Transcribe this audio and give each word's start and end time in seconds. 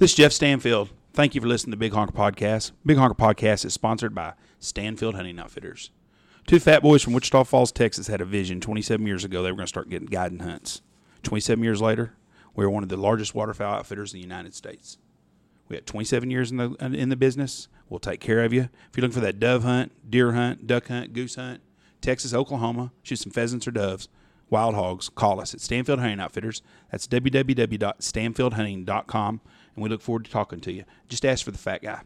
This 0.00 0.12
is 0.12 0.16
Jeff 0.16 0.32
Stanfield. 0.32 0.88
Thank 1.12 1.34
you 1.34 1.42
for 1.42 1.46
listening 1.46 1.72
to 1.72 1.76
Big 1.76 1.92
Honker 1.92 2.14
Podcast. 2.14 2.72
Big 2.86 2.96
Honker 2.96 3.14
Podcast 3.14 3.66
is 3.66 3.74
sponsored 3.74 4.14
by 4.14 4.32
Stanfield 4.58 5.14
Hunting 5.14 5.38
Outfitters. 5.38 5.90
Two 6.46 6.58
fat 6.58 6.82
boys 6.82 7.02
from 7.02 7.12
Wichita 7.12 7.44
Falls, 7.44 7.70
Texas 7.70 8.06
had 8.06 8.22
a 8.22 8.24
vision 8.24 8.62
27 8.62 9.06
years 9.06 9.24
ago 9.24 9.42
they 9.42 9.50
were 9.50 9.58
going 9.58 9.66
to 9.66 9.68
start 9.68 9.90
getting 9.90 10.08
guiding 10.08 10.38
hunts. 10.38 10.80
27 11.24 11.62
years 11.62 11.82
later, 11.82 12.14
we 12.54 12.64
are 12.64 12.70
one 12.70 12.82
of 12.82 12.88
the 12.88 12.96
largest 12.96 13.34
waterfowl 13.34 13.74
outfitters 13.74 14.14
in 14.14 14.16
the 14.16 14.22
United 14.22 14.54
States. 14.54 14.96
We 15.68 15.76
had 15.76 15.84
27 15.84 16.30
years 16.30 16.50
in 16.50 16.56
the 16.56 16.74
uh, 16.80 16.86
in 16.86 17.10
the 17.10 17.16
business. 17.16 17.68
We'll 17.90 18.00
take 18.00 18.20
care 18.20 18.42
of 18.42 18.54
you. 18.54 18.62
If 18.62 18.96
you're 18.96 19.02
looking 19.02 19.12
for 19.12 19.20
that 19.20 19.38
dove 19.38 19.64
hunt, 19.64 19.92
deer 20.10 20.32
hunt, 20.32 20.66
duck 20.66 20.88
hunt, 20.88 21.12
goose 21.12 21.34
hunt, 21.34 21.60
Texas, 22.00 22.32
Oklahoma, 22.32 22.92
shoot 23.02 23.18
some 23.18 23.32
pheasants 23.32 23.68
or 23.68 23.72
doves, 23.72 24.08
wild 24.48 24.74
hogs, 24.74 25.08
call 25.08 25.40
us 25.42 25.54
at 25.54 25.60
Stanfield 25.60 26.00
Hunting 26.00 26.20
Outfitters. 26.20 26.62
That's 26.90 27.06
www.stanfieldhunting.com, 27.06 29.40
and 29.80 29.84
we 29.84 29.88
look 29.88 30.02
forward 30.02 30.26
to 30.26 30.30
talking 30.30 30.60
to 30.60 30.72
you. 30.72 30.84
Just 31.08 31.24
ask 31.24 31.42
for 31.42 31.52
the 31.52 31.58
fat 31.58 31.80
guy. 31.82 32.02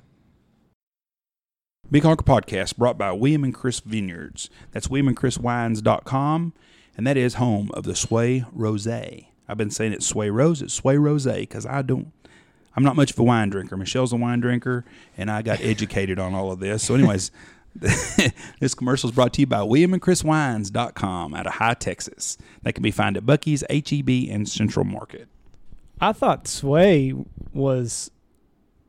Big 1.90 2.04
Honker 2.04 2.22
Podcast 2.22 2.76
brought 2.76 2.96
by 2.96 3.10
William 3.10 3.42
and 3.42 3.52
Chris 3.52 3.80
Vineyards. 3.80 4.48
That's 4.70 4.86
WilliamandChrisWines.com, 4.86 6.52
and 6.96 7.06
that 7.06 7.16
is 7.16 7.34
home 7.34 7.72
of 7.74 7.82
the 7.82 7.96
Sway 7.96 8.44
Rosé. 8.56 9.26
I've 9.48 9.58
been 9.58 9.72
saying 9.72 9.92
it's 9.92 10.06
Sway 10.06 10.30
Rose, 10.30 10.62
it's 10.62 10.72
Sway 10.72 10.94
Rosé 10.94 11.40
because 11.40 11.66
I 11.66 11.82
don't, 11.82 12.12
I'm 12.76 12.84
not 12.84 12.94
much 12.94 13.10
of 13.10 13.18
a 13.18 13.24
wine 13.24 13.50
drinker. 13.50 13.76
Michelle's 13.76 14.12
a 14.12 14.16
wine 14.16 14.38
drinker, 14.38 14.84
and 15.16 15.28
I 15.28 15.42
got 15.42 15.60
educated 15.60 16.20
on 16.20 16.32
all 16.32 16.52
of 16.52 16.60
this. 16.60 16.84
So, 16.84 16.94
anyways, 16.94 17.32
this 17.74 18.74
commercial 18.76 19.10
is 19.10 19.16
brought 19.16 19.32
to 19.34 19.40
you 19.40 19.48
by 19.48 19.58
WilliamandChrisWines.com 19.58 21.34
out 21.34 21.46
of 21.46 21.54
Hye 21.54 21.74
Texas. 21.74 22.38
They 22.62 22.72
can 22.72 22.84
be 22.84 22.92
found 22.92 23.16
at 23.16 23.24
Buc-ee's, 23.26 23.64
HEB, 23.68 24.32
and 24.32 24.48
Central 24.48 24.84
Market. 24.84 25.28
I 26.00 26.12
thought 26.12 26.46
Sway 26.48 27.14
was 27.52 28.10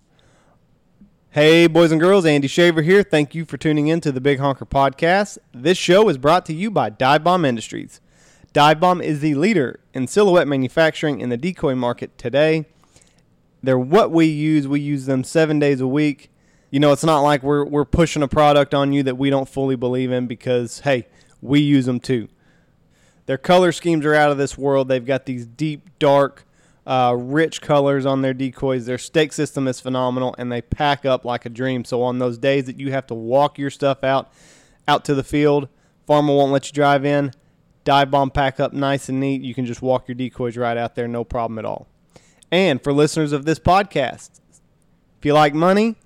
Hey, 1.33 1.66
boys 1.66 1.93
and 1.93 2.00
girls, 2.00 2.25
Andy 2.25 2.49
Shaver 2.49 2.81
here. 2.81 3.03
Thank 3.03 3.34
you 3.34 3.44
for 3.44 3.59
tuning 3.59 3.89
in 3.89 4.00
to 4.00 4.11
the 4.11 4.21
Big 4.21 4.39
Honker 4.39 4.65
Podcast. 4.65 5.37
This 5.53 5.77
show 5.77 6.09
is 6.09 6.16
brought 6.16 6.47
to 6.47 6.55
you 6.55 6.71
by 6.71 6.89
Dive 6.89 7.22
Bomb 7.22 7.44
Industries. 7.44 8.00
Dive 8.55 8.81
Bomb 8.81 9.03
is 9.03 9.21
the 9.21 9.34
leader 9.34 9.78
in 9.93 10.06
silhouette 10.06 10.49
manufacturing 10.49 11.21
in 11.21 11.28
the 11.28 11.37
decoy 11.37 11.75
market 11.75 12.16
today. 12.16 12.65
They're 13.62 13.78
what 13.78 14.11
we 14.11 14.25
use. 14.25 14.66
We 14.66 14.81
use 14.81 15.05
them 15.05 15.22
seven 15.22 15.59
days 15.59 15.83
a 15.83 15.87
week. 15.87 16.31
You 16.71 16.81
know, 16.81 16.93
it's 16.93 17.05
not 17.05 17.21
like 17.21 17.43
we're, 17.43 17.62
we're 17.62 17.84
pushing 17.84 18.22
a 18.22 18.28
product 18.28 18.72
on 18.72 18.95
you 18.95 19.03
that 19.03 19.19
we 19.19 19.28
don't 19.28 19.50
fully 19.50 19.77
believe 19.77 20.10
in 20.10 20.28
because, 20.28 20.81
hey, 20.81 21.09
we 21.43 21.60
use 21.60 21.84
them 21.84 22.00
too. 22.00 22.28
Their 23.27 23.37
color 23.37 23.72
schemes 23.72 24.06
are 24.06 24.15
out 24.15 24.31
of 24.31 24.39
this 24.39 24.56
world. 24.56 24.89
They've 24.89 25.05
got 25.05 25.27
these 25.27 25.45
deep, 25.45 25.91
dark, 25.99 26.47
uh, 26.88 27.15
rich 27.15 27.60
colors 27.60 28.06
on 28.06 28.22
their 28.22 28.32
decoys. 28.32 28.87
Their 28.87 28.97
stake 28.97 29.34
system 29.34 29.69
is 29.69 29.78
phenomenal, 29.78 30.34
and 30.38 30.50
they 30.50 30.62
pack 30.62 31.04
up 31.04 31.25
like 31.25 31.44
a 31.44 31.50
dream. 31.50 31.84
So 31.84 32.03
on 32.03 32.19
those 32.19 32.38
days 32.38 32.65
that 32.65 32.81
you 32.81 32.91
have 32.93 33.06
to 33.09 33.15
walk 33.15 33.59
your 33.59 33.69
stuff 33.69 34.03
out, 34.03 34.32
out 34.88 35.04
to 35.04 35.15
the 35.15 35.22
field, 35.22 35.69
farmer 36.06 36.34
won't 36.34 36.50
let 36.50 36.66
you 36.66 36.72
drive 36.72 37.04
in. 37.04 37.32
Dive 37.84 38.10
bomb 38.10 38.31
pack 38.31 38.59
up 38.59 38.72
nice 38.72 39.10
and 39.10 39.21
neat. 39.21 39.43
You 39.43 39.54
can 39.54 39.66
just 39.66 39.82
walk 39.82 40.09
your 40.09 40.15
decoys 40.15 40.56
right 40.56 40.78
out 40.78 40.94
there, 40.94 41.06
no 41.06 41.25
problem 41.25 41.59
at 41.59 41.66
all. 41.66 41.87
And 42.50 42.82
for 42.82 42.94
listeners 42.94 43.32
of 43.32 43.44
this 43.44 43.59
podcast, 43.59 44.41
if 45.19 45.27
you 45.27 45.34
like 45.34 45.53
money, 45.53 45.97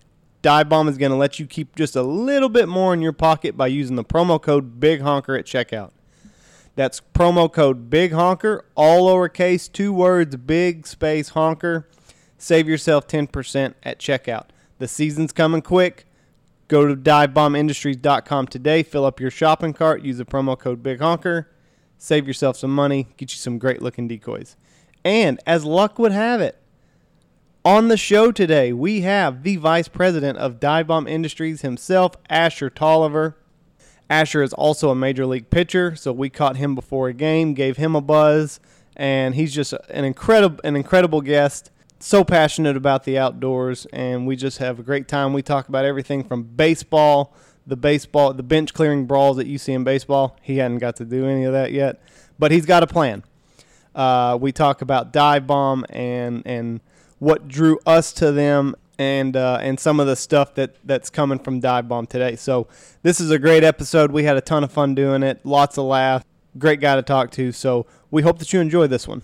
Dive 0.43 0.69
Bomb 0.69 0.89
is 0.89 0.99
going 0.99 1.13
to 1.13 1.17
let 1.17 1.39
you 1.39 1.47
keep 1.47 1.77
just 1.77 1.95
a 1.95 2.03
little 2.03 2.49
bit 2.49 2.69
more 2.69 2.93
in 2.93 3.01
your 3.01 3.13
pocket 3.13 3.57
by 3.57 3.69
using 3.69 3.95
the 3.95 4.05
promo 4.05 4.43
code 4.43 4.81
Big 4.81 5.01
Honker 5.01 5.37
at 5.37 5.45
checkout. 5.45 5.93
That's 6.75 7.03
promo 7.15 7.53
code 7.53 7.91
Big 7.91 8.13
Honker, 8.13 8.65
all 8.75 9.09
lowercase, 9.09 9.71
two 9.71 9.93
words, 9.93 10.37
Big 10.37 10.87
Space 10.87 11.31
Honker. 11.31 11.89
Save 12.39 12.69
yourself 12.69 13.07
10% 13.07 13.75
at 13.83 13.99
checkout. 13.99 14.47
The 14.79 14.89
season's 14.89 15.33
coming 15.33 15.63
quick. 15.63 16.07
Go 16.69 16.87
to 16.87 16.97
divebombindustries.com 16.97 18.47
today, 18.47 18.83
fill 18.83 19.05
up 19.05 19.21
your 19.21 19.31
shopping 19.31 19.75
cart, 19.75 20.03
use 20.03 20.17
the 20.17 20.25
promo 20.25 20.59
code 20.59 20.83
Big 20.83 21.01
Honker, 21.01 21.51
save 21.99 22.27
yourself 22.27 22.57
some 22.57 22.75
money, 22.75 23.09
get 23.19 23.31
you 23.33 23.37
some 23.37 23.59
great 23.59 23.83
looking 23.83 24.09
decoys. 24.09 24.57
And 25.05 25.39
as 25.47 25.67
luck 25.67 25.99
would 25.99 26.13
have 26.13 26.41
it, 26.41 26.59
on 27.65 27.89
the 27.89 27.97
show 27.97 28.33
today, 28.33 28.73
we 28.73 29.03
have 29.03 29.45
the 29.45 29.57
vice 29.57 29.87
president 29.87 30.39
of 30.39 30.59
Dive 30.59 30.89
Bomb 30.89 31.07
Industries 31.07 31.61
himself, 31.61 32.17
Ashur 32.29 32.71
Tolliver. 32.71 33.37
Ashur 34.11 34.43
is 34.43 34.53
also 34.53 34.91
a 34.91 34.95
major 34.95 35.27
league 35.27 35.51
pitcher, 35.51 35.97
so 35.97 36.13
we 36.13 36.29
caught 36.29 36.57
him 36.57 36.75
before 36.75 37.09
a 37.09 37.13
game, 37.13 37.55
gave 37.55 37.77
him 37.77 37.95
a 37.97 38.01
buzz, 38.01 38.61
and 38.97 39.35
he's 39.35 39.55
just 39.55 39.73
an 39.89 40.05
incredible 40.05 40.61
an 40.65 40.77
incredible 40.77 41.21
guest. 41.21 41.71
So 41.99 42.25
passionate 42.25 42.77
about 42.77 43.05
the 43.05 43.17
outdoors, 43.17 43.87
and 43.93 44.27
we 44.27 44.35
just 44.35 44.59
have 44.59 44.81
a 44.81 44.83
great 44.83 45.07
time. 45.07 45.33
We 45.33 45.43
talk 45.43 45.69
about 45.69 45.85
everything 45.85 46.25
from 46.25 46.43
baseball, 46.43 47.33
the 47.67 47.77
baseball, 47.77 48.33
the 48.33 48.43
bench 48.43 48.75
clearing 48.75 49.07
brawls 49.07 49.37
that 49.37 49.47
you 49.47 49.57
see 49.57 49.73
in 49.73 49.85
baseball. 49.85 50.37
He 50.43 50.59
hadn't 50.59 50.79
got 50.79 50.97
to 50.97 51.05
do 51.05 51.27
any 51.27 51.45
of 51.45 51.53
that 51.53 51.71
yet, 51.71 52.03
but 52.39 52.51
he's 52.51 52.67
got 52.67 52.83
a 52.83 52.89
plan. 52.89 53.23
Uh, 53.95 54.37
we 54.41 54.53
talk 54.53 54.83
about 54.83 55.13
dive 55.13 55.47
bomb 55.47 55.85
and 55.91 56.43
and 56.45 56.81
what 57.19 57.47
drew 57.47 57.79
us 57.87 58.13
to 58.15 58.33
them 58.33 58.75
and 58.99 59.37
uh, 59.37 59.59
and 59.61 59.79
some 59.81 60.01
of 60.01 60.07
the 60.07 60.17
stuff 60.17 60.55
that 60.55 60.77
that's 60.85 61.11
coming 61.11 61.39
from 61.39 61.61
dive 61.61 61.89
bomb 61.89 62.07
today. 62.07 62.37
So 62.37 62.69
this 63.03 63.21
is 63.21 63.31
a 63.31 63.39
great 63.39 63.65
episode. 63.65 64.13
We 64.13 64.25
had 64.25 64.37
a 64.37 64.41
ton 64.41 64.65
of 64.65 64.73
fun 64.73 64.95
doing 64.95 65.23
it. 65.23 65.45
Lots 65.45 65.79
of 65.79 65.85
laughs. 65.85 66.25
Great 66.59 66.81
guy 66.81 66.97
to 66.97 67.03
talk 67.03 67.31
to. 67.33 67.53
So 67.53 67.87
we 68.11 68.23
hope 68.23 68.39
that 68.39 68.53
you 68.53 68.61
enjoy 68.61 68.87
this 68.87 69.09
one. 69.09 69.23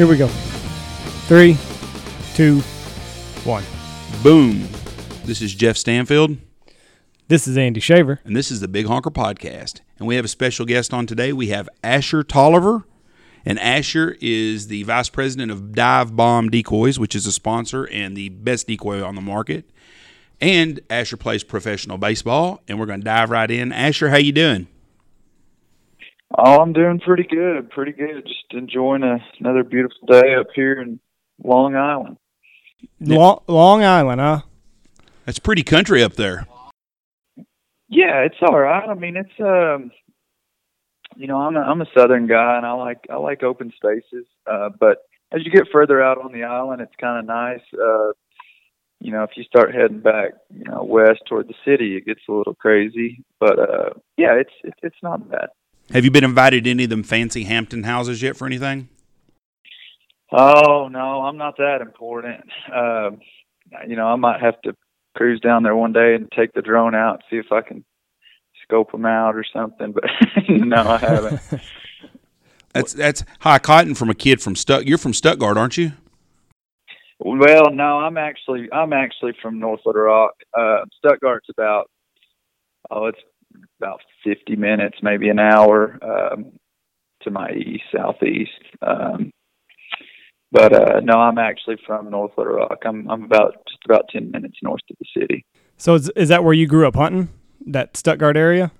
Here 0.00 0.06
we 0.06 0.16
go. 0.16 0.28
Three, 1.28 1.58
two, 2.32 2.60
one. 3.44 3.62
Boom. 4.22 4.66
This 5.26 5.42
is 5.42 5.54
Jeff 5.54 5.76
Stanfield, 5.76 6.38
This 7.28 7.46
is 7.46 7.58
Andy 7.58 7.80
Shaver. 7.80 8.18
and 8.24 8.34
this 8.34 8.50
is 8.50 8.60
the 8.60 8.66
Big 8.66 8.86
Honker 8.86 9.10
Podcast. 9.10 9.82
And 9.98 10.08
we 10.08 10.16
have 10.16 10.24
a 10.24 10.28
special 10.28 10.64
guest 10.64 10.94
on 10.94 11.06
today. 11.06 11.34
We 11.34 11.48
have 11.48 11.68
Ashur 11.84 12.22
Tolliver. 12.22 12.84
And 13.44 13.60
Ashur 13.60 14.16
is 14.22 14.68
the 14.68 14.84
vice 14.84 15.10
president 15.10 15.52
of 15.52 15.72
Dive 15.72 16.16
Bomb 16.16 16.48
Decoys, 16.48 16.98
which 16.98 17.14
is 17.14 17.26
a 17.26 17.32
sponsor 17.32 17.84
and 17.84 18.16
the 18.16 18.30
best 18.30 18.68
decoy 18.68 19.04
on 19.04 19.16
the 19.16 19.20
market. 19.20 19.68
And 20.40 20.80
Ashur 20.88 21.18
plays 21.18 21.44
professional 21.44 21.98
baseball, 21.98 22.62
and 22.66 22.80
we're 22.80 22.86
going 22.86 23.00
to 23.00 23.04
dive 23.04 23.28
right 23.28 23.50
in. 23.50 23.70
Ashur, 23.70 24.08
how 24.08 24.16
you 24.16 24.32
doing? 24.32 24.66
Oh, 26.36 26.60
I'm 26.60 26.72
doing 26.72 27.00
pretty 27.00 27.24
good, 27.24 27.70
pretty 27.70 27.92
good. 27.92 28.24
Just 28.24 28.44
enjoying 28.52 29.02
a, 29.02 29.18
another 29.40 29.64
beautiful 29.64 30.06
day 30.06 30.34
up 30.34 30.46
here 30.54 30.80
in 30.80 31.00
Long 31.42 31.74
Island. 31.74 32.16
Long, 33.00 33.40
Long 33.48 33.82
Island, 33.82 34.20
huh? 34.20 34.42
That's 35.26 35.38
pretty 35.38 35.62
country 35.62 36.02
up 36.02 36.14
there. 36.14 36.46
Yeah, 37.88 38.20
it's 38.20 38.36
all 38.40 38.58
right. 38.58 38.88
I 38.88 38.94
mean, 38.94 39.16
it's 39.16 39.40
um, 39.40 39.90
you 41.16 41.26
know, 41.26 41.38
I'm 41.38 41.56
a, 41.56 41.60
I'm 41.60 41.80
a 41.80 41.86
southern 41.96 42.26
guy 42.26 42.56
and 42.56 42.64
I 42.64 42.72
like 42.72 43.06
I 43.10 43.16
like 43.16 43.42
open 43.42 43.72
spaces. 43.74 44.26
Uh, 44.46 44.70
but 44.78 44.98
as 45.32 45.44
you 45.44 45.50
get 45.50 45.68
further 45.72 46.02
out 46.02 46.18
on 46.18 46.32
the 46.32 46.44
island, 46.44 46.80
it's 46.80 46.94
kind 47.00 47.18
of 47.18 47.26
nice. 47.26 47.60
Uh, 47.74 48.12
you 49.00 49.12
know, 49.12 49.24
if 49.24 49.30
you 49.36 49.44
start 49.44 49.74
heading 49.74 50.00
back, 50.00 50.32
you 50.54 50.64
know, 50.64 50.84
west 50.84 51.22
toward 51.28 51.48
the 51.48 51.54
city, 51.64 51.96
it 51.96 52.06
gets 52.06 52.20
a 52.28 52.32
little 52.32 52.54
crazy. 52.54 53.24
But 53.40 53.58
uh, 53.58 53.90
yeah, 54.16 54.34
it's 54.34 54.52
it, 54.62 54.74
it's 54.82 55.02
not 55.02 55.28
bad. 55.28 55.48
Have 55.92 56.04
you 56.04 56.10
been 56.10 56.24
invited 56.24 56.64
to 56.64 56.70
any 56.70 56.84
of 56.84 56.90
them 56.90 57.02
fancy 57.02 57.44
Hampton 57.44 57.82
houses 57.82 58.22
yet 58.22 58.36
for 58.36 58.46
anything? 58.46 58.88
Oh 60.32 60.88
no, 60.88 61.22
I'm 61.22 61.36
not 61.36 61.56
that 61.56 61.80
important. 61.80 62.44
Um, 62.72 63.20
you 63.88 63.96
know, 63.96 64.06
I 64.06 64.16
might 64.16 64.40
have 64.40 64.60
to 64.62 64.74
cruise 65.16 65.40
down 65.40 65.64
there 65.64 65.74
one 65.74 65.92
day 65.92 66.14
and 66.14 66.30
take 66.30 66.52
the 66.52 66.62
drone 66.62 66.94
out, 66.94 67.14
and 67.14 67.22
see 67.28 67.36
if 67.36 67.50
I 67.50 67.62
can 67.62 67.84
scope 68.62 68.92
them 68.92 69.04
out 69.04 69.34
or 69.34 69.44
something. 69.52 69.92
But 69.92 70.04
no, 70.48 70.82
I 70.82 70.98
haven't. 70.98 71.40
That's 72.72 72.92
that's 72.92 73.24
high 73.40 73.58
cotton 73.58 73.96
from 73.96 74.10
a 74.10 74.14
kid 74.14 74.40
from 74.40 74.54
Stutt. 74.54 74.86
You're 74.86 74.96
from 74.96 75.12
Stuttgart, 75.12 75.56
aren't 75.56 75.76
you? 75.76 75.90
well, 77.18 77.72
no, 77.72 77.98
I'm 77.98 78.16
actually 78.16 78.68
I'm 78.72 78.92
actually 78.92 79.32
from 79.42 79.58
North 79.58 79.80
Little 79.84 80.02
Rock. 80.02 80.34
Uh, 80.56 80.84
Stuttgart's 81.04 81.48
about 81.48 81.90
oh, 82.88 83.06
it's 83.06 83.18
about 83.80 84.00
50 84.24 84.56
minutes, 84.56 84.98
maybe 85.02 85.28
an 85.28 85.38
hour 85.38 85.98
um, 86.02 86.52
to 87.22 87.30
my 87.30 87.50
east, 87.50 87.84
southeast. 87.94 88.50
Um, 88.82 89.30
but 90.52 90.72
uh, 90.72 91.00
no, 91.00 91.14
I'm 91.14 91.38
actually 91.38 91.76
from 91.86 92.10
North 92.10 92.32
Little 92.36 92.54
Rock. 92.54 92.78
I'm 92.84 93.08
I'm 93.08 93.24
about 93.24 93.54
just 93.68 93.84
about 93.84 94.06
10 94.12 94.30
minutes 94.30 94.58
north 94.62 94.80
of 94.90 94.96
the 94.98 95.20
city. 95.20 95.44
So 95.76 95.94
is, 95.94 96.10
is 96.16 96.28
that 96.28 96.42
where 96.42 96.52
you 96.52 96.66
grew 96.66 96.86
up 96.86 96.96
hunting? 96.96 97.28
That 97.66 97.96
Stuttgart 97.96 98.36
area? 98.36 98.72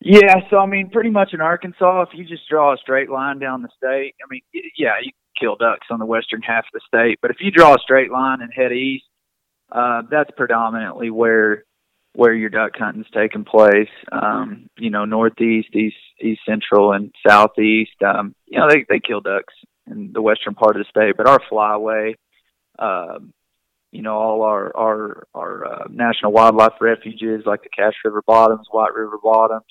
Yeah, 0.00 0.36
so 0.50 0.58
I 0.58 0.66
mean, 0.66 0.90
pretty 0.90 1.10
much 1.10 1.32
in 1.32 1.40
Arkansas, 1.40 2.02
if 2.02 2.08
you 2.14 2.24
just 2.24 2.48
draw 2.48 2.74
a 2.74 2.76
straight 2.76 3.10
line 3.10 3.38
down 3.38 3.62
the 3.62 3.68
state, 3.76 4.14
I 4.22 4.26
mean, 4.30 4.42
yeah, 4.76 4.92
you 5.02 5.12
can 5.12 5.46
kill 5.46 5.56
ducks 5.56 5.86
on 5.90 5.98
the 5.98 6.06
western 6.06 6.42
half 6.42 6.64
of 6.64 6.72
the 6.74 6.80
state, 6.86 7.18
but 7.22 7.30
if 7.30 7.38
you 7.40 7.50
draw 7.50 7.74
a 7.74 7.78
straight 7.78 8.10
line 8.10 8.42
and 8.42 8.52
head 8.52 8.72
east, 8.72 9.04
uh, 9.72 10.02
that's 10.10 10.30
predominantly 10.36 11.10
where 11.10 11.64
where 12.14 12.32
your 12.32 12.50
duck 12.50 12.72
hunting's 12.76 13.06
taking 13.12 13.44
place. 13.44 13.88
Um, 14.10 14.68
you 14.78 14.90
know, 14.90 15.04
northeast, 15.04 15.74
east, 15.74 15.96
east 16.20 16.40
central, 16.46 16.92
and 16.92 17.12
southeast. 17.26 18.02
Um, 18.04 18.34
you 18.46 18.58
know, 18.58 18.68
they 18.68 18.84
they 18.88 19.00
kill 19.00 19.20
ducks 19.20 19.54
in 19.90 20.12
the 20.12 20.22
western 20.22 20.54
part 20.54 20.76
of 20.76 20.82
the 20.82 20.90
state, 20.90 21.16
but 21.16 21.28
our 21.28 21.40
flyway, 21.50 22.14
um, 22.78 23.32
you 23.90 24.02
know, 24.02 24.14
all 24.14 24.42
our 24.42 24.76
our 24.76 25.26
our 25.34 25.66
uh, 25.66 25.84
national 25.90 26.32
wildlife 26.32 26.80
refuges 26.80 27.42
like 27.46 27.62
the 27.62 27.68
Cache 27.68 27.94
River 28.04 28.22
Bottoms, 28.26 28.66
White 28.70 28.94
River 28.94 29.18
Bottoms, 29.22 29.64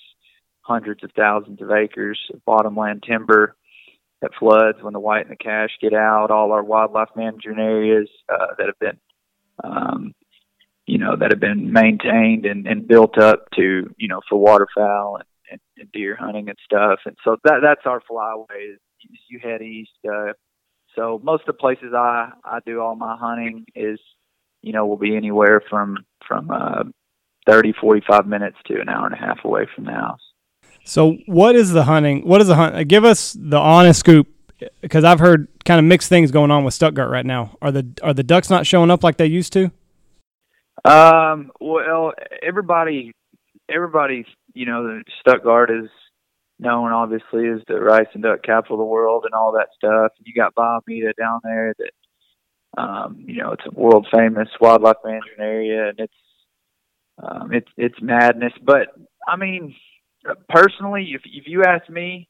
hundreds 0.61 1.03
of 1.03 1.11
thousands 1.15 1.61
of 1.61 1.71
acres 1.71 2.19
of 2.33 2.43
bottomland 2.45 3.03
timber 3.07 3.55
that 4.21 4.31
floods 4.39 4.77
when 4.81 4.93
the 4.93 4.99
white 4.99 5.21
and 5.27 5.31
the 5.31 5.35
cache 5.35 5.77
get 5.81 5.93
out. 5.93 6.31
All 6.31 6.51
our 6.53 6.63
wildlife 6.63 7.09
management 7.15 7.59
areas 7.59 8.09
uh, 8.29 8.55
that 8.57 8.67
have 8.67 8.79
been, 8.79 8.97
um, 9.63 10.13
you 10.85 10.97
know, 10.97 11.15
that 11.15 11.31
have 11.31 11.39
been 11.39 11.71
maintained 11.71 12.45
and, 12.45 12.67
and 12.67 12.87
built 12.87 13.17
up 13.17 13.45
to, 13.55 13.93
you 13.97 14.07
know, 14.07 14.21
for 14.29 14.37
waterfowl 14.37 15.17
and, 15.17 15.25
and, 15.51 15.61
and 15.77 15.91
deer 15.91 16.15
hunting 16.19 16.49
and 16.49 16.57
stuff. 16.63 16.99
And 17.05 17.15
so 17.23 17.37
that 17.43 17.59
that's 17.61 17.85
our 17.85 18.01
flyway. 18.09 18.75
You 19.29 19.39
head 19.41 19.61
east. 19.61 19.91
Uh, 20.07 20.33
so 20.95 21.19
most 21.23 21.41
of 21.41 21.47
the 21.47 21.53
places 21.53 21.93
I 21.93 22.31
I 22.43 22.59
do 22.65 22.79
all 22.81 22.95
my 22.95 23.17
hunting 23.17 23.65
is, 23.75 23.99
you 24.61 24.73
know, 24.73 24.85
will 24.85 24.97
be 24.97 25.15
anywhere 25.15 25.61
from 25.69 25.97
from 26.27 26.49
uh, 26.51 26.83
30, 27.45 27.73
45 27.79 28.27
minutes 28.27 28.57
to 28.67 28.79
an 28.79 28.89
hour 28.89 29.05
and 29.05 29.13
a 29.13 29.17
half 29.17 29.43
away 29.43 29.67
from 29.75 29.85
the 29.85 29.91
house. 29.91 30.21
So 30.85 31.17
what 31.25 31.55
is 31.55 31.71
the 31.71 31.83
hunting? 31.83 32.27
What 32.27 32.41
is 32.41 32.47
the 32.47 32.55
hunt? 32.55 32.87
Give 32.87 33.05
us 33.05 33.35
the 33.39 33.57
honest 33.57 33.99
scoop, 34.01 34.27
because 34.81 35.03
I've 35.03 35.19
heard 35.19 35.47
kind 35.65 35.79
of 35.79 35.85
mixed 35.85 36.09
things 36.09 36.31
going 36.31 36.51
on 36.51 36.63
with 36.63 36.73
Stuttgart 36.73 37.09
right 37.09 37.25
now. 37.25 37.57
Are 37.61 37.71
the 37.71 37.87
are 38.01 38.13
the 38.13 38.23
ducks 38.23 38.49
not 38.49 38.65
showing 38.67 38.91
up 38.91 39.03
like 39.03 39.17
they 39.17 39.25
used 39.25 39.53
to? 39.53 39.71
Um, 40.85 41.51
well, 41.61 42.13
everybody, 42.41 43.13
everybody, 43.69 44.25
you 44.53 44.65
know, 44.65 45.01
Stuttgart 45.21 45.71
is 45.71 45.89
known 46.59 46.91
obviously 46.91 47.47
as 47.47 47.61
the 47.67 47.79
rice 47.79 48.07
and 48.13 48.23
duck 48.23 48.43
capital 48.43 48.75
of 48.75 48.79
the 48.79 48.85
world 48.85 49.23
and 49.25 49.33
all 49.33 49.53
that 49.53 49.69
stuff. 49.75 50.11
And 50.17 50.27
You 50.27 50.33
got 50.33 50.53
Mita 50.87 51.13
down 51.17 51.39
there 51.43 51.73
that, 51.77 52.81
um, 52.81 53.23
you 53.25 53.41
know, 53.41 53.53
it's 53.53 53.65
a 53.65 53.79
world 53.79 54.07
famous 54.13 54.49
wildlife 54.59 54.97
management 55.05 55.39
area 55.39 55.89
and 55.89 55.99
it's, 55.99 56.13
um, 57.21 57.53
it's, 57.53 57.69
it's 57.77 58.01
madness. 58.01 58.53
But 58.61 58.87
I 59.27 59.37
mean, 59.37 59.75
personally, 60.49 61.11
if, 61.13 61.21
if 61.25 61.47
you 61.47 61.63
ask 61.63 61.89
me, 61.89 62.27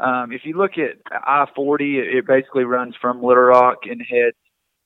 um, 0.00 0.32
if 0.32 0.40
you 0.44 0.56
look 0.56 0.72
at 0.78 0.98
I 1.12 1.46
40, 1.54 1.98
it, 1.98 2.16
it 2.16 2.26
basically 2.26 2.64
runs 2.64 2.96
from 3.00 3.22
Little 3.22 3.44
Rock 3.44 3.80
and 3.84 4.00
heads, 4.00 4.36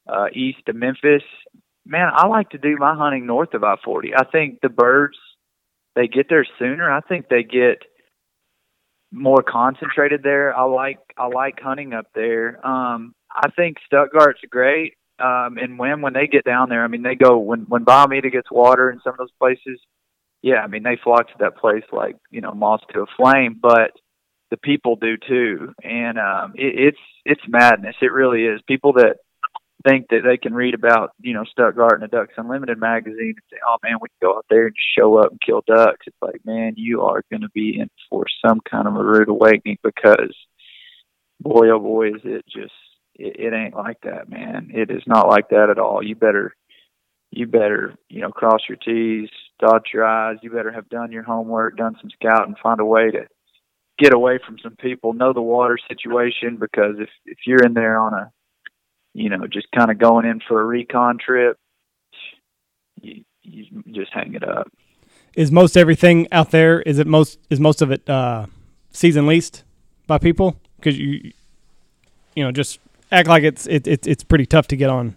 uh, 0.07 0.27
east 0.35 0.59
to 0.67 0.75
Memphis 0.75 1.23
man, 1.89 2.11
I 2.15 2.27
like 2.27 2.51
to 2.51 2.59
do 2.59 2.77
my 2.79 2.95
hunting 2.95 3.27
north 3.27 3.55
of 3.55 3.65
I 3.65 3.77
forty. 3.85 4.15
I 4.15 4.25
think 4.25 4.61
the 4.61 4.69
birds 4.69 5.17
they 5.97 6.07
get 6.07 6.29
there 6.29 6.47
sooner. 6.59 6.91
I 6.91 7.01
think 7.01 7.29
they 7.29 7.43
get 7.43 7.83
more 9.11 9.43
concentrated 9.43 10.23
there. 10.23 10.57
I 10.57 10.65
like 10.65 10.99
I 11.17 11.27
like 11.27 11.61
hunting 11.61 11.95
up 11.95 12.07
there. 12.15 12.65
Um 12.65 13.15
I 13.35 13.51
think 13.51 13.79
Stuttgart's 13.91 14.41
great. 14.51 14.95
Um 15.19 15.59
and 15.59 15.79
when 15.79 16.03
when 16.03 16.13
they 16.13 16.27
get 16.27 16.45
down 16.45 16.69
there, 16.69 16.85
I 16.85 16.89
mean 16.89 17.03
they 17.03 17.15
go 17.15 17.39
when 17.39 17.61
when 17.63 17.85
Bayou 17.85 18.07
Meto 18.07 18.31
gets 18.31 18.51
water 18.51 18.91
in 18.91 19.01
some 19.03 19.15
of 19.15 19.19
those 19.19 19.33
places, 19.39 19.81
yeah, 20.43 20.61
I 20.63 20.67
mean 20.67 20.83
they 20.83 20.99
flock 21.03 21.29
to 21.29 21.39
that 21.41 21.57
place 21.57 21.85
like, 21.91 22.17
you 22.31 22.43
know, 22.43 22.53
moths 22.53 22.85
to 22.93 23.01
a 23.01 23.07
flame, 23.17 23.59
but 23.61 23.93
the 24.51 24.59
people 24.59 24.97
do 24.97 25.17
too. 25.17 25.73
And 25.83 26.19
um 26.19 26.53
it, 26.55 26.95
it's 26.95 27.05
it's 27.25 27.49
madness. 27.49 27.97
It 28.03 28.13
really 28.13 28.45
is. 28.45 28.61
People 28.69 28.93
that 28.95 29.17
think 29.87 30.09
that 30.11 30.23
they 30.25 30.37
can 30.37 30.55
read 30.55 30.75
about, 30.75 31.13
you 31.21 31.35
know, 31.35 31.45
Stuttgart 31.45 32.01
and 32.01 32.03
the 32.03 32.09
Ducks 32.09 32.35
Unlimited 32.37 32.79
magazine 32.79 33.35
and 33.37 33.51
say, 33.51 33.59
oh 33.67 33.77
man, 33.83 33.99
we 34.01 34.09
can 34.09 34.29
go 34.29 34.37
out 34.37 34.47
there 34.51 34.67
and 34.67 34.77
show 34.99 35.19
up 35.19 35.31
and 35.31 35.41
kill 35.41 35.63
ducks. 35.67 36.07
It's 36.07 36.17
like, 36.21 36.41
man, 36.45 36.75
you 36.77 37.03
are 37.03 37.23
going 37.31 37.43
to 37.43 37.51
be 37.51 37.79
in 37.79 37.89
for 38.11 38.25
some 38.45 38.61
kind 38.69 38.89
of 38.89 38.97
a 38.97 39.05
rude 39.05 39.29
awakening 39.29 39.79
because, 39.83 40.35
boy, 41.41 41.71
oh 41.71 41.79
boy, 41.79 42.09
is 42.09 42.23
it 42.25 42.45
just, 42.47 42.73
it, 43.15 43.37
it 43.39 43.53
ain't 43.55 43.77
like 43.77 44.01
that, 44.03 44.29
man. 44.29 44.71
It 44.75 44.91
is 44.91 45.03
not 45.07 45.29
like 45.29 45.51
that 45.51 45.71
at 45.71 45.79
all. 45.79 46.03
You 46.03 46.17
better, 46.17 46.55
you 47.31 47.47
better, 47.47 47.95
you 48.09 48.21
know, 48.21 48.31
cross 48.31 48.63
your 48.69 48.79
T's, 48.79 49.29
dot 49.61 49.83
your 49.93 50.05
I's. 50.05 50.39
You 50.43 50.51
better 50.51 50.73
have 50.73 50.89
done 50.89 51.13
your 51.13 51.23
homework, 51.25 51.77
done 51.77 51.97
some 52.01 52.11
scouting, 52.11 52.57
find 52.63 52.81
a 52.81 52.85
way 52.85 53.11
to 53.11 53.27
get 53.99 54.15
away 54.15 54.39
from 54.45 54.57
some 54.63 54.77
people, 54.77 55.13
know 55.13 55.33
the 55.33 55.43
water 55.43 55.79
situation 55.89 56.57
because 56.57 56.97
if 56.99 57.11
if 57.27 57.39
you're 57.47 57.65
in 57.65 57.75
there 57.75 57.99
on 57.99 58.15
a 58.15 58.31
you 59.19 59.29
know, 59.29 59.47
just 59.49 59.67
kind 59.73 59.91
of 59.91 59.99
going 59.99 60.25
in 60.25 60.41
for 60.47 60.61
a 60.61 60.65
recon 60.65 61.19
trip, 61.19 61.59
you, 63.01 63.25
you 63.43 63.83
just 63.91 64.13
hang 64.13 64.35
it 64.35 64.45
up. 64.45 64.71
Is 65.35 65.51
most 65.51 65.77
everything 65.77 66.29
out 66.31 66.53
there? 66.53 66.81
Is 66.83 66.99
it 66.99 67.07
most? 67.07 67.39
Is 67.51 67.59
most 67.59 67.83
of 67.83 67.91
it 67.91 68.09
uh, 68.09 68.47
season 68.93 69.27
leased 69.27 69.65
by 70.07 70.19
people? 70.19 70.57
Because 70.77 70.99
you, 70.99 71.33
you 72.35 72.45
know, 72.45 72.53
just 72.53 72.79
act 73.11 73.29
like 73.29 73.43
it's 73.43 73.67
it, 73.67 73.87
it 73.87 74.07
it's 74.07 74.23
pretty 74.23 74.47
tough 74.47 74.69
to 74.69 74.77
get 74.77 74.89
on 74.89 75.17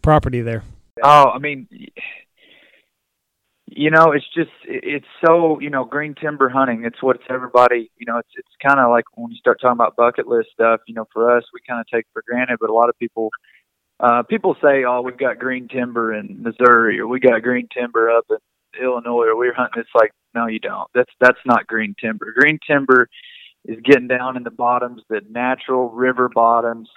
property 0.00 0.40
there. 0.40 0.62
Oh, 1.02 1.30
I 1.30 1.38
mean, 1.38 1.68
you 3.72 3.90
know, 3.90 4.10
it's 4.12 4.26
just 4.34 4.50
it's 4.64 5.06
so 5.24 5.60
you 5.60 5.70
know 5.70 5.84
green 5.84 6.14
timber 6.14 6.48
hunting. 6.48 6.84
It's 6.84 7.00
what 7.02 7.18
everybody. 7.28 7.90
You 7.98 8.06
know, 8.06 8.18
it's 8.18 8.28
it's 8.34 8.48
kind 8.64 8.80
of 8.80 8.90
like 8.90 9.04
when 9.14 9.30
you 9.30 9.36
start 9.38 9.60
talking 9.60 9.76
about 9.76 9.96
bucket 9.96 10.26
list 10.26 10.48
stuff. 10.52 10.80
You 10.86 10.94
know, 10.94 11.06
for 11.12 11.36
us, 11.36 11.44
we 11.54 11.60
kind 11.66 11.80
of 11.80 11.86
take 11.86 12.06
for 12.12 12.22
granted, 12.26 12.58
but 12.60 12.70
a 12.70 12.74
lot 12.74 12.88
of 12.88 12.98
people. 12.98 13.30
Uh, 14.00 14.22
people 14.22 14.56
say, 14.62 14.84
"Oh, 14.84 15.02
we've 15.02 15.16
got 15.16 15.38
green 15.38 15.68
timber 15.68 16.14
in 16.14 16.42
Missouri, 16.42 16.98
or 16.98 17.06
we 17.06 17.20
got 17.20 17.42
green 17.42 17.68
timber 17.72 18.10
up 18.10 18.24
in 18.30 18.38
Illinois, 18.82 19.26
or 19.26 19.36
we're 19.36 19.54
hunting." 19.54 19.82
It's 19.82 19.94
like, 19.94 20.12
no, 20.34 20.46
you 20.46 20.58
don't. 20.58 20.88
That's 20.94 21.12
that's 21.20 21.38
not 21.44 21.66
green 21.66 21.94
timber. 22.00 22.32
Green 22.36 22.58
timber 22.66 23.08
is 23.66 23.78
getting 23.84 24.08
down 24.08 24.36
in 24.36 24.42
the 24.42 24.50
bottoms, 24.50 25.02
the 25.08 25.20
natural 25.30 25.90
river 25.90 26.28
bottoms, 26.28 26.88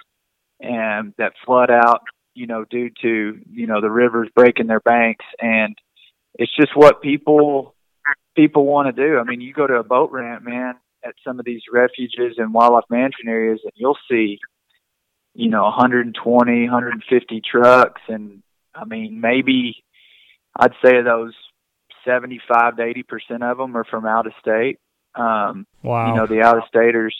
and 0.60 1.12
that 1.18 1.34
flood 1.44 1.70
out, 1.70 2.00
you 2.34 2.46
know, 2.46 2.64
due 2.64 2.90
to 3.02 3.38
you 3.52 3.66
know 3.66 3.80
the 3.80 3.90
rivers 3.90 4.28
breaking 4.34 4.66
their 4.66 4.80
banks, 4.80 5.26
and 5.40 5.76
it's 6.36 6.54
just 6.56 6.76
what 6.76 7.02
people 7.02 7.74
people 8.36 8.66
want 8.66 8.94
to 8.94 9.08
do. 9.08 9.18
I 9.18 9.24
mean, 9.24 9.40
you 9.40 9.52
go 9.52 9.66
to 9.66 9.74
a 9.74 9.84
boat 9.84 10.10
ramp, 10.10 10.42
man, 10.44 10.74
at 11.04 11.14
some 11.26 11.38
of 11.38 11.44
these 11.44 11.62
refuges 11.72 12.36
and 12.38 12.52
wildlife 12.52 12.84
management 12.90 13.28
areas, 13.28 13.60
and 13.62 13.72
you'll 13.76 13.98
see, 14.10 14.38
you 15.34 15.50
know, 15.50 15.62
120, 15.62 16.62
150 16.64 17.42
trucks, 17.48 18.02
and 18.08 18.42
I 18.74 18.84
mean, 18.84 19.20
maybe 19.20 19.84
I'd 20.58 20.72
say 20.84 21.02
those 21.02 21.34
75 22.04 22.76
to 22.76 22.82
80 22.82 23.02
percent 23.04 23.42
of 23.42 23.56
them 23.58 23.76
are 23.76 23.84
from 23.84 24.06
out 24.06 24.26
of 24.26 24.32
state. 24.40 24.78
Um, 25.14 25.66
Wow. 25.82 26.08
you 26.08 26.14
know 26.14 26.26
the 26.26 26.40
out 26.42 26.56
of 26.56 26.64
staters 26.66 27.14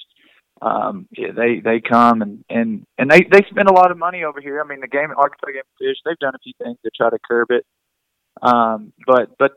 um 0.62 1.06
yeah, 1.16 1.32
they 1.36 1.60
they 1.60 1.80
come 1.80 2.22
and 2.22 2.44
and 2.48 2.86
and 2.96 3.10
they 3.10 3.20
they 3.30 3.44
spend 3.50 3.68
a 3.68 3.72
lot 3.72 3.90
of 3.90 3.98
money 3.98 4.24
over 4.24 4.40
here 4.40 4.60
i 4.60 4.66
mean 4.66 4.80
the 4.80 4.88
game 4.88 5.10
arkansas 5.16 5.46
game 5.52 5.62
fish 5.78 5.96
they've 6.04 6.18
done 6.18 6.34
a 6.34 6.38
few 6.38 6.52
things 6.62 6.78
to 6.84 6.90
try 6.96 7.10
to 7.10 7.18
curb 7.28 7.48
it 7.50 7.66
um 8.42 8.92
but 9.06 9.30
but 9.38 9.52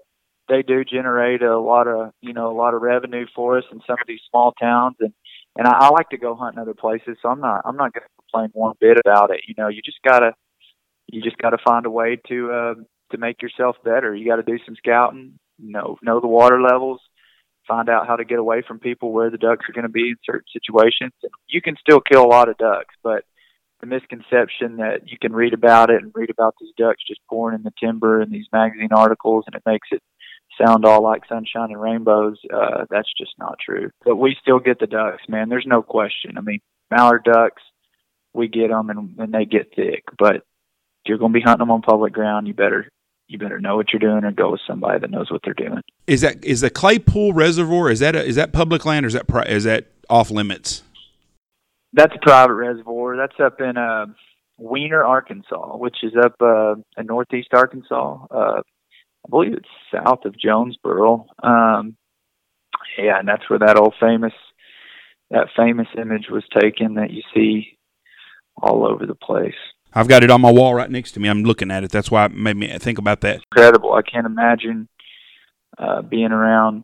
they 0.49 0.61
do 0.61 0.83
generate 0.85 1.41
a 1.41 1.59
lot 1.59 1.87
of 1.87 2.11
you 2.21 2.33
know 2.33 2.51
a 2.51 2.57
lot 2.57 2.73
of 2.73 2.81
revenue 2.81 3.25
for 3.35 3.57
us 3.57 3.65
in 3.71 3.79
some 3.85 3.97
of 3.99 4.07
these 4.07 4.21
small 4.29 4.53
towns. 4.53 4.95
And 4.99 5.13
and 5.55 5.67
i, 5.67 5.87
I 5.87 5.89
like 5.89 6.09
to 6.09 6.17
go 6.17 6.35
hunt 6.35 6.55
in 6.55 6.61
other 6.61 6.73
places 6.73 7.17
so 7.21 7.29
i'm 7.29 7.41
not 7.41 7.61
i'm 7.65 7.77
not 7.77 7.93
going 7.93 8.03
to 8.03 8.23
complain 8.31 8.49
one 8.53 8.75
bit 8.79 8.97
about 9.03 9.31
it. 9.31 9.41
You 9.47 9.55
know 9.57 9.67
you 9.67 9.81
just 9.83 10.01
gotta 10.03 10.33
you 11.07 11.21
just 11.21 11.37
gotta 11.37 11.57
find 11.63 11.85
a 11.85 11.91
way 11.91 12.17
to 12.27 12.51
uh 12.51 12.73
to 13.11 13.17
make 13.17 13.41
yourself 13.41 13.77
better. 13.83 14.13
You 14.13 14.27
got 14.27 14.35
to 14.35 14.43
do 14.43 14.59
some 14.65 14.75
scouting 14.75 15.39
know 15.59 15.97
know 16.01 16.19
the 16.19 16.27
water 16.27 16.61
levels 16.61 16.99
find 17.67 17.89
out 17.89 18.07
how 18.07 18.15
to 18.15 18.25
get 18.25 18.39
away 18.39 18.63
from 18.65 18.79
people 18.79 19.11
where 19.11 19.29
the 19.29 19.37
ducks 19.37 19.65
are 19.69 19.73
going 19.73 19.83
to 19.83 19.89
be 19.89 20.09
in 20.09 20.15
certain 20.25 20.47
situations. 20.53 21.11
You 21.47 21.61
can 21.61 21.75
still 21.79 21.99
kill 21.99 22.23
a 22.23 22.27
lot 22.27 22.49
of 22.49 22.57
ducks, 22.57 22.95
but 23.03 23.25
the 23.79 23.87
misconception 23.87 24.77
that 24.77 25.01
you 25.05 25.17
can 25.19 25.33
read 25.33 25.53
about 25.53 25.89
it 25.89 26.01
and 26.01 26.11
read 26.15 26.29
about 26.29 26.55
these 26.59 26.73
ducks 26.77 27.03
just 27.07 27.21
pouring 27.29 27.55
in 27.55 27.63
the 27.63 27.73
timber 27.79 28.21
in 28.21 28.31
these 28.31 28.47
magazine 28.51 28.89
articles 28.91 29.43
and 29.45 29.55
it 29.55 29.63
makes 29.65 29.87
it 29.91 30.01
sound 30.59 30.85
all 30.85 31.03
like 31.03 31.21
sunshine 31.29 31.69
and 31.69 31.79
rainbows, 31.79 32.37
uh, 32.53 32.85
that's 32.89 33.11
just 33.17 33.33
not 33.37 33.57
true. 33.63 33.91
But 34.03 34.15
we 34.15 34.35
still 34.41 34.59
get 34.59 34.79
the 34.79 34.87
ducks, 34.87 35.23
man. 35.29 35.49
There's 35.49 35.67
no 35.67 35.81
question. 35.83 36.37
I 36.37 36.41
mean, 36.41 36.59
mallard 36.89 37.23
ducks, 37.23 37.61
we 38.33 38.47
get 38.47 38.69
them 38.69 38.89
and, 38.89 39.19
and 39.19 39.33
they 39.33 39.45
get 39.45 39.73
thick, 39.75 40.03
but 40.17 40.37
if 40.37 40.41
you're 41.09 41.17
going 41.17 41.33
to 41.33 41.39
be 41.39 41.43
hunting 41.43 41.59
them 41.59 41.71
on 41.71 41.81
public 41.81 42.13
ground, 42.13 42.47
you 42.47 42.53
better 42.53 42.89
you 43.29 43.37
better 43.37 43.59
know 43.59 43.75
what 43.75 43.91
you're 43.91 43.99
doing 43.99 44.23
or 44.23 44.31
go 44.31 44.51
with 44.51 44.61
somebody 44.65 44.99
that 44.99 45.11
knows 45.11 45.29
what 45.29 45.41
they're 45.43 45.53
doing. 45.53 45.81
Is 46.07 46.21
that 46.21 46.43
is 46.43 46.61
the 46.61 46.69
Claypool 46.69 47.33
Reservoir? 47.33 47.89
Is 47.89 47.99
that 47.99 48.15
a, 48.15 48.23
is 48.23 48.35
that 48.35 48.53
public 48.53 48.85
land 48.85 49.05
or 49.05 49.07
is 49.07 49.13
that 49.13 49.27
pri- 49.27 49.43
is 49.43 49.65
that 49.65 49.87
off 50.09 50.31
limits? 50.31 50.83
That's 51.97 52.13
a 52.15 52.19
private 52.19 52.53
reservoir. 52.53 53.17
That's 53.17 53.39
up 53.43 53.59
in 53.59 53.75
uh, 53.75 54.05
Weiner, 54.57 55.03
Arkansas, 55.03 55.77
which 55.77 55.97
is 56.03 56.13
up 56.15 56.35
uh, 56.39 56.75
in 56.95 57.07
northeast 57.07 57.49
Arkansas. 57.53 58.25
Uh, 58.29 58.61
I 58.61 59.29
believe 59.29 59.53
it's 59.53 59.67
south 59.91 60.23
of 60.25 60.37
Jonesboro. 60.39 61.25
Um, 61.41 61.97
yeah, 62.99 63.17
and 63.17 63.27
that's 63.27 63.49
where 63.49 63.59
that 63.59 63.77
old 63.77 63.95
famous 63.99 64.33
that 65.31 65.47
famous 65.57 65.87
image 65.99 66.27
was 66.29 66.43
taken 66.61 66.93
that 66.93 67.09
you 67.09 67.23
see 67.33 67.77
all 68.61 68.87
over 68.87 69.07
the 69.07 69.15
place. 69.15 69.55
I've 69.91 70.07
got 70.07 70.23
it 70.23 70.29
on 70.29 70.39
my 70.39 70.51
wall 70.51 70.75
right 70.75 70.91
next 70.91 71.13
to 71.13 71.19
me. 71.19 71.27
I'm 71.27 71.43
looking 71.43 71.71
at 71.71 71.83
it. 71.83 71.91
That's 71.91 72.11
why 72.11 72.25
it 72.25 72.31
made 72.31 72.57
me 72.57 72.67
think 72.77 72.99
about 72.99 73.21
that. 73.21 73.41
Incredible. 73.51 73.93
I 73.93 74.03
can't 74.03 74.27
imagine 74.27 74.87
uh, 75.79 76.03
being 76.03 76.31
around 76.31 76.83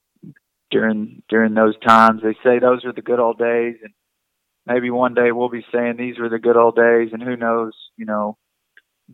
during 0.72 1.22
during 1.30 1.54
those 1.54 1.78
times. 1.88 2.22
They 2.24 2.34
say 2.44 2.58
those 2.58 2.84
are 2.84 2.94
the 2.94 3.04
good 3.04 3.20
old 3.20 3.38
days, 3.38 3.76
and 3.84 3.94
maybe 4.66 4.90
one 4.90 5.14
day 5.14 5.32
we'll 5.32 5.50
be 5.50 5.66
saying 5.74 5.96
these 5.98 6.18
were 6.20 6.30
the 6.30 6.40
good 6.40 6.58
old 6.58 6.76
days, 6.76 7.10
and 7.14 7.22
who 7.22 7.36
knows, 7.36 7.74
you 7.98 8.06
know. 8.06 8.38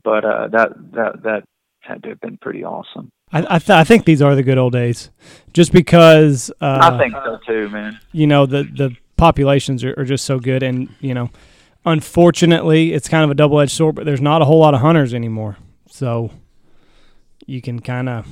But 0.04 0.24
uh, 0.26 0.48
that 0.50 0.70
that 0.94 1.24
that 1.24 1.44
had 1.82 2.04
to 2.04 2.10
have 2.10 2.22
been 2.22 2.38
pretty 2.38 2.64
awesome. 2.64 3.12
I 3.32 3.40
I, 3.56 3.60
th- 3.60 3.70
I 3.70 3.84
think 3.84 4.06
these 4.06 4.22
are 4.22 4.36
the 4.36 4.44
good 4.44 4.58
old 4.58 4.74
days, 4.74 5.10
just 5.54 5.72
because 5.72 6.52
uh, 6.62 6.80
I 6.82 6.98
think 6.98 7.14
so 7.14 7.40
too, 7.46 7.70
man. 7.70 8.00
you 8.12 8.28
know 8.28 8.46
the 8.46 8.64
the 8.64 8.96
populations 9.18 9.84
are, 9.84 9.94
are 9.98 10.06
just 10.06 10.26
so 10.26 10.40
good, 10.40 10.64
and 10.64 10.90
you 11.00 11.14
know, 11.14 11.30
unfortunately, 11.86 12.94
it's 12.94 13.08
kind 13.08 13.24
of 13.24 13.30
a 13.32 13.36
double 13.36 13.60
edged 13.60 13.72
sword. 13.72 13.96
But 13.96 14.06
there's 14.06 14.22
not 14.22 14.42
a 14.42 14.46
whole 14.46 14.60
lot 14.60 14.74
of 14.74 14.82
hunters 14.82 15.14
anymore, 15.14 15.58
so 15.90 16.32
you 17.46 17.62
can 17.62 17.80
kind 17.80 18.08
of 18.10 18.28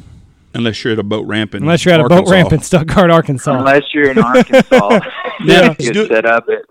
Unless 0.54 0.84
you're 0.84 0.94
at 0.94 1.00
a 1.00 1.04
boat 1.04 1.28
ramp 1.28 1.54
in 1.54 1.64
unless 1.64 1.86
you're 1.86 1.94
at 1.94 2.00
a 2.00 2.08
boat 2.08 2.28
ramp 2.30 2.52
in 2.54 2.62
Stuttgart, 2.62 3.12
Arkansas. 3.12 3.58
Unless 3.60 3.94
you're 3.94 4.10
in 4.12 4.18
Arkansas, 4.18 5.00
Yeah. 5.44 5.76
you 5.78 5.94
get 5.94 6.08
set 6.08 6.26
up 6.26 6.46
at 6.50 6.64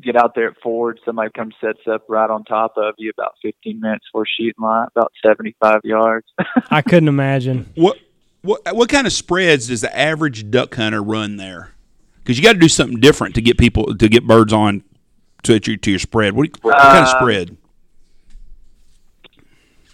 get 0.00 0.16
out 0.16 0.34
there 0.34 0.48
at 0.48 0.56
Ford. 0.62 0.98
Somebody 1.04 1.30
comes 1.36 1.54
sets 1.60 1.80
up 1.90 2.04
right 2.08 2.28
on 2.28 2.44
top 2.44 2.74
of 2.76 2.94
you 2.98 3.10
about 3.10 3.34
15 3.42 3.80
minutes 3.80 4.06
before 4.08 4.26
shooting 4.26 4.54
line, 4.58 4.88
about 4.94 5.12
75 5.24 5.80
yards. 5.84 6.26
I 6.70 6.82
couldn't 6.82 7.08
imagine. 7.08 7.70
What 7.74 7.98
what 8.42 8.60
what 8.74 8.88
kind 8.88 9.06
of 9.06 9.12
spreads 9.12 9.68
does 9.68 9.82
the 9.82 9.96
average 9.96 10.50
duck 10.50 10.74
hunter 10.74 11.02
run 11.02 11.36
there? 11.36 11.72
Because 12.18 12.38
you 12.38 12.44
got 12.44 12.54
to 12.54 12.58
do 12.58 12.68
something 12.68 13.00
different 13.00 13.34
to 13.34 13.40
get 13.40 13.58
people 13.58 13.96
to 13.96 14.08
get 14.08 14.26
birds 14.26 14.52
on 14.52 14.82
to 15.44 15.60
your 15.64 15.76
to 15.76 15.90
your 15.90 15.98
spread. 15.98 16.34
What, 16.34 16.48
what 16.62 16.78
kind 16.78 16.98
of 16.98 17.14
Uh, 17.14 17.18
spread? 17.18 17.56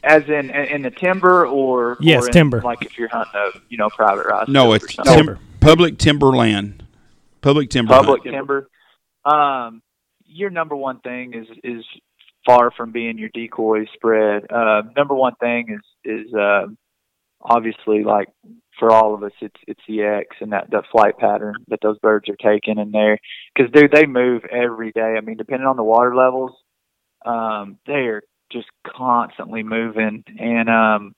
As 0.05 0.23
in 0.29 0.51
in 0.51 0.83
the 0.83 0.91
timber 0.91 1.47
or 1.47 1.97
Yes, 2.01 2.25
or 2.25 2.27
in, 2.29 2.33
timber. 2.33 2.61
Like 2.61 2.83
if 2.83 2.97
you're 2.97 3.09
hunting 3.09 3.35
a 3.35 3.51
you 3.69 3.77
know 3.77 3.89
private 3.91 4.27
rice. 4.27 4.49
No, 4.49 4.73
it's. 4.73 4.95
Timber. 4.97 5.39
public 5.61 5.99
timber 5.99 6.29
land. 6.29 6.87
Public 7.41 7.69
timber. 7.71 7.95
public 7.95 8.23
hunt. 8.23 8.35
timber. 8.35 8.69
Um, 9.25 9.83
your 10.39 10.51
number 10.51 10.77
one 10.77 11.01
thing 11.01 11.35
is 11.35 11.47
is 11.65 11.85
far 12.47 12.71
from 12.71 12.93
being 12.93 13.19
your 13.19 13.31
decoy 13.35 13.85
spread. 13.95 14.51
Uh, 14.51 14.83
number 14.97 15.15
one 15.15 15.35
thing 15.41 15.77
is 15.79 16.27
is 16.27 16.35
uh, 16.35 16.67
obviously 17.43 18.05
like 18.05 18.29
for 18.79 18.93
all 18.93 19.15
of 19.15 19.23
us, 19.23 19.33
it's 19.41 19.61
it's 19.67 19.81
the 19.89 20.03
X 20.03 20.37
and 20.41 20.53
that 20.53 20.71
that 20.71 20.85
flight 20.91 21.19
pattern 21.19 21.57
that 21.69 21.81
those 21.83 21.99
birds 21.99 22.29
are 22.29 22.37
taking 22.37 22.79
in 22.79 22.91
there. 22.93 23.19
Because 23.55 23.73
dude, 23.73 23.93
they 23.93 24.07
move 24.07 24.45
every 24.45 24.93
day. 24.93 25.17
I 25.17 25.21
mean, 25.21 25.37
depending 25.37 25.67
on 25.67 25.77
the 25.77 25.83
water 25.83 26.15
levels, 26.15 26.53
um, 27.27 27.79
they 27.87 28.07
are 28.07 28.23
just 28.51 28.69
constantly 28.87 29.63
moving 29.63 30.25
and 30.39 30.71
um 30.71 31.15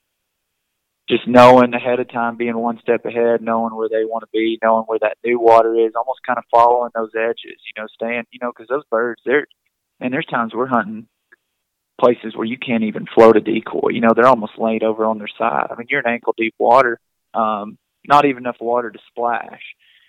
just 1.11 1.27
knowing 1.27 1.73
ahead 1.73 1.99
of 1.99 2.09
time, 2.09 2.37
being 2.37 2.57
one 2.57 2.79
step 2.79 3.05
ahead, 3.05 3.41
knowing 3.41 3.75
where 3.75 3.89
they 3.89 4.05
want 4.05 4.23
to 4.23 4.29
be, 4.31 4.57
knowing 4.63 4.85
where 4.85 4.99
that 4.99 5.17
new 5.25 5.37
water 5.37 5.75
is, 5.75 5.91
almost 5.93 6.21
kind 6.25 6.39
of 6.39 6.45
following 6.49 6.91
those 6.95 7.11
edges, 7.15 7.59
you 7.65 7.73
know, 7.75 7.85
staying, 7.93 8.23
you 8.31 8.39
know, 8.41 8.51
because 8.55 8.69
those 8.69 8.85
birds, 8.89 9.21
they're, 9.25 9.45
and 9.99 10.13
there's 10.13 10.25
times 10.25 10.53
we're 10.55 10.67
hunting 10.67 11.07
places 11.99 12.33
where 12.33 12.45
you 12.45 12.57
can't 12.57 12.83
even 12.83 13.05
float 13.13 13.35
a 13.35 13.41
decoy, 13.41 13.89
you 13.89 13.99
know, 13.99 14.13
they're 14.15 14.25
almost 14.25 14.57
laid 14.57 14.83
over 14.83 15.05
on 15.05 15.17
their 15.17 15.27
side. 15.37 15.67
I 15.69 15.75
mean, 15.75 15.87
you're 15.89 15.99
in 15.99 16.07
ankle 16.07 16.33
deep 16.37 16.55
water, 16.57 16.97
um, 17.33 17.77
not 18.07 18.25
even 18.25 18.43
enough 18.43 18.57
water 18.61 18.89
to 18.89 18.99
splash. 19.09 19.61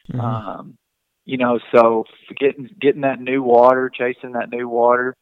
Mhm. 0.09 0.21
Um, 0.21 0.79
you 1.25 1.37
know, 1.37 1.59
so 1.75 2.05
getting 2.39 2.71
getting 2.81 3.03
that 3.03 3.21
new 3.21 3.43
water, 3.43 3.91
chasing 3.91 4.33
that 4.33 4.51
new 4.51 4.69
water, 4.69 5.15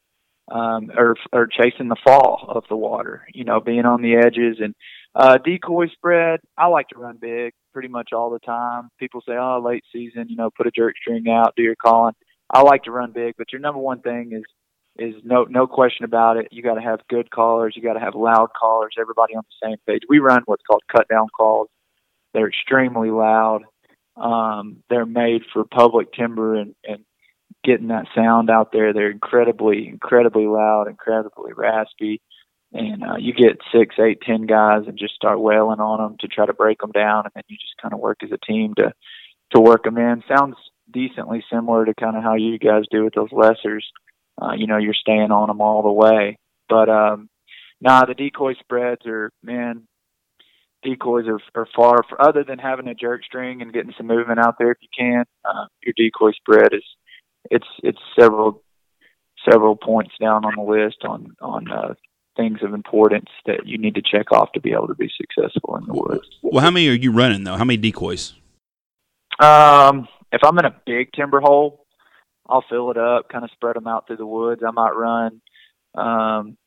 um, 0.49 0.91
or 0.95 1.15
or 1.31 1.47
chasing 1.47 1.89
the 1.89 1.95
fall 2.03 2.45
of 2.47 2.63
the 2.69 2.75
water. 2.75 3.27
You 3.33 3.43
know, 3.43 3.59
being 3.59 3.85
on 3.85 4.01
the 4.01 4.15
edges 4.15 4.59
and 4.59 4.73
uh, 5.15 5.37
decoy 5.37 5.87
spread. 5.89 6.39
I 6.57 6.67
like 6.67 6.87
to 6.89 6.99
run 6.99 7.17
big 7.19 7.53
pretty 7.73 7.87
much 7.87 8.09
all 8.13 8.29
the 8.29 8.39
time. 8.39 8.89
People 8.99 9.21
say, 9.27 9.33
"Oh, 9.33 9.61
late 9.63 9.83
season, 9.91 10.27
you 10.29 10.35
know, 10.35 10.49
put 10.55 10.67
a 10.67 10.71
jerk 10.71 10.95
string 11.01 11.29
out, 11.29 11.53
do 11.55 11.63
your 11.63 11.75
calling." 11.75 12.13
I 12.49 12.61
like 12.61 12.83
to 12.83 12.91
run 12.91 13.11
big, 13.11 13.35
but 13.37 13.51
your 13.51 13.61
number 13.61 13.79
one 13.79 14.01
thing 14.01 14.31
is 14.33 14.43
is 14.97 15.15
no 15.23 15.45
no 15.45 15.67
question 15.67 16.05
about 16.05 16.37
it. 16.37 16.49
You 16.51 16.61
got 16.63 16.75
to 16.75 16.81
have 16.81 16.99
good 17.09 17.31
callers. 17.31 17.73
You 17.75 17.81
got 17.81 17.93
to 17.93 17.99
have 17.99 18.15
loud 18.15 18.49
callers. 18.59 18.95
Everybody 18.99 19.35
on 19.35 19.43
the 19.47 19.67
same 19.67 19.77
page. 19.87 20.01
We 20.09 20.19
run 20.19 20.43
what's 20.45 20.63
called 20.67 20.83
cut 20.91 21.07
down 21.09 21.27
calls. 21.35 21.69
They're 22.33 22.47
extremely 22.47 23.09
loud. 23.09 23.63
Um, 24.17 24.83
they're 24.89 25.05
made 25.05 25.43
for 25.53 25.63
public 25.63 26.13
timber 26.13 26.55
and, 26.55 26.75
and 26.83 27.03
getting 27.63 27.87
that 27.87 28.07
sound 28.15 28.49
out 28.49 28.71
there. 28.71 28.93
They're 28.93 29.11
incredibly, 29.11 29.87
incredibly 29.87 30.45
loud, 30.45 30.87
incredibly 30.87 31.53
raspy. 31.53 32.21
And 32.73 33.03
uh, 33.03 33.17
you 33.17 33.33
get 33.33 33.59
six, 33.73 33.95
eight, 33.99 34.21
ten 34.21 34.45
guys 34.45 34.83
and 34.87 34.97
just 34.97 35.15
start 35.15 35.41
wailing 35.41 35.79
on 35.79 35.99
them 35.99 36.17
to 36.21 36.27
try 36.27 36.45
to 36.45 36.53
break 36.53 36.79
them 36.79 36.91
down, 36.91 37.25
and 37.25 37.31
then 37.35 37.43
you 37.47 37.57
just 37.57 37.75
kind 37.81 37.93
of 37.93 37.99
work 37.99 38.19
as 38.23 38.31
a 38.31 38.37
team 38.37 38.73
to 38.75 38.93
to 39.53 39.59
work 39.59 39.83
them 39.83 39.97
in. 39.97 40.23
Sounds 40.27 40.55
decently 40.89 41.43
similar 41.51 41.85
to 41.85 41.93
kind 41.93 42.15
of 42.15 42.23
how 42.23 42.35
you 42.35 42.57
guys 42.57 42.83
do 42.89 43.03
with 43.03 43.13
those 43.13 43.29
lessers. 43.31 43.83
Uh, 44.41 44.53
you 44.53 44.67
know, 44.67 44.77
you're 44.77 44.93
staying 44.93 45.31
on 45.31 45.47
them 45.47 45.61
all 45.61 45.83
the 45.83 45.91
way. 45.91 46.37
But 46.69 46.89
um, 46.89 47.29
nah, 47.81 48.05
the 48.05 48.13
decoy 48.13 48.53
spreads 48.55 49.05
are 49.05 49.31
man. 49.43 49.87
Decoys 50.83 51.27
are, 51.27 51.39
are 51.53 51.67
far, 51.75 51.97
for, 52.09 52.19
other 52.19 52.43
than 52.43 52.57
having 52.57 52.87
a 52.87 52.95
jerk 52.95 53.23
string 53.23 53.61
and 53.61 53.71
getting 53.71 53.93
some 53.95 54.07
movement 54.07 54.39
out 54.39 54.55
there 54.57 54.71
if 54.71 54.77
you 54.81 54.87
can. 54.97 55.25
Uh, 55.45 55.65
your 55.83 55.93
decoy 55.95 56.31
spread 56.31 56.73
is 56.73 56.83
it's 57.51 57.67
it's 57.83 57.99
several 58.19 58.63
several 59.49 59.75
points 59.75 60.13
down 60.19 60.45
on 60.45 60.53
the 60.55 60.63
list 60.63 61.03
on 61.03 61.35
on 61.41 61.71
uh, 61.71 61.93
things 62.35 62.59
of 62.63 62.73
importance 62.73 63.29
that 63.45 63.65
you 63.65 63.77
need 63.77 63.95
to 63.95 64.01
check 64.01 64.31
off 64.31 64.51
to 64.53 64.61
be 64.61 64.71
able 64.71 64.87
to 64.87 64.95
be 64.95 65.09
successful 65.17 65.75
in 65.77 65.85
the 65.85 65.93
woods. 65.93 66.27
Well, 66.41 66.63
how 66.63 66.71
many 66.71 66.87
are 66.89 66.93
you 66.93 67.11
running 67.11 67.43
though? 67.43 67.57
How 67.57 67.65
many 67.65 67.77
decoys? 67.77 68.33
Um, 69.39 70.07
if 70.31 70.41
I'm 70.43 70.57
in 70.59 70.65
a 70.65 70.75
big 70.85 71.11
timber 71.13 71.41
hole, 71.41 71.85
I'll 72.47 72.63
fill 72.69 72.91
it 72.91 72.97
up, 72.97 73.29
kind 73.29 73.43
of 73.43 73.51
spread 73.51 73.75
them 73.75 73.87
out 73.87 74.07
through 74.07 74.17
the 74.17 74.25
woods. 74.25 74.61
I 74.65 74.71
might 74.71 74.95
run, 74.95 75.41
um, 75.95 76.57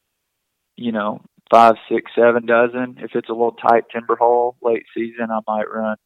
you 0.76 0.92
know, 0.92 1.21
five, 1.50 1.75
six, 1.88 2.11
seven 2.14 2.47
dozen. 2.47 2.97
If 2.99 3.12
it's 3.14 3.28
a 3.28 3.33
little 3.33 3.52
tight 3.52 3.85
timber 3.92 4.16
hole 4.16 4.56
late 4.62 4.85
season, 4.97 5.28
I 5.30 5.40
might 5.47 5.71
run 5.71 5.97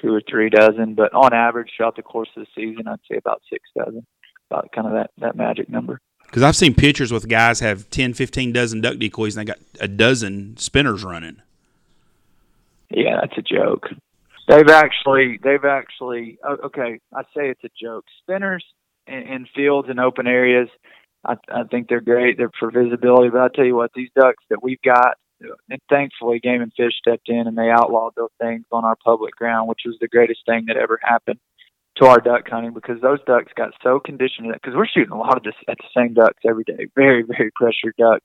two 0.00 0.12
or 0.12 0.22
three 0.28 0.50
dozen. 0.50 0.94
But 0.94 1.14
on 1.14 1.32
average, 1.32 1.70
throughout 1.76 1.96
the 1.96 2.02
course 2.02 2.28
of 2.36 2.44
the 2.44 2.48
season, 2.54 2.86
I'd 2.86 2.98
say 3.10 3.16
about 3.16 3.42
six 3.50 3.62
dozen, 3.76 4.06
about 4.50 4.70
kind 4.72 4.86
of 4.86 4.92
that 4.94 5.10
that 5.18 5.36
magic 5.36 5.68
number. 5.68 6.00
Because 6.26 6.42
I've 6.42 6.56
seen 6.56 6.74
pictures 6.74 7.12
with 7.12 7.28
guys 7.28 7.60
have 7.60 7.88
10, 7.90 8.14
15 8.14 8.52
dozen 8.52 8.80
duck 8.80 8.98
decoys 8.98 9.36
and 9.36 9.46
they 9.46 9.52
got 9.52 9.58
a 9.80 9.88
dozen 9.88 10.56
spinners 10.56 11.04
running. 11.04 11.42
Yeah, 12.90 13.20
that's 13.20 13.38
a 13.38 13.42
joke. 13.42 13.88
They've 14.48 14.68
actually, 14.68 15.40
they've 15.42 15.64
actually. 15.64 16.38
Okay, 16.64 17.00
I 17.14 17.22
say 17.34 17.50
it's 17.50 17.64
a 17.64 17.70
joke. 17.80 18.04
Spinners 18.22 18.64
in, 19.06 19.14
in 19.14 19.46
fields 19.54 19.88
and 19.88 19.98
open 19.98 20.26
areas, 20.26 20.68
I, 21.24 21.34
I 21.52 21.64
think 21.64 21.88
they're 21.88 22.00
great. 22.00 22.36
They're 22.38 22.50
for 22.58 22.70
visibility. 22.70 23.30
But 23.30 23.40
I 23.40 23.48
tell 23.48 23.64
you 23.64 23.74
what, 23.74 23.90
these 23.94 24.10
ducks 24.14 24.44
that 24.50 24.62
we've 24.62 24.82
got, 24.82 25.16
and 25.68 25.80
thankfully, 25.90 26.38
Game 26.38 26.62
and 26.62 26.72
Fish 26.76 26.92
stepped 26.98 27.28
in 27.28 27.46
and 27.46 27.58
they 27.58 27.70
outlawed 27.70 28.14
those 28.16 28.30
things 28.40 28.64
on 28.70 28.84
our 28.84 28.96
public 29.04 29.34
ground, 29.34 29.68
which 29.68 29.82
was 29.84 29.96
the 30.00 30.08
greatest 30.08 30.40
thing 30.46 30.66
that 30.68 30.76
ever 30.76 31.00
happened 31.02 31.40
to 31.96 32.06
our 32.06 32.20
duck 32.20 32.48
hunting 32.48 32.72
because 32.72 33.00
those 33.00 33.18
ducks 33.26 33.52
got 33.56 33.72
so 33.82 33.98
conditioned 33.98 34.52
because 34.52 34.74
we're 34.74 34.86
shooting 34.86 35.12
a 35.12 35.18
lot 35.18 35.36
of 35.36 35.42
this 35.42 35.54
at 35.68 35.78
the 35.78 35.88
same 35.96 36.14
ducks 36.14 36.42
every 36.48 36.64
day. 36.64 36.86
Very, 36.94 37.22
very 37.22 37.50
pressured 37.54 37.94
duck. 37.98 38.20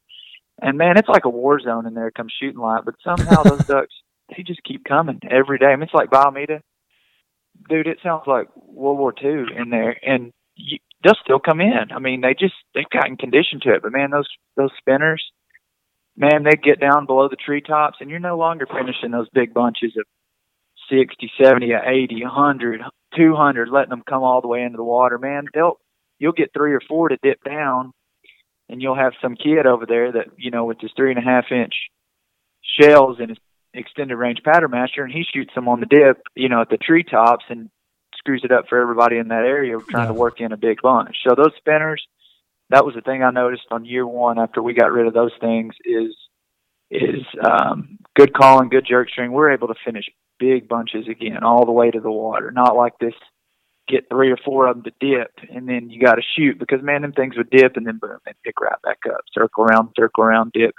And 0.62 0.78
man, 0.78 0.98
it's 0.98 1.08
like 1.08 1.26
a 1.26 1.30
war 1.30 1.60
zone 1.60 1.88
in 1.88 1.94
there 1.94 2.12
come 2.12 2.28
shooting 2.40 2.60
light. 2.60 2.84
But 2.86 2.96
somehow 3.04 3.44
those 3.44 3.66
ducks 3.68 3.94
they 4.36 4.44
just 4.44 4.64
keep 4.64 4.84
coming 4.84 5.20
every 5.30 5.58
day. 5.58 5.68
I 5.68 5.76
mean, 5.76 5.84
it's 5.84 5.94
like 5.94 6.10
Bayou 6.10 6.32
Meto. 6.32 6.62
Dude, 7.70 7.88
it 7.88 8.00
sounds 8.02 8.24
like 8.28 8.48
World 8.56 8.98
War 8.98 9.14
Two 9.14 9.46
in 9.56 9.70
there, 9.70 9.96
and 10.04 10.32
you, 10.56 10.80
they'll 11.04 11.14
still 11.24 11.40
come 11.40 11.62
in. 11.62 11.92
I 11.94 12.00
mean, 12.00 12.22
they 12.22 12.34
just 12.34 12.56
they've 12.74 12.90
gotten 12.90 13.18
conditioned 13.18 13.62
to 13.64 13.74
it. 13.74 13.82
But 13.84 13.92
man, 13.92 14.10
those 14.12 14.28
those 14.56 14.72
spinners, 14.78 15.24
man, 16.16 16.44
they 16.44 16.56
get 16.56 16.80
down 16.80 17.06
below 17.06 17.28
the 17.30 17.36
treetops, 17.36 17.98
and 18.00 18.10
you're 18.10 18.20
no 18.20 18.38
longer 18.38 18.66
finishing 18.66 19.12
those 19.12 19.28
big 19.34 19.54
bunches 19.54 19.94
of 19.98 20.06
60, 20.92 21.32
70, 21.42 21.72
80, 21.74 22.24
100, 22.24 22.82
200, 23.16 23.70
letting 23.70 23.90
them 23.90 24.04
come 24.08 24.24
all 24.24 24.42
the 24.42 24.48
way 24.48 24.62
into 24.62 24.78
the 24.78 24.84
water. 24.84 25.18
Man, 25.18 25.46
they'll 25.54 25.80
you'll 26.20 26.34
get 26.34 26.52
three 26.54 26.74
or 26.74 26.82
four 26.88 27.10
to 27.10 27.18
dip 27.24 27.44
down, 27.44 27.94
and 28.70 28.82
you'll 28.82 28.96
have 28.96 29.14
some 29.22 29.36
kid 29.36 29.66
over 29.66 29.86
there 29.86 30.12
that 30.12 30.28
you 30.38 30.52
know 30.52 30.66
with 30.66 30.80
his 30.80 30.92
three 30.96 31.12
and 31.12 31.20
a 31.20 31.24
half 31.24 31.46
inch 31.52 31.74
shells 32.80 33.18
and 33.20 33.30
his 33.30 33.38
extended 33.74 34.16
range 34.16 34.42
pattern 34.44 34.72
master, 34.72 35.04
and 35.04 35.14
he 35.14 35.24
shoots 35.24 35.54
them 35.56 35.68
on 35.68 35.80
the 35.80 35.86
dip, 35.86 36.22
you 36.36 36.50
know, 36.50 36.62
at 36.62 36.70
the 36.70 36.78
treetops 36.78 37.46
and 37.50 37.70
screws 38.18 38.42
it 38.44 38.52
up 38.52 38.66
for 38.68 38.80
everybody 38.80 39.18
in 39.18 39.30
that 39.30 39.46
area 39.46 39.78
trying 39.90 40.08
to 40.08 40.14
work 40.14 40.40
in 40.40 40.52
a 40.52 40.58
big 40.58 40.82
bunch. 40.82 41.16
So 41.28 41.34
those 41.36 41.54
spinners, 41.58 42.06
that 42.70 42.86
was 42.86 42.96
the 42.96 43.02
thing 43.02 43.24
I 43.24 43.32
noticed 43.32 43.64
on 43.72 43.86
year 43.86 44.06
one 44.06 44.40
after 44.40 44.62
we 44.62 44.74
got 44.74 44.92
rid 44.92 45.08
of 45.08 45.14
those 45.14 45.32
things 45.40 45.74
is 45.86 46.16
is 46.92 47.24
um, 47.42 47.98
good 48.18 48.34
calling, 48.34 48.68
good 48.68 48.86
jerk 48.88 49.10
string. 49.10 49.32
We're 49.32 49.54
able 49.54 49.70
to 49.70 49.76
finish 49.86 50.06
big 50.42 50.68
bunches 50.68 51.08
again 51.08 51.44
all 51.44 51.66
the 51.66 51.72
way 51.72 51.92
to 51.92 52.00
the 52.02 52.12
water, 52.12 52.52
not 52.52 52.76
like 52.76 52.94
this 53.00 53.14
get 53.88 54.10
three 54.10 54.32
or 54.32 54.38
four 54.44 54.68
of 54.68 54.76
them 54.76 54.84
to 54.84 54.92
dip 55.00 55.32
and 55.54 55.68
then 55.68 55.90
you 55.90 56.00
got 56.00 56.16
to 56.16 56.22
shoot 56.36 56.58
because 56.58 56.80
man, 56.82 57.02
them 57.02 57.14
things 57.14 57.36
would 57.38 57.50
dip 57.50 57.78
and 57.78 57.86
then 57.86 58.00
boom, 58.02 58.18
and 58.26 58.36
pick 58.44 58.60
right 58.60 58.82
back 58.84 59.00
up, 59.08 59.22
circle 59.34 59.64
around, 59.64 59.90
circle 59.98 60.24
around, 60.24 60.52
dip. 60.54 60.74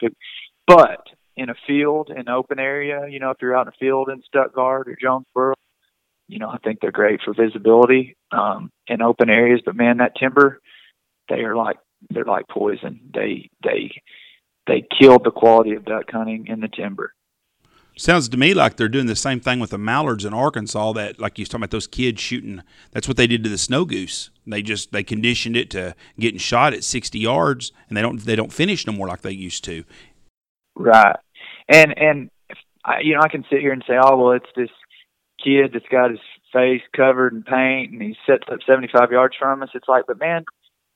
But 0.66 1.06
in 1.36 1.48
a 1.50 1.54
field, 1.66 2.10
in 2.14 2.28
open 2.28 2.58
area, 2.58 3.06
you 3.08 3.20
know, 3.20 3.30
if 3.30 3.38
you're 3.40 3.56
out 3.56 3.66
in 3.66 3.72
a 3.72 3.76
field 3.78 4.08
in 4.08 4.22
Stuttgart 4.26 4.88
or 4.88 4.96
Jonesboro, 5.00 5.54
you 6.28 6.38
know, 6.38 6.48
I 6.48 6.58
think 6.58 6.78
they're 6.80 6.92
great 6.92 7.20
for 7.24 7.34
visibility 7.34 8.16
um, 8.30 8.70
in 8.86 9.02
open 9.02 9.28
areas. 9.28 9.60
But 9.64 9.76
man, 9.76 9.98
that 9.98 10.16
timber, 10.18 10.60
they 11.28 11.40
are 11.40 11.56
like 11.56 11.76
they're 12.10 12.24
like 12.24 12.48
poison. 12.48 13.00
They 13.12 13.50
they 13.62 13.92
they 14.66 14.84
killed 14.98 15.24
the 15.24 15.30
quality 15.30 15.72
of 15.74 15.84
duck 15.84 16.10
hunting 16.10 16.46
in 16.48 16.60
the 16.60 16.68
timber. 16.68 17.12
Sounds 17.96 18.28
to 18.30 18.36
me 18.36 18.54
like 18.54 18.76
they're 18.76 18.88
doing 18.88 19.06
the 19.06 19.14
same 19.14 19.38
thing 19.38 19.60
with 19.60 19.70
the 19.70 19.78
mallards 19.78 20.24
in 20.24 20.32
Arkansas. 20.32 20.92
That, 20.92 21.20
like 21.20 21.38
you 21.38 21.42
was 21.42 21.50
talking 21.50 21.62
about, 21.62 21.70
those 21.72 21.86
kids 21.86 22.20
shooting. 22.20 22.62
That's 22.92 23.06
what 23.06 23.16
they 23.16 23.26
did 23.26 23.44
to 23.44 23.50
the 23.50 23.58
snow 23.58 23.84
goose. 23.84 24.30
They 24.46 24.62
just 24.62 24.92
they 24.92 25.04
conditioned 25.04 25.56
it 25.56 25.70
to 25.70 25.94
getting 26.18 26.38
shot 26.38 26.72
at 26.72 26.84
sixty 26.84 27.18
yards, 27.18 27.72
and 27.88 27.96
they 27.96 28.02
don't 28.02 28.18
they 28.20 28.36
don't 28.36 28.52
finish 28.52 28.86
no 28.86 28.92
more 28.92 29.08
like 29.08 29.20
they 29.20 29.32
used 29.32 29.64
to. 29.64 29.84
Right. 30.74 31.16
And 31.68 31.96
and 31.98 32.30
I, 32.84 33.00
you 33.00 33.14
know, 33.14 33.20
I 33.22 33.28
can 33.28 33.44
sit 33.50 33.60
here 33.60 33.72
and 33.72 33.84
say, 33.86 33.94
oh 34.02 34.16
well, 34.16 34.32
it's 34.32 34.46
this 34.56 34.70
kid 35.44 35.72
that's 35.74 35.88
got 35.90 36.10
his 36.10 36.20
face 36.52 36.82
covered 36.94 37.32
in 37.32 37.42
paint 37.42 37.92
and 37.92 38.02
he 38.02 38.16
sets 38.26 38.44
up 38.50 38.58
75 38.66 39.10
yards 39.10 39.34
from 39.38 39.62
us. 39.62 39.70
It's 39.74 39.88
like, 39.88 40.04
but 40.06 40.18
man, 40.18 40.44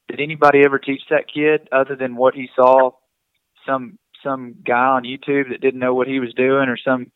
did 0.09 0.21
anybody 0.21 0.63
ever 0.65 0.79
teach 0.79 1.03
that 1.11 1.25
kid 1.33 1.69
other 1.73 1.97
than 1.97 2.17
what 2.17 2.35
he 2.35 2.49
saw 2.55 2.91
some 3.67 3.99
some 4.27 4.57
guy 4.67 4.87
on 4.87 5.05
YouTube 5.05 5.51
that 5.51 5.61
didn't 5.61 5.81
know 5.81 5.95
what 5.95 6.09
he 6.09 6.19
was 6.19 6.35
doing 6.35 6.69
or 6.69 6.77
some 6.77 7.07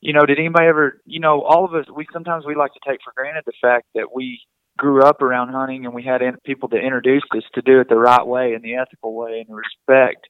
you 0.00 0.14
know, 0.14 0.24
did 0.24 0.38
anybody 0.38 0.66
ever, 0.66 1.00
you 1.04 1.20
know, 1.20 1.42
all 1.42 1.64
of 1.64 1.74
us 1.74 1.84
we 1.94 2.06
sometimes 2.12 2.44
we 2.46 2.54
like 2.54 2.72
to 2.72 2.80
take 2.88 3.00
for 3.04 3.12
granted 3.14 3.44
the 3.46 3.52
fact 3.60 3.86
that 3.94 4.14
we 4.14 4.40
grew 4.78 5.02
up 5.02 5.20
around 5.20 5.50
hunting 5.50 5.84
and 5.84 5.94
we 5.94 6.02
had 6.02 6.22
in, 6.22 6.36
people 6.44 6.68
that 6.70 6.84
introduced 6.84 7.26
us 7.36 7.42
to 7.54 7.62
do 7.62 7.80
it 7.80 7.88
the 7.88 7.96
right 7.96 8.26
way 8.26 8.54
and 8.54 8.64
the 8.64 8.76
ethical 8.76 9.14
way 9.14 9.44
and 9.46 9.54
respect 9.54 10.26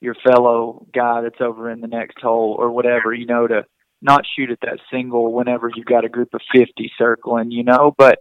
your 0.00 0.14
fellow 0.14 0.86
guy 0.92 1.22
that's 1.22 1.40
over 1.40 1.70
in 1.70 1.80
the 1.80 1.86
next 1.86 2.20
hole 2.20 2.54
or 2.58 2.70
whatever, 2.70 3.14
you 3.14 3.24
know, 3.24 3.46
to 3.46 3.64
not 4.02 4.24
shoot 4.36 4.50
at 4.50 4.60
that 4.60 4.78
single 4.92 5.32
whenever 5.32 5.70
you've 5.74 5.86
got 5.86 6.04
a 6.04 6.10
group 6.10 6.34
of 6.34 6.42
50 6.54 6.92
circling, 6.98 7.50
you 7.50 7.64
know, 7.64 7.94
but 7.96 8.18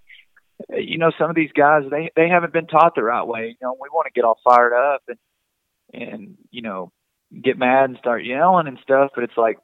you 0.70 0.98
know, 0.98 1.12
some 1.20 1.30
of 1.30 1.36
these 1.36 1.52
guys, 1.52 1.84
they, 1.92 2.10
they 2.16 2.30
haven't 2.30 2.54
been 2.54 2.68
taught 2.68 2.96
the 2.96 3.04
right 3.04 3.28
way. 3.28 3.48
You 3.48 3.56
know, 3.62 3.74
we 3.74 3.90
want 3.90 4.06
to 4.06 4.18
get 4.18 4.24
all 4.24 4.40
fired 4.42 4.74
up 4.74 5.02
and, 5.10 5.18
and, 5.94 6.38
you 6.50 6.62
know, 6.62 6.94
get 7.44 7.58
mad 7.58 7.90
and 7.90 7.98
start 7.98 8.26
yelling 8.26 8.68
and 8.68 8.80
stuff, 8.82 9.12
but 9.16 9.24
it's 9.24 9.38
like, 9.38 9.58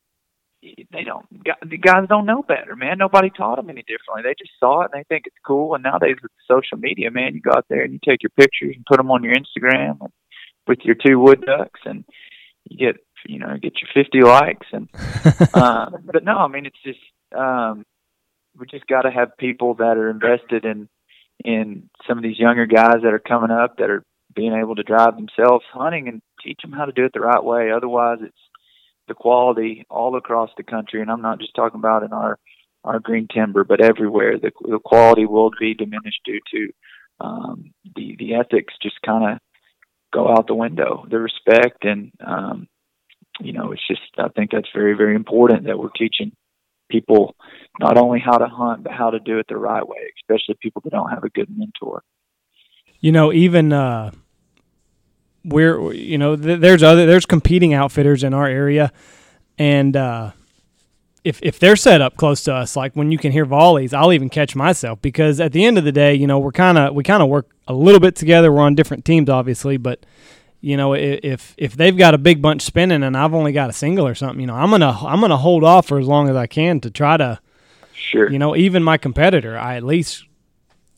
they 0.61 1.03
don't, 1.03 1.25
the 1.67 1.77
guys 1.77 2.07
don't 2.07 2.27
know 2.27 2.43
better, 2.43 2.75
man. 2.75 2.99
Nobody 2.99 3.31
taught 3.31 3.55
them 3.55 3.71
any 3.71 3.81
differently. 3.81 4.21
They 4.23 4.35
just 4.37 4.51
saw 4.59 4.81
it 4.81 4.91
and 4.93 5.01
they 5.01 5.05
think 5.07 5.25
it's 5.25 5.35
cool. 5.43 5.73
And 5.73 5.83
nowadays 5.83 6.17
with 6.21 6.31
social 6.47 6.77
media, 6.77 7.09
man, 7.09 7.33
you 7.33 7.41
go 7.41 7.51
out 7.55 7.65
there 7.67 7.81
and 7.81 7.91
you 7.91 7.99
take 8.05 8.21
your 8.21 8.29
pictures 8.37 8.75
and 8.75 8.85
put 8.85 8.97
them 8.97 9.09
on 9.09 9.23
your 9.23 9.33
Instagram 9.33 9.97
and, 10.01 10.11
with 10.67 10.79
your 10.83 10.95
two 10.95 11.19
wood 11.19 11.41
ducks 11.45 11.79
and 11.85 12.05
you 12.69 12.77
get 12.77 12.97
you 13.25 13.39
know 13.39 13.55
get 13.61 13.73
your 13.81 14.03
50 14.03 14.21
likes 14.21 14.67
and 14.71 14.89
uh 15.53 15.89
but 16.03 16.23
no 16.23 16.37
i 16.37 16.47
mean 16.47 16.65
it's 16.65 16.81
just 16.83 16.99
um 17.35 17.83
we 18.57 18.65
just 18.67 18.87
got 18.87 19.03
to 19.03 19.11
have 19.11 19.37
people 19.37 19.75
that 19.75 19.97
are 19.97 20.09
invested 20.09 20.65
in 20.65 20.87
in 21.43 21.89
some 22.07 22.17
of 22.17 22.23
these 22.23 22.37
younger 22.37 22.65
guys 22.65 22.97
that 23.03 23.13
are 23.13 23.19
coming 23.19 23.51
up 23.51 23.77
that 23.77 23.89
are 23.89 24.03
being 24.35 24.53
able 24.53 24.75
to 24.75 24.83
drive 24.83 25.15
themselves 25.15 25.65
hunting 25.73 26.07
and 26.07 26.21
teach 26.43 26.59
them 26.61 26.71
how 26.71 26.85
to 26.85 26.91
do 26.91 27.05
it 27.05 27.11
the 27.13 27.19
right 27.19 27.43
way 27.43 27.71
otherwise 27.71 28.19
it's 28.21 28.35
the 29.07 29.13
quality 29.13 29.85
all 29.89 30.15
across 30.15 30.49
the 30.57 30.63
country 30.63 31.01
and 31.01 31.11
i'm 31.11 31.21
not 31.21 31.39
just 31.39 31.55
talking 31.55 31.79
about 31.79 32.03
in 32.03 32.13
our 32.13 32.37
our 32.83 32.99
green 32.99 33.27
timber 33.33 33.63
but 33.63 33.81
everywhere 33.81 34.37
the 34.39 34.51
the 34.67 34.79
quality 34.79 35.25
will 35.25 35.51
be 35.59 35.73
diminished 35.73 36.21
due 36.25 36.39
to 36.53 36.69
um 37.19 37.71
the 37.95 38.15
the 38.19 38.33
ethics 38.35 38.73
just 38.81 38.99
kind 39.05 39.31
of 39.31 39.39
go 40.11 40.29
out 40.29 40.47
the 40.47 40.55
window. 40.55 41.05
The 41.09 41.19
respect 41.19 41.83
and 41.83 42.11
um, 42.25 42.67
you 43.39 43.53
know, 43.53 43.71
it's 43.71 43.87
just 43.87 44.01
I 44.17 44.27
think 44.29 44.51
that's 44.51 44.69
very 44.73 44.93
very 44.95 45.15
important 45.15 45.65
that 45.65 45.79
we're 45.79 45.89
teaching 45.89 46.31
people 46.89 47.35
not 47.79 47.97
only 47.97 48.19
how 48.19 48.37
to 48.37 48.47
hunt 48.47 48.83
but 48.83 48.91
how 48.91 49.11
to 49.11 49.19
do 49.19 49.39
it 49.39 49.45
the 49.47 49.57
right 49.57 49.87
way, 49.87 50.11
especially 50.21 50.55
people 50.61 50.81
that 50.83 50.91
don't 50.91 51.09
have 51.09 51.23
a 51.23 51.29
good 51.29 51.47
mentor. 51.49 52.03
You 53.01 53.11
know, 53.11 53.33
even 53.33 53.73
uh, 53.73 54.11
we're 55.43 55.91
you 55.93 56.17
know 56.17 56.35
th- 56.35 56.59
there's 56.59 56.83
other 56.83 57.05
there's 57.05 57.25
competing 57.25 57.73
outfitters 57.73 58.23
in 58.23 58.33
our 58.33 58.47
area, 58.47 58.91
and 59.57 59.95
uh, 59.97 60.31
if 61.23 61.39
if 61.41 61.59
they're 61.59 61.75
set 61.75 62.01
up 62.01 62.15
close 62.15 62.43
to 62.43 62.53
us, 62.53 62.75
like 62.75 62.93
when 62.93 63.11
you 63.11 63.17
can 63.17 63.31
hear 63.31 63.45
volleys, 63.45 63.93
I'll 63.93 64.13
even 64.13 64.29
catch 64.29 64.55
myself 64.55 65.01
because 65.01 65.39
at 65.39 65.51
the 65.51 65.65
end 65.65 65.77
of 65.77 65.83
the 65.83 65.91
day, 65.91 66.13
you 66.13 66.27
know, 66.27 66.39
we're 66.39 66.51
kind 66.51 66.77
of 66.77 66.93
we 66.95 67.03
kind 67.03 67.21
of 67.21 67.29
work 67.29 67.49
a 67.67 67.73
little 67.73 67.99
bit 67.99 68.15
together. 68.15 68.51
We're 68.51 68.61
on 68.61 68.75
different 68.75 69.03
teams, 69.05 69.29
obviously, 69.29 69.77
but 69.77 70.05
you 70.61 70.77
know, 70.77 70.93
if 70.93 71.55
if 71.57 71.75
they've 71.75 71.97
got 71.97 72.13
a 72.13 72.19
big 72.19 72.41
bunch 72.41 72.61
spinning 72.61 73.03
and 73.03 73.17
I've 73.17 73.33
only 73.33 73.51
got 73.51 73.69
a 73.69 73.73
single 73.73 74.07
or 74.07 74.15
something, 74.15 74.39
you 74.39 74.47
know, 74.47 74.55
I'm 74.55 74.69
gonna 74.69 74.91
I'm 74.91 75.21
gonna 75.21 75.37
hold 75.37 75.63
off 75.63 75.87
for 75.87 75.99
as 75.99 76.07
long 76.07 76.29
as 76.29 76.35
I 76.35 76.45
can 76.45 76.79
to 76.81 76.91
try 76.91 77.17
to, 77.17 77.39
sure, 77.93 78.31
you 78.31 78.37
know, 78.37 78.55
even 78.55 78.83
my 78.83 78.97
competitor, 78.97 79.57
I 79.57 79.75
at 79.77 79.83
least, 79.83 80.23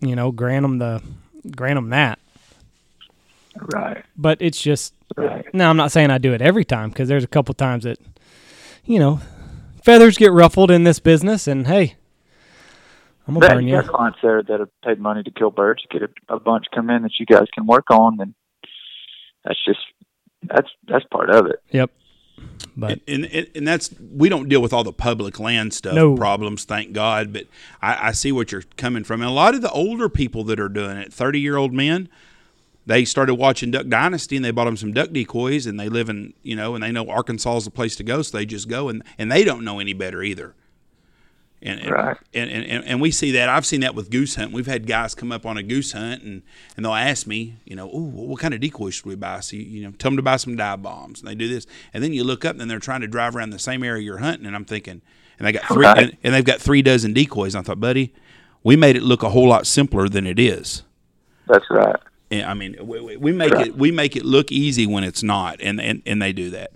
you 0.02 0.18
know, 0.18 0.32
grant 0.32 0.64
them 0.64 0.80
the 0.80 1.02
grant 1.52 1.76
them 1.78 1.90
that. 1.90 2.20
Right. 3.56 4.04
But 4.18 4.40
it's 4.42 4.60
just 4.62 4.94
right. 5.16 5.46
no. 5.54 5.70
I'm 5.70 5.78
not 5.78 5.92
saying 5.92 6.10
I 6.10 6.18
do 6.18 6.34
it 6.34 6.42
every 6.42 6.66
time 6.66 6.90
because 6.90 7.08
there's 7.08 7.24
a 7.24 7.28
couple 7.28 7.54
times 7.54 7.84
that, 7.84 8.00
you 8.86 8.98
know, 9.00 9.20
feathers 9.84 10.18
get 10.18 10.32
ruffled 10.32 10.72
in 10.72 10.84
this 10.86 11.00
business, 11.00 11.48
and 11.48 11.68
hey, 11.68 11.96
I'm 13.28 13.36
gonna 13.36 13.48
That, 13.48 13.54
burn 13.56 13.68
you 13.68 13.76
you. 13.76 13.82
got 13.82 13.92
clients 13.94 14.20
there 14.24 14.42
that 14.42 14.60
have 14.60 14.70
paid 14.84 15.00
money 15.00 15.22
to 15.24 15.32
kill 15.32 15.52
birds, 15.52 15.84
get 15.92 16.02
a, 16.02 16.10
a 16.34 16.40
bunch 16.40 16.66
come 16.74 16.90
in 16.90 17.04
that 17.04 17.12
you 17.20 17.26
guys 17.28 17.48
can 17.54 17.68
work 17.68 17.92
on, 17.92 18.20
and 18.20 18.34
that's 19.46 19.64
just 19.64 19.80
that's 20.42 20.70
that's 20.88 21.06
part 21.12 21.30
of 21.30 21.46
it. 21.46 21.62
Yep. 21.72 21.92
But 22.76 23.02
and, 23.08 23.26
and 23.26 23.48
and 23.56 23.68
that's 23.68 23.92
we 24.16 24.30
don't 24.30 24.50
deal 24.50 24.62
with 24.62 24.74
all 24.74 24.84
the 24.84 24.92
public 24.94 25.40
land 25.40 25.74
stuff 25.74 25.94
No. 25.94 26.16
problems, 26.16 26.64
thank 26.66 26.92
God. 26.92 27.32
But 27.32 27.46
I, 27.82 28.08
I 28.10 28.12
see 28.14 28.32
what 28.32 28.52
you're 28.52 28.64
coming 28.78 29.04
from. 29.04 29.22
And 29.22 29.30
a 29.30 29.34
lot 29.34 29.54
of 29.54 29.62
the 29.62 29.70
older 29.72 30.10
people 30.10 30.44
that 30.46 30.60
are 30.60 30.70
doing 30.70 30.98
it, 30.98 31.14
thirty 31.14 31.40
year 31.40 31.56
old 31.56 31.72
men, 31.72 32.10
they 32.88 33.06
started 33.06 33.36
watching 33.36 33.70
Duck 33.70 33.88
Dynasty 33.88 34.36
and 34.36 34.44
they 34.44 34.52
bought 34.52 34.66
them 34.66 34.78
some 34.78 34.92
duck 34.92 35.12
decoys 35.12 35.68
and 35.68 35.80
they 35.80 35.88
live 35.88 36.10
in 36.10 36.34
you 36.42 36.56
know 36.56 36.74
and 36.74 36.84
they 36.84 36.92
know 36.92 37.08
Arkansas 37.10 37.58
is 37.58 37.66
the 37.66 37.72
place 37.72 37.96
to 37.98 38.04
go, 38.04 38.22
so 38.24 38.38
they 38.38 38.46
just 38.46 38.68
go 38.68 38.90
and 38.90 39.04
and 39.20 39.32
they 39.32 39.44
don't 39.44 39.64
know 39.64 39.80
any 39.80 39.94
better 39.94 40.24
either. 40.24 40.56
And, 41.66 41.80
and, 41.80 41.92
Right. 41.92 42.18
and, 42.34 42.50
and, 42.52 42.84
and 42.84 43.00
we 43.02 43.10
see 43.10 43.32
that. 43.32 43.48
I've 43.48 43.66
seen 43.66 43.80
that 43.82 43.96
with 43.96 44.10
goose 44.10 44.36
hunt. 44.36 44.52
We've 44.52 44.68
had 44.68 44.86
guys 44.86 45.16
come 45.16 45.32
up 45.32 45.46
on 45.46 45.56
a 45.58 45.64
goose 45.64 45.94
hunt 45.94 46.22
and, 46.22 46.42
and 46.76 46.84
they'll 46.86 46.94
ask 46.94 47.26
me, 47.26 47.56
you 47.64 47.76
know, 47.78 47.90
oh, 47.90 48.02
what 48.04 48.42
kind 48.42 48.54
of 48.54 48.60
decoys 48.60 48.96
should 48.96 49.06
we 49.06 49.16
buy? 49.16 49.40
So, 49.40 49.56
you, 49.56 49.64
you 49.64 49.84
know, 49.86 49.92
tell 49.92 50.12
them 50.12 50.18
to 50.18 50.22
buy 50.24 50.36
some 50.36 50.58
dive 50.58 50.84
bombs. 50.84 51.22
And 51.22 51.28
they 51.30 51.36
do 51.36 51.48
this. 51.48 51.66
And 51.94 52.04
then 52.04 52.12
you 52.12 52.26
look 52.26 52.44
up 52.44 52.60
and 52.60 52.70
they're 52.70 52.80
trying 52.80 53.00
to 53.02 53.08
drive 53.08 53.36
around 53.38 53.52
the 53.52 53.60
same 53.60 53.82
area 53.82 54.04
you're 54.04 54.18
hunting. 54.18 54.46
And 54.46 54.56
I'm 54.58 54.66
thinking, 54.66 55.02
and 55.40 55.48
they 55.48 55.54
got 55.54 55.64
three, 55.66 55.86
Right. 55.86 55.98
and, 56.04 56.18
and 56.22 56.34
they've 56.34 56.44
got 56.44 56.60
three 56.60 56.82
dozen 56.82 57.14
decoys. 57.14 57.56
And 57.56 57.64
I 57.64 57.66
thought, 57.66 57.80
buddy, 57.80 58.14
we 58.62 58.76
made 58.76 58.98
it 58.98 59.04
look 59.04 59.24
a 59.24 59.30
whole 59.30 59.48
lot 59.48 59.66
simpler 59.66 60.10
than 60.10 60.28
it 60.28 60.40
is. 60.40 60.84
That's 61.48 61.66
right. 61.70 61.96
And, 62.30 62.46
I 62.46 62.54
mean, 62.56 62.76
we, 62.82 63.00
we- 63.00 63.18
we 63.18 63.32
make 63.32 63.54
Right. 63.54 63.68
it 63.68 63.78
we 63.78 63.92
make 63.92 64.16
it 64.18 64.26
look 64.26 64.52
easy 64.52 64.86
when 64.86 65.04
it's 65.06 65.24
not, 65.24 65.62
and 65.62 65.80
and, 65.80 66.02
and 66.06 66.22
they 66.22 66.34
do 66.34 66.50
that. 66.52 66.72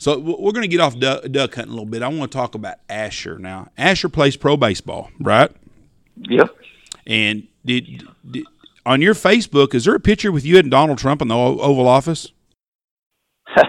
So 0.00 0.18
we're 0.18 0.52
going 0.52 0.62
to 0.62 0.68
get 0.68 0.80
off 0.80 0.98
duck, 0.98 1.24
duck 1.30 1.54
hunting 1.54 1.72
a 1.72 1.74
little 1.74 1.84
bit. 1.84 2.02
I 2.02 2.08
want 2.08 2.32
to 2.32 2.38
talk 2.38 2.54
about 2.54 2.78
Ashur 2.88 3.38
now. 3.38 3.68
Ashur 3.76 4.08
plays 4.08 4.34
pro 4.34 4.56
baseball, 4.56 5.10
right? 5.20 5.52
Yep. 6.16 6.56
And 7.06 7.46
did, 7.66 8.08
did 8.28 8.46
on 8.86 9.02
your 9.02 9.12
Facebook 9.12 9.74
is 9.74 9.84
there 9.84 9.94
a 9.94 10.00
picture 10.00 10.32
with 10.32 10.46
you 10.46 10.58
and 10.58 10.70
Donald 10.70 10.96
Trump 10.96 11.20
in 11.20 11.28
the 11.28 11.36
Oval 11.36 11.86
Office? 11.86 12.32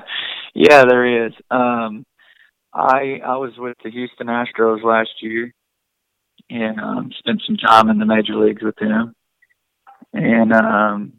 Yeah, 0.54 0.84
there 0.84 1.28
is. 1.28 1.32
Um, 1.50 2.06
I 2.74 3.22
I 3.26 3.38
was 3.38 3.54
with 3.58 3.78
the 3.86 3.90
Houston 3.90 4.28
Astros 4.28 4.84
last 4.84 5.10
year, 5.22 5.54
and 6.50 6.78
um, 6.78 7.12
spent 7.18 7.42
some 7.48 7.56
time 7.56 7.90
in 7.90 8.00
the 8.00 8.06
major 8.06 8.36
leagues 8.36 8.62
with 8.62 8.76
them. 8.76 9.16
And 10.12 10.52
um, 10.52 11.14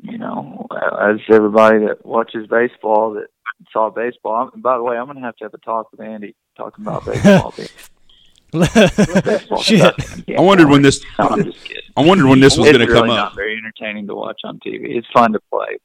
you 0.00 0.16
know, 0.16 0.66
as 0.72 1.18
everybody 1.30 1.86
that 1.86 2.06
watches 2.06 2.46
baseball 2.46 3.12
that 3.14 3.28
saw 3.72 3.90
baseball. 3.90 4.50
And 4.52 4.62
by 4.62 4.76
the 4.76 4.82
way, 4.82 4.96
I'm 4.96 5.06
going 5.06 5.16
to 5.16 5.22
have 5.22 5.36
to 5.36 5.44
have 5.44 5.54
a 5.54 5.58
talk 5.58 5.90
with 5.92 6.00
Andy 6.00 6.34
talking 6.56 6.84
about 6.86 7.04
baseball. 7.04 7.54
baseball 8.52 9.62
Shit. 9.62 9.94
I 10.36 10.40
wondered 10.40 10.68
when 10.68 10.82
this 10.82 11.02
no, 11.18 11.28
I'm 11.28 11.44
just 11.44 11.64
kidding. 11.64 11.82
I 11.96 12.04
wondered 12.04 12.28
when 12.28 12.40
this 12.40 12.56
was 12.56 12.66
going 12.70 12.78
to 12.80 12.86
really 12.86 13.00
come 13.00 13.06
not 13.08 13.28
up. 13.28 13.34
very 13.34 13.56
entertaining 13.56 14.06
to 14.08 14.14
watch 14.14 14.40
on 14.44 14.58
TV. 14.58 14.96
It's 14.96 15.06
fun 15.12 15.32
to 15.32 15.40
play, 15.50 15.78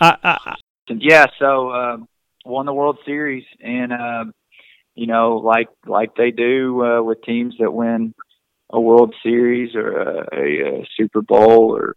I, 0.00 0.16
I, 0.22 0.38
I- 0.46 0.56
yeah, 0.98 1.26
so 1.38 1.70
um, 1.70 2.08
won 2.44 2.66
the 2.66 2.74
World 2.74 2.98
Series, 3.06 3.44
and 3.62 3.92
um, 3.92 4.34
you 4.96 5.06
know, 5.06 5.36
like 5.36 5.68
like 5.86 6.14
they 6.16 6.32
do 6.32 6.84
uh, 6.84 7.02
with 7.02 7.22
teams 7.22 7.54
that 7.60 7.70
win 7.72 8.12
a 8.70 8.80
World 8.80 9.14
Series 9.22 9.74
or 9.74 9.98
a, 10.00 10.28
a, 10.32 10.80
a 10.80 10.86
Super 10.96 11.22
Bowl 11.22 11.76
or 11.76 11.96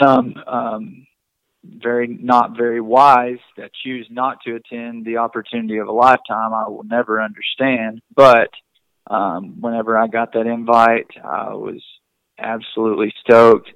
some 0.00 0.34
um, 0.46 1.06
very 1.82 2.06
not 2.08 2.56
very 2.56 2.80
wise 2.80 3.38
that 3.56 3.70
choose 3.84 4.06
not 4.10 4.38
to 4.42 4.56
attend 4.56 5.04
the 5.04 5.18
opportunity 5.18 5.78
of 5.78 5.88
a 5.88 5.92
lifetime. 5.92 6.54
I 6.54 6.68
will 6.68 6.84
never 6.84 7.22
understand, 7.22 8.00
but 8.14 8.50
um, 9.08 9.60
whenever 9.60 9.96
I 9.98 10.08
got 10.08 10.32
that 10.32 10.46
invite, 10.46 11.08
I 11.22 11.54
was 11.54 11.82
absolutely 12.38 13.12
stoked 13.20 13.70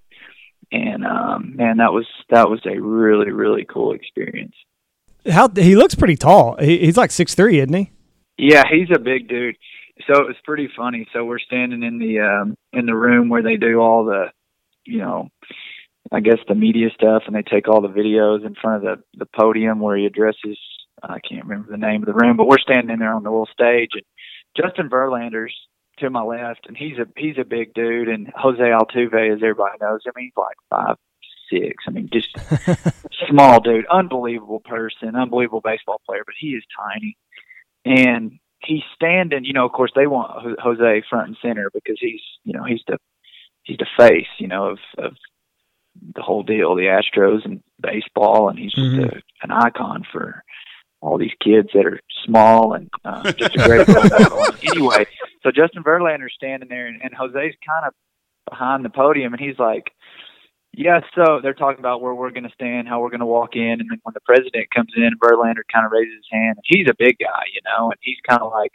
and 0.72 1.04
um 1.04 1.56
man 1.56 1.78
that 1.78 1.92
was 1.92 2.06
that 2.28 2.48
was 2.48 2.60
a 2.66 2.78
really 2.78 3.30
really 3.30 3.64
cool 3.64 3.92
experience 3.92 4.54
how 5.30 5.48
he 5.48 5.76
looks 5.76 5.94
pretty 5.94 6.16
tall. 6.16 6.56
He, 6.56 6.78
he's 6.78 6.96
like 6.96 7.10
six 7.10 7.34
three, 7.34 7.58
isn't 7.58 7.74
he? 7.74 7.90
yeah 8.40 8.64
he's 8.70 8.88
a 8.94 8.98
big 8.98 9.28
dude 9.28 9.56
so 10.06 10.20
it 10.20 10.26
was 10.26 10.36
pretty 10.44 10.68
funny 10.76 11.06
so 11.12 11.24
we're 11.24 11.38
standing 11.38 11.82
in 11.82 11.98
the 11.98 12.20
um 12.20 12.56
in 12.72 12.86
the 12.86 12.94
room 12.94 13.28
where 13.28 13.42
they 13.42 13.56
do 13.56 13.80
all 13.80 14.04
the 14.04 14.26
you 14.84 14.98
know 14.98 15.28
i 16.12 16.20
guess 16.20 16.38
the 16.48 16.54
media 16.54 16.88
stuff 16.94 17.22
and 17.26 17.34
they 17.34 17.42
take 17.42 17.68
all 17.68 17.80
the 17.80 17.88
videos 17.88 18.44
in 18.44 18.54
front 18.54 18.84
of 18.84 18.98
the 18.98 19.18
the 19.18 19.28
podium 19.38 19.80
where 19.80 19.96
he 19.96 20.06
addresses 20.06 20.58
i 21.02 21.18
can't 21.20 21.44
remember 21.44 21.70
the 21.70 21.76
name 21.76 22.02
of 22.02 22.06
the 22.06 22.14
room 22.14 22.36
but 22.36 22.46
we're 22.46 22.58
standing 22.58 22.90
in 22.90 22.98
there 22.98 23.14
on 23.14 23.22
the 23.22 23.30
little 23.30 23.48
stage 23.52 23.90
and 23.94 24.04
justin 24.56 24.88
verlander's 24.88 25.54
to 25.98 26.08
my 26.08 26.22
left 26.22 26.66
and 26.66 26.76
he's 26.76 26.98
a 26.98 27.06
he's 27.16 27.36
a 27.38 27.44
big 27.44 27.74
dude 27.74 28.08
and 28.08 28.32
jose 28.34 28.58
altuve 28.58 29.32
as 29.32 29.42
everybody 29.42 29.76
knows 29.80 30.00
i 30.06 30.10
mean 30.16 30.26
he's 30.26 30.32
like 30.36 30.56
five 30.70 30.96
six 31.50 31.84
i 31.86 31.90
mean 31.90 32.08
just 32.12 32.28
small 33.28 33.60
dude, 33.60 33.86
unbelievable 33.86 34.60
person, 34.60 35.16
unbelievable 35.16 35.60
baseball 35.62 36.00
player, 36.06 36.22
but 36.24 36.34
he 36.38 36.48
is 36.48 36.64
tiny. 36.76 37.16
And 37.84 38.38
he's 38.60 38.82
standing, 38.94 39.44
you 39.44 39.52
know, 39.52 39.64
of 39.64 39.72
course 39.72 39.92
they 39.94 40.06
want 40.06 40.58
Jose 40.60 41.02
front 41.08 41.28
and 41.28 41.36
center 41.42 41.70
because 41.72 41.96
he's, 42.00 42.20
you 42.44 42.52
know, 42.52 42.64
he's 42.64 42.82
the 42.86 42.98
he's 43.62 43.78
the 43.78 43.86
face, 43.98 44.28
you 44.38 44.48
know, 44.48 44.66
of 44.66 44.78
of 44.98 45.12
the 46.14 46.22
whole 46.22 46.42
deal, 46.42 46.74
the 46.74 46.82
Astros 46.84 47.44
and 47.44 47.62
baseball 47.80 48.48
and 48.48 48.58
he's 48.58 48.72
just 48.72 48.86
Mhm. 48.92 49.16
a, 49.18 49.22
an 49.42 49.50
icon 49.50 50.04
for 50.12 50.42
all 51.00 51.16
these 51.18 51.32
kids 51.42 51.68
that 51.74 51.86
are 51.86 52.00
small 52.24 52.74
and 52.74 52.90
uh, 53.04 53.32
just 53.32 53.54
a 53.56 53.58
great 53.58 53.88
role 53.88 54.04
model. 54.08 54.44
Anyway, 54.70 55.06
so 55.42 55.50
Justin 55.50 55.82
Verlander's 55.82 56.34
standing 56.34 56.68
there 56.68 56.86
and, 56.86 57.00
and 57.02 57.12
Jose's 57.14 57.54
kind 57.66 57.86
of 57.86 57.94
behind 58.48 58.84
the 58.84 58.90
podium 58.90 59.32
and 59.32 59.40
he's 59.42 59.58
like 59.58 59.90
yeah, 60.72 61.00
so 61.16 61.40
they're 61.42 61.52
talking 61.52 61.80
about 61.80 62.00
where 62.00 62.14
we're 62.14 62.30
going 62.30 62.44
to 62.44 62.54
stand, 62.54 62.86
how 62.86 63.00
we're 63.00 63.10
going 63.10 63.18
to 63.18 63.26
walk 63.26 63.56
in, 63.56 63.80
and 63.80 63.90
then 63.90 63.98
when 64.04 64.14
the 64.14 64.20
president 64.20 64.70
comes 64.72 64.92
in, 64.96 65.10
Verlander 65.18 65.62
kind 65.72 65.84
of 65.84 65.90
raises 65.90 66.14
his 66.14 66.26
hand. 66.30 66.58
He's 66.62 66.86
a 66.88 66.94
big 66.96 67.16
guy, 67.18 67.42
you 67.52 67.60
know, 67.64 67.86
and 67.90 67.98
he's 68.00 68.18
kind 68.28 68.40
of 68.40 68.52
like, 68.52 68.70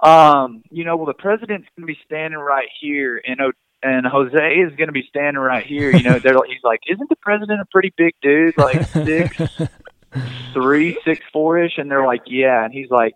um, 0.00 0.62
you 0.70 0.84
know, 0.86 0.96
well, 0.96 1.04
the 1.04 1.12
president's 1.12 1.68
going 1.76 1.86
to 1.86 1.92
be 1.92 1.98
standing 2.06 2.38
right 2.38 2.68
here, 2.80 3.20
and 3.22 3.38
and 3.86 4.06
Jose 4.06 4.36
is 4.54 4.74
going 4.76 4.88
to 4.88 4.92
be 4.92 5.04
standing 5.08 5.40
right 5.40 5.64
here. 5.64 5.90
You 5.94 6.02
know, 6.02 6.18
they're 6.18 6.34
like, 6.34 6.48
he's 6.48 6.62
like, 6.64 6.80
isn't 6.88 7.08
the 7.08 7.16
president 7.16 7.60
a 7.60 7.66
pretty 7.70 7.92
big 7.96 8.14
dude, 8.22 8.56
like 8.58 8.84
six 8.88 9.36
three, 10.52 10.98
six 11.04 11.20
four 11.32 11.58
ish? 11.58 11.78
And 11.78 11.90
they're 11.90 12.06
like, 12.06 12.22
yeah, 12.26 12.64
and 12.64 12.72
he's 12.72 12.90
like, 12.90 13.14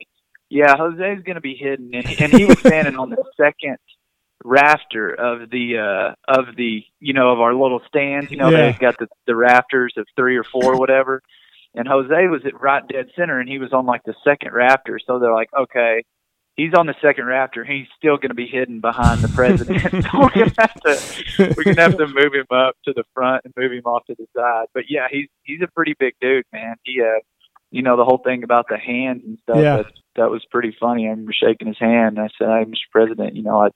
yeah, 0.48 0.74
Jose's 0.76 1.22
going 1.24 1.34
to 1.36 1.40
be 1.40 1.54
hidden, 1.54 1.90
and 1.94 2.06
he, 2.06 2.22
and 2.24 2.32
he 2.32 2.44
was 2.44 2.58
standing 2.60 2.96
on 2.96 3.10
the 3.10 3.22
second 3.36 3.76
rafter 4.42 5.10
of 5.12 5.50
the 5.50 5.76
uh 5.76 6.14
of 6.26 6.56
the 6.56 6.82
you 6.98 7.12
know 7.12 7.30
of 7.30 7.40
our 7.40 7.52
little 7.52 7.82
stands 7.86 8.30
you 8.30 8.38
know 8.38 8.48
Yeah. 8.48 8.70
they've 8.70 8.78
got 8.78 8.96
the 8.98 9.06
the 9.26 9.36
rafters 9.36 9.92
of 9.98 10.06
three 10.16 10.38
or 10.38 10.44
four 10.44 10.78
whatever 10.78 11.22
and 11.74 11.86
jose 11.86 12.26
was 12.26 12.40
at 12.46 12.58
right 12.58 12.82
dead 12.88 13.08
center 13.16 13.38
and 13.38 13.50
he 13.50 13.58
was 13.58 13.74
on 13.74 13.84
like 13.84 14.02
the 14.04 14.14
second 14.24 14.54
rafter 14.54 14.98
so 15.06 15.18
they're 15.18 15.34
like 15.34 15.50
okay 15.54 16.04
he's 16.56 16.74
on 16.74 16.86
the 16.86 16.94
second 17.02 17.26
rafter 17.26 17.64
he's 17.64 17.86
still 17.96 18.16
going 18.16 18.28
to 18.30 18.34
be 18.34 18.46
hidden 18.46 18.80
behind 18.80 19.20
the 19.20 19.28
president 19.28 19.80
so 20.04 20.10
we're 20.20 20.30
going 20.30 20.50
to 20.50 20.60
have 20.60 20.80
to 20.80 21.54
we're 21.56 21.64
going 21.64 21.76
to 21.76 21.82
have 21.82 21.96
to 21.96 22.06
move 22.06 22.34
him 22.34 22.46
up 22.50 22.76
to 22.84 22.92
the 22.94 23.04
front 23.14 23.42
and 23.44 23.54
move 23.56 23.72
him 23.72 23.84
off 23.84 24.04
to 24.06 24.14
the 24.18 24.26
side 24.36 24.66
but 24.74 24.84
yeah 24.88 25.06
he's 25.10 25.28
he's 25.42 25.60
a 25.62 25.68
pretty 25.74 25.94
big 25.98 26.14
dude 26.20 26.44
man 26.52 26.76
he 26.84 27.00
uh 27.00 27.20
you 27.70 27.82
know 27.82 27.96
the 27.96 28.04
whole 28.04 28.18
thing 28.18 28.42
about 28.42 28.66
the 28.68 28.78
hands 28.78 29.22
and 29.24 29.38
stuff 29.42 29.56
Yeah. 29.56 29.76
that 29.78 29.86
that 30.16 30.30
was 30.30 30.44
pretty 30.50 30.76
funny 30.78 31.06
i 31.06 31.10
remember 31.10 31.32
shaking 31.32 31.68
his 31.68 31.78
hand 31.78 32.18
and 32.18 32.20
i 32.26 32.28
said 32.38 32.48
hey 32.48 32.64
mr 32.64 32.90
president 32.92 33.36
you 33.36 33.42
know 33.42 33.60
i 33.62 33.68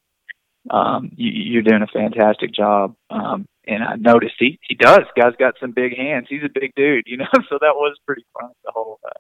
um, 0.71 1.11
you, 1.17 1.31
you're 1.31 1.63
doing 1.63 1.83
a 1.83 1.87
fantastic 1.87 2.53
job. 2.53 2.95
Um, 3.11 3.47
and 3.67 3.83
I 3.83 3.97
noticed 3.97 4.35
he, 4.39 4.59
he 4.63 4.75
does. 4.75 5.01
Guy's 5.19 5.37
got 5.39 5.55
some 5.61 5.73
big 5.73 5.97
hands. 5.97 6.27
He's 6.29 6.43
a 6.45 6.49
big 6.53 6.73
dude, 6.75 7.05
you 7.07 7.17
know. 7.19 7.27
So 7.49 7.59
that 7.61 7.75
was 7.75 7.99
pretty 8.07 8.25
fun. 8.39 8.51
The 8.65 8.73
whole 8.75 8.99
uh, 9.07 9.11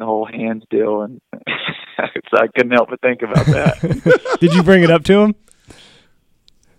the 0.00 0.06
whole 0.06 0.26
hands 0.26 0.64
deal, 0.70 1.02
and 1.02 1.20
so 1.32 1.38
I 2.38 2.46
couldn't 2.48 2.72
help 2.72 2.90
but 2.90 3.00
think 3.00 3.22
about 3.22 3.46
that. 3.46 4.36
Did 4.40 4.52
you 4.54 4.62
bring 4.62 4.82
it 4.82 4.90
up 4.90 5.04
to 5.04 5.20
him? 5.20 5.34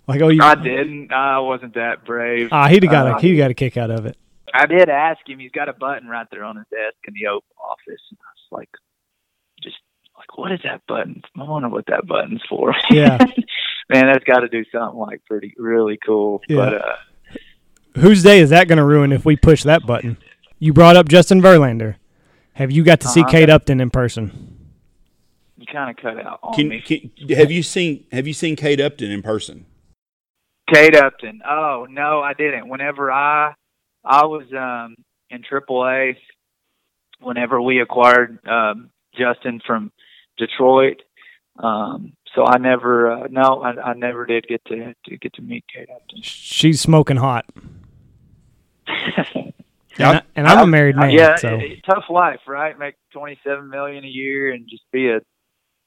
Like, 0.07 0.21
oh, 0.21 0.27
you? 0.29 0.41
I 0.41 0.55
didn't. 0.55 1.13
I 1.13 1.39
wasn't 1.39 1.75
that 1.75 2.03
brave. 2.05 2.49
Ah, 2.51 2.67
he'd 2.67 2.83
have 2.83 2.91
got 2.91 3.07
Uh, 3.07 3.17
a 3.17 3.21
he 3.21 3.37
got 3.37 3.51
a 3.51 3.53
kick 3.53 3.77
out 3.77 3.91
of 3.91 4.05
it. 4.05 4.17
I 4.53 4.65
did 4.65 4.89
ask 4.89 5.19
him. 5.27 5.39
He's 5.39 5.51
got 5.51 5.69
a 5.69 5.73
button 5.73 6.09
right 6.09 6.27
there 6.31 6.43
on 6.43 6.57
his 6.57 6.65
desk 6.69 6.97
in 7.07 7.13
the 7.13 7.27
Oval 7.27 7.43
office. 7.63 8.01
And 8.09 8.17
I 8.19 8.31
was 8.35 8.47
like, 8.59 8.69
just 9.63 9.77
like, 10.17 10.37
what 10.37 10.51
is 10.51 10.59
that 10.65 10.81
button? 10.87 11.21
I 11.39 11.43
wonder 11.43 11.69
what 11.69 11.85
that 11.85 12.05
button's 12.05 12.41
for. 12.49 12.73
Yeah. 12.89 13.17
Man, 13.89 14.07
that's 14.07 14.25
got 14.25 14.39
to 14.39 14.49
do 14.49 14.65
something 14.69 14.99
like 14.99 15.21
pretty, 15.25 15.53
really 15.57 15.97
cool. 16.05 16.41
Yeah. 16.49 16.55
But 16.57 16.73
uh, 16.73 16.95
Whose 18.01 18.23
day 18.23 18.39
is 18.39 18.49
that 18.49 18.67
going 18.67 18.77
to 18.77 18.83
ruin 18.85 19.11
if 19.13 19.23
we 19.23 19.37
push 19.37 19.63
that 19.63 19.85
button? 19.85 20.17
You 20.59 20.73
brought 20.73 20.95
up 20.97 21.07
Justin 21.07 21.41
Verlander. 21.41 21.95
Have 22.53 22.71
you 22.71 22.83
got 22.83 22.99
to 23.01 23.07
see 23.07 23.21
Uh-huh. 23.21 23.29
Kate 23.31 23.49
Upton 23.49 23.79
in 23.81 23.89
person? 23.89 24.57
you 25.57 25.65
kind 25.71 25.89
of 25.91 25.95
cut 26.01 26.17
out 26.25 26.39
on 26.41 26.53
Can, 26.55 26.69
me. 26.69 26.81
can 26.81 27.11
have 27.37 27.51
you 27.51 27.61
seen 27.61 28.03
have 28.11 28.25
you 28.27 28.33
seen 28.33 28.55
Kate 28.55 28.79
Upton 28.81 29.11
in 29.11 29.21
person? 29.21 29.65
Kate 30.73 30.95
Upton. 30.95 31.41
Oh 31.47 31.85
no, 31.89 32.21
I 32.21 32.33
didn't. 32.33 32.67
Whenever 32.67 33.11
I 33.11 33.53
I 34.03 34.25
was 34.25 34.43
um 34.57 34.95
in 35.29 35.43
AAA, 35.43 36.17
whenever 37.19 37.61
we 37.61 37.79
acquired 37.79 38.39
um, 38.47 38.89
Justin 39.15 39.61
from 39.65 39.91
Detroit, 40.37 41.01
um, 41.59 42.13
so 42.33 42.43
I 42.45 42.57
never 42.57 43.11
uh, 43.11 43.27
no, 43.29 43.61
I, 43.61 43.91
I 43.91 43.93
never 43.93 44.25
did 44.25 44.47
get 44.47 44.65
to 44.65 44.95
to 45.05 45.17
get 45.17 45.33
to 45.33 45.41
meet 45.43 45.63
Kate 45.73 45.89
Upton. 45.93 46.21
She's 46.23 46.81
smoking 46.81 47.17
hot. 47.17 47.45
Yeah, 49.99 50.09
and, 50.09 50.17
I, 50.17 50.21
and 50.35 50.47
I'm 50.47 50.59
a 50.63 50.67
married 50.67 50.95
man. 50.95 51.11
yeah, 51.11 51.35
so 51.35 51.55
it- 51.55 51.63
it- 51.63 51.83
tough 51.85 52.05
life, 52.09 52.39
right? 52.47 52.77
Make 52.79 52.95
twenty 53.13 53.37
seven 53.45 53.69
million 53.69 54.03
a 54.03 54.07
year 54.07 54.51
and 54.53 54.67
just 54.69 54.83
be 54.91 55.09
a 55.09 55.19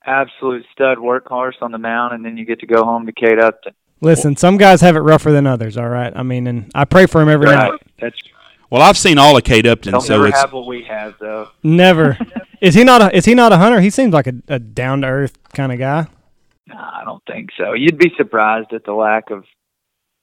absolute 0.07 0.65
stud 0.73 0.99
workhorse 0.99 1.61
on 1.63 1.73
the 1.73 1.79
mound, 1.79 2.15
and 2.15 2.25
then 2.25 2.37
you 2.37 2.45
get 2.45 2.61
to 2.61 2.67
go 2.67 2.85
home 2.85 3.07
to 3.07 3.13
Kate 3.13 3.39
Upton. 3.41 3.73
listen, 4.01 4.37
some 4.37 4.59
guys 4.59 4.83
have 4.83 4.97
it 4.97 5.01
rougher 5.01 5.33
than 5.33 5.47
others. 5.47 5.79
All 5.79 5.89
right. 5.89 6.13
I 6.15 6.23
mean, 6.23 6.47
and 6.47 6.71
I 6.75 6.85
pray 6.85 7.07
for 7.07 7.23
him 7.23 7.29
every 7.31 7.47
Right. 7.47 7.71
night. 7.71 7.81
That's 7.99 8.19
Well, 8.71 8.83
I've 8.83 8.99
seen 8.99 9.17
all 9.19 9.35
of 9.37 9.45
Kate 9.45 9.67
Upton, 9.67 9.93
they'll 9.93 10.01
so 10.03 10.15
never 10.17 10.27
it's 10.29 10.39
have 10.41 10.53
what 10.53 10.67
we 10.67 10.83
have, 10.83 11.15
though. 11.21 11.49
Never. 11.63 12.19
is 12.61 12.75
he 12.75 12.85
not 12.85 13.01
a 13.01 13.17
is 13.17 13.25
he 13.25 13.35
not 13.35 13.53
a 13.53 13.57
hunter? 13.57 13.81
He 13.81 13.89
seems 13.91 14.13
like 14.13 14.27
a, 14.27 14.35
a 14.49 14.59
down 14.59 15.01
to 15.03 15.07
earth 15.07 15.39
kind 15.55 15.73
of 15.73 15.79
guy. 15.79 16.07
No, 16.67 16.77
I 16.77 17.03
don't 17.05 17.23
think 17.27 17.51
so. 17.57 17.73
You'd 17.73 17.97
be 17.99 18.13
surprised 18.17 18.73
at 18.75 18.85
the 18.85 18.93
lack 18.93 19.31
of 19.31 19.45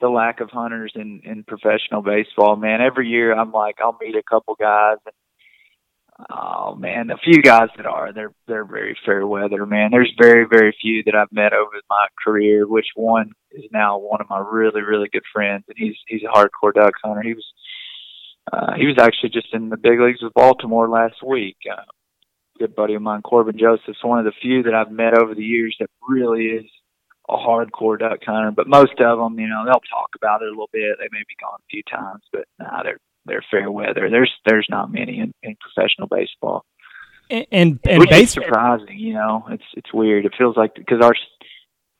the 0.01 0.09
lack 0.09 0.41
of 0.41 0.49
hunters 0.49 0.91
in 0.95 1.21
in 1.23 1.43
professional 1.43 2.01
baseball. 2.01 2.55
Man, 2.55 2.81
every 2.81 3.07
year 3.07 3.33
I'm 3.33 3.51
like, 3.51 3.75
I'll 3.79 3.97
meet 4.01 4.15
a 4.15 4.23
couple 4.23 4.55
guys. 4.59 4.97
And, 5.05 6.27
oh 6.29 6.75
man, 6.75 7.11
a 7.11 7.17
few 7.17 7.41
guys 7.41 7.69
that 7.77 7.85
are 7.85 8.11
they're 8.11 8.33
they're 8.47 8.65
very 8.65 8.97
fair 9.05 9.25
weather. 9.25 9.65
Man, 9.65 9.89
there's 9.91 10.13
very 10.19 10.45
very 10.49 10.75
few 10.81 11.03
that 11.05 11.15
I've 11.15 11.31
met 11.31 11.53
over 11.53 11.71
my 11.89 12.07
career. 12.23 12.67
Which 12.67 12.87
one 12.95 13.31
is 13.51 13.65
now 13.71 13.97
one 13.97 14.21
of 14.21 14.29
my 14.29 14.39
really 14.39 14.81
really 14.81 15.09
good 15.11 15.23
friends, 15.33 15.63
and 15.67 15.77
he's 15.77 15.95
he's 16.07 16.23
a 16.23 16.37
hardcore 16.37 16.73
duck 16.73 16.93
hunter. 17.03 17.21
He 17.21 17.33
was 17.33 17.45
uh, 18.51 18.73
he 18.75 18.87
was 18.87 18.97
actually 18.99 19.29
just 19.29 19.53
in 19.53 19.69
the 19.69 19.77
big 19.77 19.99
leagues 19.99 20.21
with 20.21 20.33
Baltimore 20.33 20.89
last 20.89 21.23
week. 21.25 21.57
Uh, 21.71 21.83
good 22.59 22.75
buddy 22.75 22.95
of 22.95 23.01
mine, 23.01 23.21
Corban 23.21 23.57
Joseph's 23.57 24.03
one 24.03 24.19
of 24.19 24.25
the 24.25 24.33
few 24.41 24.63
that 24.63 24.73
I've 24.73 24.91
met 24.91 25.17
over 25.17 25.33
the 25.33 25.43
years 25.43 25.75
that 25.79 25.89
really 26.07 26.45
is 26.45 26.65
a 27.29 27.35
hardcore 27.35 27.99
duck 27.99 28.19
hunter. 28.25 28.51
But 28.51 28.67
most 28.67 28.99
of 28.99 29.17
them, 29.19 29.39
you 29.39 29.47
know, 29.47 29.63
they'll 29.65 29.81
talk 29.89 30.09
about 30.15 30.41
it 30.41 30.47
a 30.47 30.49
little 30.49 30.69
bit. 30.73 30.97
They 30.99 31.07
may 31.11 31.23
be 31.27 31.35
gone 31.39 31.59
a 31.59 31.67
few 31.69 31.83
times, 31.83 32.21
but 32.31 32.45
nah, 32.59 32.83
they're 32.83 32.97
they're 33.25 33.43
fair 33.51 33.69
weather. 33.71 34.09
There's 34.09 34.31
there's 34.45 34.67
not 34.69 34.91
many 34.91 35.19
in, 35.19 35.31
in 35.43 35.55
professional 35.61 36.07
baseball, 36.07 36.65
And 37.29 37.45
and, 37.51 37.79
and 37.87 38.09
base 38.09 38.31
surprising. 38.31 38.97
You 38.97 39.13
know, 39.13 39.45
it's 39.49 39.63
it's 39.75 39.93
weird. 39.93 40.25
It 40.25 40.33
feels 40.37 40.57
like 40.57 40.73
because 40.75 41.01
our 41.01 41.13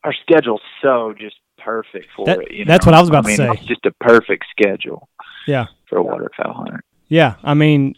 our 0.04 0.14
schedule's 0.24 0.62
so 0.82 1.14
just 1.18 1.36
perfect 1.64 2.08
for 2.16 2.26
That- 2.26 2.42
it. 2.42 2.52
You 2.52 2.66
that's 2.66 2.86
know? 2.86 2.92
what 2.92 2.98
I 2.98 3.02
was 3.02 3.10
about 3.10 3.22
to 3.24 3.28
mean, 3.28 3.38
say. 3.38 3.50
It's 3.52 3.66
just 3.66 3.86
a 3.86 3.92
perfect 4.04 4.46
schedule. 4.50 5.08
Yeah. 5.48 5.68
For 5.88 5.98
a 6.00 6.04
waterfowl 6.04 6.54
hunter. 6.54 6.82
yeah. 7.08 7.36
I 7.44 7.54
mean, 7.54 7.96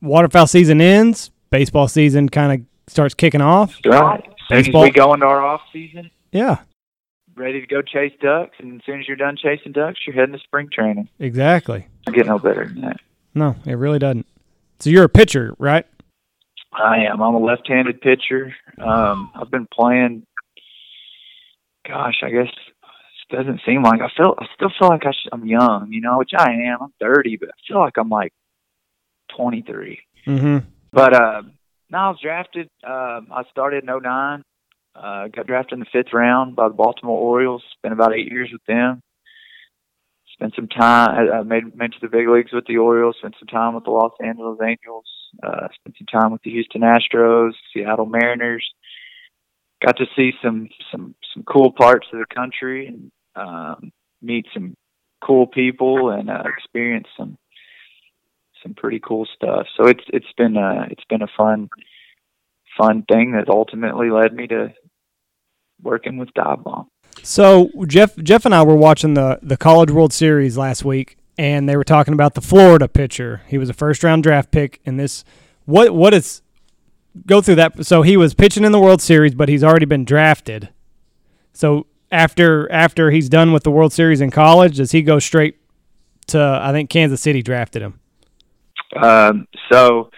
waterfowl 0.00 0.46
season 0.46 0.80
ends, 0.80 1.30
baseball 1.50 1.88
season 1.88 2.28
kind 2.28 2.60
of 2.60 2.66
starts 2.92 3.14
kicking 3.14 3.40
off. 3.40 3.76
Right. 3.84 4.20
As 4.20 4.24
soon 4.48 4.58
as 4.58 4.64
Baseball- 4.66 4.82
we 4.82 4.90
go 4.90 5.14
into 5.14 5.26
our 5.26 5.42
off 5.44 5.62
season, 5.72 6.10
Yeah. 6.32 6.58
ready 7.36 7.60
to 7.60 7.66
go 7.66 7.82
chase 7.82 8.12
ducks, 8.20 8.56
and 8.58 8.80
as 8.80 8.86
soon 8.86 9.00
as 9.00 9.08
you're 9.08 9.16
done 9.16 9.36
chasing 9.36 9.72
ducks, 9.72 10.00
you're 10.06 10.14
heading 10.16 10.32
to 10.34 10.38
spring 10.40 10.68
training. 10.72 11.08
Exactly. 11.18 11.86
Get 12.12 12.26
no 12.26 12.38
better 12.38 12.66
than 12.66 12.80
that. 12.82 12.96
No, 13.34 13.56
it 13.64 13.74
really 13.74 13.98
doesn't. 13.98 14.26
So 14.80 14.90
you're 14.90 15.04
a 15.04 15.08
pitcher, 15.08 15.54
right? 15.58 15.86
I 16.72 17.04
am. 17.10 17.22
I'm 17.22 17.34
a 17.34 17.38
left-handed 17.38 18.00
pitcher. 18.00 18.54
Um, 18.78 19.30
I've 19.34 19.50
been 19.50 19.68
playing. 19.72 20.26
Gosh, 21.86 22.22
I 22.22 22.30
guess 22.30 22.48
it 22.48 23.36
doesn't 23.36 23.60
seem 23.66 23.82
like 23.82 24.00
I 24.00 24.08
feel. 24.16 24.34
I 24.38 24.46
still 24.54 24.70
feel 24.78 24.88
like 24.88 25.04
I 25.04 25.12
sh- 25.12 25.28
I'm 25.32 25.46
young, 25.46 25.88
you 25.90 26.00
know, 26.00 26.18
which 26.18 26.30
I 26.36 26.50
am. 26.50 26.78
I'm 26.80 26.92
30, 27.00 27.36
but 27.38 27.48
I 27.50 27.52
feel 27.68 27.78
like 27.80 27.96
I'm 27.98 28.08
like 28.08 28.32
23. 29.36 30.00
Mm-hmm. 30.26 30.58
But 30.92 31.14
uh, 31.14 31.42
no, 31.90 31.98
I 31.98 32.08
was 32.10 32.18
drafted. 32.22 32.68
Um, 32.84 33.28
I 33.32 33.42
started 33.50 33.84
in 33.84 33.90
'09. 34.02 34.42
Uh, 34.94 35.28
got 35.28 35.46
drafted 35.46 35.74
in 35.74 35.80
the 35.80 35.86
fifth 35.92 36.12
round 36.12 36.54
by 36.54 36.68
the 36.68 36.74
Baltimore 36.74 37.18
Orioles. 37.18 37.62
Spent 37.78 37.94
about 37.94 38.14
eight 38.14 38.30
years 38.30 38.50
with 38.52 38.64
them. 38.66 39.02
Spent 40.34 40.54
some 40.54 40.68
time. 40.68 41.28
I 41.30 41.38
I 41.38 41.42
made 41.42 41.76
made 41.76 41.92
to 41.92 41.98
the 42.00 42.08
big 42.08 42.28
leagues 42.28 42.52
with 42.52 42.66
the 42.66 42.78
Orioles. 42.78 43.16
Spent 43.18 43.34
some 43.38 43.48
time 43.48 43.74
with 43.74 43.84
the 43.84 43.90
Los 43.90 44.12
Angeles 44.22 44.58
Angels. 44.62 45.04
Uh, 45.42 45.68
spent 45.74 45.96
some 45.98 46.20
time 46.20 46.32
with 46.32 46.42
the 46.42 46.50
Houston 46.50 46.82
Astros, 46.82 47.52
Seattle 47.72 48.06
Mariners. 48.06 48.68
Got 49.84 49.96
to 49.98 50.06
see 50.14 50.32
some 50.42 50.68
some 50.90 51.14
some 51.32 51.42
cool 51.44 51.72
parts 51.72 52.06
of 52.12 52.18
the 52.18 52.34
country 52.34 52.86
and 52.86 53.10
um, 53.34 53.92
meet 54.20 54.46
some 54.52 54.74
cool 55.24 55.46
people 55.46 56.10
and 56.10 56.28
uh, 56.28 56.42
experience 56.58 57.06
some 57.16 57.38
some 58.62 58.74
pretty 58.74 59.00
cool 59.00 59.26
stuff. 59.34 59.66
So 59.76 59.86
it's 59.86 60.04
it's 60.08 60.32
been 60.36 60.56
uh 60.56 60.86
it's 60.90 61.04
been 61.08 61.22
a 61.22 61.28
fun 61.36 61.68
fun 62.78 63.04
thing 63.10 63.32
that 63.32 63.48
ultimately 63.48 64.10
led 64.10 64.32
me 64.32 64.46
to 64.46 64.72
working 65.82 66.16
with 66.16 66.32
Dive 66.34 66.62
Bomb. 66.64 66.88
So 67.22 67.70
Jeff, 67.86 68.16
Jeff 68.16 68.44
and 68.44 68.54
I 68.54 68.62
were 68.62 68.76
watching 68.76 69.14
the 69.14 69.38
the 69.42 69.56
College 69.56 69.90
World 69.90 70.12
Series 70.12 70.56
last 70.56 70.84
week, 70.84 71.16
and 71.38 71.68
they 71.68 71.76
were 71.76 71.84
talking 71.84 72.14
about 72.14 72.34
the 72.34 72.40
Florida 72.40 72.88
pitcher. 72.88 73.42
He 73.48 73.58
was 73.58 73.68
a 73.68 73.74
first 73.74 74.02
round 74.02 74.22
draft 74.22 74.50
pick, 74.50 74.80
and 74.86 74.98
this 74.98 75.24
what 75.64 75.94
what 75.94 76.14
is 76.14 76.42
go 77.26 77.40
through 77.40 77.56
that. 77.56 77.86
So 77.86 78.02
he 78.02 78.16
was 78.16 78.34
pitching 78.34 78.64
in 78.64 78.72
the 78.72 78.80
World 78.80 79.02
Series, 79.02 79.34
but 79.34 79.48
he's 79.48 79.62
already 79.62 79.86
been 79.86 80.04
drafted. 80.04 80.70
So 81.52 81.86
after 82.10 82.70
after 82.72 83.10
he's 83.10 83.28
done 83.28 83.52
with 83.52 83.62
the 83.62 83.70
World 83.70 83.92
Series 83.92 84.20
in 84.20 84.30
college, 84.30 84.76
does 84.78 84.92
he 84.92 85.02
go 85.02 85.18
straight 85.18 85.56
to? 86.28 86.60
I 86.62 86.72
think 86.72 86.90
Kansas 86.90 87.20
City 87.20 87.42
drafted 87.42 87.82
him. 87.82 88.00
Um 89.00 89.46
so 89.70 90.10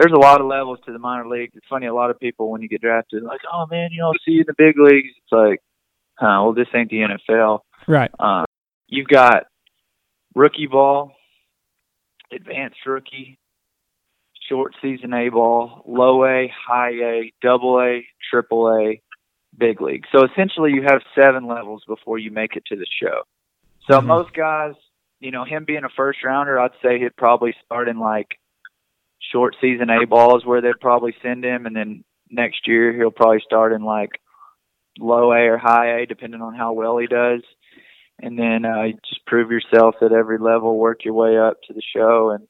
there's 0.00 0.12
a 0.12 0.18
lot 0.18 0.40
of 0.40 0.46
levels 0.46 0.78
to 0.86 0.92
the 0.92 0.98
minor 0.98 1.28
leagues. 1.28 1.52
It's 1.54 1.66
funny, 1.68 1.86
a 1.86 1.94
lot 1.94 2.10
of 2.10 2.18
people 2.18 2.50
when 2.50 2.62
you 2.62 2.68
get 2.68 2.80
drafted 2.80 3.22
like, 3.22 3.40
Oh 3.52 3.66
man, 3.70 3.90
you 3.92 4.00
don't 4.00 4.16
see 4.24 4.32
you 4.32 4.40
in 4.40 4.46
the 4.46 4.54
big 4.56 4.78
leagues. 4.78 5.10
It's 5.16 5.32
like, 5.32 5.60
uh, 6.20 6.40
well 6.42 6.54
this 6.54 6.68
ain't 6.74 6.90
the 6.90 7.06
NFL. 7.30 7.60
Right. 7.86 8.10
Uh, 8.18 8.44
you've 8.88 9.08
got 9.08 9.44
rookie 10.34 10.66
ball, 10.66 11.12
advanced 12.32 12.78
rookie, 12.86 13.38
short 14.48 14.74
season 14.80 15.12
A 15.12 15.28
ball, 15.28 15.82
low 15.86 16.24
A, 16.24 16.50
high 16.66 16.92
A, 16.92 17.32
double 17.42 17.80
A, 17.80 18.06
triple 18.30 18.68
A, 18.70 19.02
big 19.58 19.80
league. 19.80 20.04
So 20.12 20.24
essentially 20.24 20.72
you 20.72 20.82
have 20.82 21.02
seven 21.14 21.46
levels 21.46 21.82
before 21.86 22.18
you 22.18 22.30
make 22.30 22.56
it 22.56 22.64
to 22.66 22.76
the 22.76 22.86
show. 23.02 23.22
So 23.90 24.00
Mhm. 24.00 24.06
most 24.06 24.32
guys, 24.32 24.74
you 25.20 25.30
know, 25.30 25.44
him 25.44 25.64
being 25.64 25.84
a 25.84 25.88
first 25.90 26.24
rounder, 26.24 26.58
I'd 26.58 26.70
say 26.82 26.98
he'd 26.98 27.16
probably 27.16 27.54
start 27.64 27.88
in 27.88 27.98
like 27.98 28.38
short 29.30 29.56
season 29.60 29.90
A 29.90 30.06
ball 30.06 30.36
is 30.36 30.44
where 30.44 30.60
they'd 30.60 30.80
probably 30.80 31.14
send 31.22 31.44
him 31.44 31.66
and 31.66 31.74
then 31.74 32.04
next 32.30 32.66
year 32.66 32.92
he'll 32.92 33.10
probably 33.10 33.42
start 33.44 33.72
in 33.72 33.82
like 33.82 34.10
low 34.98 35.32
A 35.32 35.48
or 35.48 35.58
high 35.58 36.00
A 36.00 36.06
depending 36.06 36.42
on 36.42 36.54
how 36.54 36.72
well 36.72 36.98
he 36.98 37.06
does. 37.06 37.42
And 38.20 38.38
then 38.38 38.64
uh 38.64 38.88
just 39.08 39.24
prove 39.26 39.50
yourself 39.50 39.96
at 40.02 40.12
every 40.12 40.38
level, 40.38 40.78
work 40.78 41.04
your 41.04 41.14
way 41.14 41.38
up 41.38 41.56
to 41.66 41.72
the 41.72 41.82
show 41.94 42.30
and 42.30 42.46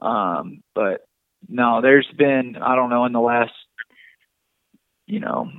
um 0.00 0.62
but 0.74 1.02
no, 1.48 1.80
there's 1.80 2.08
been 2.16 2.56
I 2.60 2.74
don't 2.76 2.90
know 2.90 3.04
in 3.04 3.12
the 3.12 3.20
last 3.20 3.52
you 5.06 5.20
know 5.20 5.50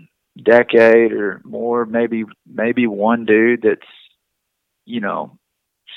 decade 0.41 1.11
or 1.11 1.41
more 1.43 1.85
maybe 1.85 2.23
maybe 2.47 2.87
one 2.87 3.25
dude 3.25 3.61
that's 3.63 3.81
you 4.85 5.01
know 5.01 5.37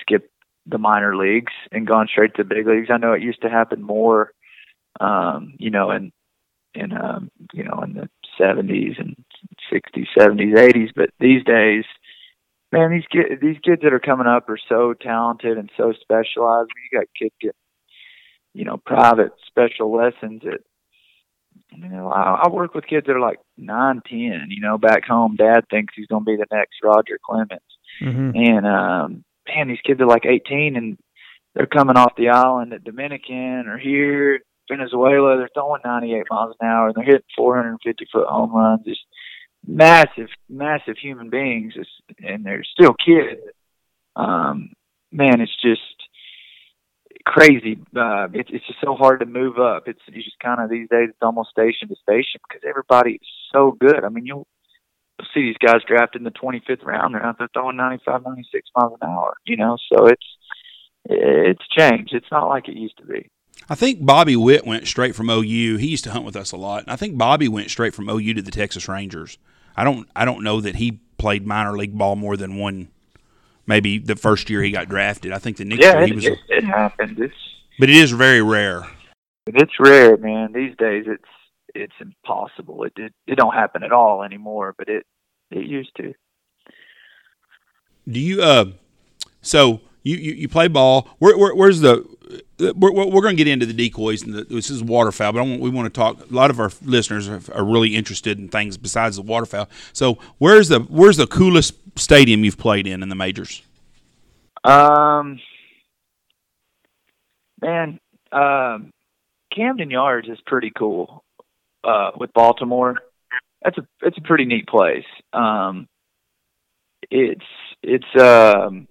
skipped 0.01 0.31
the 0.67 0.79
minor 0.79 1.17
leagues 1.17 1.53
and 1.71 1.87
gone 1.87 2.09
straight 2.11 2.35
to 2.35 2.43
the 2.43 2.55
big 2.55 2.67
leagues. 2.67 2.89
I 2.91 2.97
know 2.97 3.13
it 3.13 3.23
used 3.23 3.43
to 3.43 3.51
happen 3.51 3.83
more 3.83 4.33
um 5.01 5.55
you 5.59 5.71
know 5.71 5.91
in 5.91 6.13
in 6.75 6.93
um 6.93 7.31
you 7.53 7.65
know 7.65 7.83
in 7.83 7.95
the 7.95 8.09
70s 8.41 8.99
and 8.99 9.17
60s, 9.73 10.07
70s, 10.19 10.55
80s, 10.55 10.91
but 10.97 11.11
these 11.21 11.45
days 11.45 11.85
man 12.73 12.91
these 12.91 13.05
kids 13.11 13.41
these 13.41 13.59
kids 13.65 13.83
that 13.83 13.93
are 13.93 14.01
coming 14.01 14.27
up 14.27 14.49
are 14.49 14.59
so 14.69 14.95
talented 14.95 15.59
and 15.59 15.71
so 15.77 15.93
specialized. 16.01 16.71
You 16.91 16.99
got 16.99 17.07
kids 17.19 17.35
getting 17.41 17.55
you 18.55 18.65
know 18.65 18.77
private 18.79 19.33
special 19.49 19.95
lessons 19.95 20.43
at 20.47 20.61
you 21.75 21.89
know, 21.89 22.09
I, 22.11 22.43
I 22.45 22.49
work 22.49 22.75
with 22.75 22.87
kids 22.87 23.07
that 23.07 23.17
are 23.17 23.21
like 23.21 23.39
nine, 23.57 24.03
ten. 24.07 24.47
You 24.49 24.61
know, 24.61 24.79
back 24.79 25.05
home, 25.05 25.37
Dad 25.37 25.65
thinks 25.71 25.95
he's 25.97 26.07
going 26.07 26.25
to 26.25 26.31
be 26.31 26.37
the 26.37 26.47
next 26.51 26.77
Roger 26.83 27.19
Clemens, 27.25 27.61
Mm-hmm. 28.03 28.31
and 28.35 28.67
um, 28.67 29.25
man, 29.47 29.69
these 29.69 29.81
kids 29.85 30.01
are 30.01 30.07
like 30.07 30.25
eighteen, 30.25 30.77
and 30.77 30.99
they're 31.55 31.67
coming 31.67 31.97
off 31.97 32.17
the 32.17 32.31
island 32.31 32.73
at 32.73 32.85
Dominican 32.85 33.69
or 33.69 33.77
here, 33.79 34.41
Venezuela. 34.71 35.37
They're 35.37 35.51
throwing 35.55 35.83
ninety-eight 35.85 36.27
miles 36.31 36.57
an 36.61 36.67
hour, 36.67 36.89
and 36.89 36.95
they're 36.97 37.05
hitting 37.05 37.23
four 37.37 37.57
hundred 37.57 37.71
and 37.71 37.81
fifty 37.85 38.07
foot 38.13 38.27
home 38.27 38.55
runs. 38.55 38.85
Just 38.85 39.01
massive, 39.67 40.29
massive 40.49 40.97
human 41.01 41.31
beings, 41.31 41.75
It's, 41.77 41.91
and 42.21 42.45
they're 42.45 42.65
still 42.65 42.95
kids. 43.05 43.41
Um, 44.17 44.73
man, 45.11 45.41
it's 45.41 45.57
just 45.63 45.81
crazy. 47.25 47.79
Uh, 47.97 48.29
it's 48.33 48.51
it's 48.53 48.67
just 48.67 48.81
so 48.83 48.95
hard 48.95 49.21
to 49.21 49.27
move 49.27 49.59
up. 49.59 49.85
It's, 49.87 50.01
it's 50.09 50.25
just 50.25 50.39
kind 50.41 50.61
of 50.61 50.71
these 50.71 50.89
days 50.89 51.09
it's 51.11 51.19
almost 51.23 51.51
station 51.51 51.89
to 51.89 51.97
station 52.03 52.41
because 52.49 52.63
everybody 52.69 53.13
is 53.13 53.29
so 53.53 53.77
good. 53.79 54.05
I 54.05 54.09
mean, 54.09 54.27
you'll 54.27 54.47
see 55.35 55.43
these 55.43 55.57
guys 55.59 55.83
drafted 55.87 56.21
in 56.21 56.25
the 56.25 56.31
25th 56.31 56.85
round. 56.85 57.15
They're 57.15 57.25
out 57.25 57.39
there 57.39 57.49
throwing 57.53 57.77
95, 57.77 58.23
96 58.25 58.69
miles 58.77 58.99
an 59.01 59.09
hour. 59.09 59.37
You 59.45 59.57
know, 59.57 59.77
so 59.93 60.07
it's 60.07 60.27
it's 61.05 61.67
changed. 61.77 62.15
It's 62.15 62.31
not 62.31 62.49
like 62.49 62.69
it 62.69 62.77
used 62.77 62.99
to 62.99 63.07
be. 63.07 63.29
I 63.69 63.75
think 63.75 64.05
Bobby 64.05 64.37
Witt 64.37 64.67
went 64.67 64.87
straight 64.87 65.15
from 65.15 65.31
OU. 65.31 65.77
He 65.77 65.89
used 65.89 66.05
to 66.05 66.11
hunt 66.11 66.25
with 66.25 66.37
us 66.37 66.53
a 66.53 66.57
lot. 66.57 66.85
I 66.89 66.97
think 66.97 67.17
Bobby 67.17 67.49
went 67.49 67.71
straight 67.71 67.95
from 67.95 68.09
OU 68.09 68.35
to 68.35 68.43
the 68.43 68.51
Texas 68.51 68.89
Rangers. 68.89 69.39
I 69.77 69.85
don't 69.85 70.09
I 70.15 70.25
don't 70.25 70.43
know 70.43 70.61
that 70.61 70.77
he 70.77 71.01
played 71.19 71.47
minor 71.47 71.77
league 71.77 71.97
ball 71.97 72.17
more 72.17 72.37
than 72.37 72.57
one 72.57 72.89
maybe 73.67 73.99
the 73.99 74.17
first 74.17 74.51
year 74.51 74.63
he 74.63 74.71
got 74.71 74.89
drafted. 74.89 75.33
I 75.33 75.39
think 75.39 75.57
the 75.57 75.65
next 75.65 75.81
Yeah, 75.81 75.93
year 75.93 76.03
he 76.03 76.13
it, 76.13 76.13
was 76.13 76.27
it, 76.27 76.39
it 76.49 76.65
happens. 76.65 77.19
It's 77.21 77.35
But 77.79 77.91
it 77.91 77.97
is 77.97 78.13
very 78.13 78.43
rare. 78.43 78.87
It's 79.47 79.73
rare, 79.81 80.17
man. 80.17 80.53
These 80.53 80.77
days, 80.77 81.05
it's 81.07 81.25
it's 81.75 81.95
impossible. 82.01 82.85
It 82.85 82.93
it, 82.97 83.13
it 83.27 83.37
don't 83.37 83.55
happen 83.55 83.83
at 83.83 83.93
all 83.93 84.23
anymore, 84.23 84.75
but 84.77 84.89
it 84.89 85.05
it 85.51 85.67
used 85.67 85.95
to. 85.97 86.15
Do 88.09 88.21
you 88.21 88.43
uh? 88.43 88.67
So 89.41 89.81
you 90.03 90.17
you, 90.17 90.33
you 90.33 90.49
play 90.49 90.69
ball. 90.69 91.09
Where, 91.19 91.37
where 91.37 91.55
where's 91.55 91.81
the? 91.81 92.07
We're, 92.59 92.93
we're 92.93 93.21
going 93.21 93.37
to 93.37 93.45
get 93.45 93.49
into 93.49 93.67
the 93.67 93.75
decoys 93.75 94.23
and 94.23 94.33
the, 94.33 94.45
this 94.45 94.71
is 94.71 94.83
waterfowl, 94.83 95.33
but 95.33 95.45
want, 95.45 95.61
we 95.61 95.69
want 95.69 95.93
to 95.93 96.01
talk. 96.01 96.31
A 96.31 96.33
lot 96.33 96.49
of 96.49 96.61
our 96.61 96.71
listeners 96.83 97.29
are, 97.29 97.43
are 97.53 97.65
really 97.65 97.95
interested 97.95 98.39
in 98.39 98.49
things 98.49 98.79
besides 98.79 99.17
the 99.17 99.23
waterfowl. 99.23 99.69
So 99.93 100.19
where's 100.39 100.69
the 100.69 100.81
where's 100.81 101.17
the 101.17 101.27
coolest 101.27 101.75
stadium 101.97 102.45
you've 102.45 102.59
played 102.59 102.87
in 102.87 103.03
in 103.03 103.09
the 103.09 103.15
majors? 103.15 103.63
Um, 104.65 105.41
man, 107.61 107.99
um, 108.31 108.93
Camden 109.55 109.91
Yards 109.91 110.29
is 110.29 110.39
pretty 110.47 110.71
cool. 110.71 111.25
Uh, 111.85 112.13
with 112.17 112.33
Baltimore, 112.33 112.97
that's 113.63 113.77
a 113.77 113.87
it's 114.03 114.17
a 114.17 114.23
pretty 114.23 114.45
neat 114.45 114.69
place. 114.69 115.05
Um, 115.33 115.89
it's 117.11 117.45
it's 117.83 118.07
um, 118.21 118.87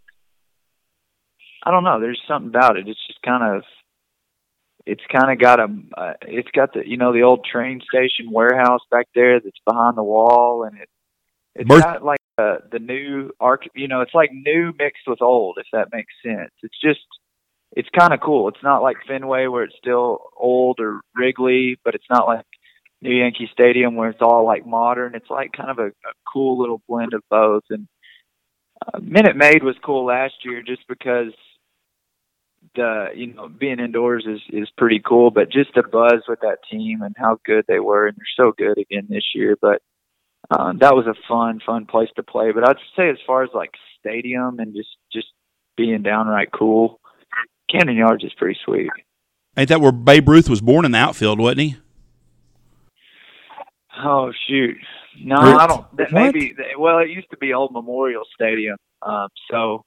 I 1.64 1.72
don't 1.72 1.84
know. 1.84 2.00
There's 2.00 2.22
something 2.28 2.50
about 2.50 2.78
it. 2.78 2.88
It's 2.88 3.08
just 3.08 3.22
kind 3.22 3.56
of 3.58 3.64
it's 4.86 5.04
kind 5.12 5.32
of 5.32 5.40
got 5.40 5.60
a 5.60 5.68
uh, 5.98 6.14
it's 6.24 6.50
got 6.52 6.74
the 6.74 6.88
you 6.88 6.98
know 6.98 7.14
the 7.14 7.24
old 7.24 7.46
train 7.46 7.82
station 7.82 8.32
warehouse 8.32 8.82
back 8.90 9.08
there 9.14 9.40
that's 9.40 9.60
behind 9.66 9.98
the 9.98 10.04
wall 10.04 10.64
and 10.64 10.78
it 10.80 10.90
it's 11.56 11.68
Birth- 11.68 11.84
got 11.84 12.04
like 12.04 12.20
uh, 12.38 12.58
the 12.72 12.80
new 12.80 13.32
arch 13.40 13.66
you 13.76 13.88
know 13.88 14.02
it's 14.02 14.14
like 14.14 14.32
new 14.32 14.74
mixed 14.80 15.04
with 15.08 15.22
old 15.22 15.58
if 15.60 15.68
that 15.74 15.90
makes 15.92 16.14
sense 16.26 16.52
it's 16.64 16.80
just 16.82 17.06
it's 17.76 17.90
kind 17.98 18.14
of 18.14 18.22
cool 18.22 18.48
it's 18.48 18.64
not 18.64 18.82
like 18.82 18.98
Fenway 19.08 19.48
where 19.48 19.64
it's 19.64 19.76
still 19.78 20.20
old 20.38 20.80
or 20.80 21.02
Wrigley 21.16 21.78
but 21.84 21.94
it's 21.94 22.10
not 22.10 22.28
like 22.28 22.46
New 23.02 23.14
Yankee 23.14 23.50
Stadium 23.52 23.96
where 23.96 24.10
it's 24.10 24.22
all 24.22 24.46
like 24.46 24.66
modern 24.66 25.14
it's 25.14 25.30
like 25.30 25.52
kind 25.52 25.70
of 25.70 25.78
a, 25.78 25.88
a 25.88 26.14
cool 26.32 26.60
little 26.60 26.82
blend 26.88 27.14
of 27.14 27.22
both 27.30 27.64
and 27.70 27.88
uh, 28.82 29.00
Minute 29.00 29.36
Maid 29.36 29.64
was 29.64 29.76
cool 29.84 30.06
last 30.06 30.34
year 30.44 30.64
just 30.64 30.88
because 30.88 31.34
the 32.76 33.08
you 33.16 33.34
know 33.34 33.48
being 33.50 33.80
indoors 33.80 34.26
is 34.28 34.42
is 34.50 34.70
pretty 34.78 35.02
cool, 35.06 35.32
but 35.32 35.52
just 35.52 35.74
the 35.76 35.84
buzz 35.84 36.24
with 36.28 36.40
that 36.42 36.60
team 36.70 37.02
and 37.02 37.16
how 37.18 37.40
good 37.46 37.66
they 37.68 37.80
were, 37.80 38.08
and 38.08 38.18
they're 38.18 38.46
so 38.46 38.54
good 38.58 38.78
again 38.78 39.08
this 39.10 39.26
year. 39.36 39.58
But 39.62 39.82
um, 40.50 40.78
that 40.80 40.96
was 40.96 41.06
a 41.08 41.16
fun 41.28 41.60
fun 41.66 41.86
place 41.86 42.10
to 42.16 42.24
play. 42.24 42.52
But 42.52 42.68
I'd 42.68 42.78
say 42.96 43.10
as 43.10 43.18
far 43.26 43.44
as 43.44 43.50
like 43.54 43.72
stadium 44.00 44.60
and 44.60 44.74
just 44.74 44.90
just 45.12 45.28
being 45.78 46.02
downright 46.02 46.52
cool, 46.52 47.00
Camden 47.70 47.98
Yards 47.98 48.24
is 48.24 48.34
pretty 48.38 48.60
sweet. 48.66 48.90
Ain't 49.58 49.70
that 49.70 49.82
where 49.82 49.92
Babe 49.92 50.30
Ruth 50.30 50.50
was 50.50 50.62
born 50.62 50.86
in 50.86 50.92
the 50.92 50.98
outfield, 50.98 51.40
wasn't 51.40 51.62
he? 51.62 51.76
Oh 54.04 54.32
shoot, 54.48 54.78
no, 55.22 55.36
Really? 55.36 55.54
I 55.54 55.68
don't. 55.68 55.98
That 55.98 56.12
What? 56.14 56.34
maybe 56.34 56.56
well, 56.78 57.00
it 57.00 57.10
used 57.10 57.30
to 57.32 57.38
be 57.38 57.54
Old 57.54 57.74
Memorial 57.74 58.24
Stadium, 58.34 58.78
um, 59.02 59.28
so. 59.50 59.84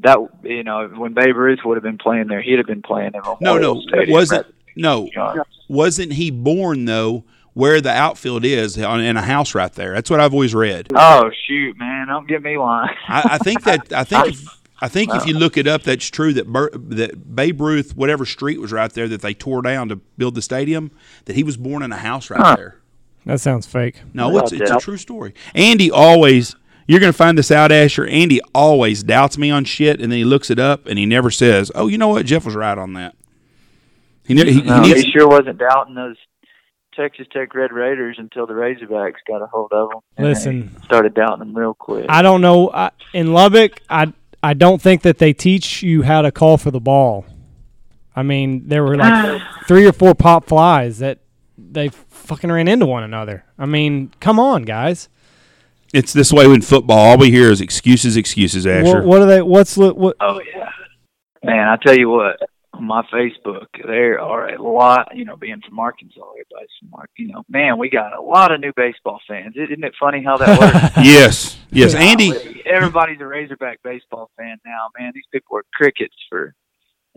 That 0.00 0.18
you 0.42 0.62
know, 0.62 0.88
when 0.88 1.14
Babe 1.14 1.36
Ruth 1.36 1.60
would 1.64 1.76
have 1.76 1.82
been 1.82 1.98
playing 1.98 2.28
there, 2.28 2.42
he'd 2.42 2.58
have 2.58 2.66
been 2.66 2.82
playing 2.82 3.12
in 3.14 3.20
No, 3.24 3.36
Memorial 3.40 3.74
no, 3.76 3.80
Stadium. 3.82 4.10
wasn't 4.10 4.46
no, 4.76 4.94
rather 5.00 5.04
than 5.04 5.36
Yards. 5.36 5.50
wasn't 5.68 6.12
he 6.12 6.30
born 6.30 6.84
though 6.84 7.24
where 7.54 7.80
the 7.80 7.90
outfield 7.90 8.44
is 8.44 8.78
on, 8.78 9.00
in 9.00 9.16
a 9.16 9.22
house 9.22 9.54
right 9.54 9.72
there? 9.72 9.94
That's 9.94 10.10
what 10.10 10.20
I've 10.20 10.34
always 10.34 10.54
read. 10.54 10.88
Oh 10.94 11.30
shoot, 11.46 11.78
man! 11.78 12.08
Don't 12.08 12.28
get 12.28 12.42
me 12.42 12.58
lying. 12.58 12.94
I, 13.08 13.30
I 13.32 13.38
think 13.38 13.62
that 13.64 13.92
I 13.92 14.04
think 14.04 14.26
if, 14.34 14.60
I 14.82 14.88
think 14.88 15.14
if 15.14 15.26
you 15.26 15.32
look 15.38 15.56
it 15.56 15.66
up, 15.66 15.82
that's 15.82 16.06
true. 16.10 16.34
That 16.34 16.46
Bur- 16.52 16.70
that 16.74 17.34
Babe 17.34 17.60
Ruth, 17.60 17.96
whatever 17.96 18.26
street 18.26 18.60
was 18.60 18.72
right 18.72 18.92
there 18.92 19.08
that 19.08 19.22
they 19.22 19.32
tore 19.32 19.62
down 19.62 19.88
to 19.88 19.96
build 19.96 20.34
the 20.34 20.42
stadium, 20.42 20.90
that 21.24 21.34
he 21.36 21.42
was 21.42 21.56
born 21.56 21.82
in 21.82 21.90
a 21.92 21.96
house 21.96 22.28
right 22.28 22.40
Huh. 22.40 22.56
there. 22.56 22.76
That 23.24 23.40
sounds 23.40 23.66
fake. 23.66 24.02
No, 24.12 24.36
it's 24.38 24.52
it's 24.52 24.70
a 24.70 24.78
true 24.78 24.98
story. 24.98 25.32
Andy 25.54 25.90
always. 25.90 26.54
You're 26.86 27.00
going 27.00 27.12
to 27.12 27.16
find 27.16 27.36
this 27.36 27.50
out, 27.50 27.72
Ashur. 27.72 28.06
Andy 28.06 28.40
always 28.54 29.02
doubts 29.02 29.36
me 29.36 29.50
on 29.50 29.64
shit, 29.64 30.00
and 30.00 30.12
then 30.12 30.18
he 30.18 30.24
looks 30.24 30.50
it 30.50 30.58
up, 30.58 30.86
and 30.86 30.98
he 30.98 31.06
never 31.06 31.30
says, 31.30 31.72
"Oh, 31.74 31.88
you 31.88 31.98
know 31.98 32.08
what? 32.08 32.26
Jeff 32.26 32.44
was 32.44 32.54
right 32.54 32.78
on 32.78 32.92
that." 32.92 33.16
He, 34.24 34.34
ne- 34.34 34.52
he, 34.52 34.62
no, 34.62 34.82
he 34.82 34.94
he 34.94 35.10
sure 35.10 35.28
wasn't 35.28 35.58
doubting 35.58 35.94
those 35.94 36.16
Texas 36.94 37.26
Tech 37.32 37.54
Red 37.54 37.72
Raiders 37.72 38.16
until 38.18 38.46
the 38.46 38.54
Razorbacks 38.54 39.14
got 39.26 39.42
a 39.42 39.46
hold 39.46 39.72
of 39.72 39.90
them. 39.90 40.00
Listen. 40.18 40.70
they 40.74 40.84
started 40.84 41.14
doubting 41.14 41.40
them 41.40 41.56
real 41.56 41.74
quick. 41.74 42.06
I 42.08 42.22
don't 42.22 42.40
know. 42.40 42.70
I, 42.72 42.90
in 43.12 43.32
Lubbock, 43.32 43.80
I 43.90 44.12
I 44.42 44.54
don't 44.54 44.80
think 44.80 45.02
that 45.02 45.18
they 45.18 45.32
teach 45.32 45.82
you 45.82 46.02
how 46.02 46.22
to 46.22 46.30
call 46.30 46.56
for 46.56 46.70
the 46.70 46.80
ball. 46.80 47.26
I 48.14 48.22
mean, 48.22 48.68
there 48.68 48.82
were 48.82 48.96
like 48.96 49.42
three 49.68 49.86
or 49.86 49.92
four 49.92 50.14
pop 50.14 50.46
flies 50.46 50.98
that 50.98 51.18
they 51.58 51.88
fucking 51.88 52.50
ran 52.50 52.68
into 52.68 52.86
one 52.86 53.02
another. 53.02 53.44
I 53.58 53.66
mean, 53.66 54.12
come 54.20 54.38
on, 54.38 54.62
guys. 54.62 55.08
It's 55.92 56.12
this 56.12 56.32
way 56.32 56.44
in 56.44 56.62
football. 56.62 56.98
All 56.98 57.18
we 57.18 57.30
hear 57.30 57.50
is 57.50 57.60
excuses, 57.60 58.16
excuses, 58.16 58.66
Ashur. 58.66 58.98
What, 58.98 59.04
what 59.04 59.22
are 59.22 59.26
they? 59.26 59.42
What's 59.42 59.76
li- 59.76 59.90
what? 59.90 60.16
oh 60.20 60.40
yeah, 60.40 60.70
man! 61.44 61.68
I 61.68 61.76
tell 61.76 61.96
you 61.96 62.08
what, 62.08 62.36
on 62.72 62.84
my 62.84 63.02
Facebook, 63.12 63.66
there 63.84 64.20
are 64.20 64.48
a 64.48 64.62
lot. 64.62 65.16
You 65.16 65.24
know, 65.24 65.36
being 65.36 65.60
from 65.66 65.78
Arkansas, 65.78 66.20
everybody's 66.20 66.70
from 66.80 66.94
Arkansas. 66.94 67.14
You 67.16 67.28
know, 67.28 67.44
man, 67.48 67.78
we 67.78 67.90
got 67.90 68.16
a 68.16 68.20
lot 68.20 68.52
of 68.52 68.60
new 68.60 68.72
baseball 68.76 69.20
fans. 69.26 69.54
Isn't 69.56 69.84
it 69.84 69.94
funny 69.98 70.22
how 70.22 70.36
that 70.36 70.58
works? 70.58 70.96
yes, 71.06 71.58
yes. 71.70 71.94
Andy, 71.94 72.62
everybody's 72.66 73.20
a 73.20 73.26
Razorback 73.26 73.82
baseball 73.82 74.30
fan 74.36 74.58
now, 74.64 74.88
man. 74.98 75.12
These 75.14 75.26
people 75.32 75.58
are 75.58 75.64
crickets 75.72 76.16
for. 76.28 76.54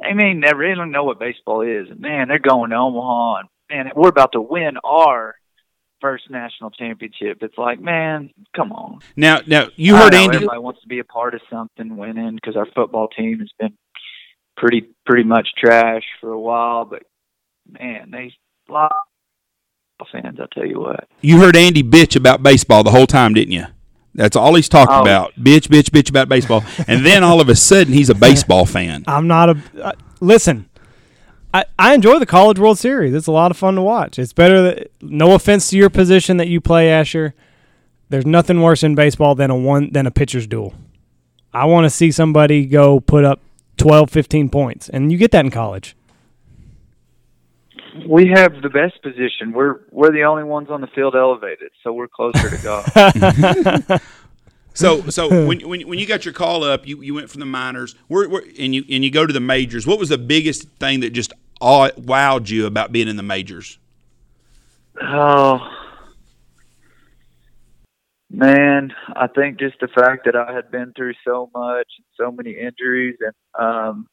I 0.01 0.13
mean, 0.13 0.39
they 0.39 0.53
really 0.53 0.75
don't 0.75 0.91
know 0.91 1.03
what 1.03 1.19
baseball 1.19 1.61
is. 1.61 1.89
And 1.89 1.99
man, 1.99 2.29
they're 2.29 2.39
going 2.39 2.69
to 2.69 2.77
Omaha, 2.77 3.39
and 3.39 3.49
man, 3.69 3.91
we're 3.95 4.09
about 4.09 4.31
to 4.33 4.41
win 4.41 4.77
our 4.83 5.35
first 6.01 6.29
national 6.29 6.71
championship. 6.71 7.39
It's 7.41 7.57
like, 7.57 7.79
man, 7.79 8.29
come 8.55 8.71
on. 8.71 8.99
now, 9.15 9.39
now 9.47 9.67
you 9.75 9.95
heard 9.95 10.13
Andy. 10.13 10.37
Everybody 10.37 10.59
wants 10.59 10.81
to 10.81 10.87
be 10.87 10.99
a 10.99 11.03
part 11.03 11.33
of 11.35 11.41
something 11.49 11.97
winning 11.97 12.35
because 12.35 12.55
our 12.55 12.67
football 12.75 13.07
team 13.07 13.39
has 13.39 13.49
been 13.59 13.73
pretty 14.57 14.87
pretty 15.05 15.23
much 15.23 15.47
trash 15.57 16.03
for 16.21 16.31
a 16.31 16.39
while, 16.39 16.85
but 16.85 17.03
man, 17.69 18.11
they 18.11 18.33
a 18.69 18.71
lot 18.71 18.91
of 19.99 20.07
fans. 20.11 20.37
I 20.41 20.45
tell 20.53 20.65
you 20.67 20.79
what. 20.79 21.07
You 21.21 21.39
heard 21.39 21.55
Andy 21.55 21.83
bitch 21.83 22.15
about 22.15 22.43
baseball 22.43 22.83
the 22.83 22.91
whole 22.91 23.07
time, 23.07 23.33
didn't 23.33 23.53
you? 23.53 23.65
That's 24.15 24.35
all 24.35 24.55
he's 24.55 24.69
talking 24.69 24.95
Oh. 24.95 25.01
about. 25.01 25.33
Bitch, 25.35 25.67
bitch, 25.67 25.89
bitch 25.89 26.09
about 26.09 26.29
baseball. 26.29 26.63
and 26.87 27.05
then 27.05 27.23
all 27.23 27.41
of 27.41 27.49
a 27.49 27.55
sudden, 27.55 27.93
he's 27.93 28.09
a 28.09 28.15
baseball 28.15 28.65
fan. 28.75 29.03
I'm 29.07 29.27
not 29.27 29.49
a. 29.49 29.57
Uh, 29.81 29.91
listen, 30.19 30.68
I, 31.53 31.65
I 31.77 31.93
enjoy 31.93 32.19
the 32.19 32.25
College 32.25 32.59
World 32.59 32.77
Series. 32.77 33.13
It's 33.13 33.27
a 33.27 33.31
lot 33.31 33.51
of 33.51 33.57
fun 33.57 33.75
to 33.75 33.81
watch. 33.81 34.19
It's 34.19 34.33
better. 34.33 34.61
That, 34.61 34.91
no 35.01 35.33
offense 35.33 35.69
to 35.69 35.77
your 35.77 35.89
position 35.89 36.37
that 36.37 36.47
you 36.47 36.61
play, 36.61 36.91
Ashur. 36.91 37.33
There's 38.09 38.25
nothing 38.25 38.61
worse 38.61 38.83
in 38.83 38.95
baseball 38.95 39.35
than 39.35 39.49
a 39.49 39.55
one 39.55 39.91
than 39.91 40.05
a 40.05 40.11
pitcher's 40.11 40.47
duel. 40.47 40.73
I 41.53 41.65
want 41.65 41.85
to 41.85 41.89
see 41.89 42.11
somebody 42.11 42.65
go 42.65 42.99
put 42.99 43.25
up 43.25 43.39
12, 43.77 44.09
15 44.09 44.49
points, 44.49 44.89
and 44.89 45.11
you 45.11 45.17
get 45.17 45.31
that 45.31 45.45
in 45.45 45.51
college. 45.51 45.95
We 48.07 48.31
have 48.33 48.61
the 48.61 48.69
best 48.69 49.01
position. 49.01 49.51
We're 49.51 49.81
we're 49.91 50.11
the 50.11 50.23
only 50.23 50.43
ones 50.43 50.69
on 50.69 50.81
the 50.81 50.87
field 50.87 51.15
elevated, 51.15 51.71
so 51.83 51.91
we're 51.91 52.07
closer 52.07 52.49
to 52.49 52.63
God. 52.63 54.01
So, 54.73 55.01
so 55.09 55.27
when, 55.47 55.67
when 55.67 55.87
when 55.87 55.99
you 55.99 56.05
got 56.05 56.25
your 56.25 56.33
call 56.33 56.63
up, 56.63 56.87
you, 56.87 57.01
you 57.01 57.13
went 57.13 57.29
from 57.29 57.39
the 57.39 57.45
minors, 57.45 57.95
where, 58.07 58.27
where, 58.29 58.43
and 58.59 58.73
you 58.73 58.83
and 58.89 59.03
you 59.03 59.11
go 59.11 59.25
to 59.25 59.33
the 59.33 59.39
majors. 59.39 59.85
What 59.85 59.99
was 59.99 60.09
the 60.09 60.17
biggest 60.17 60.67
thing 60.79 61.01
that 61.01 61.11
just 61.11 61.33
aw- 61.61 61.91
wowed 61.91 62.49
you 62.49 62.65
about 62.65 62.91
being 62.91 63.07
in 63.07 63.15
the 63.17 63.23
majors? 63.23 63.77
oh 65.01 65.59
man, 68.31 68.93
I 69.15 69.27
think 69.27 69.59
just 69.59 69.79
the 69.79 69.87
fact 69.87 70.25
that 70.25 70.35
I 70.35 70.53
had 70.53 70.71
been 70.71 70.93
through 70.95 71.13
so 71.25 71.49
much, 71.55 71.87
so 72.19 72.31
many 72.31 72.51
injuries, 72.51 73.15
and 73.21 73.33
um, 73.65 74.07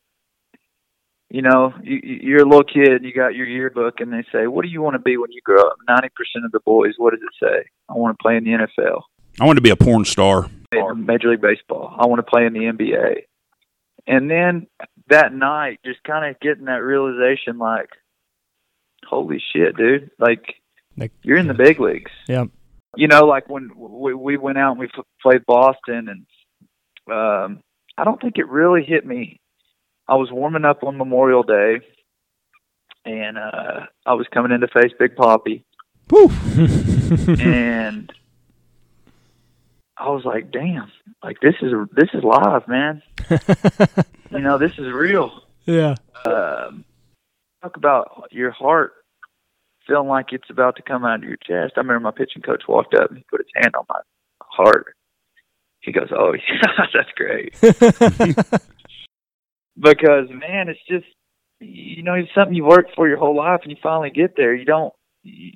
you 1.29 1.43
know, 1.43 1.75
you, 1.83 2.01
you- 2.03 2.21
you're 2.23 2.43
a 2.43 2.49
little 2.49 2.65
kid, 2.65 2.93
and 2.93 3.05
you 3.05 3.13
got 3.13 3.35
your 3.35 3.47
yearbook, 3.47 4.01
and 4.01 4.13
they 4.13 4.25
say, 4.33 4.47
"What 4.47 4.63
do 4.63 4.69
you 4.69 4.81
want 4.81 4.95
to 4.95 5.01
be 5.01 5.17
when 5.17 5.33
you 5.33 5.41
grow 5.45 5.61
up?" 5.63 5.77
Ninety 5.89 6.09
percent 6.15 6.45
of 6.45 6.53
the 6.53 6.61
boys, 6.61 6.95
what 6.99 7.13
does 7.13 7.21
it 7.23 7.45
say? 7.45 7.65
I 7.89 7.95
want 7.95 8.17
to 8.19 8.23
play 8.23 8.37
in 8.37 8.45
the 8.45 8.51
NFL. 8.53 9.03
I 9.41 9.45
wanted 9.45 9.57
to 9.59 9.63
be 9.63 9.71
a 9.71 9.77
porn 9.77 10.05
star. 10.05 10.49
in 10.73 11.07
Major 11.07 11.31
League 11.31 11.41
Baseball. 11.41 11.95
I 11.99 12.07
want 12.07 12.19
to 12.19 12.23
play 12.31 12.47
in 12.47 12.53
the 12.53 12.61
NBA. 12.61 13.23
And 14.07 14.31
then 14.31 14.67
that 15.09 15.33
night, 15.35 15.81
just 15.85 16.03
kind 16.05 16.29
of 16.31 16.41
getting 16.41 16.67
that 16.67 16.83
realization, 16.83 17.59
like, 17.59 17.89
holy 19.07 19.43
shit, 19.53 19.77
dude! 19.77 20.11
Like, 20.19 20.55
Like- 20.97 21.13
you're 21.23 21.37
in 21.39 21.49
the 21.49 21.55
big 21.55 21.81
leagues. 21.81 22.11
Yeah. 22.29 22.45
You 22.97 23.09
know, 23.09 23.27
like 23.27 23.49
when 23.51 23.71
we, 23.77 24.15
we 24.15 24.37
went 24.39 24.57
out 24.59 24.71
and 24.73 24.81
we 24.81 24.87
f- 24.87 25.05
played 25.21 25.45
Boston, 25.47 26.09
and 26.09 26.27
um, 27.15 27.61
I 27.99 28.05
don't 28.05 28.21
think 28.21 28.39
it 28.39 28.49
really 28.49 28.85
hit 28.85 29.05
me. 29.05 29.39
I 30.09 30.15
was 30.15 30.31
warming 30.33 30.65
up 30.65 30.83
on 30.83 30.97
Memorial 30.97 31.43
Day, 31.43 31.81
and 33.05 33.37
uh, 33.37 33.87
I 34.07 34.15
was 34.15 34.27
coming 34.33 34.53
in 34.53 34.61
to 34.61 34.69
face 34.69 34.93
Big 34.99 35.15
Poppy, 35.17 35.65
and 37.39 38.11
I 39.99 40.11
was 40.11 40.25
like, 40.25 40.51
"Damn! 40.51 40.91
Like 41.23 41.41
this 41.41 41.55
is 41.63 41.73
this 41.95 42.09
is 42.13 42.23
live, 42.23 42.69
man. 42.69 43.03
you 44.31 44.41
know, 44.41 44.59
this 44.59 44.73
is 44.73 44.93
real." 44.93 45.43
yeah. 45.65 45.95
um, 46.25 46.85
talk 47.63 47.77
about 47.77 48.29
your 48.31 48.53
heart 48.53 48.93
feeling 49.87 50.09
like 50.09 50.33
it's 50.33 50.51
about 50.51 50.77
to 50.77 50.83
come 50.83 51.05
out 51.05 51.23
of 51.23 51.25
your 51.25 51.37
chest. 51.37 51.75
I 51.77 51.81
remember 51.81 52.01
my 52.01 52.11
pitching 52.11 52.43
coach 52.43 52.63
walked 52.69 52.95
up 52.95 53.09
and 53.09 53.19
he 53.19 53.25
put 53.31 53.41
his 53.41 53.51
hand 53.55 53.75
on 53.77 53.85
my 53.89 54.01
heart. 54.43 54.95
He 55.81 55.93
goes, 55.93 56.09
"Oh, 56.11 56.35
yeah, 56.49 56.87
that's 56.93 57.11
great." 57.17 57.55
because 59.77 60.29
man, 60.31 60.69
it's 60.69 60.81
just 60.89 61.07
you 61.61 62.03
know, 62.03 62.15
it's 62.15 62.29
something 62.35 62.55
you 62.55 62.65
worked 62.65 62.95
for 62.95 63.09
your 63.09 63.19
whole 63.19 63.37
life, 63.37 63.61
and 63.63 63.71
you 63.71 63.79
finally 63.83 64.11
get 64.11 64.37
there. 64.37 64.55
You 64.55 64.65
don't, 64.65 64.93
you, 65.23 65.53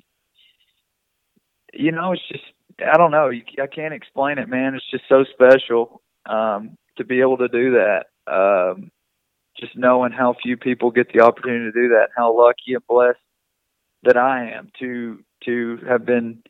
you 1.73 1.91
know, 1.91 2.13
it's 2.13 2.27
just 2.27 2.43
I 2.79 2.97
don't 2.97 3.11
know. 3.11 3.29
I 3.31 3.67
can't 3.67 3.93
explain 3.93 4.37
it, 4.37 4.49
man. 4.49 4.75
It's 4.75 4.89
just 4.89 5.03
so 5.09 5.23
special 5.33 6.01
um, 6.25 6.77
to 6.97 7.03
be 7.03 7.21
able 7.21 7.37
to 7.37 7.47
do 7.47 7.71
that. 7.71 8.05
Um, 8.31 8.91
just 9.59 9.77
knowing 9.77 10.11
how 10.11 10.35
few 10.41 10.57
people 10.57 10.91
get 10.91 11.11
the 11.13 11.21
opportunity 11.21 11.71
to 11.71 11.71
do 11.71 11.89
that, 11.89 12.09
how 12.15 12.37
lucky 12.37 12.73
and 12.73 12.85
blessed 12.87 13.19
that 14.03 14.17
I 14.17 14.51
am 14.51 14.71
to 14.79 15.23
to 15.45 15.79
have 15.87 16.05
been 16.05 16.43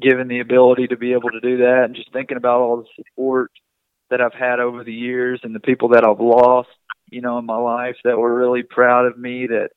given 0.00 0.28
the 0.28 0.40
ability 0.40 0.88
to 0.88 0.96
be 0.96 1.12
able 1.12 1.30
to 1.30 1.40
do 1.40 1.58
that, 1.58 1.84
and 1.84 1.94
just 1.94 2.12
thinking 2.12 2.36
about 2.36 2.60
all 2.60 2.76
the 2.78 2.88
support 2.96 3.50
that 4.10 4.20
I've 4.20 4.34
had 4.34 4.60
over 4.60 4.84
the 4.84 4.92
years 4.92 5.40
and 5.42 5.54
the 5.54 5.60
people 5.60 5.88
that 5.90 6.06
I've 6.06 6.20
lost, 6.20 6.68
you 7.10 7.20
know, 7.20 7.38
in 7.38 7.46
my 7.46 7.56
life 7.56 7.96
that 8.04 8.18
were 8.18 8.34
really 8.34 8.62
proud 8.62 9.06
of 9.06 9.18
me. 9.18 9.46
That 9.46 9.70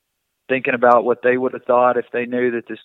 thinking 0.48 0.74
about 0.74 1.04
what 1.04 1.22
they 1.22 1.36
would 1.36 1.52
have 1.52 1.64
thought 1.64 1.96
if 1.96 2.06
they 2.12 2.26
knew 2.26 2.52
that 2.52 2.68
this 2.68 2.78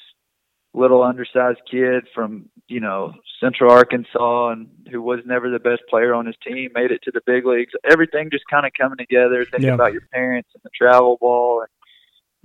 little 0.73 1.03
undersized 1.03 1.61
kid 1.69 2.07
from 2.15 2.49
you 2.67 2.79
know 2.79 3.13
Central 3.39 3.71
Arkansas 3.71 4.49
and 4.49 4.67
who 4.91 5.01
was 5.01 5.19
never 5.25 5.49
the 5.49 5.59
best 5.59 5.81
player 5.89 6.13
on 6.13 6.25
his 6.25 6.35
team 6.45 6.71
made 6.73 6.91
it 6.91 7.01
to 7.03 7.11
the 7.11 7.21
big 7.25 7.45
leagues. 7.45 7.73
Everything 7.89 8.29
just 8.31 8.45
kind 8.49 8.65
of 8.65 8.71
coming 8.79 8.97
together. 8.97 9.45
Thinking 9.45 9.67
Yeah. 9.69 9.75
about 9.75 9.93
your 9.93 10.07
parents 10.11 10.49
and 10.53 10.61
the 10.63 10.69
travel 10.75 11.17
ball 11.19 11.61
and 11.61 11.69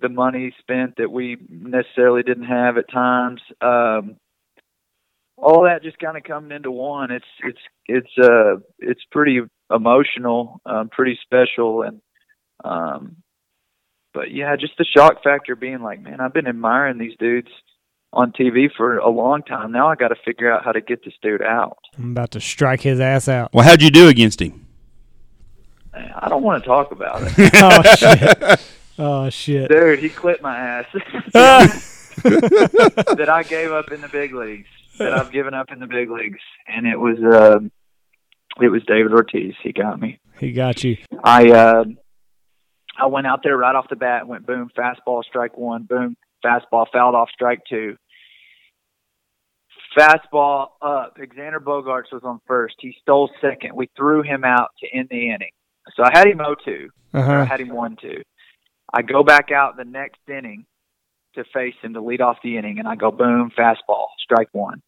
the 0.00 0.08
money 0.08 0.54
spent 0.60 0.96
that 0.96 1.10
we 1.10 1.38
necessarily 1.48 2.22
didn't 2.22 2.44
have 2.44 2.76
at 2.78 2.90
times. 2.90 3.40
Um, 3.60 4.16
all 5.36 5.64
that 5.64 5.82
just 5.82 5.98
kind 5.98 6.16
of 6.16 6.24
coming 6.24 6.52
into 6.52 6.70
one. 6.70 7.10
It's 7.10 7.24
it's 7.44 7.58
it's 7.86 8.18
uh 8.28 8.56
it's 8.78 9.02
pretty 9.10 9.40
emotional, 9.70 10.60
um, 10.66 10.88
pretty 10.88 11.18
special, 11.22 11.82
and 11.82 12.00
um, 12.64 13.16
but 14.12 14.32
yeah, 14.32 14.56
just 14.56 14.72
the 14.78 14.84
shock 14.84 15.22
factor 15.22 15.54
being 15.54 15.80
like, 15.80 16.00
man, 16.00 16.20
I've 16.20 16.34
been 16.34 16.48
admiring 16.48 16.98
these 16.98 17.16
dudes 17.18 17.50
on 18.12 18.32
TV 18.32 18.68
for 18.74 18.98
a 18.98 19.08
long 19.10 19.42
time. 19.42 19.72
Now 19.72 19.88
I 19.88 19.94
got 19.94 20.08
to 20.08 20.16
figure 20.24 20.50
out 20.52 20.64
how 20.64 20.72
to 20.72 20.80
get 20.80 21.04
this 21.04 21.14
dude 21.22 21.42
out. 21.42 21.78
I'm 21.96 22.12
about 22.12 22.30
to 22.32 22.40
strike 22.40 22.80
his 22.80 23.00
ass 23.00 23.28
out. 23.28 23.52
Well, 23.52 23.64
how'd 23.64 23.82
you 23.82 23.90
do 23.90 24.08
against 24.08 24.40
him? 24.40 24.66
I 25.94 26.28
don't 26.28 26.42
want 26.42 26.62
to 26.62 26.68
talk 26.68 26.92
about 26.92 27.22
it, 27.22 27.50
oh 27.54 27.82
shit! 27.96 28.72
Oh 28.98 29.30
shit! 29.30 29.68
dude. 29.68 29.98
He 29.98 30.08
clipped 30.08 30.42
my 30.42 30.56
ass. 30.56 30.86
That 32.22 33.28
I 33.30 33.42
gave 33.44 33.70
up 33.72 33.92
in 33.92 34.00
the 34.00 34.08
big 34.08 34.34
leagues. 34.34 34.68
That 34.98 35.12
I've 35.14 35.30
given 35.30 35.54
up 35.54 35.70
in 35.70 35.78
the 35.78 35.86
big 35.86 36.10
leagues, 36.10 36.40
and 36.66 36.86
it 36.86 36.98
was 36.98 37.16
uh, 37.22 37.60
it 38.60 38.68
was 38.68 38.82
David 38.86 39.12
Ortiz. 39.12 39.54
He 39.62 39.72
got 39.72 40.00
me. 40.00 40.18
he 40.38 40.52
got 40.52 40.82
you. 40.82 40.96
I 41.22 41.50
uh, 41.50 41.84
I 43.00 43.06
went 43.06 43.26
out 43.28 43.40
there 43.44 43.56
right 43.56 43.74
off 43.74 43.88
the 43.88 43.96
bat, 43.96 44.26
went 44.26 44.46
boom, 44.46 44.68
fastball, 44.76 45.22
strike 45.24 45.56
one, 45.56 45.84
boom, 45.84 46.16
fastball, 46.44 46.86
fouled 46.92 47.14
off, 47.14 47.30
strike 47.32 47.60
two. 47.68 47.96
Fastball 49.96 50.68
up. 50.82 51.16
Xander 51.16 51.58
Bogaerts 51.58 52.12
was 52.12 52.22
on 52.24 52.40
first. 52.46 52.76
He 52.78 52.94
stole 53.00 53.30
second. 53.40 53.74
We 53.74 53.88
threw 53.96 54.22
him 54.22 54.44
out 54.44 54.68
to 54.80 54.88
end 54.96 55.08
the 55.10 55.30
inning. 55.30 55.50
So 55.96 56.04
I 56.04 56.10
had 56.12 56.26
him 56.26 56.38
0-2. 56.38 56.86
Uh 57.14 57.18
or 57.18 57.38
I 57.38 57.44
had 57.44 57.60
him 57.60 57.70
1-2. 57.70 58.22
I 58.92 59.02
go 59.02 59.22
back 59.22 59.50
out 59.50 59.76
the 59.76 59.84
next 59.84 60.20
inning 60.28 60.66
to 61.34 61.44
face 61.52 61.74
him 61.82 61.94
to 61.94 62.00
lead 62.00 62.20
off 62.20 62.38
the 62.42 62.56
inning, 62.56 62.78
and 62.78 62.88
I 62.88 62.96
go 62.96 63.10
boom, 63.10 63.50
fastball, 63.56 64.06
strike 64.18 64.48
one. 64.52 64.82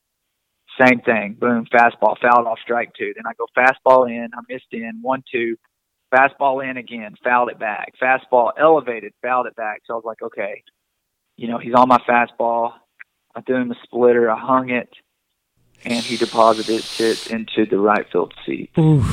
Same 0.80 1.00
thing, 1.00 1.36
boom, 1.38 1.66
fastball, 1.66 2.16
fouled 2.20 2.46
off, 2.46 2.58
strike 2.62 2.92
two. 2.98 3.12
Then 3.14 3.24
I 3.26 3.32
go 3.34 3.46
fastball 3.56 4.08
in, 4.08 4.28
I 4.34 4.40
missed 4.48 4.72
in, 4.72 5.00
one, 5.02 5.22
two, 5.30 5.56
fastball 6.14 6.68
in 6.68 6.76
again, 6.76 7.14
fouled 7.22 7.50
it 7.50 7.58
back. 7.58 7.92
Fastball 8.02 8.52
elevated, 8.58 9.12
fouled 9.22 9.46
it 9.46 9.56
back. 9.56 9.82
So 9.86 9.94
I 9.94 9.96
was 9.96 10.04
like, 10.04 10.22
okay, 10.22 10.62
you 11.40 11.48
know, 11.48 11.56
he's 11.58 11.72
on 11.74 11.88
my 11.88 11.96
fastball. 12.08 12.72
I 13.34 13.40
threw 13.40 13.56
him 13.56 13.70
a 13.70 13.76
splitter, 13.84 14.30
I 14.30 14.38
hung 14.38 14.68
it, 14.68 14.90
and 15.84 16.04
he 16.04 16.16
deposited 16.18 16.84
it 17.00 17.30
into 17.30 17.64
the 17.64 17.78
right 17.78 18.04
field 18.12 18.34
seat. 18.44 18.70
Oof. 18.78 19.06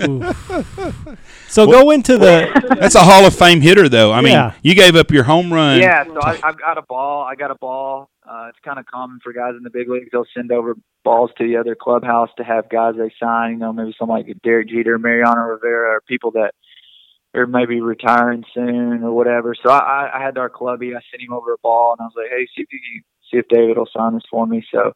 Oof. 0.00 1.18
So 1.48 1.66
go 1.70 1.90
into 1.90 2.16
the. 2.18 2.76
That's 2.80 2.94
a 2.96 3.00
Hall 3.04 3.26
of 3.26 3.34
Fame 3.36 3.60
hitter, 3.60 3.88
though. 3.88 4.12
I 4.12 4.22
mean, 4.22 4.32
Yeah. 4.32 4.54
you 4.62 4.74
gave 4.74 4.96
up 4.96 5.10
your 5.10 5.24
home 5.24 5.52
run. 5.52 5.78
Yeah, 5.78 6.04
so 6.04 6.18
I, 6.22 6.40
I've 6.42 6.58
got 6.58 6.78
a 6.78 6.82
ball. 6.82 7.22
I 7.22 7.34
got 7.36 7.50
a 7.50 7.54
ball. 7.56 8.10
Uh, 8.28 8.46
it's 8.48 8.58
kind 8.64 8.78
of 8.78 8.86
common 8.86 9.20
for 9.22 9.32
guys 9.32 9.52
in 9.56 9.62
the 9.62 9.70
big 9.70 9.88
leagues. 9.88 10.08
They'll 10.10 10.24
send 10.34 10.50
over 10.52 10.74
balls 11.04 11.30
to 11.38 11.46
the 11.46 11.56
other 11.56 11.74
clubhouse 11.74 12.30
to 12.38 12.44
have 12.44 12.68
guys 12.70 12.94
they 12.96 13.12
sign. 13.22 13.52
You 13.52 13.58
know, 13.58 13.72
maybe 13.72 13.94
someone 13.98 14.18
like 14.26 14.34
Derek 14.42 14.68
Jeter, 14.68 14.98
Mariano 14.98 15.42
Rivera, 15.42 15.96
or 15.96 16.00
people 16.08 16.30
that 16.32 16.54
are 17.34 17.46
maybe 17.46 17.80
retiring 17.80 18.44
soon 18.52 19.02
or 19.02 19.12
whatever. 19.12 19.54
So 19.54 19.70
I, 19.70 20.10
I 20.14 20.22
had 20.22 20.38
our 20.38 20.50
clubby. 20.50 20.94
I 20.94 21.00
sent 21.10 21.22
him 21.22 21.32
over 21.32 21.52
a 21.52 21.58
ball, 21.62 21.94
and 21.98 22.04
I 22.04 22.06
was 22.06 22.14
like, 22.16 22.30
"Hey, 22.30 22.46
see 22.46 22.62
if 22.62 22.68
you 22.72 23.02
see 23.30 23.38
if 23.38 23.48
David 23.48 23.76
will 23.76 23.88
sign 23.96 24.14
this 24.14 24.24
for 24.30 24.46
me." 24.46 24.64
So 24.72 24.92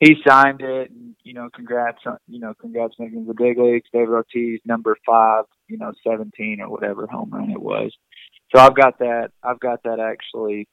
he 0.00 0.16
signed 0.26 0.60
it. 0.60 0.90
And, 0.90 1.14
you 1.24 1.34
know, 1.34 1.48
congrats 1.54 1.98
on 2.06 2.18
you 2.26 2.40
know, 2.40 2.54
congrats 2.60 2.94
making 2.98 3.26
the 3.26 3.34
big 3.34 3.58
leagues. 3.58 3.88
David 3.92 4.10
Ortiz, 4.10 4.60
number 4.64 4.96
five, 5.06 5.44
you 5.68 5.78
know, 5.78 5.92
seventeen 6.06 6.60
or 6.60 6.68
whatever 6.68 7.06
home 7.06 7.30
run 7.30 7.50
it 7.50 7.60
was. 7.60 7.92
So 8.54 8.60
I've 8.60 8.76
got 8.76 8.98
that. 9.00 9.30
I've 9.42 9.60
got 9.60 9.82
that 9.84 10.00
actually 10.00 10.68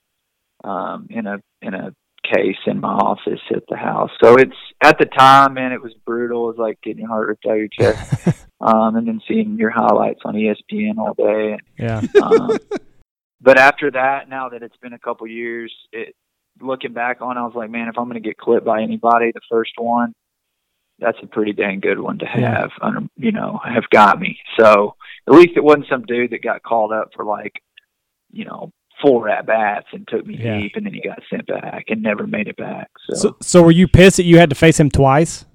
um, 0.63 1.07
in 1.09 1.28
a 1.28 1.38
in 1.61 1.74
a 1.74 1.91
case 2.34 2.57
in 2.66 2.80
my 2.80 2.93
office 2.93 3.41
at 3.55 3.63
the 3.70 3.78
house. 3.78 4.09
So 4.24 4.36
it's 4.36 4.55
at 4.84 4.97
the 4.97 5.05
time, 5.05 5.53
man, 5.53 5.72
it 5.72 5.82
was 5.82 5.93
brutal. 6.05 6.49
It 6.49 6.57
was 6.57 6.57
like 6.57 6.82
getting 6.82 7.01
your 7.01 7.09
heart 7.09 7.28
ripped 7.28 7.45
out 7.45 7.53
of 7.53 7.57
your 7.57 7.68
chest, 7.68 8.44
um, 8.61 8.95
and 8.95 9.07
then 9.07 9.21
seeing 9.27 9.57
your 9.57 9.69
highlights 9.69 10.21
on 10.25 10.35
ESPN 10.35 10.97
all 10.97 11.13
day. 11.13 11.57
Yeah. 11.77 12.01
Um, 12.21 12.57
but 13.41 13.59
after 13.59 13.91
that, 13.91 14.27
now 14.29 14.49
that 14.49 14.63
it's 14.63 14.77
been 14.77 14.93
a 14.93 14.99
couple 14.99 15.27
years, 15.27 15.71
it 15.91 16.15
looking 16.61 16.93
back 16.93 17.21
on, 17.21 17.37
I 17.37 17.43
was 17.43 17.53
like, 17.53 17.69
man, 17.69 17.89
if 17.89 17.95
I'm 17.97 18.05
going 18.05 18.21
to 18.21 18.27
get 18.27 18.37
clipped 18.37 18.65
by 18.65 18.81
anybody, 18.81 19.31
the 19.33 19.41
first 19.51 19.73
one, 19.77 20.13
that's 20.99 21.17
a 21.21 21.27
pretty 21.27 21.51
dang 21.51 21.81
good 21.81 21.99
one 21.99 22.17
to 22.19 22.25
Yeah. 22.25 22.59
have. 22.61 22.71
Under, 22.81 23.01
you 23.17 23.31
know, 23.33 23.59
have 23.63 23.89
got 23.91 24.19
me. 24.19 24.39
So 24.57 24.95
at 25.27 25.33
least 25.33 25.51
it 25.57 25.63
wasn't 25.63 25.87
some 25.89 26.03
dude 26.05 26.31
that 26.31 26.41
got 26.41 26.63
called 26.63 26.93
up 26.93 27.09
for 27.13 27.25
like, 27.25 27.61
you 28.31 28.45
know, 28.45 28.71
four 29.01 29.27
at 29.29 29.45
bats 29.45 29.87
and 29.91 30.07
took 30.07 30.25
me 30.25 30.37
Yeah. 30.41 30.61
deep, 30.61 30.71
and 30.75 30.85
then 30.85 30.93
he 30.93 31.01
got 31.01 31.19
sent 31.29 31.45
back 31.47 31.83
and 31.89 32.01
never 32.01 32.25
made 32.25 32.47
it 32.47 32.55
back. 32.55 32.89
So, 33.09 33.15
So, 33.15 33.37
so 33.41 33.61
were 33.63 33.71
you 33.71 33.87
pissed 33.89 34.17
that 34.17 34.23
you 34.23 34.37
had 34.39 34.49
to 34.49 34.55
face 34.55 34.79
him 34.79 34.89
twice, 34.89 35.45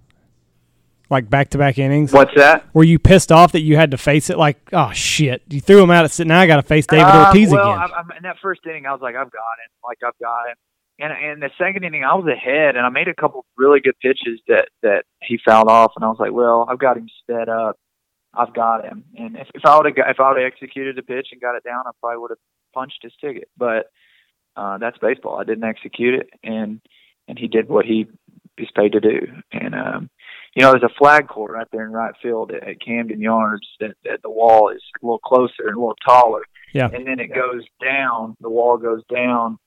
like 1.11 1.29
back 1.29 1.51
to 1.51 1.59
back 1.59 1.79
innings? 1.79 2.13
what's 2.13 2.35
that? 2.37 2.65
Were 2.73 2.85
you 2.85 2.99
pissed 2.99 3.31
off 3.33 3.53
that 3.53 3.61
you 3.61 3.77
had 3.77 3.91
to 3.91 3.99
face 3.99 4.31
it? 4.31 4.39
Like, 4.39 4.59
oh 4.73 4.93
shit, 4.93 5.43
you 5.49 5.61
threw 5.61 5.83
him 5.83 5.91
out 5.91 6.05
at 6.05 6.27
now 6.27 6.41
I 6.41 6.47
got 6.47 6.57
to 6.57 6.63
face 6.63 6.87
David 6.87 7.07
Uh, 7.07 7.27
Ortiz 7.27 7.51
well, 7.51 7.73
again. 7.73 7.91
I, 7.95 8.17
in 8.17 8.23
that 8.23 8.37
first 8.41 8.61
inning, 8.65 8.87
I 8.87 8.93
was 8.93 9.01
like, 9.03 9.17
I've 9.17 9.31
got 9.31 9.41
him. 9.41 9.71
Like 9.85 9.99
I've 10.07 10.19
got 10.19 10.49
him. 10.49 10.57
And 11.01 11.13
and 11.13 11.43
the 11.43 11.51
second 11.59 11.85
inning, 11.85 12.05
I 12.05 12.15
was 12.15 12.27
ahead, 12.27 12.77
and 12.77 12.85
I 12.85 12.91
made 12.91 13.09
a 13.09 13.15
couple 13.15 13.45
really 13.57 13.81
good 13.81 13.99
pitches 14.01 14.41
that 14.49 14.69
that 14.83 15.05
he 15.23 15.39
fouled 15.45 15.69
off, 15.69 15.93
and 15.97 16.05
I 16.05 16.09
was 16.09 16.19
like, 16.21 16.33
well, 16.33 16.67
I've 16.69 16.79
got 16.79 16.97
him 16.97 17.09
sped 17.23 17.49
up. 17.49 17.77
I've 18.35 18.55
got 18.55 18.85
him. 18.85 19.05
And 19.17 19.37
if, 19.37 19.49
if 19.55 19.65
I 19.65 19.77
would 19.77 19.87
have 19.87 19.95
if 19.97 20.21
I 20.21 20.29
would 20.29 20.41
have 20.41 20.47
executed 20.53 20.97
the 20.97 21.03
pitch 21.03 21.29
and 21.33 21.41
got 21.41 21.57
it 21.57 21.65
down, 21.65 21.85
I 21.87 21.91
probably 22.01 22.19
would 22.19 22.31
have 22.31 22.39
punched 22.75 23.01
his 23.03 23.13
ticket. 23.21 23.49
But 23.57 23.87
uh, 24.57 24.79
that's 24.79 24.99
baseball. 24.99 25.41
I 25.41 25.45
didn't 25.45 25.65
execute 25.65 26.21
it, 26.21 26.31
and 26.45 26.81
and 27.29 27.39
he 27.39 27.49
did 27.49 27.69
what 27.69 27.87
he 27.87 28.07
is 28.59 28.69
paid 28.77 28.93
to 28.93 29.01
do. 29.01 29.21
And 29.53 29.75
um, 29.75 30.11
you 30.55 30.63
know, 30.63 30.73
there's 30.73 30.83
a 30.83 30.99
flag 30.99 31.29
court 31.29 31.53
right 31.53 31.67
there 31.73 31.87
in 31.87 31.93
right 31.93 32.15
field 32.23 32.53
at, 32.53 32.69
at 32.69 32.81
Camden 32.81 33.21
Yards. 33.21 33.67
That, 33.79 33.95
that 34.05 34.23
the 34.23 34.31
wall 34.31 34.71
is 34.71 34.83
a 35.01 35.07
little 35.07 35.21
closer 35.21 35.67
and 35.67 35.77
a 35.77 35.81
little 35.81 35.97
taller. 36.05 36.43
Yeah. 36.75 36.89
And 36.93 37.07
then 37.07 37.21
it 37.21 37.35
goes 37.35 37.65
down. 37.83 38.37
The 38.41 38.51
wall 38.51 38.77
goes 38.77 39.03
down. 39.13 39.59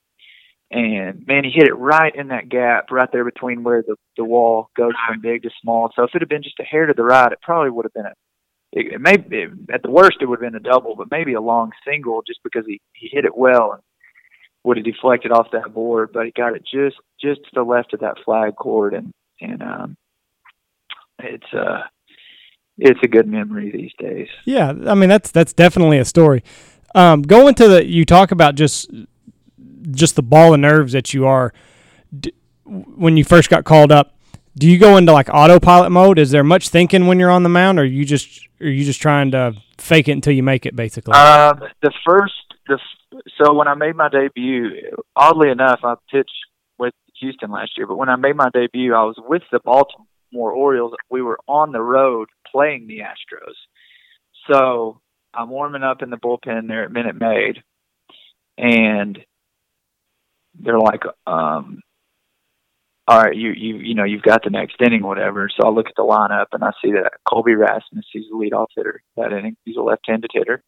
And 0.72 1.26
man, 1.28 1.44
he 1.44 1.52
hit 1.52 1.68
it 1.68 1.76
right 1.76 2.14
in 2.16 2.30
that 2.30 2.50
gap, 2.50 2.90
right 2.90 3.10
there 3.12 3.24
between 3.24 3.64
where 3.64 3.84
the 3.84 3.96
the 4.18 4.24
wall 4.24 4.70
goes 4.76 4.94
from 5.08 5.22
big 5.22 5.44
to 5.44 5.50
small. 5.62 5.92
So 5.96 6.04
if 6.04 6.16
it 6.16 6.22
had 6.22 6.30
been 6.30 6.42
just 6.42 6.60
a 6.60 6.64
hair 6.64 6.88
to 6.88 6.94
the 6.96 7.04
right, 7.04 7.32
it 7.32 7.42
probably 7.44 7.70
would 7.70 7.86
have 7.86 7.94
been 7.94 8.08
a. 8.08 8.14
It, 8.72 8.94
it 8.94 9.02
may 9.02 9.14
it, 9.14 9.52
at 9.72 9.84
the 9.84 9.92
worst 9.92 10.18
it 10.20 10.26
would 10.26 10.42
have 10.42 10.52
been 10.52 10.60
a 10.60 10.72
double, 10.72 10.96
but 10.96 11.12
maybe 11.12 11.34
a 11.34 11.42
long 11.42 11.72
single, 11.86 12.24
just 12.26 12.40
because 12.44 12.64
he 12.66 12.82
he 12.94 13.08
hit 13.12 13.26
it 13.26 13.38
well 13.38 13.74
and 13.74 13.82
would 14.64 14.78
have 14.78 14.86
deflected 14.86 15.32
off 15.32 15.52
that 15.52 15.76
board. 15.76 16.10
But 16.12 16.26
he 16.26 16.32
got 16.32 16.56
it 16.56 16.64
just 16.64 16.96
just 17.22 17.42
to 17.44 17.50
the 17.54 17.62
left 17.62 17.94
of 17.94 18.00
that 18.00 18.18
flag 18.26 18.56
court, 18.56 18.96
and 18.96 19.12
and 19.42 19.62
um, 19.62 19.96
it's 21.24 21.54
uh, 21.54 21.82
it's 22.78 23.00
a 23.04 23.08
good 23.08 23.28
memory 23.28 23.72
these 23.72 23.92
days. 24.00 24.28
Yeah, 24.46 24.74
I 24.88 24.96
mean 24.96 25.10
that's 25.10 25.32
that's 25.32 25.54
definitely 25.54 26.00
a 26.00 26.06
story. 26.06 26.44
Um, 26.96 27.22
going 27.22 27.56
to 27.56 27.68
the 27.68 27.86
you 27.86 28.06
talk 28.06 28.32
about 28.32 28.56
just 28.56 28.92
just 29.92 30.16
the 30.16 30.24
ball 30.24 30.54
of 30.54 30.60
nerves 30.60 30.94
that 30.94 31.14
you 31.14 31.26
are 31.26 31.54
d- 32.18 32.34
when 32.66 33.18
you 33.18 33.24
first 33.24 33.50
got 33.50 33.64
called 33.66 33.92
up. 33.92 34.16
Do 34.56 34.70
you 34.70 34.78
go 34.78 34.98
into 34.98 35.12
like 35.12 35.30
autopilot 35.34 35.92
mode? 35.92 36.20
Is 36.20 36.32
there 36.32 36.44
much 36.44 36.70
thinking 36.70 37.08
when 37.08 37.20
you're 37.20 37.32
on 37.32 37.44
the 37.44 37.50
mound, 37.50 37.80
or 37.80 37.86
you 37.86 38.06
just 38.06 38.48
are 38.62 38.68
you 38.68 38.86
just 38.86 39.02
trying 39.02 39.32
to 39.32 39.54
fake 39.78 40.08
it 40.08 40.14
until 40.14 40.34
you 40.34 40.44
make 40.44 40.66
it, 40.66 40.76
basically? 40.76 41.14
Um, 41.14 41.60
the 41.82 41.92
first, 42.06 42.34
the 42.68 42.80
so 43.42 43.54
when 43.54 43.68
I 43.68 43.74
made 43.74 43.96
my 43.96 44.10
debut, 44.10 44.96
oddly 45.16 45.50
enough, 45.50 45.80
I 45.84 45.96
pitched 46.12 46.32
with 46.78 46.94
Houston 47.20 47.52
last 47.52 47.72
year. 47.78 47.88
But 47.88 47.98
when 47.98 48.10
I 48.10 48.16
made 48.16 48.36
my 48.36 48.50
debut, 48.54 48.94
I 48.94 49.04
was 49.04 49.16
with 49.18 49.44
the 49.52 49.60
Baltimore 49.60 50.08
Orioles. 50.42 50.94
We 51.10 51.22
were 51.22 51.40
on 51.48 51.72
the 51.72 51.82
road 51.82 52.30
playing 52.52 52.88
the 52.88 53.00
Astros. 53.00 53.54
So 54.52 55.00
I'm 55.34 55.50
warming 55.50 55.84
up 55.84 56.02
in 56.02 56.10
the 56.10 56.18
bullpen 56.18 56.68
there 56.68 56.84
at 56.84 56.92
Minute 56.92 57.16
Maid, 57.20 57.64
and 58.58 59.20
they're 60.60 60.80
like, 60.80 61.04
um, 61.26 61.82
all 63.08 63.22
right, 63.22 63.36
you 63.36 63.52
you 63.52 63.76
you 63.78 63.96
know 63.96 64.04
you've 64.04 64.22
got 64.22 64.44
the 64.44 64.50
next 64.50 64.76
inning, 64.82 65.04
whatever. 65.04 65.50
So 65.50 65.68
I 65.68 65.72
look 65.72 65.88
at 65.88 65.96
the 65.98 66.04
lineup 66.04 66.48
and 66.54 66.64
I 66.64 66.72
see 66.82 66.92
that 66.94 67.14
Colby 67.28 67.56
Rasmus, 67.56 68.06
he's 68.12 68.26
the 68.30 68.38
leadoff 68.38 68.68
hitter 68.76 69.02
that 69.18 69.34
inning. 69.34 69.58
He's 69.66 69.76
a 69.76 69.82
left-handed 69.82 70.32
hitter, 70.34 70.64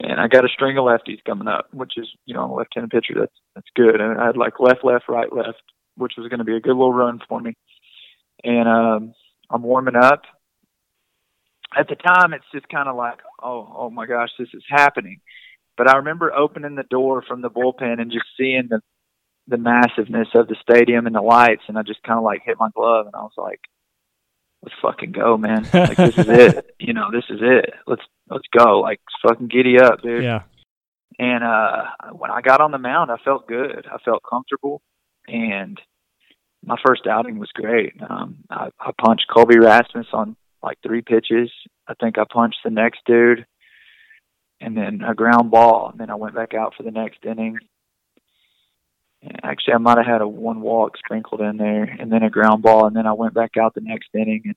and 0.00 0.20
I 0.20 0.26
got 0.26 0.44
a 0.44 0.48
string 0.48 0.78
of 0.78 0.84
lefties 0.84 1.22
coming 1.24 1.46
up, 1.48 1.66
which 1.72 1.92
is 1.96 2.08
you 2.26 2.34
know 2.34 2.52
a 2.52 2.54
left-handed 2.54 2.90
pitcher. 2.90 3.14
That's 3.18 3.34
that's 3.54 3.68
good. 3.76 4.00
And 4.00 4.18
I 4.20 4.26
had 4.26 4.36
like 4.36 4.58
left, 4.58 4.84
left, 4.84 5.08
right, 5.08 5.32
left, 5.32 5.62
which 5.96 6.14
was 6.18 6.28
going 6.28 6.38
to 6.38 6.44
be 6.44 6.56
a 6.56 6.60
good 6.60 6.76
little 6.76 6.92
run 6.92 7.20
for 7.28 7.40
me. 7.40 7.54
And 8.44 8.68
um, 8.68 9.14
I'm 9.50 9.62
warming 9.62 9.96
up. 9.96 10.22
At 11.76 11.88
the 11.88 11.96
time, 11.96 12.32
it's 12.32 12.46
just 12.52 12.68
kind 12.68 12.88
of 12.88 12.96
like, 12.96 13.18
oh, 13.42 13.74
oh 13.76 13.90
my 13.90 14.06
gosh, 14.06 14.30
this 14.38 14.48
is 14.54 14.62
happening. 14.68 15.20
But 15.76 15.88
I 15.88 15.98
remember 15.98 16.32
opening 16.32 16.74
the 16.74 16.82
door 16.82 17.22
from 17.22 17.42
the 17.42 17.50
bullpen 17.50 18.00
and 18.00 18.10
just 18.10 18.26
seeing 18.36 18.68
the 18.68 18.80
the 19.48 19.56
massiveness 19.56 20.28
of 20.34 20.46
the 20.46 20.56
stadium 20.60 21.06
and 21.06 21.16
the 21.16 21.22
lights, 21.22 21.62
and 21.68 21.78
I 21.78 21.82
just 21.82 22.02
kind 22.02 22.18
of 22.18 22.24
like 22.24 22.42
hit 22.44 22.58
my 22.60 22.68
glove, 22.74 23.06
and 23.06 23.14
I 23.14 23.20
was 23.20 23.32
like, 23.36 23.60
"Let's 24.62 24.74
fucking 24.82 25.12
go, 25.12 25.38
man! 25.38 25.66
Like 25.72 25.96
this 25.96 26.18
is 26.18 26.28
it. 26.28 26.74
You 26.78 26.92
know, 26.92 27.10
this 27.10 27.24
is 27.30 27.40
it. 27.40 27.72
Let's 27.86 28.02
let's 28.28 28.46
go. 28.56 28.80
Like 28.80 29.00
fucking 29.26 29.48
giddy 29.48 29.78
up, 29.80 30.02
dude." 30.02 30.22
yeah. 30.22 30.42
And 31.18 31.42
uh 31.42 32.12
when 32.12 32.30
I 32.30 32.42
got 32.42 32.60
on 32.60 32.72
the 32.72 32.78
mound, 32.78 33.10
I 33.10 33.16
felt 33.24 33.48
good. 33.48 33.86
I 33.90 33.98
felt 34.04 34.22
comfortable, 34.28 34.82
and 35.26 35.80
my 36.68 36.76
first 36.86 37.06
outing 37.06 37.38
was 37.38 37.50
great. 37.54 37.94
Um, 38.08 38.44
I, 38.50 38.68
I 38.78 38.90
punched 39.04 39.26
Colby 39.34 39.58
Rasmus 39.58 40.06
on 40.12 40.36
like 40.62 40.78
three 40.82 41.00
pitches. 41.00 41.50
I 41.86 41.94
think 41.94 42.18
I 42.18 42.24
punched 42.30 42.58
the 42.62 42.70
next 42.70 43.00
dude, 43.06 43.46
and 44.60 44.76
then 44.76 45.00
a 45.02 45.14
ground 45.14 45.50
ball. 45.50 45.88
And 45.90 45.98
then 45.98 46.10
I 46.10 46.16
went 46.16 46.34
back 46.34 46.52
out 46.52 46.74
for 46.76 46.82
the 46.82 46.90
next 46.90 47.24
inning. 47.24 47.58
And 49.22 49.40
actually, 49.42 49.74
I 49.74 49.78
might 49.78 49.96
have 49.96 50.06
had 50.06 50.20
a 50.20 50.28
one 50.28 50.60
walk 50.60 50.98
sprinkled 50.98 51.40
in 51.40 51.56
there, 51.56 51.84
and 51.84 52.12
then 52.12 52.22
a 52.22 52.30
ground 52.30 52.62
ball. 52.62 52.86
And 52.86 52.94
then 52.94 53.06
I 53.06 53.14
went 53.14 53.32
back 53.32 53.56
out 53.56 53.74
the 53.74 53.80
next 53.80 54.10
inning 54.14 54.42
and 54.44 54.56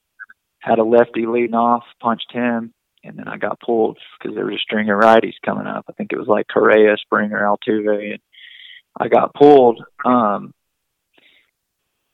had 0.59 0.79
a 0.79 0.83
lefty 0.83 1.25
leading 1.25 1.55
off, 1.55 1.83
punched 2.01 2.31
him, 2.33 2.73
and 3.05 3.17
then 3.17 3.27
I 3.29 3.37
got 3.37 3.61
pulled 3.61 3.97
because 4.19 4.35
there 4.35 4.45
was 4.45 4.55
a 4.55 4.59
string 4.59 4.89
of 4.89 4.99
righties 4.99 5.33
coming 5.45 5.65
up. 5.65 5.85
I 5.89 5.93
think 5.93 6.11
it 6.11 6.19
was 6.19 6.27
like 6.27 6.47
Correa, 6.47 6.97
Springer, 6.97 7.41
Altuve, 7.41 8.11
and 8.11 8.19
I 8.99 9.07
got 9.07 9.33
pulled. 9.33 9.81
Um, 10.03 10.53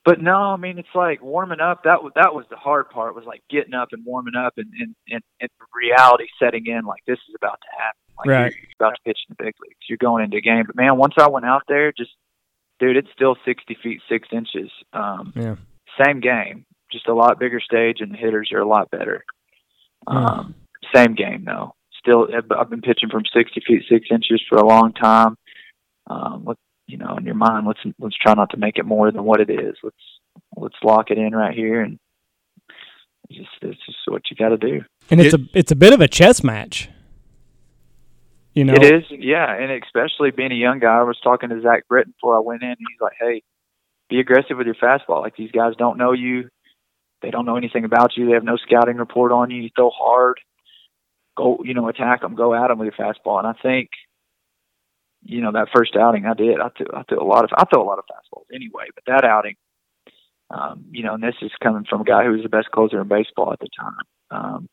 but 0.07 0.21
no, 0.21 0.35
I 0.35 0.55
mean 0.57 0.79
it's 0.79 0.95
like 0.95 1.21
warming 1.21 1.59
up. 1.59 1.83
That 1.83 2.01
was 2.01 2.13
that 2.15 2.33
was 2.33 2.45
the 2.49 2.55
hard 2.55 2.89
part. 2.89 3.13
Was 3.13 3.25
like 3.25 3.43
getting 3.49 3.73
up 3.73 3.89
and 3.91 4.05
warming 4.05 4.35
up, 4.35 4.53
and 4.57 4.67
and 4.79 4.95
and, 5.09 5.21
and 5.41 5.49
reality 5.75 6.27
setting 6.41 6.65
in. 6.65 6.85
Like 6.85 7.01
this 7.05 7.19
is 7.27 7.35
about 7.35 7.59
to 7.61 7.67
happen. 7.77 7.99
Like 8.17 8.27
Right. 8.27 8.53
you're 8.53 8.87
about 8.87 8.95
to 8.95 9.01
pitch 9.05 9.19
in 9.29 9.35
the 9.37 9.43
big 9.43 9.53
leagues. 9.61 9.75
You're 9.89 9.97
going 9.99 10.23
into 10.23 10.37
a 10.37 10.41
game. 10.41 10.63
But 10.65 10.75
man, 10.75 10.97
once 10.97 11.13
I 11.19 11.27
went 11.27 11.45
out 11.45 11.63
there, 11.67 11.91
just 11.91 12.11
dude, 12.79 12.95
it's 12.97 13.11
still 13.13 13.35
60 13.45 13.77
feet 13.83 14.01
six 14.09 14.27
inches. 14.31 14.71
Um, 14.93 15.33
Yeah. 15.35 15.55
Same 16.03 16.19
game, 16.19 16.65
just 16.91 17.07
a 17.07 17.13
lot 17.13 17.39
bigger 17.39 17.59
stage, 17.59 17.97
and 18.01 18.11
the 18.13 18.17
hitters 18.17 18.51
are 18.53 18.59
a 18.61 18.67
lot 18.67 18.89
better. 18.91 19.23
Yeah. 20.09 20.25
Um, 20.25 20.55
same 20.95 21.15
game 21.15 21.43
though. 21.45 21.73
Still, 21.99 22.27
I've 22.57 22.69
been 22.69 22.81
pitching 22.81 23.09
from 23.09 23.23
60 23.33 23.61
feet 23.67 23.83
six 23.89 24.07
inches 24.11 24.41
for 24.47 24.57
a 24.57 24.65
long 24.65 24.93
time. 24.93 25.35
Um, 26.09 26.43
let 26.45 26.57
you 26.87 26.97
know, 26.97 27.17
in 27.17 27.25
your 27.25 27.35
mind, 27.35 27.67
let's 27.67 27.79
let's 27.99 28.17
try 28.17 28.33
not 28.33 28.49
to 28.51 28.57
make 28.57 28.77
it 28.77 28.85
more 28.85 29.11
than 29.11 29.23
what 29.23 29.41
it 29.41 29.49
is. 29.49 29.75
Let's 29.83 29.95
let's 30.55 30.75
lock 30.83 31.11
it 31.11 31.17
in 31.17 31.35
right 31.35 31.55
here, 31.55 31.81
and 31.81 31.99
it's 33.29 33.39
just 33.39 33.49
it's 33.61 33.85
just 33.85 33.97
what 34.07 34.23
you 34.31 34.37
got 34.37 34.49
to 34.49 34.57
do. 34.57 34.81
And 35.09 35.19
it's 35.19 35.33
a 35.33 35.39
it's 35.53 35.71
a 35.71 35.75
bit 35.75 35.93
of 35.93 36.01
a 36.01 36.07
chess 36.07 36.43
match. 36.43 36.89
You 38.53 38.63
know, 38.63 38.73
It 38.73 38.91
is, 38.91 39.03
yeah, 39.11 39.53
and 39.53 39.71
especially 39.83 40.31
being 40.31 40.51
a 40.51 40.55
young 40.55 40.79
guy. 40.79 40.97
I 40.97 41.03
was 41.03 41.19
talking 41.23 41.49
to 41.49 41.61
Zach 41.61 41.87
Britton 41.87 42.13
before 42.13 42.35
I 42.35 42.39
went 42.39 42.63
in. 42.63 42.75
He's 42.79 43.01
like, 43.01 43.13
"Hey, 43.19 43.43
be 44.09 44.19
aggressive 44.19 44.57
with 44.57 44.65
your 44.65 44.75
fastball. 44.75 45.21
Like 45.21 45.35
these 45.35 45.51
guys 45.51 45.73
don't 45.77 45.97
know 45.97 46.13
you, 46.13 46.49
they 47.21 47.29
don't 47.29 47.45
know 47.45 47.57
anything 47.57 47.83
about 47.83 48.17
you. 48.17 48.25
They 48.25 48.33
have 48.33 48.43
no 48.43 48.57
scouting 48.57 48.97
report 48.97 49.31
on 49.31 49.51
you. 49.51 49.61
You 49.61 49.69
throw 49.75 49.91
hard, 49.91 50.39
go, 51.35 51.59
you 51.63 51.75
know, 51.75 51.87
attack 51.87 52.21
them, 52.21 52.33
go 52.33 52.55
at 52.55 52.69
them 52.69 52.79
with 52.79 52.91
your 52.97 53.07
fastball." 53.07 53.37
And 53.37 53.47
I 53.47 53.53
think, 53.61 53.89
you 55.27 55.41
know, 55.41 55.51
that 55.51 55.67
first 55.75 55.95
outing 55.95 56.25
I 56.25 56.33
did, 56.33 56.59
I 56.59 56.69
threw, 56.69 56.87
I 56.93 57.03
threw 57.03 57.21
a 57.21 57.27
lot 57.27 57.43
of, 57.43 57.49
I 57.55 57.65
throw 57.65 57.83
a 57.83 57.85
lot 57.85 57.99
of 57.99 58.05
fastballs 58.05 58.45
anyway. 58.53 58.85
But 58.95 59.03
that 59.07 59.25
outing, 59.25 59.55
um, 60.49 60.85
you 60.91 61.03
know, 61.03 61.15
and 61.15 61.23
this 61.23 61.35
is 61.41 61.51
coming 61.61 61.85
from 61.89 62.01
a 62.01 62.05
guy 62.05 62.23
who 62.23 62.31
was 62.31 62.43
the 62.43 62.49
best 62.49 62.71
closer 62.71 63.01
in 63.01 63.07
baseball 63.07 63.51
at 63.51 63.59
the 63.59 63.67
time. 63.77 64.05
Um, 64.31 64.69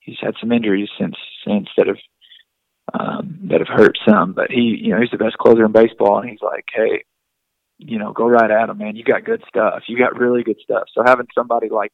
he's 0.00 0.18
had 0.20 0.34
some 0.38 0.52
injuries 0.52 0.90
since 0.98 1.16
since 1.46 1.68
that 1.76 1.86
have 1.86 1.96
um, 2.92 3.38
that 3.44 3.60
have 3.60 3.68
hurt 3.68 3.98
some. 4.06 4.34
But 4.34 4.50
he, 4.50 4.78
you 4.82 4.92
know, 4.92 5.00
he's 5.00 5.10
the 5.10 5.16
best 5.24 5.38
closer 5.38 5.64
in 5.64 5.72
baseball, 5.72 6.20
and 6.20 6.28
he's 6.28 6.42
like, 6.42 6.66
hey, 6.74 7.04
you 7.78 7.98
know, 7.98 8.12
go 8.12 8.28
right 8.28 8.50
at 8.50 8.68
him, 8.68 8.78
man. 8.78 8.96
You 8.96 9.04
got 9.04 9.24
good 9.24 9.42
stuff. 9.48 9.84
You 9.88 9.98
got 9.98 10.18
really 10.18 10.42
good 10.42 10.58
stuff. 10.62 10.84
So 10.94 11.02
having 11.06 11.28
somebody 11.34 11.70
like 11.70 11.92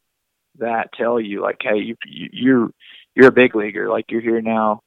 that 0.58 0.90
tell 0.98 1.20
you, 1.20 1.42
like, 1.42 1.58
hey, 1.60 1.78
you, 1.78 1.96
you 2.04 2.28
you're 2.32 2.70
you're 3.14 3.28
a 3.28 3.32
big 3.32 3.54
leaguer. 3.54 3.88
Like 3.88 4.06
you're 4.10 4.20
here 4.20 4.40
now. 4.40 4.80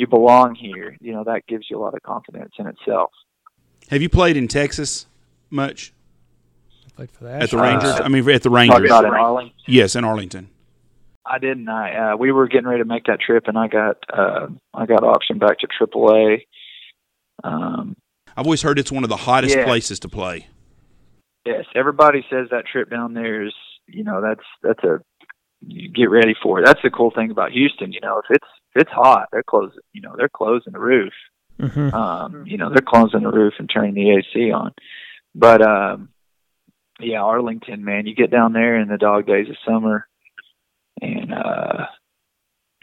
You 0.00 0.06
belong 0.06 0.54
here. 0.54 0.96
You 1.02 1.12
know, 1.12 1.24
that 1.24 1.46
gives 1.46 1.66
you 1.68 1.76
a 1.76 1.80
lot 1.80 1.92
of 1.92 2.02
confidence 2.02 2.52
in 2.58 2.66
itself. 2.66 3.10
Have 3.90 4.00
you 4.00 4.08
played 4.08 4.34
in 4.38 4.48
Texas 4.48 5.04
much 5.50 5.92
I 6.86 6.90
Played 6.96 7.10
for 7.10 7.24
that. 7.24 7.42
at 7.42 7.50
the 7.50 7.58
Uh, 7.58 7.62
Rangers? 7.62 8.00
I 8.00 8.08
mean, 8.08 8.26
at 8.30 8.42
the 8.42 8.48
Rangers. 8.48 8.86
about 8.88 9.04
in 9.04 9.10
Arlington. 9.12 9.54
Yes, 9.66 9.94
in 9.94 10.04
Arlington. 10.04 10.48
I 11.26 11.38
didn't. 11.38 11.68
I 11.68 12.12
uh, 12.12 12.16
we 12.16 12.32
were 12.32 12.48
getting 12.48 12.66
ready 12.66 12.82
to 12.82 12.88
make 12.88 13.04
that 13.04 13.20
trip, 13.20 13.44
and 13.46 13.58
I 13.58 13.68
got 13.68 13.98
uh, 14.10 14.46
I 14.72 14.86
got 14.86 15.00
optioned 15.02 15.38
back 15.38 15.58
to 15.58 15.66
AAA. 15.66 16.46
Um, 17.44 17.94
I've 18.36 18.46
always 18.46 18.62
heard 18.62 18.78
it's 18.78 18.90
one 18.90 19.04
of 19.04 19.10
the 19.10 19.16
hottest 19.18 19.54
Yeah. 19.54 19.64
places 19.66 20.00
to 20.00 20.08
play. 20.08 20.46
Yes, 21.44 21.66
everybody 21.74 22.24
says 22.30 22.48
that 22.52 22.64
trip 22.66 22.88
down 22.90 23.12
there 23.12 23.44
is, 23.44 23.52
you 23.86 24.02
know, 24.02 24.22
that's 24.22 24.44
that's 24.62 24.82
a 24.82 25.00
you 25.66 25.90
get 25.90 26.08
ready 26.08 26.34
for 26.42 26.58
it. 26.60 26.64
That's 26.64 26.80
the 26.82 26.90
cool 26.90 27.10
thing 27.10 27.30
about 27.30 27.52
Houston. 27.52 27.92
You 27.92 28.00
know, 28.00 28.18
if 28.18 28.24
it's 28.30 28.48
if 28.74 28.82
it's 28.82 28.90
hot, 28.92 29.28
they're 29.32 29.42
closing. 29.42 29.80
You 29.92 30.02
know, 30.02 30.14
they're 30.16 30.28
closing 30.28 30.72
the 30.72 30.80
roof. 30.80 31.12
Mhm. 31.58 31.92
Um, 31.92 32.46
you 32.46 32.56
know, 32.56 32.70
they're 32.70 32.80
closing 32.86 33.22
the 33.22 33.30
roof 33.30 33.54
and 33.58 33.68
turning 33.68 33.94
the 33.94 34.10
AC 34.10 34.50
on. 34.50 34.72
But 35.34 35.62
um, 35.62 36.10
yeah, 37.00 37.22
Arlington, 37.22 37.84
man, 37.84 38.06
you 38.06 38.14
get 38.14 38.30
down 38.30 38.52
there 38.52 38.78
in 38.78 38.88
the 38.88 38.98
dog 38.98 39.26
days 39.26 39.48
of 39.48 39.56
summer, 39.66 40.06
and 41.00 41.32
uh, 41.32 41.86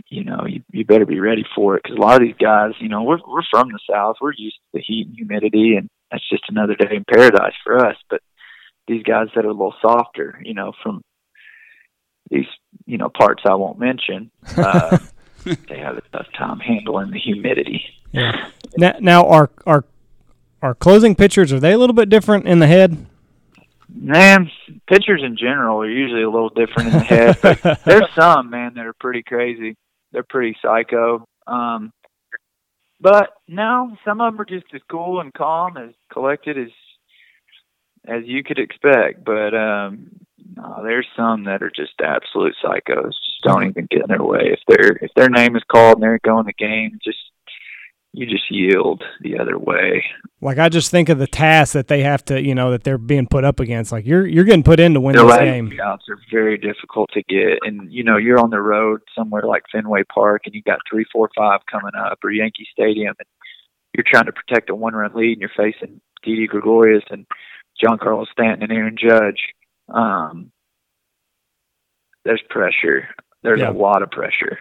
you 0.10 0.24
know, 0.24 0.46
you 0.46 0.62
you 0.72 0.86
better 0.86 1.06
be 1.06 1.20
ready 1.20 1.46
for 1.56 1.76
it 1.76 1.84
because 1.84 1.98
a 1.98 2.02
lot 2.02 2.22
of 2.22 2.28
these 2.28 2.38
guys, 2.40 2.74
you 2.80 2.90
know, 2.90 3.04
we're 3.04 3.20
we're 3.28 3.44
from 3.50 3.70
the 3.70 3.80
south, 3.90 4.18
we're 4.22 4.34
used 4.38 4.56
to 4.56 4.80
the 4.80 4.82
heat 4.82 5.08
and 5.08 5.16
humidity, 5.16 5.76
and 5.76 5.90
that's 6.12 6.28
just 6.30 6.44
another 6.50 6.76
day 6.76 6.96
in 6.96 7.04
paradise 7.04 7.56
for 7.64 7.86
us. 7.86 7.98
But 8.10 8.22
these 8.88 9.04
guys 9.04 9.28
that 9.36 9.46
are 9.46 9.50
a 9.50 9.54
little 9.54 9.76
softer, 9.82 10.40
you 10.44 10.54
know, 10.54 10.72
from 10.82 11.02
these 12.30 12.46
you 12.86 12.98
know 12.98 13.10
parts 13.10 13.44
I 13.46 13.56
won't 13.56 13.80
mention, 13.80 14.32
uh, 14.58 14.98
they 15.70 15.80
have 15.80 15.98
a 15.98 16.02
tough 16.12 16.28
time 16.38 16.60
handling 16.60 17.12
the 17.12 17.20
humidity. 17.20 17.84
Yeah. 18.12 18.50
Now, 18.78 18.96
now 19.00 19.28
our 19.28 19.50
our 19.66 19.86
our 20.62 20.76
closing 20.76 21.16
pitchers 21.16 21.52
are 21.52 21.60
they 21.60 21.74
a 21.74 21.78
little 21.78 21.96
bit 21.96 22.10
different 22.10 22.48
in 22.48 22.60
the 22.60 22.68
head? 22.68 23.06
Man, 23.90 24.52
pitchers 24.88 25.22
in 25.24 25.38
general 25.38 25.82
are 25.82 25.90
usually 25.90 26.24
a 26.24 26.30
little 26.30 26.50
different 26.50 26.90
in 26.90 26.94
the 26.94 27.00
head, 27.00 27.38
but 27.42 27.62
there's 27.86 28.14
some 28.16 28.50
man 28.50 28.74
that 28.76 28.86
are 28.86 28.94
pretty 28.94 29.24
crazy. 29.24 29.76
They're 30.12 30.24
pretty 30.24 30.58
psycho. 30.62 31.26
Um, 31.48 31.92
but 33.00 33.30
no, 33.48 33.96
some 34.04 34.20
of 34.22 34.34
them 34.34 34.42
are 34.42 34.46
just 34.46 34.66
as 34.74 34.82
cool 34.90 35.22
and 35.22 35.34
calm, 35.34 35.78
as 35.78 35.92
collected 36.12 36.58
as 36.58 36.70
as 38.06 38.24
you 38.26 38.44
could 38.44 38.60
expect. 38.60 39.24
But 39.24 39.54
um, 39.54 40.12
no, 40.56 40.82
there's 40.84 41.08
some 41.16 41.46
that 41.46 41.64
are 41.64 41.72
just 41.76 41.94
absolute 42.04 42.56
psychos. 42.64 43.10
Just 43.10 43.42
don't 43.44 43.68
even 43.68 43.88
get 43.90 44.02
in 44.02 44.08
their 44.08 44.24
way. 44.24 44.54
If 44.54 44.60
their 44.68 44.92
if 44.98 45.12
their 45.16 45.30
name 45.30 45.56
is 45.56 45.64
called 45.72 45.96
and 45.96 46.04
they're 46.04 46.20
going 46.24 46.46
the 46.46 46.54
game, 46.54 47.00
just 47.04 47.18
you 48.14 48.26
just 48.26 48.50
yield 48.50 49.04
the 49.22 49.38
other 49.38 49.58
way. 49.60 50.04
Like 50.42 50.58
I 50.58 50.70
just 50.70 50.90
think 50.90 51.10
of 51.10 51.20
the 51.20 51.28
task 51.28 51.74
that 51.74 51.88
they 51.88 52.02
have 52.02 52.26
to, 52.26 52.42
you 52.42 52.56
know, 52.56 52.72
that 52.72 52.84
they're 52.84 52.98
being 52.98 53.28
put 53.28 53.44
up 53.44 53.60
against. 53.60 53.92
Like 53.92 54.06
you're 54.06 54.26
you're 54.26 54.44
getting 54.44 54.64
put 54.64 54.80
in 54.80 54.94
to 54.94 55.02
win 55.02 55.16
the 55.16 55.26
this 55.26 55.38
game. 55.38 55.80
outs 55.84 56.06
are 56.10 56.18
very 56.32 56.58
difficult 56.58 57.12
to 57.14 57.24
get, 57.24 57.60
and 57.64 57.92
you 57.92 58.04
know 58.04 58.18
you're 58.18 58.40
on 58.40 58.50
the 58.50 58.62
road 58.62 59.02
somewhere 59.16 59.44
like 59.44 59.64
Fenway 59.72 60.04
Park, 60.04 60.44
and 60.46 60.56
you 60.56 60.62
got 60.64 60.80
three, 60.90 61.06
four, 61.12 61.30
five 61.36 61.62
coming 61.72 61.94
up, 61.98 62.20
or 62.24 62.32
Yankee 62.32 62.68
Stadium, 62.72 63.14
and 63.20 63.28
you're 63.94 64.06
trying 64.10 64.26
to 64.26 64.34
protect 64.34 64.70
a 64.70 64.76
one-run 64.76 65.14
lead, 65.14 65.34
and 65.34 65.42
you're 65.42 65.50
facing 65.56 66.02
Didi 66.24 66.48
Gregorius 66.48 67.04
and 67.10 67.26
Giancarlo 67.84 68.26
Stanton 68.32 68.64
and 68.64 68.72
Aaron 68.72 68.98
Judge. 68.98 69.40
Um, 69.90 70.52
there's 72.26 72.42
pressure. 72.50 73.08
There's 73.44 73.60
Yeah. 73.62 73.70
a 73.70 73.74
lot 73.74 74.02
of 74.02 74.12
pressure. 74.12 74.60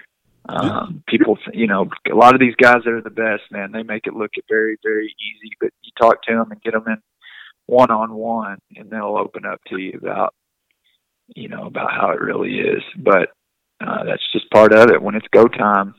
Um, 0.49 1.03
people, 1.09 1.39
you 1.53 1.67
know, 1.67 1.91
a 2.09 2.15
lot 2.15 2.35
of 2.35 2.41
these 2.41 2.55
guys 2.55 2.83
that 2.85 2.93
are 2.93 3.03
the 3.03 3.11
best, 3.11 3.43
man, 3.51 3.73
they 3.73 3.83
make 3.83 4.07
it 4.07 4.15
look 4.15 4.31
very, 4.49 4.77
very 4.85 5.07
easy. 5.07 5.51
But 5.61 5.71
you 5.83 5.91
talk 6.01 6.23
to 6.23 6.35
them 6.35 6.53
and 6.53 6.63
get 6.63 6.73
them 6.73 6.85
in 6.87 6.99
one 7.67 7.91
on 7.91 8.15
one, 8.15 8.59
and 8.77 8.89
they'll 8.89 9.17
open 9.19 9.45
up 9.45 9.61
to 9.69 9.79
you 9.79 9.99
about, 10.01 10.35
you 11.35 11.49
know, 11.49 11.65
about 11.67 11.91
how 11.91 12.11
it 12.11 12.21
really 12.21 12.61
is. 12.61 12.83
But 12.97 13.31
uh, 13.85 14.05
that's 14.05 14.23
just 14.33 14.49
part 14.51 14.73
of 14.73 14.91
it. 14.91 15.03
When 15.03 15.17
it's 15.17 15.27
go 15.33 15.49
time, 15.49 15.97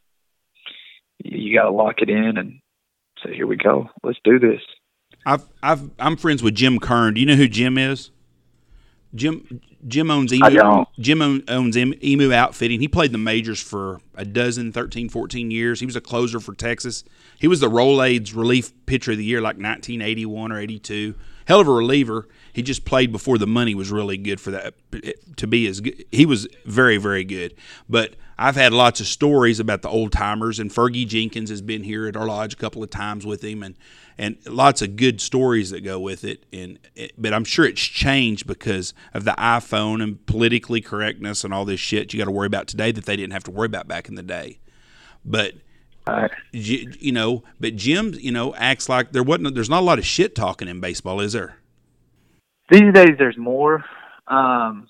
you, 1.22 1.38
you 1.50 1.58
got 1.58 1.64
to 1.66 1.72
lock 1.72 1.96
it 2.02 2.10
in 2.10 2.38
and 2.38 2.60
say, 3.26 3.36
"Here 3.36 3.48
we 3.48 3.58
go. 3.58 3.90
Let's 4.02 4.20
do 4.24 4.40
this." 4.40 4.62
I've 5.26 5.44
I've 5.62 5.90
I'm 6.00 6.16
friends 6.16 6.42
with 6.42 6.56
Jim 6.56 6.80
Kern. 6.80 7.16
Do 7.16 7.20
you 7.20 7.28
know 7.28 7.36
who 7.36 7.50
Jim 7.50 7.78
is? 7.78 8.12
Jim 9.16 9.62
Jim 9.88 10.12
owns 10.12 10.34
Emu. 10.34 10.43
Jim 10.99 11.22
own, 11.22 11.43
owns 11.47 11.78
Em- 11.78 11.93
Emu 12.03 12.34
Outfitting. 12.34 12.80
He 12.80 12.88
played 12.88 13.12
the 13.12 13.18
majors 13.18 13.62
for 13.62 14.01
a 14.16 14.26
dozen, 14.26 14.72
13, 14.72 15.10
14 15.10 15.51
years. 15.51 15.80
He 15.80 15.86
was 15.86 15.95
a 15.95 16.01
closer 16.01 16.39
for 16.39 16.53
Texas. 16.53 17.03
He 17.39 17.47
was 17.47 17.60
the 17.60 17.70
Rolaids 17.70 18.36
relief 18.36 18.74
pitcher 18.86 19.12
of 19.12 19.18
the 19.18 19.24
year, 19.24 19.39
like 19.39 19.55
1981 19.55 20.51
or 20.51 20.60
82. 20.60 21.16
Hell 21.45 21.62
of 21.62 21.68
a 21.68 21.72
reliever. 21.72 22.28
He 22.51 22.62
just 22.62 22.84
played 22.86 23.12
before 23.12 23.38
the 23.38 23.47
money 23.47 23.76
was 23.76 23.91
really 23.91 24.18
good 24.18 24.41
for 24.41 24.51
that 24.51 24.74
to 25.38 25.47
be 25.47 25.68
as 25.68 25.80
good. 25.80 26.03
He 26.12 26.26
was 26.26 26.47
very, 26.66 26.97
very 26.97 27.24
good. 27.24 27.53
But 27.88 28.16
I've 28.38 28.55
had 28.55 28.74
lots 28.74 28.99
of 28.99 29.08
stories 29.08 29.60
about 29.60 29.82
the 29.82 29.89
old 29.89 30.12
timers, 30.12 30.60
and 30.60 30.70
Fergie 30.70 31.08
Jenkins 31.08 31.49
has 31.49 31.62
been 31.62 31.84
here 31.84 32.08
at 32.08 32.18
our 32.18 32.28
lodge 32.28 32.53
a 32.53 32.58
couple 32.58 32.84
of 32.84 32.89
times 32.89 33.26
with 33.26 33.43
him, 33.43 33.64
and 33.64 33.76
and 34.18 34.38
lots 34.45 34.82
of 34.82 34.95
good 34.95 35.22
stories 35.22 35.70
that 35.70 35.82
go 35.82 35.99
with 35.99 36.24
it. 36.24 36.45
And 36.51 36.80
it, 36.95 37.13
but 37.18 37.34
I'm 37.34 37.43
sure 37.43 37.65
it's 37.65 37.82
changed 37.82 38.47
because 38.47 38.93
of 39.13 39.26
the 39.26 39.36
iPhone 39.38 40.01
and 40.01 40.26
politically 40.26 40.82
correctness 40.82 41.43
and 41.43 41.53
all 41.53 41.65
this 41.65 41.80
shit 41.80 42.13
you 42.13 42.20
got 42.20 42.26
to 42.26 42.32
worry 42.32 42.47
about 42.47 42.68
today 42.68 42.91
that 42.91 43.05
they 43.05 43.15
didn't 43.15 43.34
have 43.34 43.43
to 43.43 43.51
worry 43.51 43.68
about 43.68 43.88
back 43.88 44.07
in 44.07 44.15
the 44.15 44.24
day. 44.24 44.59
But 45.26 45.53
Right. 46.07 46.32
J- 46.53 46.88
you 47.01 47.11
know, 47.11 47.43
but 47.59 47.76
Jim, 47.76 48.13
you 48.18 48.32
know, 48.32 48.55
acts 48.55 48.88
like 48.88 49.11
there 49.11 49.24
wasn't. 49.24 49.53
There's 49.55 49.70
not 49.70 49.82
a 49.82 49.86
lot 49.86 49.99
of 49.99 50.05
shit 50.05 50.36
talking 50.36 50.70
in 50.70 50.80
baseball, 50.80 51.20
is 51.20 51.34
there? 51.34 51.57
these 52.70 52.93
days 52.93 53.15
there's 53.18 53.38
more 53.38 53.84
um 54.28 54.88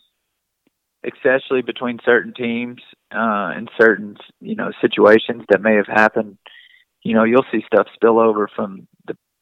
especially 1.06 1.62
between 1.62 2.00
certain 2.04 2.34
teams 2.34 2.82
uh 3.12 3.52
in 3.56 3.68
certain 3.80 4.16
you 4.42 4.56
know 4.56 4.72
situations 4.82 5.44
that 5.50 5.62
may 5.62 5.76
have 5.76 5.88
happened 5.88 6.38
you 7.04 7.14
know 7.14 7.24
you'll 7.24 7.46
see 7.52 7.64
stuff 7.72 7.88
spill 7.94 8.20
over 8.20 8.50
from 8.56 8.88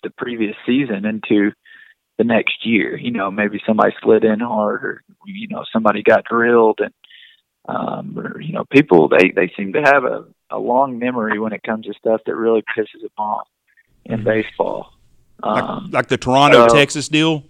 the 0.05 0.11
previous 0.11 0.55
season 0.65 1.05
into 1.05 1.51
the 2.17 2.23
next 2.23 2.65
year 2.65 2.95
you 2.97 3.11
know 3.11 3.29
maybe 3.29 3.59
somebody 3.65 3.93
slid 4.01 4.23
in 4.23 4.39
hard 4.39 4.83
or 4.85 5.03
you 5.25 5.47
know 5.49 5.63
somebody 5.73 6.01
got 6.01 6.23
drilled 6.23 6.79
and 6.79 6.93
um 7.67 8.17
or, 8.17 8.39
you 8.39 8.53
know 8.53 8.63
people 8.71 9.09
they 9.09 9.31
they 9.35 9.51
seem 9.57 9.73
to 9.73 9.81
have 9.81 10.03
a 10.05 10.25
a 10.51 10.59
long 10.59 10.99
memory 10.99 11.39
when 11.39 11.51
it 11.51 11.63
comes 11.63 11.85
to 11.85 11.93
stuff 11.93 12.21
that 12.25 12.35
really 12.35 12.63
pisses 12.77 13.01
them 13.01 13.09
off 13.17 13.47
in 14.05 14.23
baseball 14.23 14.93
Like, 15.43 15.63
um 15.63 15.89
like 15.91 16.07
the 16.07 16.17
Toronto 16.17 16.67
so- 16.67 16.75
Texas 16.75 17.09
deal. 17.09 17.43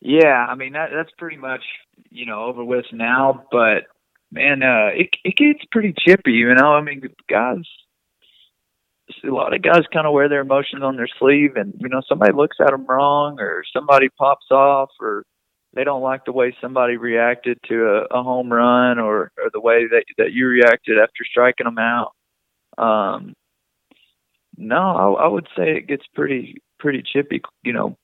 Yeah, 0.00 0.46
I 0.48 0.54
mean 0.54 0.74
that 0.74 0.90
that's 0.94 1.10
pretty 1.18 1.36
much 1.36 1.62
you 2.10 2.26
know 2.26 2.44
over 2.44 2.64
with 2.64 2.86
now. 2.92 3.44
But 3.50 3.84
man, 4.30 4.62
uh, 4.62 4.90
it 4.94 5.10
it 5.24 5.36
gets 5.36 5.64
pretty 5.72 5.94
chippy. 5.98 6.32
You 6.32 6.54
know, 6.54 6.72
I 6.74 6.80
mean, 6.82 7.02
guys, 7.28 7.64
a 9.24 9.28
lot 9.28 9.54
of 9.54 9.62
guys 9.62 9.82
kind 9.92 10.06
of 10.06 10.12
wear 10.12 10.28
their 10.28 10.40
emotions 10.40 10.82
on 10.82 10.96
their 10.96 11.08
sleeve, 11.18 11.56
and 11.56 11.74
you 11.78 11.88
know, 11.88 12.02
somebody 12.08 12.32
looks 12.32 12.56
at 12.60 12.70
them 12.70 12.86
wrong, 12.86 13.40
or 13.40 13.64
somebody 13.72 14.08
pops 14.08 14.50
off, 14.50 14.90
or 15.00 15.24
they 15.74 15.84
don't 15.84 16.02
like 16.02 16.24
the 16.24 16.32
way 16.32 16.56
somebody 16.60 16.96
reacted 16.96 17.58
to 17.68 17.86
a, 17.86 18.18
a 18.18 18.22
home 18.22 18.52
run, 18.52 18.98
or 18.98 19.30
or 19.38 19.50
the 19.52 19.60
way 19.60 19.86
that 19.86 20.04
that 20.18 20.32
you 20.32 20.46
reacted 20.46 20.98
after 20.98 21.24
striking 21.24 21.64
them 21.64 21.78
out. 21.78 22.12
Um, 22.78 23.34
no, 24.56 25.16
I, 25.16 25.24
I 25.24 25.28
would 25.28 25.48
say 25.56 25.76
it 25.76 25.86
gets 25.86 26.04
pretty 26.14 26.62
pretty 26.78 27.02
chippy. 27.02 27.42
You 27.62 27.72
know, 27.72 27.96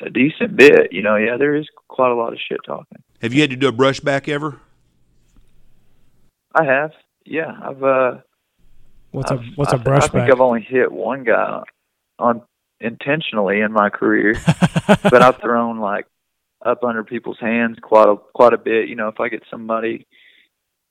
a 0.00 0.10
decent 0.10 0.56
bit. 0.56 0.92
You 0.92 1.02
know, 1.02 1.16
yeah, 1.16 1.36
there 1.36 1.56
is 1.56 1.66
quite 1.88 2.10
a 2.10 2.14
lot 2.14 2.32
of 2.32 2.38
shit 2.38 2.60
talking. 2.66 3.02
Have 3.22 3.32
you 3.32 3.40
had 3.40 3.50
to 3.50 3.56
do 3.56 3.68
a 3.68 3.72
brushback 3.72 4.28
ever? 4.28 4.60
I 6.54 6.64
have, 6.64 6.92
yeah. 7.24 7.52
I've 7.62 7.82
uh, 7.82 8.18
What's 9.10 9.30
a 9.30 9.34
I've- 9.34 9.48
a 9.48 9.52
what's 9.56 9.72
a 9.72 9.76
I, 9.76 9.78
I 9.78 9.82
think 10.00 10.02
brushback? 10.02 10.30
I've 10.30 10.40
only 10.40 10.62
hit 10.62 10.92
one 10.92 11.24
guy 11.24 11.62
on 12.18 12.42
intentionally 12.80 13.60
in 13.60 13.72
my 13.72 13.90
career, 13.90 14.34
but 15.02 15.22
I've 15.22 15.36
thrown 15.40 15.78
like 15.80 16.06
up 16.64 16.82
under 16.84 17.04
people's 17.04 17.38
hands 17.40 17.78
quite 17.80 18.08
a 18.08 18.16
quite 18.34 18.52
a 18.52 18.58
bit. 18.58 18.88
You 18.88 18.96
know, 18.96 19.08
if 19.08 19.20
I 19.20 19.28
get 19.28 19.42
somebody, 19.50 20.06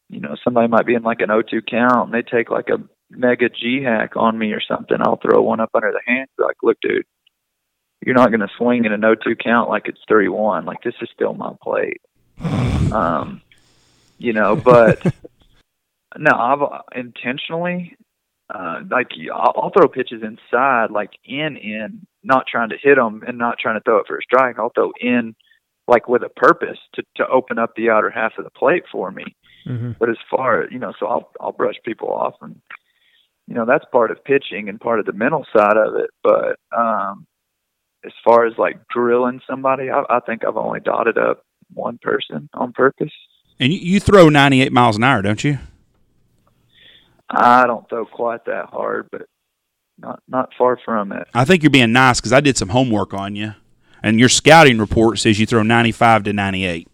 you 0.09 0.19
know, 0.19 0.35
somebody 0.43 0.67
might 0.67 0.85
be 0.85 0.95
in 0.95 1.03
like 1.03 1.21
an 1.21 1.29
O2 1.29 1.65
count 1.69 2.05
and 2.05 2.13
they 2.13 2.21
take 2.23 2.49
like 2.49 2.69
a 2.69 2.79
mega 3.09 3.49
G 3.49 3.81
hack 3.83 4.13
on 4.15 4.37
me 4.37 4.51
or 4.53 4.61
something, 4.61 4.97
I'll 4.99 5.17
throw 5.17 5.41
one 5.41 5.59
up 5.59 5.69
under 5.73 5.91
the 5.91 6.01
hand. 6.11 6.27
Like, 6.37 6.57
look, 6.63 6.77
dude, 6.81 7.05
you're 8.05 8.15
not 8.15 8.29
going 8.29 8.41
to 8.41 8.49
swing 8.57 8.85
in 8.85 8.91
an 8.93 9.01
O2 9.01 9.37
count 9.43 9.69
like 9.69 9.87
it's 9.87 9.99
31. 10.09 10.65
Like 10.65 10.81
this 10.83 10.95
is 11.01 11.09
still 11.13 11.33
my 11.33 11.53
plate. 11.61 12.01
Um, 12.91 13.41
you 14.17 14.33
know, 14.33 14.55
but 14.55 15.01
no, 16.17 16.31
I've 16.31 16.61
uh, 16.61 16.81
intentionally 16.95 17.95
uh, 18.53 18.79
like 18.89 19.09
I'll, 19.33 19.53
I'll 19.55 19.71
throw 19.71 19.87
pitches 19.87 20.23
inside, 20.23 20.91
like 20.91 21.11
in 21.25 21.57
in, 21.57 22.07
not 22.23 22.45
trying 22.49 22.69
to 22.69 22.77
hit 22.81 22.95
them 22.95 23.23
and 23.27 23.37
not 23.37 23.57
trying 23.59 23.75
to 23.75 23.83
throw 23.83 23.99
it 23.99 24.07
for 24.07 24.17
a 24.17 24.21
strike. 24.21 24.57
I'll 24.57 24.71
throw 24.73 24.91
in, 24.99 25.35
like 25.87 26.07
with 26.07 26.23
a 26.23 26.29
purpose 26.29 26.77
to 26.95 27.03
to 27.17 27.27
open 27.27 27.59
up 27.59 27.75
the 27.75 27.89
outer 27.89 28.09
half 28.09 28.33
of 28.37 28.45
the 28.45 28.51
plate 28.51 28.83
for 28.91 29.11
me. 29.11 29.25
hmm 29.65 29.91
But 29.99 30.09
as 30.09 30.17
far 30.29 30.67
you 30.71 30.79
know, 30.79 30.93
so 30.99 31.07
I'll 31.07 31.31
I'll 31.41 31.51
brush 31.51 31.75
people 31.83 32.09
off, 32.09 32.35
and 32.41 32.61
you 33.47 33.55
know 33.55 33.65
that's 33.65 33.85
part 33.91 34.11
of 34.11 34.23
pitching 34.23 34.69
and 34.69 34.79
part 34.79 34.99
of 34.99 35.05
the 35.05 35.13
mental 35.13 35.45
side 35.55 35.77
of 35.77 35.95
it. 35.95 36.09
But 36.23 36.57
um, 36.77 37.27
as 38.05 38.13
far 38.23 38.45
as 38.45 38.53
like 38.57 38.77
drilling 38.87 39.41
somebody, 39.49 39.89
I, 39.89 40.03
I 40.09 40.19
think 40.21 40.45
I've 40.45 40.57
only 40.57 40.79
dotted 40.79 41.17
up 41.17 41.43
one 41.73 41.99
person 42.01 42.49
on 42.53 42.71
purpose. 42.71 43.11
And 43.59 43.73
you, 43.73 43.79
you 43.79 43.99
throw 43.99 44.29
98 44.29 44.71
miles 44.71 44.97
an 44.97 45.03
hour, 45.03 45.21
don't 45.21 45.43
you? 45.43 45.57
I 47.29 47.65
don't 47.67 47.87
throw 47.89 48.05
quite 48.05 48.45
that 48.45 48.67
hard, 48.67 49.09
but 49.11 49.23
not 49.99 50.21
not 50.27 50.49
far 50.57 50.77
from 50.83 51.11
it. 51.11 51.27
I 51.33 51.43
think 51.45 51.63
you're 51.63 51.69
being 51.69 51.91
nice 51.91 52.19
because 52.19 52.33
I 52.33 52.39
did 52.39 52.57
some 52.57 52.69
homework 52.69 53.13
on 53.13 53.35
you, 53.35 53.53
and 54.03 54.19
your 54.19 54.29
scouting 54.29 54.77
report 54.79 55.19
says 55.19 55.39
you 55.39 55.45
throw 55.45 55.63
95 55.63 56.23
to 56.23 56.33
98. 56.33 56.87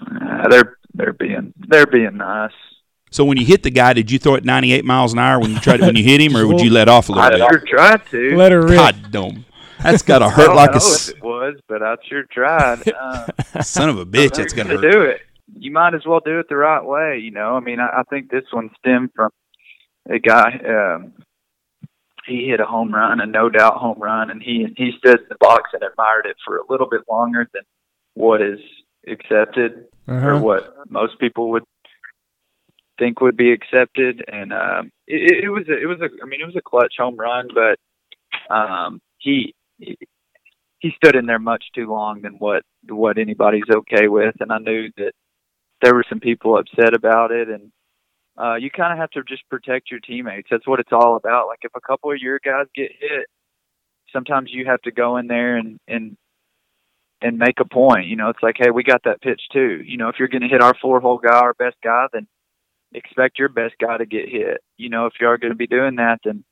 Uh, 0.00 0.48
they're 0.48 0.76
they're 0.94 1.12
being 1.12 1.52
they're 1.68 1.86
being 1.86 2.16
nice. 2.16 2.52
So 3.10 3.24
when 3.24 3.36
you 3.38 3.44
hit 3.44 3.62
the 3.62 3.70
guy, 3.70 3.92
did 3.92 4.10
you 4.10 4.18
throw 4.18 4.34
it 4.36 4.44
98 4.44 4.84
miles 4.86 5.12
an 5.12 5.18
hour 5.18 5.38
when 5.38 5.50
you 5.52 5.60
tried 5.60 5.80
when 5.80 5.96
you 5.96 6.02
hit 6.04 6.20
him, 6.20 6.36
or 6.36 6.46
would 6.46 6.60
you 6.60 6.70
let 6.70 6.88
off 6.88 7.08
a 7.08 7.12
I 7.12 7.28
little 7.28 7.38
bit? 7.38 7.42
I 7.42 7.48
sure 7.50 7.66
tried 7.66 8.06
to. 8.10 8.36
Let 8.36 8.52
her 8.52 8.62
rip. 8.62 8.76
God 8.76 8.96
damn, 9.10 9.44
that's 9.82 10.02
got 10.02 10.20
to 10.20 10.24
I 10.26 10.30
hurt 10.30 10.46
don't 10.46 10.56
like 10.56 10.70
know 10.70 10.74
a 10.74 10.76
s- 10.76 11.08
if 11.10 11.16
it 11.16 11.22
was, 11.22 11.54
but 11.68 11.82
I 11.82 11.96
sure 12.08 12.24
tried. 12.24 12.82
Uh, 13.54 13.62
son 13.62 13.90
of 13.90 13.98
a 13.98 14.06
bitch. 14.06 14.36
That's 14.36 14.52
to 14.54 14.56
gonna 14.56 14.70
hurt. 14.76 14.90
do 14.90 15.02
it. 15.02 15.20
You 15.54 15.70
might 15.70 15.94
as 15.94 16.02
well 16.06 16.20
do 16.24 16.38
it 16.40 16.46
the 16.48 16.56
right 16.56 16.84
way. 16.84 17.18
You 17.22 17.30
know, 17.30 17.56
I 17.56 17.60
mean, 17.60 17.78
I, 17.80 18.00
I 18.00 18.02
think 18.10 18.30
this 18.30 18.44
one 18.50 18.70
stemmed 18.78 19.10
from 19.14 19.30
a 20.08 20.18
guy. 20.18 20.60
Um, 20.66 21.12
he 22.26 22.46
hit 22.48 22.60
a 22.60 22.64
home 22.64 22.92
run, 22.94 23.20
a 23.20 23.26
no 23.26 23.48
doubt 23.48 23.76
home 23.78 23.98
run, 23.98 24.30
and 24.30 24.42
he 24.42 24.66
he 24.76 24.92
stood 24.98 25.20
in 25.20 25.26
the 25.28 25.36
box 25.40 25.70
and 25.72 25.82
admired 25.82 26.26
it 26.26 26.36
for 26.44 26.56
a 26.56 26.62
little 26.68 26.88
bit 26.88 27.02
longer 27.10 27.48
than 27.52 27.62
what 28.14 28.40
is 28.40 28.60
accepted 29.08 29.86
or 30.06 30.34
Uh-huh. 30.34 30.38
what 30.38 30.74
most 30.88 31.18
people 31.18 31.50
would 31.50 31.64
think 32.98 33.20
would 33.20 33.36
be 33.36 33.52
accepted. 33.52 34.24
And 34.28 34.52
um, 34.52 34.90
it, 35.06 35.44
it 35.44 35.48
was 35.48 35.64
a, 35.68 35.76
it 35.80 35.86
was 35.86 36.00
a 36.00 36.08
I 36.22 36.26
mean 36.26 36.40
it 36.40 36.46
was 36.46 36.56
a 36.56 36.62
clutch 36.62 36.94
home 36.98 37.16
run, 37.16 37.48
but 37.52 38.54
um, 38.54 39.00
he 39.18 39.54
he 39.78 39.96
he 40.78 40.92
stood 40.96 41.16
in 41.16 41.26
there 41.26 41.38
much 41.38 41.64
too 41.74 41.90
long 41.90 42.22
than 42.22 42.34
what 42.34 42.62
what 42.88 43.18
anybody's 43.18 43.70
okay 43.70 44.08
with. 44.08 44.34
And 44.40 44.52
I 44.52 44.58
knew 44.58 44.90
that 44.96 45.12
there 45.82 45.94
were 45.94 46.04
some 46.08 46.20
people 46.20 46.56
upset 46.56 46.94
about 46.94 47.30
it, 47.30 47.48
and 47.48 47.72
uh, 48.40 48.54
you 48.54 48.70
kind 48.70 48.92
of 48.92 48.98
have 48.98 49.10
to 49.10 49.22
just 49.28 49.48
protect 49.50 49.90
your 49.90 50.00
teammates. 50.00 50.48
That's 50.50 50.66
what 50.66 50.80
it's 50.80 50.92
all 50.92 51.16
about. 51.16 51.48
Like 51.48 51.60
if 51.62 51.72
a 51.76 51.80
couple 51.80 52.10
of 52.10 52.18
your 52.18 52.40
guys 52.42 52.66
get 52.74 52.90
hit, 52.98 53.26
sometimes 54.12 54.50
you 54.52 54.66
have 54.66 54.80
to 54.82 54.90
go 54.92 55.16
in 55.18 55.26
there 55.26 55.56
and 55.56 55.78
and 55.86 56.16
and 57.20 57.38
make 57.38 57.60
a 57.60 57.64
point. 57.64 58.06
You 58.06 58.16
know, 58.16 58.30
it's 58.30 58.42
like, 58.42 58.56
hey, 58.58 58.70
we 58.70 58.82
got 58.82 59.04
that 59.04 59.20
pitch 59.20 59.40
too. 59.52 59.82
You 59.84 59.96
know, 59.96 60.08
if 60.08 60.16
you're 60.18 60.28
going 60.28 60.42
to 60.42 60.48
hit 60.48 60.62
our 60.62 60.74
four 60.80 61.00
hole 61.00 61.18
guy, 61.18 61.34
our 61.34 61.54
best 61.54 61.76
guy, 61.82 62.06
then 62.12 62.26
expect 62.94 63.38
your 63.38 63.48
best 63.48 63.74
guy 63.80 63.96
to 63.98 64.06
get 64.06 64.28
hit. 64.28 64.62
You 64.76 64.88
know, 64.88 65.06
if 65.06 65.14
you 65.20 65.26
are 65.26 65.38
going 65.38 65.52
to 65.52 65.56
be 65.56 65.66
doing 65.66 65.96
that, 65.96 66.18
then 66.24 66.44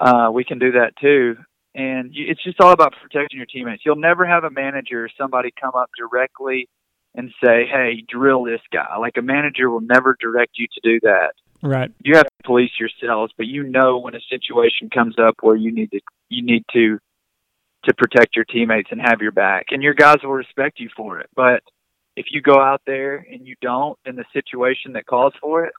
uh, 0.00 0.30
we 0.32 0.44
can 0.44 0.58
do 0.58 0.72
that 0.72 0.96
too. 1.00 1.36
And 1.74 2.14
you, 2.14 2.26
it's 2.28 2.42
just 2.42 2.60
all 2.60 2.72
about 2.72 2.94
protecting 3.02 3.38
your 3.38 3.46
teammates. 3.46 3.82
You'll 3.84 3.96
never 3.96 4.26
have 4.26 4.44
a 4.44 4.50
manager 4.50 5.04
or 5.04 5.10
somebody 5.18 5.52
come 5.58 5.72
up 5.74 5.90
directly 5.96 6.68
and 7.14 7.32
say, 7.44 7.66
"Hey, 7.66 8.04
drill 8.08 8.44
this 8.44 8.60
guy." 8.72 8.96
Like 8.96 9.16
a 9.16 9.22
manager 9.22 9.70
will 9.70 9.80
never 9.80 10.16
direct 10.18 10.58
you 10.58 10.66
to 10.66 10.80
do 10.82 11.00
that 11.02 11.32
Right. 11.62 11.92
you 12.00 12.16
have 12.16 12.26
to 12.26 12.42
police 12.44 12.72
yourselves, 12.78 13.32
but 13.36 13.46
you 13.46 13.62
know 13.62 13.98
when 13.98 14.16
a 14.16 14.20
situation 14.28 14.90
comes 14.90 15.16
up 15.18 15.36
where 15.42 15.54
you 15.54 15.72
need 15.72 15.92
to 15.92 16.00
you 16.28 16.42
need 16.42 16.64
to 16.72 16.98
to 17.84 17.94
protect 17.94 18.36
your 18.36 18.44
teammates 18.44 18.88
and 18.90 19.00
have 19.00 19.20
your 19.20 19.32
back, 19.32 19.66
and 19.70 19.82
your 19.82 19.94
guys 19.94 20.16
will 20.22 20.32
respect 20.32 20.80
you 20.80 20.88
for 20.96 21.20
it. 21.20 21.28
But 21.34 21.62
if 22.16 22.26
you 22.30 22.40
go 22.42 22.60
out 22.60 22.82
there 22.84 23.16
and 23.16 23.46
you 23.46 23.54
don't 23.60 23.98
in 24.04 24.16
the 24.16 24.24
situation 24.32 24.94
that 24.94 25.06
calls 25.06 25.34
for 25.40 25.64
it, 25.64 25.72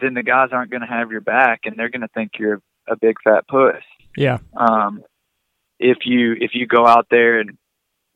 then 0.00 0.14
the 0.14 0.22
guys 0.22 0.50
aren't 0.52 0.70
going 0.70 0.82
to 0.82 0.86
have 0.86 1.10
your 1.10 1.20
back, 1.22 1.60
and 1.64 1.76
they're 1.76 1.90
going 1.90 2.02
to 2.02 2.08
think 2.08 2.32
you're 2.38 2.60
a 2.86 2.96
big 2.96 3.16
fat 3.24 3.48
puss. 3.48 3.82
Yeah. 4.16 4.38
Um, 4.56 5.02
if 5.78 5.98
you 6.04 6.34
if 6.38 6.50
you 6.54 6.66
go 6.66 6.86
out 6.86 7.06
there 7.10 7.40
and 7.40 7.56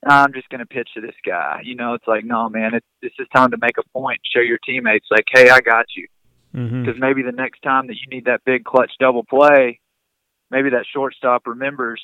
I'm 0.07 0.33
just 0.33 0.49
going 0.49 0.59
to 0.59 0.67
pitch 0.67 0.89
to 0.95 1.01
this 1.01 1.15
guy, 1.25 1.61
you 1.65 1.77
know, 1.77 1.95
it's 1.95 2.07
like, 2.07 2.25
no, 2.25 2.49
man, 2.49 2.75
it's 2.75 2.87
this 3.01 3.13
is 3.19 3.27
time 3.35 3.53
to 3.53 3.59
make 3.61 3.79
a 3.79 3.89
point, 3.93 4.21
show 4.35 4.41
your 4.41 4.59
teammates, 4.59 5.07
like, 5.11 5.25
hey, 5.33 5.51
I 5.51 5.61
got 5.61 5.87
you, 5.97 6.07
Mm-hmm. 6.55 6.85
because 6.85 7.01
maybe 7.01 7.23
the 7.23 7.33
next 7.33 7.63
time 7.63 7.87
that 7.87 7.95
you 7.97 8.15
need 8.15 8.27
that 8.27 8.45
big 8.45 8.63
clutch 8.65 8.91
double 9.01 9.25
play, 9.25 9.81
maybe 10.51 10.69
that 10.71 10.85
shortstop 10.93 11.47
remembers, 11.47 12.03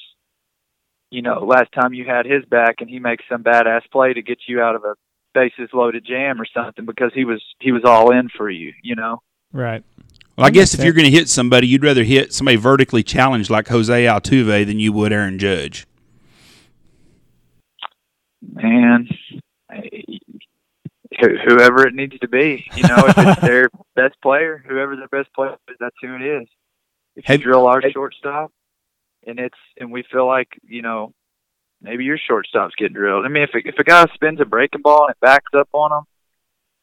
you 1.11 1.20
know, 1.20 1.44
last 1.44 1.70
time 1.72 1.92
you 1.92 2.07
had 2.07 2.24
his 2.24 2.44
back 2.46 2.76
and 2.80 2.88
he 2.88 2.99
makes 2.99 3.24
some 3.28 3.42
badass 3.42 3.82
play 3.92 4.14
to 4.14 4.22
get 4.22 4.38
you 4.46 4.62
out 4.62 4.74
of 4.74 4.84
a 4.84 4.94
bases 5.34 5.68
loaded 5.74 6.05
jam 6.07 6.40
or 6.40 6.46
something 6.46 6.86
because 6.86 7.11
he 7.14 7.24
was 7.24 7.42
he 7.61 7.72
was 7.72 7.82
all 7.84 8.11
in 8.11 8.28
for 8.30 8.49
you, 8.49 8.72
you 8.82 8.94
know. 8.94 9.20
Right. 9.53 9.84
Well, 10.36 10.46
I 10.46 10.51
guess 10.51 10.72
if 10.72 10.84
you're 10.84 10.92
going 10.92 11.11
to 11.11 11.11
hit 11.11 11.28
somebody, 11.28 11.66
you'd 11.66 11.82
rather 11.82 12.05
hit 12.05 12.32
somebody 12.32 12.57
vertically 12.57 13.03
challenged 13.03 13.51
like 13.51 13.68
Jose 13.68 14.05
Altuve 14.05 14.64
than 14.66 14.78
you 14.78 14.92
would 14.92 15.12
Aaron 15.12 15.38
Judge. 15.38 15.86
Man, 18.43 19.09
wh- 19.70 21.45
whoever 21.47 21.86
it 21.86 21.95
needs 21.95 22.18
to 22.20 22.28
be, 22.28 22.68
you 22.74 22.82
know, 22.84 22.97
if 23.07 23.18
it's 23.18 23.41
their 23.41 23.68
best 23.97 24.20
player, 24.22 24.62
whoever 24.66 24.97
their 24.97 25.09
best 25.09 25.32
player 25.34 25.57
is, 25.68 25.76
that's 25.80 25.97
who 26.01 26.14
it 26.16 26.22
is. 26.22 26.49
If 27.16 27.28
you 27.28 27.32
Have- 27.34 27.41
drill 27.43 27.66
our 27.66 27.82
shortstop, 27.91 28.53
and 29.26 29.39
it's 29.39 29.59
and 29.78 29.91
we 29.91 30.05
feel 30.11 30.26
like 30.26 30.49
you 30.62 30.82
know 30.82 31.12
maybe 31.82 32.05
your 32.05 32.18
shortstop's 32.18 32.74
getting 32.76 32.95
drilled. 32.95 33.24
I 33.24 33.28
mean, 33.28 33.43
if 33.43 33.51
a, 33.55 33.68
if 33.68 33.78
a 33.78 33.84
guy 33.84 34.07
spins 34.14 34.41
a 34.41 34.45
breaking 34.45 34.82
ball 34.82 35.07
and 35.07 35.11
it 35.11 35.20
backs 35.20 35.51
up 35.55 35.68
on 35.72 35.93
him, 35.93 36.05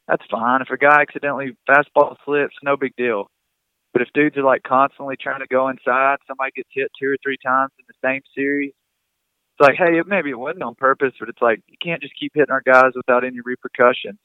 that's 0.08 0.24
fine. 0.30 0.62
If 0.62 0.70
a 0.70 0.78
guy 0.78 1.02
accidentally 1.02 1.56
fastball 1.70 2.16
slips, 2.26 2.56
no 2.64 2.78
big 2.78 2.96
deal. 2.96 3.28
But 3.94 4.02
if 4.02 4.10
dudes 4.14 4.36
are 4.38 4.44
like 4.44 4.64
constantly 4.64 5.16
trying 5.16 5.40
to 5.40 5.48
go 5.48 5.70
inside, 5.70 6.18
somebody 6.28 6.52
gets 6.56 6.70
hit 6.72 6.92
two 7.00 7.08
or 7.08 7.18
three 7.24 7.38
times 7.44 7.72
in 7.80 7.86
the 7.88 8.08
same 8.08 8.22
series, 8.36 8.74
it's 9.58 9.66
like, 9.66 9.76
hey, 9.78 10.00
it 10.00 10.08
maybe 10.08 10.32
it 10.32 10.40
wasn't 10.40 10.64
on 10.64 10.76
purpose, 10.76 11.14
but 11.20 11.30
it's 11.30 11.42
like 11.42 11.62
you 11.68 11.78
can't 11.82 12.02
just 12.02 12.18
keep 12.20 12.34
hitting 12.36 12.52
our 12.52 12.62
guys 12.62 12.92
without 12.94 13.24
any 13.24 13.40
repercussions. 13.40 14.20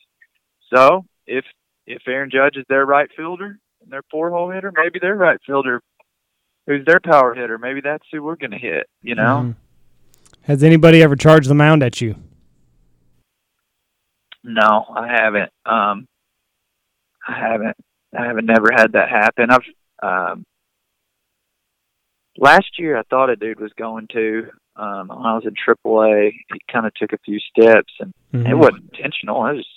So 0.74 1.05
if 1.26 1.45
if 1.87 2.03
Aaron 2.09 2.31
Judge 2.31 2.57
is 2.57 2.64
their 2.68 2.85
right 2.85 3.09
fielder 3.16 3.59
and 3.83 3.93
their 3.93 4.03
four 4.11 4.31
hole 4.31 4.51
hitter, 4.51 4.72
maybe 4.76 4.99
their 4.99 5.14
right 5.14 5.39
fielder 5.47 5.83
who's 6.66 6.85
their 6.85 7.01
power 7.01 7.35
hitter, 7.35 7.59
maybe 7.59 7.81
that's 7.81 8.05
who 8.11 8.22
we're 8.22 8.37
gonna 8.37 8.59
hit, 8.59 8.89
you 9.03 9.14
know? 9.14 9.55
Mhm. 9.55 9.55
Has 10.43 10.64
anybody 10.64 11.03
ever 11.03 11.14
charged 11.14 11.49
the 11.49 11.55
mound 11.55 11.83
at 11.83 12.01
you? 12.01 12.16
No, 14.43 14.87
I 14.97 15.07
haven't. 15.09 15.53
Um 15.64 16.09
I 17.26 17.39
haven't 17.39 17.76
I 18.18 18.24
haven't 18.24 18.47
never 18.47 18.70
had 18.74 18.93
that 18.93 19.09
happen. 19.09 19.49
I've 19.51 19.62
um 20.03 20.45
last 22.37 22.78
year 22.81 22.97
I 22.97 23.03
thought 23.05 23.31
a 23.31 23.37
dude 23.37 23.61
was 23.61 23.72
going 23.74 24.09
to 24.09 24.51
um 24.81 25.09
when 25.09 25.26
I 25.26 25.35
was 25.35 25.45
in 25.47 25.55
AAA, 25.55 26.33
he 26.53 26.61
kind 26.72 26.87
of 26.87 26.95
took 26.95 27.12
a 27.12 27.18
few 27.24 27.39
steps 27.39 27.93
and 28.01 28.12
Mhm. 28.33 28.49
It 28.49 28.55
wasn't 28.55 28.85
intentional. 28.93 29.41
I 29.43 29.57
just 29.57 29.68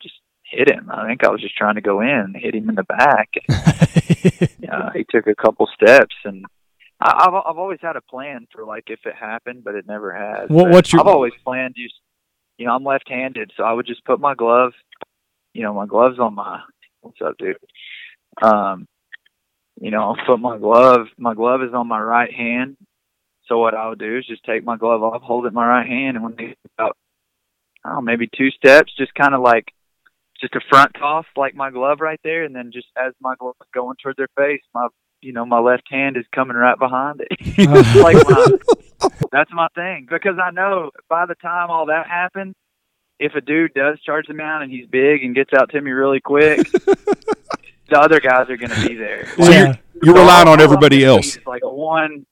just 0.00 0.14
hit 0.44 0.70
him. 0.70 0.88
I 0.90 1.06
think 1.08 1.24
I 1.24 1.30
was 1.30 1.40
just 1.40 1.56
trying 1.56 1.74
to 1.74 1.80
go 1.80 2.00
in 2.00 2.08
and 2.08 2.36
hit 2.36 2.54
him 2.54 2.68
in 2.68 2.76
the 2.76 2.84
back. 2.84 3.30
uh, 4.70 4.90
he 4.94 5.04
took 5.10 5.26
a 5.26 5.34
couple 5.34 5.66
steps, 5.74 6.14
and 6.24 6.44
I, 7.00 7.10
I've 7.26 7.34
I've 7.34 7.58
always 7.58 7.80
had 7.82 7.96
a 7.96 8.00
plan 8.02 8.46
for 8.52 8.64
like 8.64 8.84
if 8.86 9.00
it 9.04 9.14
happened, 9.16 9.64
but 9.64 9.74
it 9.74 9.86
never 9.86 10.12
has. 10.12 10.48
What- 10.48 10.70
what's 10.70 10.92
your- 10.92 11.00
I've 11.02 11.08
always 11.08 11.32
planned 11.44 11.74
just 11.76 11.94
you 12.58 12.66
know 12.66 12.74
I'm 12.76 12.84
left-handed, 12.84 13.52
so 13.56 13.64
I 13.64 13.72
would 13.72 13.86
just 13.86 14.04
put 14.04 14.20
my 14.20 14.34
glove, 14.34 14.72
you 15.54 15.62
know, 15.64 15.74
my 15.74 15.86
gloves 15.86 16.18
on 16.20 16.34
my 16.36 16.60
what's 17.00 17.20
up, 17.20 17.36
dude. 17.38 17.56
Um, 18.42 18.86
you 19.80 19.90
know, 19.90 20.02
I'll 20.02 20.26
put 20.26 20.38
my 20.38 20.56
glove. 20.58 21.08
My 21.18 21.34
glove 21.34 21.62
is 21.62 21.74
on 21.74 21.88
my 21.88 22.00
right 22.00 22.32
hand. 22.32 22.76
So 23.48 23.58
what 23.58 23.74
I 23.74 23.88
would 23.88 23.98
do 23.98 24.18
is 24.18 24.26
just 24.26 24.44
take 24.44 24.64
my 24.64 24.76
glove 24.76 25.02
off, 25.02 25.22
hold 25.22 25.44
it 25.44 25.48
in 25.48 25.54
my 25.54 25.66
right 25.66 25.86
hand, 25.86 26.16
and 26.16 26.24
when 26.24 26.34
they 26.36 26.46
get 26.48 26.58
about 26.78 26.96
oh, 27.84 28.00
maybe 28.00 28.28
two 28.36 28.50
steps, 28.50 28.92
just 28.96 29.14
kind 29.14 29.34
of 29.34 29.40
like 29.42 29.72
just 30.40 30.54
a 30.54 30.60
front 30.68 30.92
toss 30.98 31.26
like 31.36 31.54
my 31.54 31.70
glove 31.70 32.00
right 32.00 32.20
there, 32.24 32.44
and 32.44 32.54
then 32.54 32.70
just 32.72 32.88
as 32.96 33.12
my 33.20 33.34
glove 33.38 33.54
is 33.60 33.68
going 33.74 33.96
toward 34.02 34.16
their 34.16 34.28
face, 34.36 34.62
my 34.74 34.88
you 35.20 35.32
know 35.32 35.44
my 35.44 35.58
left 35.58 35.84
hand 35.90 36.16
is 36.16 36.24
coming 36.34 36.56
right 36.56 36.78
behind 36.78 37.20
it. 37.20 37.58
like 37.96 38.16
my, 38.28 39.10
that's 39.30 39.50
my 39.52 39.68
thing 39.74 40.06
because 40.10 40.38
I 40.42 40.50
know 40.50 40.90
by 41.08 41.26
the 41.26 41.34
time 41.34 41.70
all 41.70 41.86
that 41.86 42.06
happens, 42.06 42.54
if 43.18 43.34
a 43.34 43.40
dude 43.40 43.74
does 43.74 44.00
charge 44.00 44.26
the 44.26 44.34
mound 44.34 44.64
and 44.64 44.72
he's 44.72 44.86
big 44.86 45.22
and 45.22 45.34
gets 45.34 45.52
out 45.52 45.70
to 45.70 45.80
me 45.80 45.90
really 45.92 46.20
quick, 46.20 46.70
the 47.88 47.98
other 47.98 48.20
guys 48.20 48.48
are 48.50 48.56
going 48.56 48.70
to 48.70 48.88
be 48.88 48.94
there. 48.94 49.26
So 49.36 49.50
Yeah. 49.50 49.76
you're, 49.94 50.14
you're 50.14 50.14
relying 50.14 50.48
on 50.48 50.60
everybody 50.60 51.04
else. 51.04 51.38
like 51.46 51.62
a 51.62 51.68
one, 51.72 52.26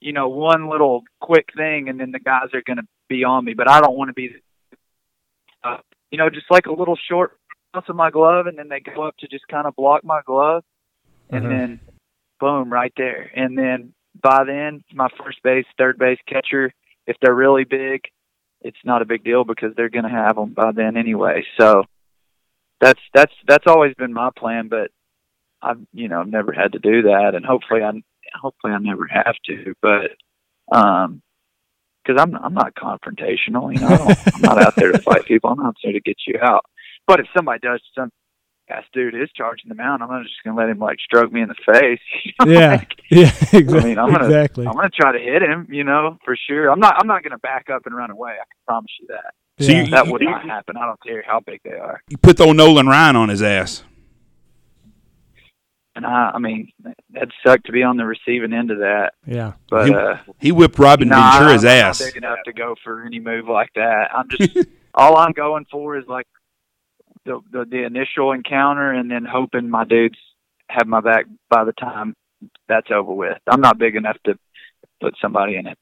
you 0.00 0.12
know, 0.12 0.28
one 0.28 0.68
little 0.68 1.02
quick 1.20 1.48
thing, 1.56 1.88
and 1.88 1.98
then 1.98 2.12
the 2.12 2.18
guys 2.20 2.48
are 2.54 2.62
going 2.62 2.76
to 2.78 2.86
be 3.08 3.24
on 3.24 3.44
me. 3.44 3.54
But 3.54 3.68
I 3.68 3.80
don't 3.80 3.96
want 3.96 4.08
to 4.08 4.14
be, 4.14 4.34
uh, 5.64 5.78
you 6.10 6.18
know, 6.18 6.30
just 6.30 6.50
like 6.50 6.66
a 6.66 6.72
little 6.72 6.96
short 6.96 7.38
toss 7.74 7.84
of 7.88 7.96
my 7.96 8.10
glove, 8.10 8.46
and 8.46 8.58
then 8.58 8.68
they 8.68 8.80
go 8.80 9.02
up 9.02 9.16
to 9.18 9.28
just 9.28 9.46
kind 9.48 9.66
of 9.66 9.74
block 9.76 10.04
my 10.04 10.20
glove, 10.24 10.64
and 11.30 11.44
Mhm. 11.44 11.48
then 11.48 11.80
boom, 12.40 12.72
right 12.72 12.92
there. 12.96 13.30
And 13.34 13.58
then 13.58 13.92
by 14.20 14.44
then, 14.44 14.82
my 14.92 15.08
first 15.22 15.42
base, 15.42 15.66
third 15.76 15.98
base, 15.98 16.18
catcher, 16.26 16.72
if 17.06 17.16
they're 17.20 17.34
really 17.34 17.64
big, 17.64 18.02
it's 18.62 18.78
not 18.84 19.02
a 19.02 19.06
big 19.06 19.24
deal 19.24 19.44
because 19.44 19.74
they're 19.74 19.88
going 19.88 20.04
to 20.04 20.10
have 20.10 20.36
them 20.36 20.52
by 20.52 20.72
then 20.72 20.96
anyway. 20.96 21.44
So 21.58 21.84
that's 22.80 23.00
that's 23.12 23.32
that's 23.46 23.66
always 23.66 23.94
been 23.94 24.12
my 24.12 24.30
plan, 24.36 24.68
but 24.68 24.90
I've 25.60 25.80
you 25.92 26.08
know 26.08 26.20
I've 26.20 26.28
never 26.28 26.52
had 26.52 26.72
to 26.72 26.78
do 26.78 27.02
that, 27.02 27.34
and 27.34 27.44
hopefully 27.44 27.82
I 27.82 27.92
hopefully 28.34 28.72
I 28.72 28.78
never 28.78 29.06
have 29.06 29.34
to. 29.46 29.74
But 29.82 30.10
um, 30.76 31.22
because 32.04 32.20
I'm 32.20 32.34
I'm 32.36 32.54
not 32.54 32.74
confrontational, 32.74 33.72
you 33.74 33.80
know, 33.80 33.88
I 33.88 34.30
I'm 34.34 34.40
not 34.42 34.62
out 34.62 34.76
there 34.76 34.92
to 34.92 34.98
fight 34.98 35.24
people. 35.28 35.50
I'm 35.50 35.60
out 35.60 35.76
there 35.82 35.92
to 35.92 36.00
get 36.00 36.16
you 36.26 36.38
out. 36.42 36.64
But 37.06 37.20
if 37.20 37.26
somebody 37.36 37.60
does 37.60 37.80
some 37.94 38.10
ass 38.70 38.84
dude 38.92 39.14
is 39.14 39.30
charging 39.34 39.68
the 39.70 39.74
mound, 39.74 40.02
I'm 40.02 40.10
not 40.10 40.22
just 40.22 40.34
gonna 40.44 40.56
let 40.56 40.68
him 40.68 40.78
like 40.78 40.98
stroke 41.00 41.32
me 41.32 41.40
in 41.42 41.48
the 41.48 41.54
face. 41.72 42.00
you 42.24 42.32
know, 42.44 42.52
Yeah. 42.52 42.68
like, 42.76 42.92
Yeah. 43.10 43.28
Exactly. 43.52 43.80
I 43.80 43.84
mean, 43.84 43.98
I'm 43.98 44.10
gonna- 44.12 44.24
exactly. 44.26 44.66
I'm 44.66 44.74
gonna 44.74 44.90
try 44.90 45.12
to 45.12 45.18
hit 45.18 45.42
him, 45.42 45.66
you 45.70 45.84
know, 45.84 46.18
for 46.24 46.36
sure. 46.36 46.70
I'm 46.70 46.80
not 46.80 46.96
I'm 47.00 47.06
not 47.06 47.22
gonna 47.22 47.38
back 47.38 47.66
up 47.72 47.86
and 47.86 47.94
run 47.96 48.10
away. 48.10 48.32
I 48.32 48.34
can 48.36 48.60
promise 48.66 48.90
you 49.00 49.06
that. 49.08 49.64
So 49.64 49.72
Yeah. 49.72 49.82
you- 49.84 49.90
That 49.90 50.06
would 50.08 50.22
not 50.22 50.44
happen. 50.44 50.76
I 50.76 50.84
don't 50.86 51.02
care 51.02 51.22
how 51.26 51.40
big 51.40 51.60
they 51.64 51.72
are. 51.78 52.02
You 52.08 52.16
put 52.18 52.36
the 52.36 52.44
old 52.44 52.56
Nolan 52.56 52.86
Ryan 52.86 53.16
on 53.16 53.28
his 53.30 53.42
ass. 53.42 53.84
And 55.98 56.06
I 56.06 56.30
I 56.34 56.38
mean 56.38 56.70
that'd 57.10 57.32
suck 57.44 57.62
to 57.64 57.72
be 57.72 57.82
on 57.82 57.96
the 57.96 58.04
receiving 58.06 58.52
end 58.52 58.70
of 58.70 58.78
that. 58.78 59.14
yeah. 59.26 59.52
But 59.68 59.88
He- 59.88 59.94
uh 59.94 60.16
He 60.40 60.52
whipped 60.52 60.78
Robin 60.78 61.08
nah, 61.08 61.32
Ventura's 61.38 61.64
I'm 61.64 61.70
ass. 61.70 62.00
not 62.00 62.06
big 62.06 62.16
enough 62.16 62.38
to 62.46 62.52
go 62.52 62.74
for 62.84 63.04
any 63.04 63.18
move 63.18 63.48
like 63.48 63.70
that. 63.74 64.08
I'm 64.14 64.28
just 64.30 64.56
all 64.94 65.16
I'm 65.16 65.32
going 65.32 65.66
for 65.70 65.96
is 65.98 66.04
like 66.06 66.26
the, 67.24 67.40
the 67.50 67.64
the 67.64 67.82
initial 67.84 68.30
encounter 68.32 68.92
and 68.92 69.10
then 69.10 69.24
hoping 69.24 69.68
my 69.68 69.84
dudes 69.84 70.18
have 70.70 70.86
my 70.86 71.00
back 71.00 71.26
by 71.50 71.64
the 71.64 71.72
time 71.72 72.14
that's 72.68 72.90
over 72.92 73.12
with. 73.12 73.38
I'm 73.48 73.60
not 73.60 73.76
big 73.78 73.96
enough 73.96 74.16
to 74.26 74.38
put 75.00 75.14
somebody 75.20 75.56
in 75.56 75.66
it. 75.66 75.76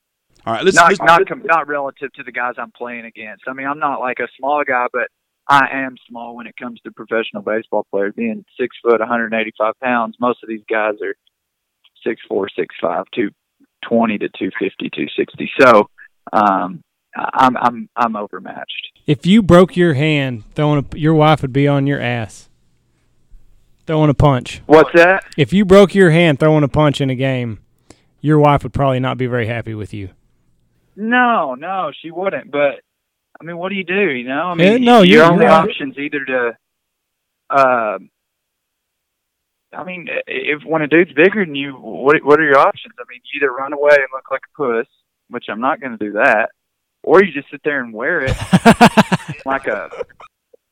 All 0.46 0.54
right, 0.54 0.64
let's, 0.64 0.76
not 0.76 0.88
let's 0.88 1.00
not 1.02 1.26
com- 1.26 1.42
not 1.44 1.66
relative 1.68 2.12
to 2.14 2.22
the 2.22 2.32
guys 2.32 2.54
I'm 2.56 2.70
playing 2.70 3.04
against. 3.04 3.44
I 3.48 3.52
mean, 3.52 3.66
I'm 3.66 3.80
not 3.80 4.00
like 4.00 4.20
a 4.20 4.28
small 4.38 4.62
guy, 4.64 4.86
but 4.92 5.08
I 5.48 5.68
am 5.72 5.96
small 6.08 6.36
when 6.36 6.46
it 6.46 6.56
comes 6.56 6.80
to 6.80 6.90
professional 6.90 7.42
baseball 7.42 7.86
players. 7.90 8.14
Being 8.16 8.44
six 8.58 8.76
foot, 8.82 8.98
185 9.00 9.74
pounds, 9.82 10.16
most 10.20 10.42
of 10.42 10.48
these 10.48 10.64
guys 10.68 10.94
are 11.02 11.14
six 12.04 12.20
four, 12.28 12.48
six 12.48 12.74
five, 12.80 13.04
two 13.14 13.30
twenty 13.88 14.18
to 14.18 14.28
two 14.38 14.50
fifty, 14.58 14.90
two 14.94 15.06
sixty. 15.16 15.50
So 15.60 15.88
um, 16.32 16.82
I'm 17.14 17.56
I'm 17.56 17.88
I'm 17.96 18.16
overmatched. 18.16 18.92
If 19.06 19.24
you 19.24 19.42
broke 19.42 19.76
your 19.76 19.94
hand 19.94 20.44
throwing 20.54 20.84
a, 20.92 20.98
your 20.98 21.14
wife 21.14 21.42
would 21.42 21.52
be 21.52 21.68
on 21.68 21.86
your 21.86 22.00
ass. 22.00 22.48
Throwing 23.86 24.10
a 24.10 24.14
punch. 24.14 24.62
What's 24.66 24.90
that? 24.94 25.24
If 25.36 25.52
you 25.52 25.64
broke 25.64 25.94
your 25.94 26.10
hand 26.10 26.40
throwing 26.40 26.64
a 26.64 26.68
punch 26.68 27.00
in 27.00 27.08
a 27.08 27.14
game, 27.14 27.60
your 28.20 28.40
wife 28.40 28.64
would 28.64 28.72
probably 28.72 28.98
not 28.98 29.16
be 29.16 29.26
very 29.26 29.46
happy 29.46 29.74
with 29.74 29.94
you. 29.94 30.10
No, 30.96 31.54
no, 31.54 31.92
she 32.02 32.10
wouldn't. 32.10 32.50
But 32.50 32.80
I 33.40 33.44
mean, 33.44 33.58
what 33.58 33.68
do 33.70 33.74
you 33.76 33.84
do? 33.84 34.10
You 34.10 34.26
know, 34.28 34.46
I 34.48 34.56
Yeah, 34.56 34.72
mean, 34.72 34.84
no, 34.84 35.02
your 35.02 35.22
you're 35.22 35.24
only 35.32 35.44
right. 35.46 35.68
options 35.68 35.96
either 35.98 36.24
to, 36.24 36.56
um, 37.50 38.10
I 39.72 39.84
mean, 39.84 40.08
if 40.26 40.62
when 40.64 40.82
a 40.82 40.86
dude's 40.88 41.12
bigger 41.12 41.44
than 41.44 41.54
you, 41.54 41.72
what 41.74 42.22
what 42.24 42.40
are 42.40 42.44
your 42.44 42.58
options? 42.58 42.94
I 42.98 43.04
mean, 43.08 43.20
you 43.32 43.40
either 43.40 43.52
run 43.52 43.72
away 43.72 43.94
and 43.94 44.08
look 44.12 44.30
like 44.30 44.40
a 44.54 44.56
puss, 44.56 44.86
which 45.28 45.46
I'm 45.48 45.60
not 45.60 45.80
going 45.80 45.96
to 45.96 46.02
do 46.04 46.12
that, 46.12 46.50
or 47.02 47.22
you 47.22 47.32
just 47.32 47.50
sit 47.50 47.60
there 47.64 47.80
and 47.82 47.92
wear 47.92 48.22
it 48.24 48.36
like 49.44 49.66
a, 49.66 49.90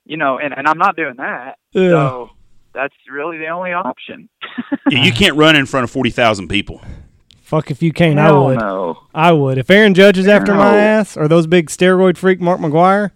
you 0.07 0.17
know, 0.17 0.39
and 0.39 0.55
and 0.57 0.67
I'm 0.67 0.79
not 0.79 0.97
doing 0.97 1.17
that. 1.19 1.59
Yeah. 1.73 1.91
So 1.91 2.31
that's 2.73 2.95
really 3.11 3.39
the 3.39 3.49
only 3.49 3.73
option. 3.73 4.29
yeah, 4.89 5.05
you 5.05 5.13
can't 5.21 5.37
run 5.37 5.55
in 5.57 5.67
front 5.67 5.85
of 5.85 5.91
forty 5.91 6.11
thousand 6.11 6.49
people. 6.49 6.81
Fuck 7.45 7.71
if 7.71 7.83
you 7.83 7.93
can't. 7.93 8.19
I 8.19 8.33
would. 8.33 8.59
no. 8.59 9.03
I 9.15 9.31
would. 9.33 9.59
If 9.59 9.71
Aaron 9.71 9.93
Judge 9.95 10.17
is 10.19 10.27
after 10.27 10.55
my 10.55 10.77
ass 10.79 11.15
or 11.17 11.29
those 11.29 11.47
big 11.47 11.69
steroid 11.69 12.17
freak 12.17 12.41
Mark 12.41 12.59
McGwire, 12.59 13.11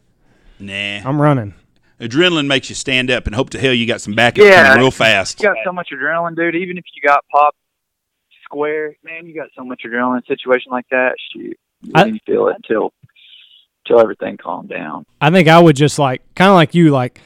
Nah. 0.61 1.01
I'm 1.09 1.21
running. 1.21 1.55
Adrenaline 2.01 2.47
makes 2.47 2.69
you 2.69 2.75
stand 2.75 3.11
up 3.11 3.27
and 3.27 3.35
hope 3.35 3.51
to 3.51 3.59
hell 3.59 3.73
you 3.73 3.87
got 3.87 4.01
some 4.01 4.15
backup 4.15 4.45
Yeah. 4.45 4.65
coming 4.69 4.83
real 4.83 4.91
fast. 4.91 5.41
You 5.41 5.49
got 5.49 5.57
so 5.65 5.73
much 5.73 5.89
adrenaline, 5.93 6.37
dude. 6.37 6.55
Even 6.57 6.77
if 6.79 6.85
you 6.95 7.09
got 7.09 7.25
popped 7.33 7.57
square, 8.45 8.95
man, 9.05 9.27
you 9.27 9.35
got 9.35 9.49
so 9.57 9.65
much 9.65 9.83
adrenaline 9.85 10.19
in 10.19 10.23
a 10.25 10.27
situation 10.27 10.71
like 10.73 10.87
that. 10.91 11.15
Shoot, 11.33 11.57
you 11.83 11.93
I- 11.95 12.05
didn't 12.05 12.23
feel 12.27 12.49
it 12.49 12.57
until 12.57 12.93
until 13.87 14.01
everything 14.03 14.37
calmed 14.37 14.69
down. 14.69 15.07
I 15.21 15.31
think 15.31 15.49
I 15.49 15.59
would 15.59 15.75
just 15.77 15.99
like 15.99 16.21
kind 16.35 16.51
of 16.51 16.55
like 16.55 16.75
you 16.75 16.91
like 16.91 17.21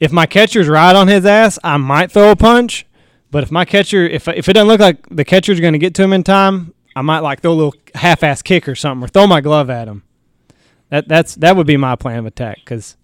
if 0.00 0.10
my 0.12 0.26
catcher's 0.26 0.66
right 0.68 0.94
on 0.96 1.06
his 1.08 1.24
ass, 1.24 1.58
I 1.62 1.76
might 1.76 2.10
throw 2.10 2.30
a 2.32 2.36
punch. 2.36 2.84
But 3.30 3.42
if 3.42 3.50
my 3.50 3.64
catcher, 3.64 4.06
if 4.06 4.26
if 4.28 4.48
it 4.48 4.52
doesn't 4.54 4.68
look 4.68 4.80
like 4.80 5.06
the 5.10 5.24
catcher's 5.24 5.60
going 5.60 5.74
to 5.74 5.78
get 5.78 5.94
to 5.96 6.02
him 6.02 6.12
in 6.12 6.22
time, 6.24 6.72
I 6.96 7.02
might 7.02 7.20
like 7.20 7.40
throw 7.40 7.52
a 7.52 7.54
little 7.54 7.74
half-ass 7.94 8.42
kick 8.42 8.66
or 8.68 8.74
something, 8.74 9.04
or 9.04 9.08
throw 9.08 9.26
my 9.26 9.40
glove 9.40 9.68
at 9.70 9.86
him. 9.88 10.02
That 10.90 11.08
that's 11.08 11.34
that 11.36 11.56
would 11.56 11.66
be 11.66 11.76
my 11.76 11.94
plan 11.96 12.20
of 12.20 12.26
attack 12.26 12.56
because 12.56 12.96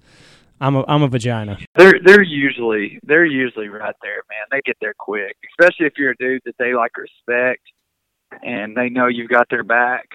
I'm 0.60 0.76
a 0.76 0.84
I'm 0.88 1.02
a 1.02 1.08
vagina. 1.08 1.58
They're 1.76 2.00
they're 2.02 2.22
usually 2.22 2.98
they're 3.02 3.26
usually 3.26 3.68
right 3.68 3.94
there, 4.02 4.22
man. 4.30 4.46
They 4.50 4.62
get 4.64 4.76
there 4.80 4.94
quick, 4.98 5.36
especially 5.58 5.86
if 5.86 5.92
you're 5.98 6.12
a 6.12 6.16
dude 6.16 6.40
that 6.46 6.54
they 6.58 6.72
like 6.74 6.92
respect 6.96 7.60
and 8.42 8.74
they 8.74 8.88
know 8.88 9.06
you've 9.08 9.28
got 9.28 9.46
their 9.50 9.62
back. 9.64 10.06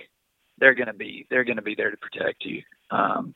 They're 0.57 0.73
gonna 0.73 0.93
be 0.95 1.27
they're 1.29 1.43
gonna 1.43 1.61
be 1.61 1.75
there 1.75 1.91
to 1.91 1.97
protect 1.97 2.43
you. 2.45 2.63
Um, 2.89 3.35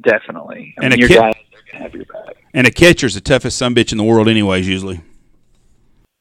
definitely. 0.00 0.74
I 0.80 0.84
And 0.86 0.90
mean, 0.90 0.98
a 0.98 1.00
your 1.00 1.08
kid- 1.08 1.18
guys 1.18 1.34
are 1.34 1.72
gonna 1.72 1.84
have 1.84 1.94
your 1.94 2.04
back. 2.06 2.36
And 2.52 2.66
a 2.66 2.70
catcher's 2.72 3.14
the 3.14 3.20
toughest 3.20 3.56
some 3.56 3.74
bitch 3.74 3.92
in 3.92 3.98
the 3.98 4.04
world, 4.04 4.28
anyways. 4.28 4.68
Usually. 4.68 5.00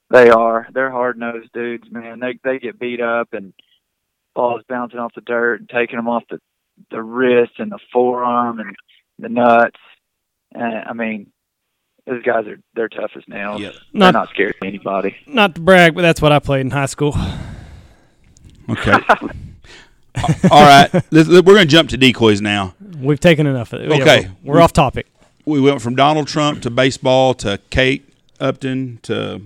They 0.10 0.30
are. 0.30 0.68
They're 0.74 0.92
hard 0.92 1.18
nosed 1.18 1.52
dudes, 1.54 1.92
man. 1.92 2.20
They 2.20 2.40
they 2.44 2.60
get 2.60 2.80
beat 2.80 3.02
up 3.02 3.34
and 3.34 3.54
balls 4.36 4.62
bouncing 4.70 5.00
off 5.00 5.14
the 5.16 5.22
dirt 5.22 5.60
and 5.60 5.70
taking 5.70 5.98
them 5.98 6.08
off 6.08 6.24
the 6.30 6.40
the 6.92 7.02
wrist 7.02 7.54
and 7.58 7.72
the 7.72 7.80
forearm 7.92 8.60
and 8.60 8.76
the 9.20 9.30
nuts. 9.30 9.80
And 10.54 10.76
I 10.90 10.94
mean, 10.94 11.28
those 12.06 12.24
guys 12.24 12.48
are 12.48 12.58
they're 12.74 12.88
tough 12.88 13.12
as 13.18 13.24
nails. 13.28 13.60
Yeah. 13.62 13.70
They're 13.72 13.80
Not 13.94 14.14
not 14.14 14.30
scared 14.30 14.56
of 14.62 14.66
anybody. 14.68 15.16
not 15.28 15.56
to 15.56 15.62
brag, 15.62 15.94
but 15.96 16.04
that's 16.04 16.22
what 16.22 16.32
I 16.32 16.40
played 16.40 16.62
in 16.62 16.72
high 16.72 16.86
school. 16.86 17.16
Okay. 18.70 18.92
All 20.52 20.62
right. 20.64 20.90
We're 21.12 21.24
going 21.42 21.58
to 21.58 21.66
jump 21.66 21.90
to 21.90 21.98
decoys 21.98 22.42
now. 22.42 22.74
We've 23.00 23.20
taken 23.20 23.46
enough 23.46 23.72
of 23.74 23.82
it. 23.82 23.90
Yeah, 23.90 24.02
Okay. 24.02 24.30
we're, 24.44 24.56
we're 24.56 24.62
off 24.62 24.74
topic. 24.74 25.08
We 25.46 25.62
went 25.62 25.82
from 25.82 25.96
Donald 25.96 26.28
Trump 26.28 26.62
to 26.64 26.70
baseball 26.70 27.34
to 27.36 27.60
Kate 27.70 28.10
Upton 28.40 29.00
to 29.04 29.42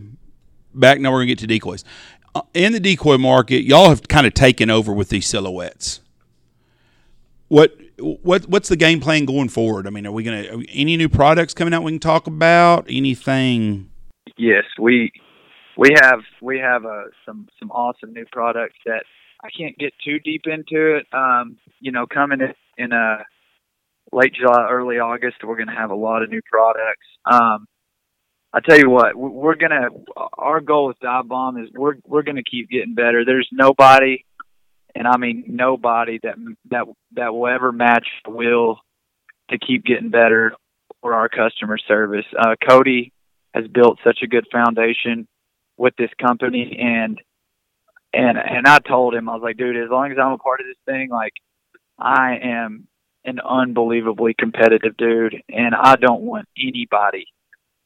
back. 0.74 1.00
Now 1.00 1.12
we're 1.12 1.20
going 1.20 1.28
to 1.28 1.36
get 1.36 1.40
to 1.40 1.48
decoys. 1.48 1.84
Uh, 2.34 2.42
In 2.54 2.74
the 2.74 2.80
decoy 2.80 3.18
market, 3.18 3.64
y'all 3.64 3.90
have 3.90 4.08
kind 4.08 4.26
of 4.26 4.34
taken 4.34 4.70
over 4.70 4.94
with 4.94 5.10
these 5.10 5.28
silhouettes. 5.28 6.02
What 7.48 7.78
what 7.98 8.48
what's 8.48 8.70
the 8.70 8.78
game 8.78 9.00
plan 9.00 9.26
going 9.26 9.50
forward? 9.50 9.86
I 9.86 9.90
mean, 9.90 10.08
are 10.08 10.12
we 10.12 10.24
going 10.24 10.44
to 10.44 10.72
any 10.72 10.96
new 10.98 11.10
products 11.10 11.54
coming 11.54 11.74
out 11.74 11.84
we 11.84 11.92
can 11.92 12.00
talk 12.00 12.28
about? 12.28 12.86
Anything? 12.88 13.90
Yes, 14.38 14.64
we 14.80 15.12
we 15.78 15.90
have 16.02 16.22
we 16.42 16.60
have 16.60 16.86
uh, 16.86 17.04
some 17.26 17.48
some 17.60 17.72
awesome 17.72 18.14
new 18.14 18.26
products 18.32 18.78
that 18.86 19.04
I 19.44 19.50
can't 19.50 19.78
get 19.78 19.94
too 20.04 20.20
deep 20.20 20.44
into 20.46 20.96
it. 20.96 21.06
Um, 21.14 21.58
you 21.80 21.92
know, 21.92 22.06
coming 22.06 22.40
in, 22.42 22.54
in 22.84 22.94
uh, 22.94 23.24
late 24.12 24.34
July, 24.34 24.68
early 24.70 25.00
August, 25.00 25.38
we're 25.44 25.58
going 25.58 25.68
to 25.68 25.76
have 25.76 25.92
a 25.92 25.96
lot 25.96 26.24
of 26.24 26.30
new 26.30 26.42
products. 26.50 27.08
Um, 27.26 27.68
I 28.54 28.60
tell 28.60 28.78
you 28.78 28.90
what, 28.90 29.16
we- 29.16 29.30
we're 29.30 29.56
gonna. 29.56 29.90
Our 30.34 30.60
goal 30.60 30.88
with 30.88 31.00
Divebomb 31.00 31.64
is 31.64 31.72
we're 31.74 31.96
we're 32.06 32.24
gonna 32.24 32.44
keep 32.44 32.70
getting 32.70 32.96
better. 32.96 33.24
There's 33.24 33.48
nobody, 33.52 34.26
and 34.94 35.08
I 35.08 35.18
mean 35.18 35.46
nobody 35.48 36.20
that 36.24 36.36
that 36.70 36.86
that 37.14 37.34
will 37.34 37.48
ever 37.48 37.72
match 37.72 38.08
will 38.28 38.80
to 39.50 39.58
keep 39.58 39.86
getting 39.86 40.10
better 40.10 40.54
for 41.02 41.14
our 41.14 41.30
customer 41.30 41.78
service. 41.78 42.26
Uh, 42.38 42.56
Cody 42.68 43.14
has 43.54 43.68
built 43.68 44.00
such 44.04 44.20
a 44.22 44.28
good 44.28 44.48
foundation 44.52 45.28
with 45.78 45.96
this 45.96 46.12
company, 46.20 46.78
and 46.78 47.22
and 48.14 48.38
and 48.38 48.68
I 48.68 48.80
told 48.80 49.16
him 49.16 49.30
I 49.30 49.34
was 49.34 49.44
like, 49.44 49.58
dude, 49.58 49.78
as 49.78 49.90
long 49.90 50.12
as 50.12 50.18
I'm 50.22 50.34
a 50.34 50.38
part 50.38 50.60
of 50.60 50.66
this 50.68 50.78
thing, 50.86 51.10
like 51.10 51.34
I 51.98 52.38
am 52.44 52.88
an 53.24 53.40
unbelievably 53.40 54.34
competitive 54.38 54.98
dude, 54.98 55.42
and 55.48 55.74
I 55.74 55.96
don't 55.96 56.24
want 56.24 56.50
anybody 56.58 57.28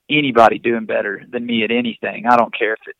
anybody 0.09 0.59
doing 0.59 0.85
better 0.85 1.23
than 1.29 1.45
me 1.45 1.63
at 1.63 1.71
anything. 1.71 2.25
I 2.27 2.37
don't 2.37 2.55
care 2.57 2.73
if 2.73 2.79
it's 2.87 2.99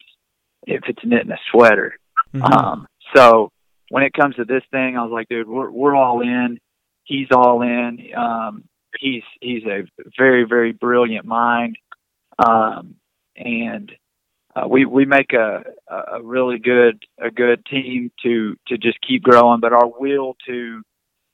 if 0.67 0.83
it's 0.87 1.05
knitting 1.05 1.31
a 1.31 1.37
sweater. 1.51 1.97
Mhm. 2.33 2.51
Um, 2.51 2.87
so 3.15 3.51
when 3.89 4.03
it 4.03 4.13
comes 4.13 4.35
to 4.35 4.45
this 4.45 4.63
thing, 4.71 4.97
I 4.97 5.03
was 5.03 5.11
like, 5.11 5.29
dude, 5.29 5.47
we're 5.47 5.69
we're 5.69 5.95
all 5.95 6.21
in. 6.21 6.59
He's 7.03 7.27
all 7.31 7.61
in. 7.61 7.99
Um, 8.15 8.63
he's 8.99 9.23
he's 9.41 9.63
a 9.65 9.83
very 10.17 10.43
very 10.43 10.71
brilliant 10.71 11.25
mind, 11.25 11.77
um, 12.39 12.95
and 13.35 13.91
uh, 14.55 14.67
we 14.67 14.85
we 14.85 15.05
make 15.05 15.33
a 15.33 15.63
a 15.87 16.21
really 16.23 16.57
good 16.57 17.03
a 17.19 17.29
good 17.29 17.65
team 17.65 18.11
to 18.23 18.55
to 18.67 18.77
just 18.77 18.97
keep 19.07 19.23
growing. 19.23 19.59
But 19.59 19.73
our 19.73 19.87
will 19.87 20.35
to 20.47 20.81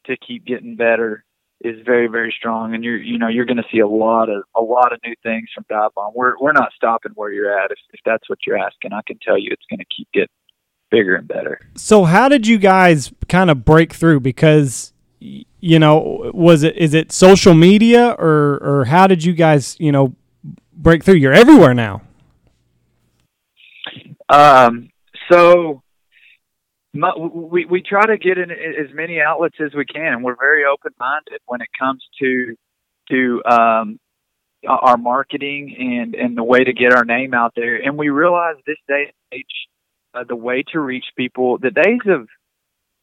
to 0.08 0.18
keep 0.18 0.46
getting 0.46 0.76
better 0.76 1.24
is 1.64 1.86
very 1.86 2.08
very 2.08 2.34
strong, 2.38 2.74
and 2.74 2.84
you're 2.84 2.98
you 2.98 3.18
know 3.18 3.28
you're 3.28 3.46
going 3.46 3.58
to 3.58 3.66
see 3.72 3.80
a 3.80 3.88
lot 3.88 4.30
of 4.30 4.44
a 4.56 4.62
lot 4.62 4.94
of 4.94 5.00
new 5.06 5.16
things 5.24 5.50
from 5.54 5.66
Divebomb. 5.70 6.14
We're 6.16 6.34
we're 6.40 6.54
not 6.54 6.72
stopping 6.76 7.12
where 7.16 7.32
you're 7.32 7.58
at. 7.58 7.72
If 7.72 7.78
if 7.94 8.00
that's 8.06 8.30
what 8.30 8.40
you're 8.46 8.58
asking, 8.58 8.94
I 8.94 9.02
can 9.06 9.20
tell 9.20 9.38
you 9.38 9.50
it's 9.52 9.66
going 9.70 9.80
to 9.80 9.86
keep 9.96 10.08
getting 10.14 10.28
bigger 10.90 11.16
and 11.16 11.28
better. 11.28 11.60
So 11.76 12.04
how 12.04 12.30
did 12.30 12.48
you 12.48 12.58
guys 12.58 13.12
kind 13.30 13.50
of 13.50 13.64
break 13.64 13.94
through? 13.94 14.22
Because 14.22 14.94
you 15.20 15.80
know, 15.80 16.32
was 16.34 16.64
it 16.64 16.78
is 16.78 16.94
it 16.94 17.12
social 17.12 17.54
media 17.54 18.16
or 18.18 18.60
or 18.62 18.86
how 18.86 19.08
did 19.08 19.24
you 19.24 19.34
guys 19.34 19.76
you 19.80 19.92
know 19.92 20.16
break 20.74 21.04
through? 21.04 21.16
You're 21.16 21.34
everywhere 21.34 21.74
now. 21.74 22.02
Um, 24.30 24.90
so 25.30 25.81
we 26.94 27.66
we 27.66 27.82
try 27.82 28.06
to 28.06 28.18
get 28.18 28.38
in 28.38 28.52
as 28.52 28.94
many 28.94 29.22
outlets 29.22 29.56
as 29.64 29.74
we 29.74 29.86
can. 29.86 30.24
We're 30.24 30.36
very 30.36 30.64
open 30.66 30.92
minded 31.00 31.40
when 31.46 31.62
it 31.62 31.70
comes 31.78 32.04
to 32.20 32.56
to 33.10 33.42
um, 33.50 34.00
our 34.68 34.98
marketing 34.98 35.76
and 35.80 36.16
and 36.16 36.38
the 36.38 36.44
way 36.44 36.64
to 36.64 36.74
get 36.74 36.94
our 36.94 37.06
name 37.06 37.34
out 37.34 37.54
there. 37.56 37.76
And 37.78 37.98
we 37.98 38.10
realize 38.10 38.56
this 38.66 38.78
day 38.88 39.06
and 39.06 39.40
age, 39.40 39.46
uh, 40.14 40.24
the 40.28 40.36
way 40.36 40.64
to 40.74 40.80
reach 40.80 41.06
people, 41.16 41.58
the 41.58 41.72
days 41.72 42.02
of 42.08 42.28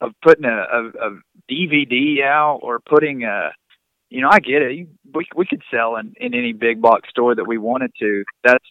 of 0.00 0.12
putting 0.22 0.44
a, 0.44 0.48
a, 0.48 0.88
a 0.88 1.18
DVD 1.50 2.22
out 2.22 2.60
or 2.62 2.80
putting 2.80 3.24
a 3.24 3.50
you 4.10 4.22
know, 4.22 4.28
I 4.30 4.40
get 4.40 4.62
it. 4.62 4.88
We 5.14 5.26
we 5.34 5.46
could 5.46 5.62
sell 5.70 5.96
in, 5.96 6.14
in 6.18 6.34
any 6.34 6.52
big 6.52 6.80
box 6.80 7.08
store 7.10 7.34
that 7.34 7.46
we 7.46 7.58
wanted 7.58 7.92
to. 8.00 8.24
That's 8.44 8.64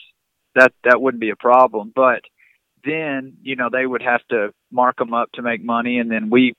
that 0.55 0.73
that 0.83 1.01
wouldn't 1.01 1.21
be 1.21 1.29
a 1.29 1.35
problem. 1.35 1.91
But 1.95 2.21
then 2.83 3.37
you 3.41 3.55
know 3.55 3.69
they 3.71 3.85
would 3.85 4.01
have 4.01 4.21
to 4.29 4.51
mark 4.71 4.97
them 4.97 5.13
up 5.13 5.31
to 5.33 5.41
make 5.41 5.63
money, 5.63 5.99
and 5.99 6.11
then 6.11 6.29
we 6.29 6.53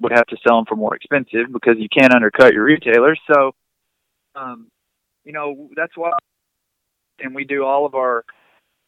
would 0.00 0.12
have 0.12 0.26
to 0.26 0.36
sell 0.46 0.56
them 0.56 0.64
for 0.66 0.76
more 0.76 0.94
expensive 0.94 1.52
because 1.52 1.76
you 1.78 1.88
can't 1.88 2.14
undercut 2.14 2.54
your 2.54 2.64
retailers. 2.64 3.20
So, 3.32 3.52
um, 4.34 4.68
you 5.24 5.32
know 5.32 5.68
that's 5.76 5.96
why, 5.96 6.12
and 7.18 7.34
we 7.34 7.44
do 7.44 7.64
all 7.64 7.86
of 7.86 7.94
our 7.94 8.24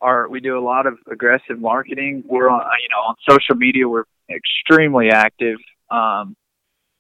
our 0.01 0.29
we 0.29 0.41
do 0.41 0.59
a 0.59 0.65
lot 0.65 0.87
of 0.87 0.99
aggressive 1.11 1.59
marketing. 1.59 2.25
We're 2.27 2.49
on 2.49 2.61
you 2.81 2.89
know 2.91 3.01
on 3.09 3.15
social 3.29 3.57
media. 3.57 3.89
We're 3.89 4.05
extremely 4.31 5.11
active, 5.11 5.59
um, 5.91 6.35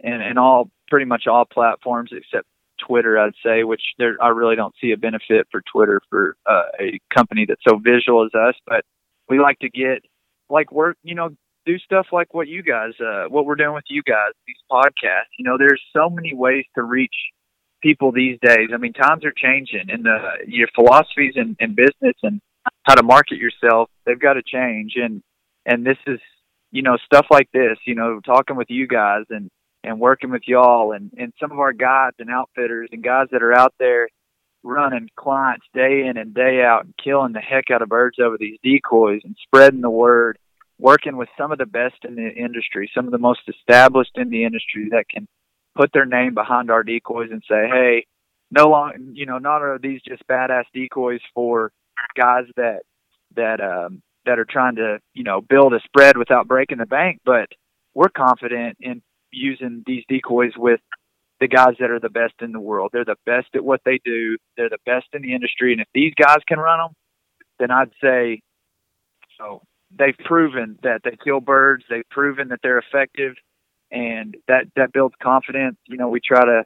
and 0.01 0.23
and 0.23 0.39
all 0.39 0.70
pretty 0.89 1.07
much 1.07 1.27
all 1.27 1.45
platforms 1.45 2.11
except 2.12 2.47
Twitter, 2.87 3.18
I'd 3.18 3.35
say, 3.45 3.64
which 3.64 3.83
there 3.99 4.16
I 4.20 4.29
really 4.29 4.57
don't 4.57 4.75
see 4.81 4.93
a 4.93 4.97
benefit 4.97 5.47
for 5.51 5.62
Twitter 5.73 6.01
for 6.11 6.37
uh, 6.47 6.64
a 6.81 7.01
company 7.14 7.47
that's 7.47 7.62
so 7.66 7.79
visual 7.79 8.25
as 8.25 8.35
us. 8.35 8.55
But 8.66 8.85
we 9.29 9.41
like 9.41 9.59
to 9.61 9.70
get 9.70 10.05
like 10.51 10.70
work, 10.73 10.97
you 11.03 11.14
know, 11.14 11.31
do 11.66 11.78
stuff 11.78 12.06
like 12.12 12.34
what 12.34 12.48
you 12.48 12.62
guys, 12.62 12.92
uh, 13.00 13.24
what 13.28 13.46
we're 13.46 13.56
doing 13.56 13.74
with 13.74 13.84
you 13.88 14.02
guys, 14.02 14.32
these 14.46 14.56
podcasts. 14.70 15.32
You 15.38 15.44
know, 15.44 15.56
there's 15.58 15.82
so 15.92 16.10
many 16.10 16.34
ways 16.34 16.64
to 16.74 16.82
reach 16.82 17.14
people 17.82 18.12
these 18.12 18.38
days. 18.42 18.70
I 18.72 18.76
mean, 18.76 18.92
times 18.92 19.24
are 19.24 19.32
changing, 19.36 19.90
and 19.90 20.04
the 20.04 20.18
your 20.46 20.68
philosophies 20.74 21.34
in, 21.36 21.56
in 21.60 21.74
business 21.74 22.16
and 22.22 22.40
how 22.84 22.94
to 22.94 23.02
market 23.02 23.38
yourself, 23.38 23.90
they've 24.06 24.20
got 24.20 24.34
to 24.34 24.42
change. 24.42 24.94
And 24.96 25.22
and 25.66 25.84
this 25.86 25.98
is, 26.06 26.20
you 26.70 26.82
know, 26.82 26.96
stuff 27.04 27.26
like 27.30 27.48
this. 27.52 27.78
You 27.86 27.94
know, 27.94 28.20
talking 28.20 28.56
with 28.56 28.70
you 28.70 28.86
guys 28.86 29.24
and 29.30 29.50
and 29.84 29.98
working 29.98 30.30
with 30.30 30.42
y'all 30.46 30.92
and, 30.92 31.10
and 31.18 31.32
some 31.40 31.50
of 31.50 31.58
our 31.58 31.72
guides 31.72 32.16
and 32.18 32.30
outfitters 32.30 32.88
and 32.92 33.02
guys 33.02 33.26
that 33.32 33.42
are 33.42 33.52
out 33.52 33.74
there 33.78 34.08
running 34.62 35.08
clients 35.16 35.66
day 35.74 36.06
in 36.06 36.16
and 36.16 36.34
day 36.34 36.62
out 36.62 36.84
and 36.84 36.94
killing 37.02 37.32
the 37.32 37.40
heck 37.40 37.70
out 37.72 37.82
of 37.82 37.88
birds 37.88 38.18
over 38.22 38.36
these 38.38 38.58
decoys 38.62 39.20
and 39.24 39.36
spreading 39.42 39.80
the 39.80 39.90
word, 39.90 40.38
working 40.79 41.16
with 41.16 41.29
some 41.39 41.53
of 41.53 41.59
the 41.59 41.66
best 41.66 42.05
in 42.05 42.16
the 42.16 42.31
industry, 42.31 42.91
some 42.95 43.07
of 43.07 43.12
the 43.12 43.18
most 43.18 43.41
established 43.49 44.16
in 44.16 44.31
the 44.31 44.45
industry 44.45 44.89
that 44.91 45.09
can 45.09 45.29
put 45.75 45.91
their 45.93 46.07
name 46.07 46.35
behind 46.35 46.70
our 46.70 46.83
decoys 46.83 47.31
and 47.31 47.43
say, 47.49 47.68
hey, 47.68 48.07
no 48.51 48.68
long, 48.68 48.93
you 49.14 49.27
know, 49.27 49.39
not 49.39 49.62
are 49.62 49.79
these 49.79 50.01
just 50.03 50.27
badass 50.27 50.64
decoys 50.75 51.20
for 51.35 51.73
guys 52.16 52.45
that 52.57 52.81
that 53.35 53.61
um, 53.61 54.03
that 54.27 54.39
are 54.39 54.45
trying 54.45 54.77
to 54.77 54.99
you 55.14 55.25
know 55.25 55.41
build 55.41 55.73
a 55.73 55.81
spread 55.85 56.16
without 56.16 56.49
breaking 56.49 56.79
the 56.79 56.87
bank, 56.87 57.20
but 57.25 57.49
we're 57.95 58.09
confident 58.09 58.77
in 58.81 59.03
using 59.31 59.83
these 59.87 60.05
decoys 60.09 60.53
with 60.57 60.81
the 61.41 61.49
guys 61.49 61.75
that 61.81 61.91
are 61.91 62.01
the 62.01 62.11
best 62.11 62.35
in 62.41 62.53
the 62.53 62.61
world. 62.61 62.91
They're 62.93 63.05
the 63.05 63.16
best 63.27 63.49
at 63.55 63.64
what 63.64 63.81
they 63.85 64.01
do. 64.05 64.37
They're 64.57 64.68
the 64.68 64.79
best 64.85 65.07
in 65.12 65.23
the 65.23 65.35
industry, 65.35 65.73
and 65.73 65.81
if 65.81 65.89
these 65.95 66.12
guys 66.14 66.39
can 66.47 66.59
run 66.59 66.79
them, 66.79 66.93
then 67.59 67.70
I'd 67.70 67.93
say 68.03 68.43
so. 69.39 69.62
They've 69.99 70.16
proven 70.24 70.78
that 70.82 71.03
they 71.05 71.16
kill 71.22 71.40
birds. 71.40 71.84
They've 71.88 72.09
proven 72.11 72.49
that 72.49 72.61
they're 72.62 72.78
effective, 72.78 73.34
and 73.90 74.36
that 74.49 74.64
that 74.76 74.93
builds 74.93 75.14
confidence. 75.22 75.76
You 75.86 75.99
know, 75.99 76.09
we 76.09 76.20
try 76.20 76.45
to 76.45 76.64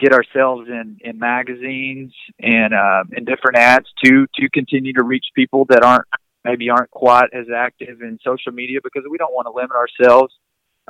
get 0.00 0.12
ourselves 0.12 0.68
in 0.68 0.98
in 1.00 1.18
magazines 1.18 2.12
and 2.40 2.74
uh, 2.74 3.04
in 3.16 3.24
different 3.24 3.56
ads 3.56 3.86
to 4.04 4.26
to 4.36 4.48
continue 4.50 4.92
to 4.94 5.02
reach 5.02 5.26
people 5.34 5.66
that 5.70 5.82
aren't 5.82 6.06
maybe 6.44 6.68
aren't 6.70 6.90
quite 6.90 7.30
as 7.32 7.46
active 7.54 8.02
in 8.02 8.18
social 8.24 8.52
media 8.52 8.80
because 8.82 9.02
we 9.10 9.18
don't 9.18 9.32
want 9.32 9.46
to 9.46 9.52
limit 9.52 9.72
ourselves 9.72 10.32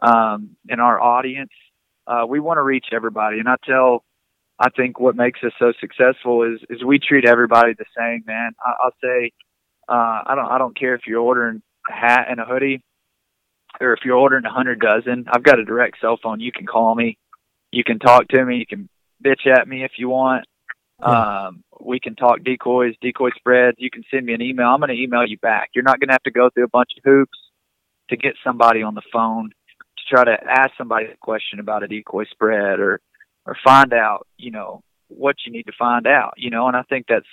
um, 0.03 0.57
in 0.69 0.81
our 0.81 1.01
audience. 1.01 1.53
Uh, 2.07 2.25
we 2.29 2.41
want 2.41 2.59
to 2.59 2.63
reach 2.63 2.87
everybody, 2.93 3.39
and 3.39 3.49
I 3.49 3.57
tell, 3.65 4.05
I 4.59 4.69
think 4.71 5.01
what 5.01 5.17
makes 5.17 5.41
us 5.43 5.53
so 5.59 5.73
successful 5.81 6.43
is 6.43 6.61
is 6.69 6.85
we 6.85 6.99
treat 6.99 7.25
everybody 7.27 7.73
the 7.79 7.87
same, 7.97 8.25
man. 8.27 8.53
I, 8.65 8.73
I'll 8.85 8.95
say, 9.03 9.33
uh, 9.89 10.23
I 10.27 10.35
don't 10.35 10.47
I 10.47 10.59
don't 10.59 10.79
care 10.79 10.95
if 10.95 11.03
you're 11.07 11.21
ordering 11.21 11.63
a 11.89 11.93
hat 11.93 12.27
and 12.29 12.41
a 12.41 12.45
hoodie, 12.45 12.83
or 13.81 13.93
if 13.93 14.01
you're 14.05 14.17
ordering 14.17 14.45
a 14.45 14.53
hundred 14.53 14.81
dozen. 14.81 15.27
I've 15.31 15.43
got 15.43 15.59
a 15.59 15.65
direct 15.65 16.01
cell 16.01 16.19
phone. 16.23 16.41
You 16.41 16.53
can 16.53 16.67
call 16.67 16.95
me, 16.95 17.19
you 17.71 17.85
can 17.85 17.99
talk 17.99 18.29
to 18.29 18.45
me, 18.45 18.57
you 18.57 18.67
can 18.67 18.89
bitch 19.25 19.47
at 19.47 19.69
me 19.69 19.85
if 19.85 19.93
you 19.97 20.09
want. 20.09 20.47
Um, 21.03 21.65
we 21.81 22.01
can 22.01 22.15
talk 22.15 22.43
decoys, 22.45 22.95
decoy 23.01 23.31
spreads. 23.37 23.77
You 23.79 23.91
can 23.91 24.05
send 24.11 24.25
me 24.25 24.33
an 24.33 24.41
email. 24.41 24.69
I'm 24.69 24.81
going 24.81 24.95
to 24.95 25.03
email 25.03 25.27
you 25.27 25.37
back. 25.39 25.71
You're 25.75 25.85
not 25.85 26.01
going 26.01 26.09
to 26.09 26.15
have 26.15 26.23
to 26.23 26.31
go 26.31 26.51
through 26.51 26.65
a 26.65 26.69
bunch 26.69 26.91
of 26.97 27.05
hoops 27.05 27.39
to 28.11 28.17
get 28.17 28.35
somebody 28.45 28.83
on 28.83 28.95
the 28.95 29.03
phone 29.13 29.51
to 29.51 30.15
try 30.15 30.25
to 30.25 30.37
ask 30.49 30.71
somebody 30.79 31.07
a 31.07 31.17
question 31.21 31.59
about 31.59 31.83
a 31.83 31.89
decoy 31.89 32.25
spread 32.27 32.81
or 32.81 33.01
or 33.47 33.57
find 33.63 33.93
out, 33.93 34.27
you 34.39 34.51
know, 34.51 34.83
what 35.09 35.37
you 35.45 35.53
need 35.53 35.65
to 35.65 35.73
find 35.79 36.07
out, 36.07 36.33
you 36.39 36.49
know, 36.49 36.67
and 36.67 36.77
I 36.77 36.83
think 36.83 37.07
that's 37.07 37.27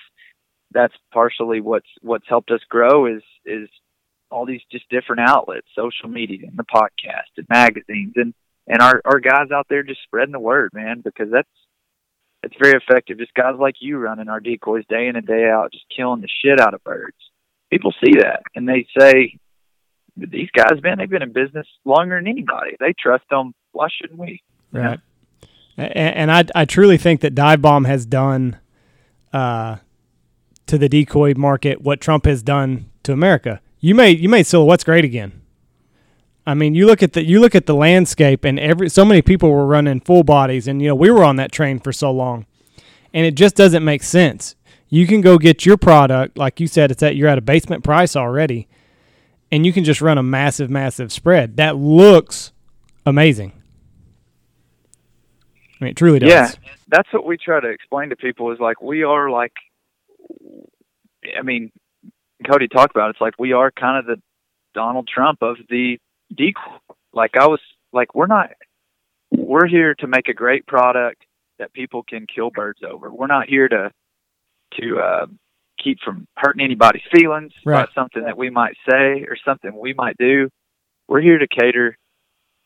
that's 0.74 0.94
partially 1.12 1.62
what's 1.62 1.88
what's 2.02 2.28
helped 2.28 2.52
us 2.52 2.62
grow 2.70 3.06
is 3.06 3.22
is 3.46 3.70
all 4.30 4.46
these 4.46 4.62
just 4.72 4.90
different 4.90 5.22
outlets, 5.22 5.68
social 5.76 6.10
media 6.10 6.48
and 6.48 6.58
the 6.58 6.64
podcast 6.64 7.38
and 7.38 7.48
magazines 7.50 8.14
and 8.16 8.34
and 8.68 8.82
our 8.82 9.02
our 9.06 9.20
guys 9.20 9.52
out 9.54 9.68
there 9.70 9.84
just 9.84 10.02
spreading 10.04 10.32
the 10.32 10.40
word, 10.40 10.72
man, 10.74 11.02
because 11.04 11.30
that's 11.32 11.50
it's 12.44 12.56
very 12.62 12.78
effective. 12.78 13.20
Just 13.20 13.34
guys 13.34 13.56
like 13.60 13.76
you 13.80 13.98
running 13.98 14.30
our 14.30 14.40
decoys 14.40 14.86
day 14.90 15.08
in 15.08 15.16
and 15.16 15.28
day 15.28 15.50
out, 15.50 15.72
just 15.72 15.86
killing 15.96 16.22
the 16.22 16.30
shit 16.42 16.60
out 16.60 16.74
of 16.74 16.84
birds. 16.84 17.18
People 17.70 17.94
see 18.04 18.14
that 18.20 18.44
and 18.56 18.68
they 18.68 18.88
say, 18.98 19.38
"These 20.18 20.50
guys, 20.52 20.82
man, 20.82 20.98
they've 20.98 21.10
been 21.10 21.22
in 21.22 21.34
business 21.34 21.68
longer 21.86 22.18
than 22.18 22.28
anybody. 22.28 22.76
They 22.80 22.94
trust 22.98 23.26
them. 23.30 23.54
Why 23.74 23.88
shouldn't 23.90 24.20
we?" 24.20 24.42
Right. 24.72 25.00
And, 25.78 25.96
and 25.96 26.32
I 26.32 26.46
I 26.56 26.66
truly 26.66 26.98
think 26.98 27.22
that 27.22 27.36
Divebomb 27.36 27.86
has 27.86 28.06
done 28.06 28.58
uh, 29.34 29.78
to 30.72 30.78
the 30.78 30.88
decoy 30.88 31.34
market 31.36 31.82
what 31.82 32.00
Trump 32.00 32.24
has 32.24 32.42
done 32.42 32.90
to 33.04 33.12
America. 33.12 33.60
You 33.82 33.94
made 33.94 34.22
you 34.22 34.30
made 34.30 34.44
silhouettes 34.44 34.86
great 34.86 35.04
again. 35.04 35.42
I 36.48 36.54
mean, 36.54 36.76
you 36.76 36.86
look 36.86 37.04
at 37.04 37.12
the 37.12 37.26
you 37.26 37.42
look 37.42 37.56
at 37.56 37.66
the 37.66 37.76
landscape, 37.76 38.46
and 38.46 38.58
every 38.58 38.88
so 38.88 39.04
many 39.04 39.22
people 39.22 39.52
were 39.52 39.66
running 39.66 40.00
full 40.00 40.24
bodies, 40.24 40.70
and 40.70 40.82
you 40.82 40.88
know 40.88 40.96
we 40.96 41.12
were 41.12 41.26
on 41.26 41.36
that 41.36 41.52
train 41.52 41.82
for 41.82 41.92
so 41.92 42.10
long, 42.10 42.46
and 43.14 43.26
it 43.26 43.36
just 43.36 43.58
doesn't 43.58 43.84
make 43.84 44.02
sense. 44.02 44.56
You 44.88 45.06
can 45.08 45.20
go 45.20 45.38
get 45.38 45.66
your 45.66 45.76
product, 45.76 46.38
like 46.38 46.62
you 46.62 46.68
said, 46.68 46.90
it's 46.90 47.04
at 47.04 47.18
you're 47.18 47.28
at 47.28 47.38
a 47.38 47.42
basement 47.42 47.84
price 47.84 48.16
already, 48.16 48.70
and 49.52 49.66
you 49.66 49.74
can 49.74 49.84
just 49.84 50.00
run 50.00 50.18
a 50.18 50.24
massive, 50.24 50.70
massive 50.70 51.12
spread 51.12 51.58
that 51.58 51.76
looks 51.76 52.54
amazing. 53.06 53.52
I 55.82 55.84
mean, 55.84 55.92
it 55.92 55.98
truly 55.98 56.20
does. 56.20 56.30
Yeah, 56.30 56.52
that's 56.88 57.12
what 57.12 57.26
we 57.26 57.36
try 57.36 57.60
to 57.60 57.68
explain 57.68 58.10
to 58.12 58.16
people 58.16 58.54
is 58.54 58.60
like 58.60 58.82
we 58.82 59.04
are 59.04 59.30
like, 59.30 59.52
I 61.38 61.42
mean, 61.44 61.72
Cody 62.50 62.68
talked 62.68 62.96
about 62.96 63.08
it, 63.08 63.12
it's 63.12 63.22
like 63.22 63.36
we 63.38 63.54
are 63.54 63.72
kind 63.72 63.98
of 64.00 64.06
the 64.06 64.22
Donald 64.74 65.08
Trump 65.08 65.40
of 65.42 65.58
the 65.70 65.98
decoy. 66.36 66.78
Like 67.14 67.36
I 67.38 67.48
was 67.48 67.60
like 67.94 68.16
we're 68.16 68.28
not 68.28 68.52
we're 69.32 69.68
here 69.68 69.96
to 69.96 70.08
make 70.08 70.28
a 70.28 70.34
great 70.34 70.66
product 70.66 71.24
that 71.60 71.74
people 71.74 72.04
can 72.04 72.26
kill 72.28 72.50
birds 72.50 72.80
over. 72.88 73.12
We're 73.12 73.28
not 73.28 73.48
here 73.48 73.68
to 73.68 73.92
to 74.80 75.00
uh, 75.00 75.26
keep 75.84 76.00
from 76.04 76.26
hurting 76.38 76.64
anybody's 76.64 77.02
feelings 77.14 77.52
Right. 77.66 77.82
about 77.82 77.94
something 77.94 78.24
that 78.24 78.38
we 78.38 78.50
might 78.50 78.76
say 78.90 79.26
or 79.28 79.36
something 79.46 79.78
we 79.78 79.94
might 79.94 80.16
do. 80.18 80.50
We're 81.08 81.22
here 81.22 81.38
to 81.38 81.48
cater 81.48 81.98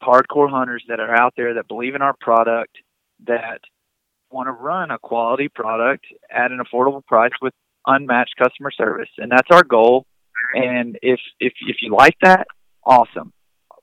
hardcore 0.04 0.50
hunters 0.50 0.84
that 0.88 1.00
are 1.00 1.16
out 1.16 1.34
there 1.36 1.56
that 1.56 1.68
believe 1.68 1.96
in 1.96 2.02
our 2.04 2.16
product 2.22 2.78
that 3.26 3.62
want 4.30 4.48
to 4.48 4.52
run 4.52 4.92
a 4.92 5.00
quality 5.00 5.50
product 5.50 6.06
at 6.30 6.52
an 6.52 6.60
affordable 6.60 7.04
price 7.06 7.32
with 7.42 7.54
unmatched 7.88 8.36
customer 8.38 8.72
service 8.72 9.10
and 9.18 9.32
that's 9.32 9.50
our 9.52 9.64
goal. 9.64 10.06
And 10.54 10.98
if 11.02 11.20
if 11.40 11.54
if 11.68 11.78
you 11.82 11.96
like 11.96 12.16
that 12.22 12.48
awesome. 12.86 13.32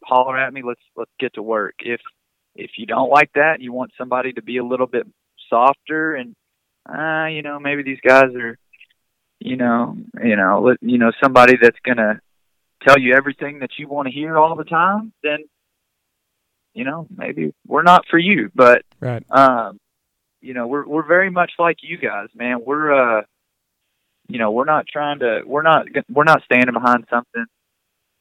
Holler 0.05 0.37
at 0.39 0.53
me. 0.53 0.63
Let's 0.65 0.81
let's 0.97 1.11
get 1.19 1.35
to 1.35 1.43
work. 1.43 1.75
If 1.81 2.01
if 2.55 2.73
you 2.77 2.87
don't 2.87 3.11
like 3.11 3.31
that 3.35 3.61
you 3.61 3.73
want 3.73 3.93
somebody 3.97 4.33
to 4.35 4.43
be 4.43 4.59
a 4.59 4.65
little 4.65 4.87
bit 4.87 5.07
softer 5.49 6.15
and 6.15 6.35
uh 6.89 7.27
you 7.27 7.43
know 7.43 7.59
maybe 7.59 7.83
these 7.83 8.01
guys 8.07 8.35
are 8.35 8.59
you 9.41 9.57
know 9.57 9.97
you 10.23 10.37
know 10.37 10.63
let, 10.63 10.77
you 10.83 10.99
know 10.99 11.13
somebody 11.23 11.57
that's 11.61 11.79
going 11.85 11.97
to 11.97 12.21
tell 12.87 12.99
you 12.99 13.15
everything 13.15 13.61
that 13.61 13.71
you 13.79 13.89
want 13.89 14.07
to 14.07 14.13
hear 14.13 14.37
all 14.37 14.57
the 14.57 14.65
time 14.65 15.13
then 15.23 15.39
you 16.75 16.85
know 16.85 17.07
maybe 17.17 17.55
we're 17.67 17.83
not 17.83 18.05
for 18.11 18.19
you. 18.19 18.51
But 18.55 18.83
Right. 19.01 19.25
um 19.31 19.79
you 20.41 20.55
know 20.55 20.67
we're 20.67 20.87
we're 20.87 21.07
very 21.07 21.31
much 21.31 21.53
like 21.59 21.79
you 21.83 21.97
guys 21.99 22.29
man. 22.35 22.59
We're 22.65 23.19
uh 23.19 23.23
you 24.29 24.39
know 24.39 24.51
we're 24.51 24.65
not 24.65 24.87
trying 24.87 25.19
to 25.21 25.43
we're 25.45 25.63
not 25.63 25.87
we're 26.11 26.25
not 26.25 26.43
standing 26.45 26.75
behind 26.75 27.07
something 27.11 27.45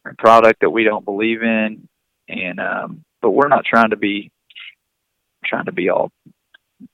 or 0.05 0.13
product 0.17 0.61
that 0.61 0.69
we 0.69 0.83
don't 0.83 1.05
believe 1.05 1.41
in 1.41 1.87
and 2.27 2.59
um 2.59 3.03
but 3.21 3.31
we're 3.31 3.47
not 3.47 3.65
trying 3.65 3.91
to 3.91 3.97
be 3.97 4.31
trying 5.45 5.65
to 5.65 5.71
be 5.71 5.89
all 5.89 6.11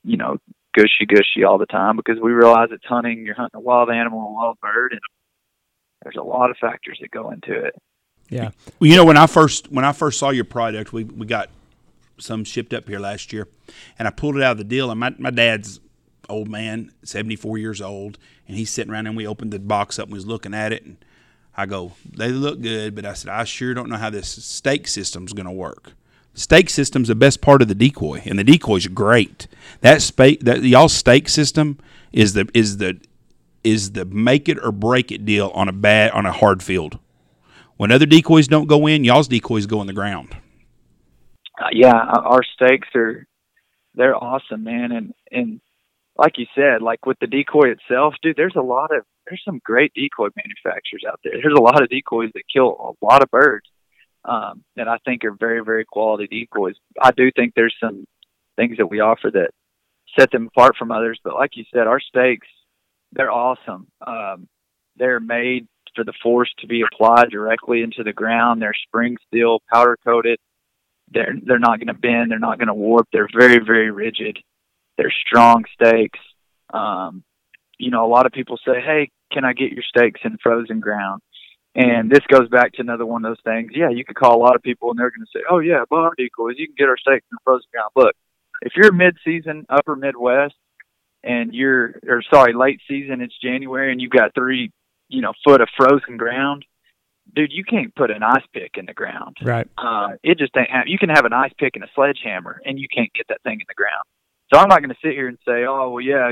you 0.03 0.17
know 0.17 0.37
gushy 0.73 1.05
gushy 1.07 1.43
all 1.43 1.57
the 1.57 1.65
time 1.65 1.95
because 1.95 2.19
we 2.21 2.31
realize 2.31 2.69
it's 2.71 2.85
hunting 2.85 3.25
you're 3.25 3.35
hunting 3.35 3.57
a 3.57 3.61
wild 3.61 3.89
animal 3.89 4.19
a 4.19 4.33
wild 4.33 4.59
bird 4.59 4.91
and 4.91 5.01
there's 6.03 6.17
a 6.17 6.23
lot 6.23 6.51
of 6.51 6.57
factors 6.57 6.97
that 7.01 7.09
go 7.11 7.31
into 7.31 7.53
it 7.53 7.73
Yeah. 8.29 8.51
Well, 8.79 8.89
you 8.89 8.95
know, 8.95 9.05
when 9.05 9.17
I 9.17 9.27
first 9.27 9.71
when 9.71 9.85
I 9.85 9.93
first 9.93 10.19
saw 10.19 10.29
your 10.29 10.45
product, 10.45 10.93
we 10.93 11.03
we 11.03 11.25
got 11.25 11.49
some 12.19 12.43
shipped 12.43 12.73
up 12.73 12.87
here 12.87 12.99
last 12.99 13.31
year, 13.31 13.47
and 13.97 14.07
I 14.07 14.11
pulled 14.11 14.35
it 14.35 14.43
out 14.43 14.53
of 14.53 14.57
the 14.57 14.63
deal. 14.63 14.91
And 14.91 14.99
my 14.99 15.13
my 15.17 15.31
dad's 15.31 15.79
old 16.29 16.47
man, 16.47 16.91
seventy 17.03 17.35
four 17.35 17.57
years 17.57 17.81
old, 17.81 18.17
and 18.47 18.57
he's 18.57 18.69
sitting 18.69 18.91
around 18.91 19.07
and 19.07 19.17
we 19.17 19.27
opened 19.27 19.51
the 19.51 19.59
box 19.59 19.99
up 19.99 20.05
and 20.05 20.13
was 20.13 20.25
looking 20.25 20.53
at 20.53 20.71
it, 20.73 20.85
and 20.85 20.97
I 21.55 21.65
go, 21.65 21.93
they 22.05 22.29
look 22.29 22.61
good, 22.61 22.93
but 22.95 23.05
I 23.05 23.13
said 23.13 23.31
I 23.31 23.43
sure 23.43 23.73
don't 23.73 23.89
know 23.89 23.97
how 23.97 24.09
this 24.09 24.29
stake 24.43 24.87
system's 24.87 25.33
going 25.33 25.47
to 25.47 25.51
work. 25.51 25.93
Stake 26.33 26.69
system's 26.69 27.07
the 27.07 27.15
best 27.15 27.41
part 27.41 27.63
of 27.63 27.67
the 27.67 27.73
decoy, 27.73 28.21
and 28.25 28.37
the 28.37 28.43
decoy's 28.43 28.85
great. 28.87 29.47
That 29.81 30.03
spa- 30.03 30.37
that 30.41 30.61
y'all 30.61 30.87
stake 30.87 31.29
system 31.29 31.79
is 32.11 32.33
the 32.33 32.47
is 32.53 32.77
the 32.77 32.99
is 33.63 33.93
the 33.93 34.05
make 34.05 34.47
it 34.47 34.59
or 34.63 34.71
break 34.71 35.11
it 35.11 35.25
deal 35.25 35.51
on 35.55 35.67
a 35.67 35.73
bad 35.73 36.11
on 36.11 36.27
a 36.27 36.31
hard 36.31 36.61
field. 36.61 36.99
When 37.77 37.91
other 37.91 38.05
decoys 38.05 38.47
don't 38.47 38.67
go 38.67 38.85
in, 38.87 39.03
y'all's 39.03 39.27
decoys 39.27 39.65
go 39.65 39.81
in 39.81 39.87
the 39.87 39.93
ground. 39.93 40.35
uh, 41.59 41.67
yeah, 41.71 41.93
our 41.93 42.43
stakes 42.43 42.89
are 42.95 43.25
they're 43.95 44.15
awesome, 44.15 44.63
man, 44.63 44.91
and 44.91 45.13
and 45.31 45.59
like 46.17 46.37
you 46.37 46.45
said, 46.55 46.81
like 46.81 47.05
with 47.05 47.17
the 47.19 47.27
decoy 47.27 47.69
itself, 47.69 48.15
dude, 48.21 48.35
there's 48.35 48.55
a 48.55 48.61
lot 48.61 48.95
of 48.95 49.03
there's 49.27 49.41
some 49.45 49.59
great 49.63 49.93
decoy 49.93 50.29
manufacturers 50.35 51.03
out 51.07 51.19
there. 51.23 51.33
There's 51.41 51.57
a 51.57 51.61
lot 51.61 51.81
of 51.81 51.89
decoys 51.89 52.31
that 52.33 52.43
kill 52.51 52.95
a 53.01 53.05
lot 53.05 53.21
of 53.21 53.29
birds 53.29 53.67
um, 54.25 54.63
that 54.75 54.87
I 54.87 54.97
think 55.05 55.23
are 55.23 55.35
very 55.37 55.63
very 55.63 55.85
quality 55.85 56.27
decoys. 56.27 56.75
I 57.01 57.11
do 57.11 57.31
think 57.35 57.53
there's 57.55 57.75
some 57.79 58.05
things 58.55 58.77
that 58.77 58.89
we 58.89 58.99
offer 58.99 59.29
that 59.31 59.51
set 60.17 60.31
them 60.31 60.47
apart 60.47 60.75
from 60.77 60.91
others, 60.91 61.19
but 61.23 61.35
like 61.35 61.51
you 61.55 61.65
said, 61.73 61.87
our 61.87 61.99
stakes 61.99 62.47
they're 63.13 63.31
awesome. 63.31 63.87
Um, 64.05 64.49
they're 64.97 65.21
made 65.21 65.65
for 65.95 66.03
the 66.03 66.13
force 66.21 66.51
to 66.59 66.67
be 66.67 66.81
applied 66.81 67.29
directly 67.29 67.81
into 67.81 68.03
the 68.03 68.11
ground. 68.11 68.61
They're 68.61 68.75
spring 68.87 69.15
steel, 69.29 69.59
powder 69.71 69.97
coated 70.03 70.39
they're 71.11 71.35
they're 71.43 71.59
not 71.59 71.79
going 71.79 71.87
to 71.87 71.93
bend 71.93 72.31
they're 72.31 72.39
not 72.39 72.57
going 72.57 72.67
to 72.67 72.73
warp 72.73 73.07
they're 73.11 73.29
very 73.33 73.59
very 73.59 73.91
rigid 73.91 74.37
they're 74.97 75.13
strong 75.25 75.63
stakes 75.73 76.19
um 76.73 77.23
you 77.77 77.91
know 77.91 78.05
a 78.05 78.11
lot 78.11 78.25
of 78.25 78.31
people 78.31 78.57
say 78.65 78.81
hey 78.83 79.09
can 79.31 79.45
i 79.45 79.53
get 79.53 79.71
your 79.71 79.83
stakes 79.83 80.21
in 80.23 80.37
frozen 80.41 80.79
ground 80.79 81.21
and 81.75 82.09
this 82.09 82.25
goes 82.27 82.49
back 82.49 82.73
to 82.73 82.81
another 82.81 83.05
one 83.05 83.23
of 83.23 83.29
those 83.29 83.43
things 83.43 83.71
yeah 83.75 83.89
you 83.89 84.03
could 84.03 84.15
call 84.15 84.35
a 84.37 84.43
lot 84.43 84.55
of 84.55 84.61
people 84.61 84.89
and 84.89 84.99
they're 84.99 85.11
going 85.11 85.25
to 85.25 85.37
say 85.39 85.43
oh 85.49 85.59
yeah 85.59 85.83
bar 85.89 86.11
decoys 86.17 86.55
you 86.57 86.67
can 86.67 86.75
get 86.77 86.89
our 86.89 86.97
stakes 86.97 87.25
in 87.31 87.37
frozen 87.43 87.67
ground 87.71 87.91
look 87.95 88.15
if 88.61 88.73
you're 88.75 88.91
mid 88.91 89.15
season 89.23 89.65
upper 89.69 89.95
midwest 89.95 90.55
and 91.23 91.53
you're 91.53 91.99
or 92.07 92.21
sorry 92.33 92.53
late 92.53 92.79
season 92.87 93.21
it's 93.21 93.37
january 93.41 93.91
and 93.91 94.01
you've 94.01 94.11
got 94.11 94.33
three 94.33 94.71
you 95.09 95.21
know 95.21 95.33
foot 95.45 95.61
of 95.61 95.69
frozen 95.77 96.17
ground 96.17 96.65
dude, 97.35 97.51
you 97.51 97.63
can't 97.63 97.93
put 97.95 98.11
an 98.11 98.23
ice 98.23 98.43
pick 98.53 98.71
in 98.77 98.85
the 98.85 98.93
ground. 98.93 99.37
Right. 99.41 99.67
Uh, 99.77 100.11
it 100.23 100.37
just 100.37 100.55
ain't. 100.57 100.69
hap- 100.69 100.87
You 100.87 100.97
can 100.97 101.09
have 101.09 101.25
an 101.25 101.33
ice 101.33 101.51
pick 101.57 101.75
and 101.75 101.83
a 101.83 101.87
sledgehammer, 101.95 102.61
and 102.65 102.79
you 102.79 102.87
can't 102.93 103.11
get 103.13 103.27
that 103.29 103.41
thing 103.43 103.59
in 103.59 103.65
the 103.67 103.73
ground. 103.73 104.03
So 104.53 104.59
I'm 104.59 104.69
not 104.69 104.79
going 104.79 104.89
to 104.89 104.97
sit 105.03 105.13
here 105.13 105.27
and 105.27 105.37
say, 105.45 105.65
oh 105.65 105.89
well, 105.89 106.01
yeah, 106.01 106.31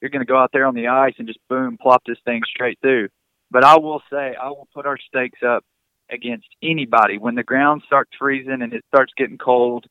you're 0.00 0.10
going 0.10 0.24
to 0.24 0.30
go 0.30 0.38
out 0.38 0.50
there 0.52 0.66
on 0.66 0.74
the 0.74 0.88
ice 0.88 1.14
and 1.18 1.26
just 1.26 1.40
boom, 1.48 1.78
plop 1.80 2.02
this 2.06 2.18
thing 2.24 2.42
straight 2.46 2.78
through. 2.82 3.08
But 3.50 3.64
I 3.64 3.78
will 3.78 4.02
say, 4.10 4.34
I 4.34 4.48
will 4.48 4.68
put 4.74 4.86
our 4.86 4.98
stakes 4.98 5.40
up 5.46 5.64
against 6.10 6.48
anybody 6.62 7.18
when 7.18 7.34
the 7.34 7.42
ground 7.42 7.82
starts 7.86 8.10
freezing 8.18 8.62
and 8.62 8.72
it 8.72 8.84
starts 8.88 9.12
getting 9.16 9.38
cold. 9.38 9.86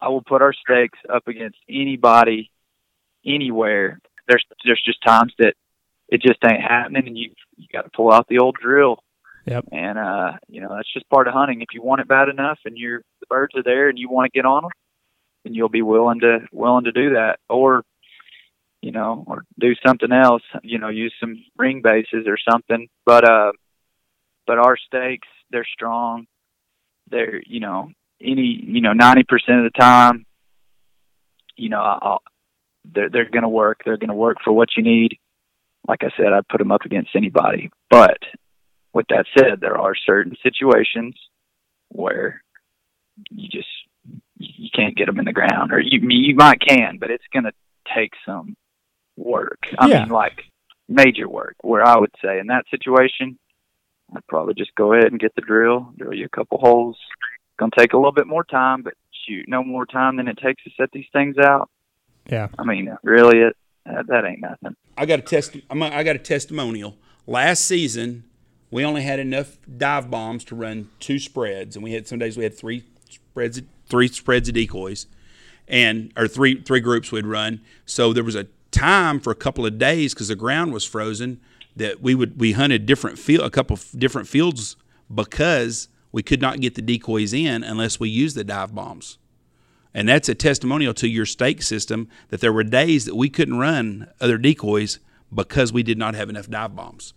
I 0.00 0.08
will 0.08 0.22
put 0.22 0.42
our 0.42 0.52
stakes 0.52 0.98
up 1.08 1.28
against 1.28 1.58
anybody, 1.68 2.50
anywhere. 3.24 4.00
There's 4.28 4.44
there's 4.64 4.82
just 4.84 5.02
times 5.02 5.32
that 5.38 5.54
it 6.08 6.20
just 6.20 6.38
ain't 6.44 6.60
happening, 6.60 7.06
and 7.06 7.18
you 7.18 7.30
you 7.56 7.66
got 7.72 7.82
to 7.82 7.90
pull 7.90 8.12
out 8.12 8.26
the 8.28 8.38
old 8.38 8.56
drill. 8.60 8.98
Yep. 9.46 9.66
And 9.72 9.98
uh, 9.98 10.32
you 10.48 10.60
know 10.60 10.74
that's 10.74 10.92
just 10.92 11.08
part 11.08 11.28
of 11.28 11.34
hunting. 11.34 11.60
If 11.60 11.68
you 11.72 11.82
want 11.82 12.00
it 12.00 12.08
bad 12.08 12.28
enough, 12.28 12.58
and 12.64 12.76
you're 12.76 13.02
the 13.20 13.26
birds 13.28 13.54
are 13.56 13.62
there, 13.62 13.88
and 13.88 13.98
you 13.98 14.08
want 14.08 14.32
to 14.32 14.36
get 14.36 14.46
on 14.46 14.62
them, 14.62 14.70
then 15.44 15.54
you'll 15.54 15.68
be 15.68 15.82
willing 15.82 16.20
to 16.20 16.40
willing 16.52 16.84
to 16.84 16.92
do 16.92 17.14
that, 17.14 17.38
or 17.48 17.84
you 18.80 18.90
know, 18.90 19.24
or 19.26 19.44
do 19.58 19.74
something 19.86 20.12
else. 20.12 20.42
You 20.62 20.78
know, 20.78 20.88
use 20.88 21.14
some 21.20 21.42
ring 21.56 21.82
bases 21.82 22.26
or 22.26 22.38
something. 22.50 22.88
But 23.06 23.28
uh, 23.28 23.52
but 24.46 24.58
our 24.58 24.76
stakes 24.76 25.28
they're 25.50 25.66
strong. 25.72 26.26
They're 27.10 27.40
you 27.46 27.60
know 27.60 27.90
any 28.20 28.60
you 28.62 28.80
know 28.80 28.92
ninety 28.92 29.22
percent 29.22 29.64
of 29.64 29.72
the 29.72 29.78
time, 29.78 30.26
you 31.56 31.68
know 31.68 31.80
I'll, 31.80 32.22
they're 32.84 33.10
they're 33.10 33.30
going 33.30 33.42
to 33.42 33.48
work. 33.48 33.82
They're 33.84 33.96
going 33.98 34.08
to 34.08 34.14
work 34.14 34.38
for 34.44 34.52
what 34.52 34.70
you 34.76 34.82
need. 34.82 35.18
Like 35.86 36.02
I 36.02 36.10
said, 36.16 36.32
I'd 36.32 36.48
put 36.48 36.58
them 36.58 36.72
up 36.72 36.82
against 36.84 37.10
anybody. 37.14 37.70
But 37.90 38.18
with 38.94 39.06
that 39.08 39.26
said, 39.36 39.60
there 39.60 39.78
are 39.78 39.94
certain 39.94 40.34
situations 40.42 41.14
where 41.88 42.42
you 43.30 43.48
just 43.48 43.68
you 44.56 44.68
can't 44.74 44.96
get 44.96 45.06
them 45.06 45.18
in 45.18 45.24
the 45.24 45.32
ground, 45.32 45.72
or 45.72 45.80
you 45.80 46.00
you 46.08 46.34
might 46.34 46.60
can, 46.60 46.98
but 46.98 47.10
it's 47.10 47.24
going 47.32 47.44
to 47.44 47.52
take 47.94 48.12
some 48.26 48.56
work. 49.16 49.58
I 49.78 49.88
Yeah. 49.88 50.00
mean, 50.00 50.08
like 50.10 50.42
major 50.88 51.28
work. 51.28 51.56
Where 51.62 51.86
I 51.86 51.98
would 51.98 52.12
say 52.22 52.38
in 52.38 52.48
that 52.48 52.64
situation, 52.70 53.38
I'd 54.14 54.26
probably 54.26 54.54
just 54.54 54.74
go 54.74 54.92
ahead 54.92 55.10
and 55.10 55.20
get 55.20 55.34
the 55.34 55.40
drill, 55.40 55.92
drill 55.96 56.12
you 56.14 56.26
a 56.26 56.28
couple 56.36 56.58
holes. 56.58 56.96
It's 56.96 57.58
going 57.58 57.70
to 57.70 57.80
take 57.80 57.92
a 57.92 57.96
little 57.96 58.12
bit 58.12 58.26
more 58.26 58.44
time, 58.44 58.82
but 58.82 58.94
shoot, 59.26 59.46
no 59.48 59.62
more 59.64 59.86
time 59.86 60.16
than 60.16 60.28
it 60.28 60.38
takes 60.38 60.62
to 60.64 60.70
set 60.76 60.90
these 60.92 61.06
things 61.12 61.38
out. 61.38 61.70
Yeah. 62.26 62.48
I 62.58 62.64
mean, 62.64 62.94
really, 63.02 63.38
it 63.38 63.56
that, 63.86 64.06
that 64.08 64.24
ain't 64.24 64.40
nothing. 64.40 64.76
I 64.96 65.06
got 65.06 65.18
a 65.18 65.22
test. 65.22 65.56
I'm 65.70 65.82
a, 65.82 65.86
I 65.88 66.02
got 66.02 66.16
a 66.16 66.20
testimonial. 66.20 66.96
Last 67.26 67.64
season, 67.64 68.24
we 68.70 68.84
only 68.84 69.02
had 69.02 69.18
enough 69.20 69.58
dive 69.76 70.10
bombs 70.10 70.44
to 70.44 70.54
run 70.54 70.88
two 71.00 71.18
spreads, 71.18 71.76
and 71.76 71.82
we 71.84 71.92
had 71.92 72.06
some 72.08 72.18
days 72.18 72.36
we 72.36 72.44
had 72.44 72.56
three 72.56 72.84
spreads, 73.08 73.60
three 73.86 74.08
spreads 74.08 74.48
of 74.48 74.54
decoys, 74.54 75.06
and 75.68 76.12
or 76.16 76.28
three 76.28 76.60
three 76.62 76.80
groups 76.80 77.12
we'd 77.12 77.26
run. 77.26 77.60
So 77.86 78.12
there 78.12 78.24
was 78.24 78.34
a 78.34 78.46
time 78.70 79.20
for 79.20 79.30
a 79.30 79.36
couple 79.36 79.64
of 79.64 79.78
days 79.78 80.14
because 80.14 80.28
the 80.28 80.36
ground 80.36 80.72
was 80.72 80.84
frozen 80.84 81.40
that 81.76 82.00
we 82.00 82.14
would 82.14 82.38
we 82.40 82.52
hunted 82.52 82.86
different 82.86 83.18
field 83.18 83.44
a 83.44 83.50
couple 83.50 83.78
different 83.96 84.28
fields 84.28 84.76
because 85.12 85.88
we 86.12 86.22
could 86.22 86.40
not 86.40 86.60
get 86.60 86.74
the 86.74 86.82
decoys 86.82 87.32
in 87.32 87.64
unless 87.64 87.98
we 87.98 88.08
used 88.08 88.36
the 88.36 88.44
dive 88.44 88.74
bombs. 88.74 89.18
And 89.92 90.08
that's 90.08 90.28
a 90.28 90.34
testimonial 90.34 90.94
to 90.94 91.08
your 91.08 91.26
stake 91.26 91.62
system 91.62 92.08
that 92.28 92.40
there 92.40 92.52
were 92.52 92.64
days 92.64 93.04
that 93.04 93.14
we 93.14 93.28
couldn't 93.28 93.58
run 93.58 94.08
other 94.20 94.38
decoys 94.38 94.98
because 95.32 95.72
we 95.72 95.82
did 95.82 95.98
not 95.98 96.14
have 96.14 96.28
enough 96.28 96.48
dive 96.48 96.74
bombs. 96.74 97.14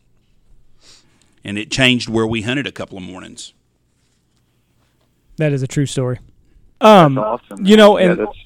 And 1.43 1.57
it 1.57 1.71
changed 1.71 2.09
where 2.09 2.27
we 2.27 2.41
hunted 2.41 2.67
a 2.67 2.71
couple 2.71 2.97
of 2.97 3.03
mornings. 3.03 3.53
That 5.37 5.53
is 5.53 5.61
a 5.63 5.67
true 5.67 5.85
story. 5.85 6.19
Um, 6.81 7.15
That's 7.15 7.25
awesome. 7.51 7.65
you 7.65 7.75
know, 7.77 7.97
Yeah, 7.99 8.09
and 8.11 8.19
that's- 8.19 8.37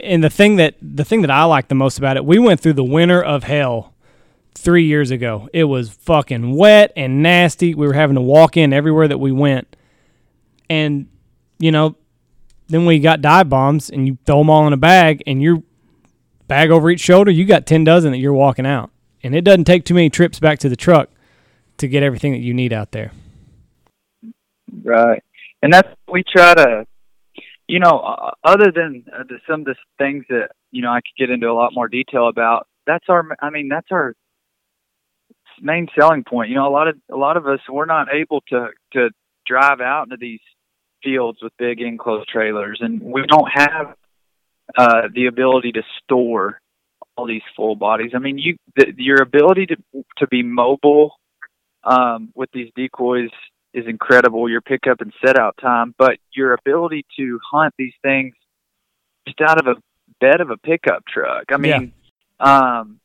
and 0.00 0.24
the 0.24 0.30
thing 0.30 0.56
that 0.56 0.74
the 0.80 1.04
thing 1.04 1.20
that 1.20 1.30
I 1.30 1.44
like 1.44 1.68
the 1.68 1.74
most 1.74 1.98
about 1.98 2.16
it, 2.16 2.24
we 2.24 2.38
went 2.38 2.60
through 2.60 2.72
the 2.74 2.84
winter 2.84 3.22
of 3.22 3.44
hell 3.44 3.92
three 4.54 4.84
years 4.86 5.10
ago. 5.10 5.48
It 5.52 5.64
was 5.64 5.90
fucking 5.90 6.56
wet 6.56 6.92
and 6.96 7.22
nasty. 7.22 7.74
We 7.74 7.86
were 7.86 7.92
having 7.92 8.14
to 8.14 8.22
walk 8.22 8.56
in 8.56 8.72
everywhere 8.72 9.06
that 9.08 9.18
we 9.18 9.32
went, 9.32 9.76
and 10.70 11.08
you 11.58 11.70
know, 11.70 11.96
then 12.68 12.86
we 12.86 12.98
got 12.98 13.20
dive 13.20 13.48
bombs, 13.50 13.90
and 13.90 14.06
you 14.06 14.16
throw 14.24 14.38
them 14.38 14.48
all 14.50 14.66
in 14.66 14.72
a 14.72 14.78
bag, 14.78 15.22
and 15.26 15.42
your 15.42 15.62
bag 16.48 16.70
over 16.70 16.88
each 16.90 17.00
shoulder, 17.00 17.30
you 17.30 17.44
got 17.44 17.66
ten 17.66 17.84
dozen 17.84 18.12
that 18.12 18.18
you're 18.18 18.32
walking 18.32 18.64
out, 18.66 18.90
and 19.22 19.34
it 19.34 19.42
doesn't 19.42 19.64
take 19.64 19.84
too 19.84 19.94
many 19.94 20.08
trips 20.08 20.40
back 20.40 20.58
to 20.60 20.70
the 20.70 20.76
truck 20.76 21.10
to 21.76 21.86
get 21.86 22.02
everything 22.02 22.32
that 22.32 22.40
you 22.40 22.54
need 22.54 22.72
out 22.72 22.92
there. 22.92 23.12
Right. 24.82 25.22
And 25.62 25.72
that's 25.72 25.88
we 26.10 26.22
try 26.24 26.54
to, 26.54 26.86
you 27.68 27.80
know, 27.80 28.32
other 28.44 28.70
than 28.72 29.04
uh, 29.12 29.24
some 29.48 29.60
of 29.60 29.66
the 29.66 29.74
things 29.98 30.24
that 30.28 30.50
you 30.70 30.82
know 30.82 30.90
I 30.90 31.00
could 31.00 31.16
get 31.18 31.30
into 31.30 31.48
a 31.48 31.54
lot 31.54 31.72
more 31.74 31.88
detail 31.88 32.28
about. 32.28 32.66
That's 32.86 33.04
our. 33.08 33.26
I 33.40 33.50
mean, 33.50 33.68
that's 33.68 33.88
our 33.90 34.14
main 35.60 35.88
selling 35.98 36.24
point. 36.24 36.50
You 36.50 36.56
know, 36.56 36.68
a 36.68 36.70
lot 36.70 36.88
of 36.88 36.96
a 37.10 37.16
lot 37.16 37.36
of 37.36 37.46
us 37.46 37.60
we're 37.68 37.86
not 37.86 38.08
able 38.12 38.42
to 38.48 38.68
to 38.92 39.10
drive 39.46 39.80
out 39.80 40.04
into 40.04 40.16
these 40.18 40.40
fields 41.02 41.38
with 41.42 41.52
big 41.58 41.80
enclosed 41.80 42.28
trailers, 42.28 42.78
and 42.80 43.00
we 43.00 43.22
don't 43.26 43.50
have 43.52 43.94
uh, 44.76 45.02
the 45.12 45.26
ability 45.26 45.72
to 45.72 45.82
store 46.02 46.60
all 47.16 47.26
these 47.26 47.42
full 47.56 47.76
bodies. 47.76 48.12
I 48.14 48.18
mean, 48.18 48.38
you 48.38 48.56
the, 48.76 48.92
your 48.96 49.22
ability 49.22 49.66
to 49.66 49.76
to 50.18 50.26
be 50.28 50.42
mobile 50.42 51.14
um, 51.82 52.30
with 52.34 52.50
these 52.52 52.70
decoys 52.76 53.30
is 53.76 53.86
incredible. 53.86 54.48
Your 54.48 54.62
pickup 54.62 55.00
and 55.00 55.12
set 55.24 55.38
out 55.38 55.56
time, 55.60 55.94
but 55.98 56.18
your 56.32 56.54
ability 56.54 57.04
to 57.18 57.38
hunt 57.52 57.74
these 57.78 57.92
things 58.02 58.34
just 59.28 59.40
out 59.40 59.58
of 59.58 59.76
a 59.76 59.80
bed 60.18 60.40
of 60.40 60.50
a 60.50 60.56
pickup 60.56 61.04
truck. 61.06 61.44
I 61.52 61.58
mean, 61.58 61.92
um, 62.40 63.00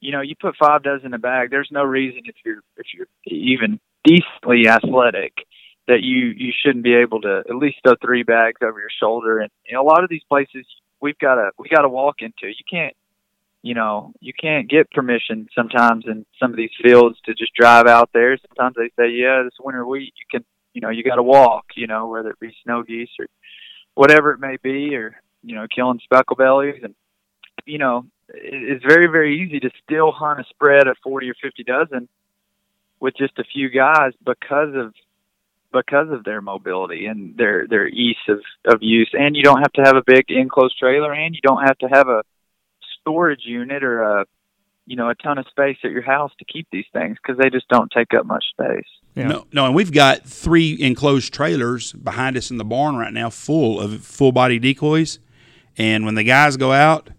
you 0.00 0.12
know, 0.12 0.22
you 0.22 0.34
put 0.40 0.56
five 0.56 0.82
dozen 0.82 1.06
in 1.06 1.14
a 1.14 1.18
bag. 1.18 1.50
There's 1.50 1.68
no 1.70 1.84
reason 1.84 2.22
if 2.24 2.34
you're 2.44 2.62
if 2.78 2.86
you're 2.94 3.06
even 3.26 3.78
decently 4.02 4.66
athletic 4.66 5.34
that 5.86 6.00
you 6.02 6.32
you 6.36 6.52
shouldn't 6.64 6.84
be 6.84 6.94
able 6.94 7.20
to 7.20 7.42
at 7.48 7.56
least 7.56 7.78
throw 7.84 7.94
three 8.02 8.22
bags 8.22 8.60
over 8.62 8.80
your 8.80 8.90
shoulder. 8.98 9.40
And 9.40 9.50
you 9.66 9.74
know, 9.74 9.82
a 9.82 9.88
lot 9.88 10.02
of 10.02 10.08
these 10.08 10.24
places 10.28 10.64
we've 11.00 11.18
got 11.18 11.34
to 11.34 11.50
we 11.58 11.68
got 11.68 11.82
to 11.82 11.88
walk 11.88 12.16
into. 12.20 12.46
You 12.46 12.64
can't 12.70 12.96
you 13.62 13.74
know, 13.74 14.12
you 14.20 14.32
can't 14.32 14.70
get 14.70 14.90
permission 14.90 15.48
sometimes 15.54 16.04
in 16.06 16.24
some 16.38 16.50
of 16.50 16.56
these 16.56 16.70
fields 16.82 17.18
to 17.26 17.34
just 17.34 17.54
drive 17.54 17.86
out 17.86 18.10
there. 18.12 18.38
Sometimes 18.48 18.76
they 18.76 18.90
say, 18.98 19.10
yeah, 19.10 19.42
this 19.44 19.58
winter 19.60 19.86
wheat, 19.86 20.14
you 20.16 20.26
can, 20.30 20.44
you 20.72 20.80
know, 20.80 20.88
you 20.88 21.02
got 21.02 21.16
to 21.16 21.22
walk, 21.22 21.66
you 21.76 21.86
know, 21.86 22.08
whether 22.08 22.30
it 22.30 22.40
be 22.40 22.54
snow 22.64 22.82
geese 22.82 23.10
or 23.18 23.26
whatever 23.94 24.32
it 24.32 24.40
may 24.40 24.56
be, 24.62 24.94
or, 24.94 25.20
you 25.42 25.54
know, 25.54 25.66
killing 25.74 26.00
speckle 26.02 26.36
bellies. 26.36 26.80
And, 26.82 26.94
you 27.66 27.78
know, 27.78 28.06
it's 28.28 28.84
very, 28.84 29.08
very 29.08 29.42
easy 29.42 29.60
to 29.60 29.70
still 29.84 30.10
hunt 30.10 30.40
a 30.40 30.44
spread 30.48 30.86
of 30.86 30.96
40 31.02 31.30
or 31.30 31.34
50 31.42 31.64
dozen 31.64 32.08
with 32.98 33.14
just 33.16 33.38
a 33.38 33.44
few 33.44 33.68
guys 33.68 34.12
because 34.24 34.74
of, 34.74 34.94
because 35.72 36.08
of 36.10 36.24
their 36.24 36.40
mobility 36.40 37.06
and 37.06 37.36
their, 37.36 37.66
their 37.68 37.86
ease 37.86 38.16
of, 38.28 38.40
of 38.64 38.78
use. 38.80 39.10
And 39.12 39.36
you 39.36 39.42
don't 39.42 39.60
have 39.60 39.72
to 39.74 39.82
have 39.82 39.96
a 39.96 40.02
big 40.06 40.30
enclosed 40.30 40.78
trailer 40.78 41.12
and 41.12 41.34
you 41.34 41.40
don't 41.42 41.62
have 41.62 41.78
to 41.78 41.86
have 41.86 42.08
a, 42.08 42.22
storage 43.00 43.42
unit 43.44 43.82
or 43.82 44.02
a 44.02 44.24
you 44.86 44.96
know 44.96 45.08
a 45.08 45.14
ton 45.14 45.38
of 45.38 45.46
space 45.48 45.78
at 45.84 45.90
your 45.90 46.02
house 46.02 46.32
to 46.38 46.44
keep 46.44 46.66
these 46.72 46.86
things 46.92 47.16
because 47.22 47.38
they 47.38 47.50
just 47.50 47.68
don't 47.68 47.90
take 47.90 48.12
up 48.14 48.26
much 48.26 48.44
space. 48.50 48.86
Yeah. 49.14 49.28
No, 49.28 49.46
no, 49.52 49.66
and 49.66 49.74
we've 49.74 49.92
got 49.92 50.24
three 50.24 50.76
enclosed 50.80 51.34
trailers 51.34 51.92
behind 51.92 52.36
us 52.36 52.50
in 52.50 52.58
the 52.58 52.64
barn 52.64 52.96
right 52.96 53.12
now, 53.12 53.30
full 53.30 53.80
of 53.80 54.04
full 54.04 54.32
body 54.32 54.58
decoys. 54.58 55.18
And 55.76 56.04
when 56.04 56.14
the 56.14 56.24
guys 56.24 56.56
go 56.56 56.72
out, 56.72 57.10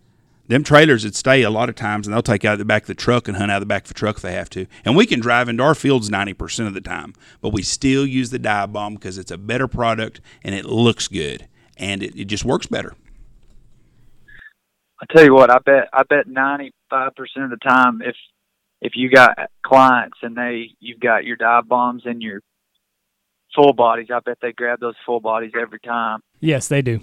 them 0.48 0.64
trailers 0.64 1.04
would 1.04 1.16
stay 1.16 1.44
a 1.44 1.50
lot 1.50 1.70
of 1.70 1.76
times, 1.76 2.08
and 2.08 2.14
they'll 2.14 2.22
take 2.22 2.44
out 2.46 2.58
the 2.58 2.66
back 2.66 2.84
of 2.84 2.88
the 2.88 2.96
truck 2.96 3.28
and 3.28 3.38
hunt 3.38 3.52
out 3.52 3.60
the 3.60 3.66
back 3.66 3.84
of 3.84 3.88
the 3.90 3.94
truck 3.94 4.18
if 4.18 4.22
they 4.22 4.34
have 4.34 4.50
to. 4.52 4.68
And 4.84 4.96
we 4.96 5.06
can 5.06 5.20
drive 5.20 5.48
into 5.48 5.64
our 5.64 5.76
fields 5.76 6.10
ninety 6.10 6.34
percent 6.34 6.68
of 6.68 6.74
the 6.74 6.82
time, 6.82 7.14
but 7.42 7.50
we 7.50 7.62
still 7.62 8.06
use 8.06 8.30
the 8.30 8.40
dive 8.40 8.74
bomb 8.74 8.96
because 8.96 9.18
it's 9.18 9.32
a 9.32 9.38
better 9.38 9.68
product 9.68 10.22
and 10.44 10.56
it 10.56 10.66
looks 10.66 11.08
good 11.08 11.48
and 11.78 12.04
it, 12.04 12.16
it 12.20 12.26
just 12.26 12.46
works 12.46 12.68
better. 12.68 12.96
I 15.02 15.06
tell 15.14 15.24
you 15.26 15.34
what, 15.34 15.50
I 15.50 15.58
bet 15.66 15.90
I 15.92 16.04
bet 16.04 16.28
ninety 16.28 16.74
five 16.90 17.16
percent 17.16 17.46
of 17.46 17.52
the 17.52 17.58
time 17.58 18.02
if 18.04 18.16
if 18.82 18.94
you 18.96 19.10
got 19.10 19.38
clients 19.66 20.18
and 20.22 20.36
they 20.36 20.70
you've 20.80 21.00
got 21.00 21.24
your 21.26 21.38
dive 21.38 21.68
bombs 21.68 22.04
and 22.06 22.22
your 22.22 22.42
full 23.56 23.74
bodies, 23.74 24.08
I 24.14 24.20
bet 24.20 24.38
they 24.42 24.52
grab 24.52 24.80
those 24.80 24.96
full 25.06 25.20
bodies 25.20 25.52
every 25.60 25.80
time 25.80 26.20
Yes, 26.40 26.68
they 26.68 26.82
do. 26.82 27.00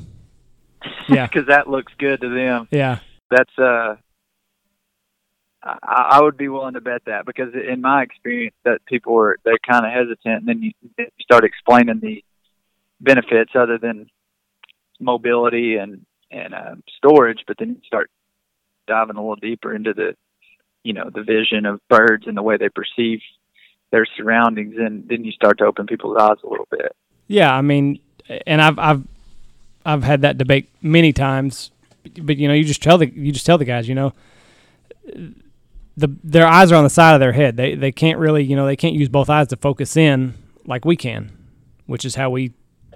Yeah. 1.09 1.27
because 1.27 1.49
that 1.49 1.69
looks 1.69 1.93
good 1.99 2.21
to 2.21 2.29
them. 2.29 2.69
Yeah. 2.71 2.99
That's 3.31 3.59
uh. 3.59 3.97
I, 5.61 5.77
I 6.13 6.23
would 6.23 6.37
be 6.37 6.49
willing 6.49 6.75
to 6.75 6.81
bet 6.81 7.03
that 7.07 7.27
because 7.27 7.53
in 7.53 7.81
my 7.81 8.03
experience, 8.03 8.55
that 8.65 8.85
people 8.87 9.19
are 9.19 9.37
they're 9.45 9.59
kind 9.69 9.85
of 9.85 9.93
hesitant, 9.93 10.41
and 10.41 10.47
then 10.47 10.63
you, 10.63 10.71
you 10.97 11.07
start 11.21 11.43
explaining 11.45 11.99
the 12.01 12.23
benefits 13.01 13.53
other 13.57 13.77
than 13.77 14.07
mobility 15.01 15.77
and 15.77 16.07
and 16.31 16.55
uh, 16.55 16.75
storage, 16.97 17.41
but 17.47 17.57
then 17.59 17.71
you 17.71 17.81
start 17.87 18.11
diving 18.87 19.17
a 19.17 19.21
little 19.21 19.37
deeper 19.37 19.75
into 19.75 19.93
the, 19.95 20.15
you 20.83 20.93
know, 20.93 21.11
the 21.15 21.23
vision 21.23 21.67
of 21.67 21.81
birds 21.89 22.27
and 22.27 22.37
the 22.37 22.43
way 22.43 22.57
they 22.57 22.69
perceive 22.69 23.21
their 23.91 24.07
surroundings, 24.17 24.75
and 24.79 25.09
then 25.09 25.25
you 25.25 25.33
start 25.33 25.59
to 25.59 25.65
open 25.65 25.87
people's 25.87 26.17
eyes 26.19 26.37
a 26.45 26.49
little 26.49 26.69
bit. 26.71 26.95
Yeah, 27.27 27.55
I 27.55 27.63
mean, 27.63 28.01
and 28.47 28.61
I've 28.61 28.79
I've 28.79 29.03
I've 29.85 30.03
had 30.03 30.23
that 30.23 30.39
debate 30.39 30.69
many 30.83 31.13
times, 31.13 31.71
but 32.21 32.37
you 32.37 32.49
know, 32.49 32.55
you 32.55 32.65
just 32.65 32.83
tell 32.83 32.99
the 32.99 33.09
you 33.09 33.33
just 33.33 33.47
tell 33.47 33.59
the 33.59 33.65
guys, 33.65 33.89
you 33.89 33.95
know, 33.95 34.13
the 35.97 36.09
their 36.23 36.47
eyes 36.47 36.71
are 36.73 36.77
on 36.77 36.85
the 36.85 36.91
side 36.91 37.15
of 37.15 37.21
their 37.21 37.33
head. 37.33 37.57
They 37.57 37.75
they 37.75 37.93
can't 37.93 38.19
really, 38.19 38.45
you 38.45 38.57
know, 38.57 38.67
they 38.67 38.77
can't 38.77 38.95
use 38.95 39.09
both 39.09 39.31
eyes 39.31 39.49
to 39.49 39.57
focus 39.57 39.97
in 39.97 40.35
like 40.67 40.85
we 40.85 40.97
can, 40.97 41.33
which 41.87 42.05
is 42.05 42.15
how 42.15 42.31
we 42.31 42.53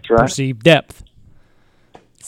right. 0.09 0.21
perceive 0.21 0.63
depth. 0.63 1.03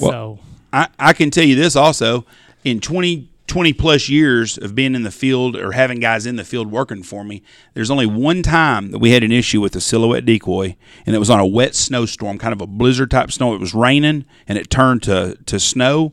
Well- 0.00 0.10
so 0.10 0.38
I, 0.74 0.88
I 0.98 1.12
can 1.12 1.30
tell 1.30 1.44
you 1.44 1.54
this 1.54 1.76
also 1.76 2.26
in 2.64 2.80
20, 2.80 3.30
20 3.46 3.72
plus 3.74 4.08
years 4.08 4.58
of 4.58 4.74
being 4.74 4.96
in 4.96 5.04
the 5.04 5.12
field 5.12 5.56
or 5.56 5.70
having 5.70 6.00
guys 6.00 6.26
in 6.26 6.34
the 6.34 6.44
field 6.44 6.72
working 6.72 7.04
for 7.04 7.22
me, 7.22 7.44
there's 7.74 7.92
only 7.92 8.06
one 8.06 8.42
time 8.42 8.90
that 8.90 8.98
we 8.98 9.12
had 9.12 9.22
an 9.22 9.30
issue 9.30 9.60
with 9.60 9.76
a 9.76 9.80
silhouette 9.80 10.24
decoy, 10.24 10.74
and 11.06 11.14
it 11.14 11.20
was 11.20 11.30
on 11.30 11.38
a 11.38 11.46
wet 11.46 11.76
snowstorm, 11.76 12.38
kind 12.38 12.52
of 12.52 12.60
a 12.60 12.66
blizzard 12.66 13.12
type 13.12 13.30
snow. 13.30 13.54
It 13.54 13.60
was 13.60 13.72
raining 13.72 14.24
and 14.48 14.58
it 14.58 14.68
turned 14.68 15.04
to, 15.04 15.38
to 15.46 15.60
snow. 15.60 16.12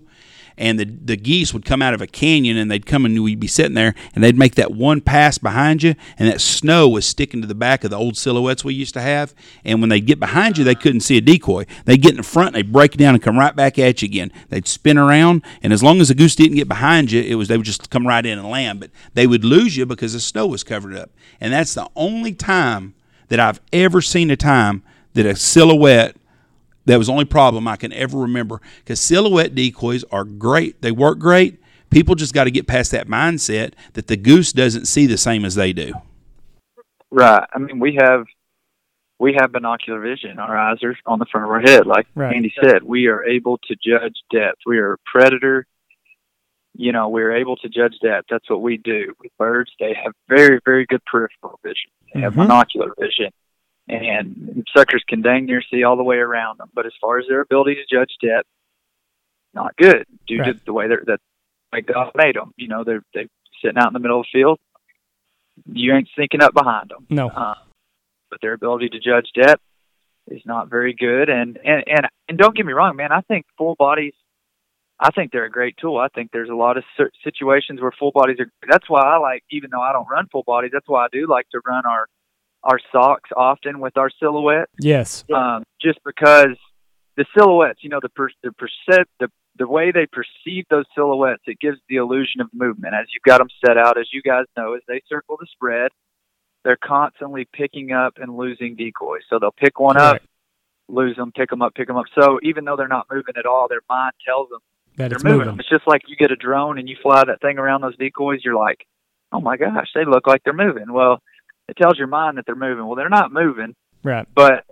And 0.58 0.80
the, 0.80 0.86
the 0.86 1.18
geese 1.18 1.54
would 1.54 1.66
come 1.66 1.82
out 1.82 1.94
of 1.94 2.02
a 2.02 2.08
canyon 2.08 2.58
and 2.58 2.70
they'd 2.70 2.86
come 2.86 3.06
and 3.06 3.24
we'd 3.24 3.40
be 3.40 3.48
sitting 3.48 3.74
there 3.74 3.96
and 4.14 4.24
they'd 4.24 4.38
make 4.38 4.56
that 4.56 4.72
one 4.72 5.02
pass 5.02 5.38
behind 5.38 5.84
you 5.84 5.96
and 6.18 6.28
that 6.28 6.42
snow 6.42 6.88
was 6.88 7.06
sticking 7.06 7.42
to 7.42 7.48
the 7.48 7.56
back 7.56 7.84
of 7.84 7.90
the 7.90 7.98
old 7.98 8.18
silhouettes 8.18 8.64
we 8.64 8.74
used 8.74 8.94
to 8.94 9.02
have. 9.02 9.34
And 9.64 9.82
when 9.82 9.90
they'd 9.90 10.06
get 10.06 10.20
behind 10.20 10.58
you, 10.58 10.64
they 10.64 10.76
couldn't 10.76 11.02
see 11.02 11.18
a 11.18 11.22
decoy. 11.22 11.66
They'd 11.86 12.02
get 12.02 12.12
in 12.12 12.18
the 12.18 12.24
front, 12.24 12.54
they'd 12.54 12.72
break 12.72 12.98
down 12.98 13.16
and 13.16 13.24
come 13.24 13.38
right 13.38 13.56
back 13.56 13.80
at 13.80 14.02
you 14.02 14.08
again. 14.08 14.32
They'd 14.50 14.68
spin 14.68 14.98
around, 14.98 15.44
and 15.64 15.74
as 15.74 15.84
long 15.84 16.02
as 16.02 16.10
the 16.10 16.16
goose 16.16 16.36
didn't 16.36 16.58
get 16.58 16.68
behind 16.68 17.12
you, 17.12 17.22
it 17.22 17.36
was 17.36 17.48
they 17.48 17.58
would 17.58 17.66
just 17.66 17.90
come 17.90 18.08
right 18.08 18.26
in 18.26 18.38
and 18.38 18.50
land. 18.50 18.80
But 18.80 18.92
they 19.14 19.28
would 19.28 19.44
lose 19.44 19.78
you 19.78 19.86
because 19.86 20.14
the 20.14 20.20
snow 20.20 20.48
was 20.48 20.64
covered 20.64 20.96
up. 20.96 21.12
And 21.40 21.54
that's 21.54 21.74
the 21.74 21.90
only 21.96 22.34
time 22.34 22.94
that 23.30 23.40
I've 23.40 23.62
ever 23.72 24.02
seen 24.02 24.30
a 24.30 24.36
time 24.36 24.84
that 25.14 25.26
a 25.26 25.36
silhouette 25.36 26.16
that 26.86 26.98
was 26.98 27.08
the 27.08 27.14
only 27.14 27.26
problem 27.26 27.68
I 27.68 27.76
can 27.76 27.94
ever 27.94 28.18
remember 28.18 28.62
because 28.80 29.00
silhouette 29.00 29.56
decoys 29.56 30.04
are 30.12 30.24
great. 30.24 30.82
They 30.82 30.92
work 30.92 31.20
great. 31.20 31.60
People 31.90 32.16
just 32.16 32.34
got 32.34 32.46
to 32.46 32.52
get 32.52 32.68
past 32.68 32.92
that 32.92 33.08
mindset 33.08 33.74
that 33.94 34.08
the 34.08 34.16
goose 34.18 34.54
doesn't 34.54 34.86
see 34.86 35.06
the 35.06 35.18
same 35.18 35.44
as 35.46 35.56
they 35.56 35.74
do. 35.74 35.94
Right. 37.12 37.46
I 37.54 37.60
mean, 37.60 37.80
we 37.80 38.00
have 38.02 38.26
we 39.20 39.36
have 39.40 39.52
binocular 39.52 40.00
vision. 40.00 40.40
Our 40.40 40.58
eyes 40.58 40.78
are 40.82 40.96
on 41.06 41.20
the 41.20 41.26
front 41.26 41.46
of 41.46 41.52
our 41.52 41.60
head, 41.60 41.86
like 41.86 42.08
Right. 42.16 42.36
Andy 42.36 42.52
said. 42.64 42.82
We 42.82 43.06
are 43.08 43.24
able 43.24 43.60
to 43.68 43.76
judge 43.76 44.16
depth. 44.32 44.62
We 44.66 44.80
are 44.80 44.94
a 44.94 44.98
predator. 45.06 45.68
You 46.76 46.92
know, 46.92 47.10
we're 47.10 47.36
able 47.36 47.58
to 47.58 47.70
judge 47.70 47.96
depth. 48.02 48.28
That's 48.32 48.50
what 48.50 48.62
we 48.62 48.78
do 48.78 49.14
with 49.20 49.32
birds. 49.38 49.70
They 49.80 49.94
have 50.04 50.14
very, 50.28 50.60
very 50.66 50.86
good 50.88 51.04
peripheral 51.06 51.60
vision. 51.62 51.92
They 52.14 52.22
have 52.22 52.34
Mhm. 52.34 52.48
binocular 52.48 52.94
vision, 53.00 53.32
and 53.92 54.66
suckers 54.76 55.04
can 55.08 55.22
dang 55.22 55.46
near 55.46 55.62
see 55.70 55.84
all 55.84 55.98
the 55.98 56.04
way 56.04 56.18
around 56.18 56.60
them. 56.60 56.70
But 56.74 56.86
as 56.86 56.94
far 57.02 57.20
as 57.20 57.26
their 57.28 57.42
ability 57.42 57.76
to 57.76 57.96
judge 57.96 58.12
depth, 58.22 58.48
not 59.54 59.76
good 59.76 60.06
due 60.28 60.40
Right. 60.40 60.54
to 60.54 60.62
the 60.66 60.74
way 60.74 60.88
they're 60.88 61.04
that 61.08 61.20
like 61.74 61.86
God 61.86 62.12
made 62.16 62.36
them. 62.36 62.54
You 62.58 62.68
know, 62.70 62.84
they're 62.84 63.04
they 63.14 63.28
sitting 63.62 63.78
out 63.78 63.88
in 63.88 63.94
the 63.94 64.00
middle 64.00 64.20
of 64.22 64.26
the 64.32 64.40
field. 64.40 64.60
You 65.72 65.94
ain't 65.94 66.10
sneaking 66.16 66.42
up 66.42 66.54
behind 66.54 66.90
them 66.90 67.06
no, 67.10 67.28
uh, 67.28 67.54
but 68.30 68.40
their 68.42 68.54
ability 68.54 68.90
to 68.90 69.00
judge 69.00 69.30
depth 69.36 69.62
is 70.30 70.42
not 70.46 70.70
very 70.70 70.94
good. 70.94 71.30
And, 71.30 71.58
and 71.64 71.84
and 71.88 72.08
and 72.30 72.38
don't 72.38 72.56
get 72.56 72.66
me 72.66 72.74
wrong, 72.74 72.96
man. 72.96 73.12
I 73.12 73.22
think 73.22 73.46
full 73.58 73.76
bodies, 73.76 74.14
I 75.00 75.12
think 75.12 75.32
they're 75.32 75.46
a 75.46 75.52
great 75.52 75.76
tool. 75.78 75.98
I 75.98 76.08
think 76.08 76.32
there's 76.32 76.50
a 76.50 76.56
lot 76.56 76.78
of 76.78 76.84
situations 77.24 77.82
where 77.82 77.92
full 77.92 78.12
bodies 78.12 78.38
are. 78.40 78.50
That's 78.70 78.90
why 78.90 79.02
I 79.02 79.18
like, 79.18 79.44
even 79.52 79.70
though 79.72 79.82
I 79.82 79.92
don't 79.92 80.08
run 80.10 80.28
full 80.32 80.44
bodies, 80.44 80.72
that's 80.74 80.88
why 80.88 81.06
I 81.06 81.08
do 81.12 81.28
like 81.28 81.50
to 81.50 81.60
run 81.66 81.86
our 81.86 82.08
our 82.64 82.80
socks 82.92 83.30
often 83.36 83.80
with 83.80 83.98
our 83.98 84.10
silhouette 84.20 84.70
yes, 84.80 85.24
um, 85.34 85.64
just 85.82 86.00
because 86.06 86.58
the 87.18 87.26
silhouettes, 87.38 87.80
you 87.84 87.90
know, 87.90 88.00
the 88.02 88.10
per, 88.10 88.30
the 88.44 88.50
percep 88.50 89.06
the 89.20 89.30
the 89.58 89.68
way 89.68 89.92
they 89.92 90.08
perceive 90.08 90.66
those 90.70 90.86
silhouettes, 90.96 91.44
it 91.46 91.60
gives 91.60 91.78
the 91.90 91.98
illusion 91.98 92.42
of 92.42 92.48
movement. 92.54 92.94
As 92.94 93.08
you've 93.14 93.24
got 93.24 93.40
them 93.40 93.50
set 93.66 93.78
out, 93.78 94.00
as 94.00 94.08
you 94.12 94.22
guys 94.22 94.46
know, 94.58 94.74
as 94.74 94.82
they 94.88 95.02
circle 95.10 95.38
the 95.40 95.46
spread, 95.52 95.92
they're 96.64 96.78
constantly 96.82 97.48
picking 97.52 97.92
up 97.92 98.14
and 98.18 98.36
losing 98.36 98.76
decoys. 98.76 99.22
So 99.30 99.40
they'll 99.40 99.52
pick 99.52 99.80
one 99.80 99.96
Correct. 99.96 100.24
up, 100.24 100.30
lose 100.88 101.16
them, 101.18 101.32
pick 101.32 101.50
them 101.50 101.62
up, 101.62 101.76
pick 101.76 101.88
them 101.88 101.98
up. 101.98 102.06
So 102.20 102.40
even 102.44 102.66
though 102.66 102.76
they're 102.78 102.88
not 102.88 103.08
moving 103.12 103.36
at 103.38 103.46
all, 103.46 103.68
their 103.68 103.82
mind 103.90 104.14
tells 104.26 104.50
them 104.50 104.60
that 104.96 105.10
they're 105.10 105.18
it's 105.18 105.24
moving. 105.24 105.40
moving. 105.40 105.60
It's 105.60 105.70
just 105.70 105.88
like 105.88 106.04
you 106.08 106.16
get 106.16 106.32
a 106.32 106.36
drone 106.36 106.78
and 106.78 106.88
you 106.88 106.96
fly 107.02 107.24
that 107.26 107.42
thing 107.42 107.58
around 107.58 107.82
those 107.82 107.98
decoys. 107.98 108.40
You're 108.44 108.56
like, 108.56 108.86
oh 109.32 109.42
my 109.42 109.58
gosh, 109.58 109.90
they 109.94 110.06
look 110.06 110.28
like 110.28 110.44
they're 110.44 110.54
moving. 110.54 110.92
Well, 110.94 111.22
it 111.72 111.78
tells 111.82 111.98
your 111.98 112.08
mind 112.08 112.38
that 112.38 112.46
they're 112.46 112.54
moving. 112.54 112.86
Well, 112.86 112.98
they're 112.98 113.08
not 113.08 113.32
moving. 113.32 113.76
Right. 114.04 114.28
But 114.36 114.66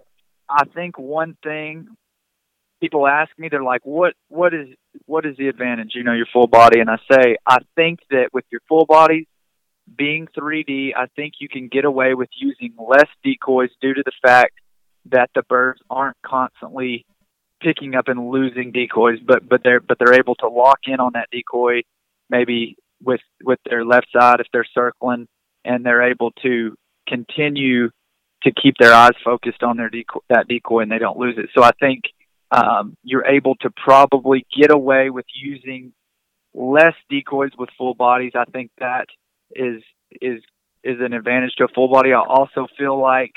I 0.50 0.66
think 0.66 1.00
one 1.00 1.38
thing 1.42 1.88
people 2.82 3.08
ask 3.08 3.32
me, 3.38 3.48
they're 3.50 3.64
like, 3.64 3.86
"What? 3.86 4.16
What 4.28 4.54
is? 4.54 4.68
What 5.06 5.26
is 5.26 5.38
the 5.38 5.48
advantage? 5.48 5.92
You 5.96 6.04
know, 6.04 6.12
your 6.12 6.28
full 6.34 6.48
body?" 6.48 6.82
And 6.82 6.90
I 6.90 6.98
say, 7.10 7.38
I 7.48 7.60
think 7.76 8.00
that 8.10 8.32
with 8.34 8.44
your 8.52 8.60
full 8.68 8.86
body 8.86 9.30
being 9.96 10.28
3D, 10.38 10.94
I 10.94 11.06
think 11.16 11.36
you 11.40 11.48
can 11.48 11.70
get 11.70 11.86
away 11.86 12.16
with 12.16 12.30
using 12.36 12.74
less 12.78 13.08
decoys 13.24 13.70
due 13.82 13.94
to 13.94 14.04
the 14.04 14.12
fact 14.22 14.54
that 15.06 15.30
the 15.34 15.44
birds 15.44 15.80
aren't 15.90 16.18
constantly 16.22 17.06
picking 17.62 17.96
up 17.96 18.10
and 18.10 18.30
losing 18.30 18.74
decoys, 18.74 19.20
but 19.26 19.48
but 19.48 19.62
they're 19.64 19.80
but 19.80 19.98
they're 20.00 20.20
able 20.20 20.36
to 20.36 20.50
lock 20.50 20.80
in 20.86 21.00
on 21.00 21.14
that 21.14 21.30
decoy, 21.32 21.84
maybe 22.30 22.76
with 23.02 23.22
with 23.42 23.60
their 23.70 23.86
left 23.86 24.08
side 24.12 24.42
if 24.42 24.48
they're 24.52 24.68
circling, 24.74 25.30
and 25.64 25.86
they're 25.86 26.12
able 26.12 26.32
to 26.44 26.76
continue 27.10 27.90
to 28.44 28.52
keep 28.52 28.76
their 28.80 28.94
eyes 28.94 29.16
focused 29.24 29.64
on 29.64 29.78
their 29.78 29.90
decoy, 29.90 30.20
that 30.30 30.48
decoy 30.48 30.82
and 30.82 30.92
they 30.92 31.00
don't 31.00 31.18
lose 31.18 31.36
it. 31.38 31.50
So 31.54 31.64
I 31.64 31.72
think 31.80 32.04
um, 32.52 32.96
you're 33.04 33.26
able 33.26 33.56
to 33.62 33.70
probably 33.70 34.46
get 34.58 34.72
away 34.72 35.10
with 35.10 35.26
using 35.36 35.94
less 36.54 36.96
decoys 37.10 37.52
with 37.58 37.70
full 37.78 37.94
bodies. 37.94 38.32
I 38.36 38.46
think 38.46 38.72
that 38.80 39.08
is 39.56 39.84
is 40.22 40.42
is 40.84 40.98
an 41.00 41.14
advantage 41.14 41.54
to 41.58 41.66
a 41.66 41.74
full 41.76 41.90
body. 41.90 42.14
I 42.14 42.22
also 42.22 42.68
feel 42.78 43.00
like 43.00 43.34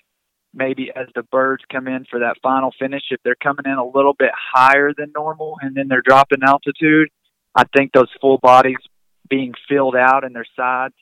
maybe 0.55 0.91
as 0.95 1.09
the 1.15 1.23
birds 1.25 1.65
come 1.71 1.89
in 1.89 2.05
for 2.09 2.21
that 2.21 2.37
final 2.43 2.73
finish, 2.79 3.03
if 3.11 3.21
they're 3.25 3.35
coming 3.35 3.65
in 3.67 3.73
a 3.73 3.85
little 3.85 4.15
bit 4.15 4.31
higher 4.35 4.93
than 4.97 5.13
normal 5.15 5.57
and 5.61 5.75
then 5.75 5.89
they're 5.89 6.03
dropping 6.05 6.43
altitude, 6.47 7.09
I 7.55 7.65
think 7.77 7.93
those 7.93 8.11
full 8.21 8.39
bodies 8.39 8.77
being 9.29 9.55
filled 9.69 9.97
out 9.97 10.25
in 10.25 10.33
their 10.33 10.47
sides 10.57 10.95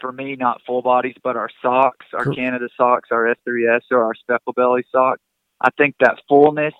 for 0.00 0.12
me, 0.12 0.36
not 0.36 0.62
full 0.66 0.82
bodies, 0.82 1.16
but 1.22 1.36
our 1.36 1.50
socks, 1.62 2.06
our 2.14 2.24
Canada 2.24 2.68
socks, 2.76 3.10
our 3.10 3.34
S3S 3.46 3.82
or 3.90 4.04
our 4.04 4.14
speckle 4.14 4.52
belly 4.52 4.84
socks. 4.90 5.20
I 5.60 5.70
think 5.76 5.96
that 6.00 6.20
fullness 6.28 6.74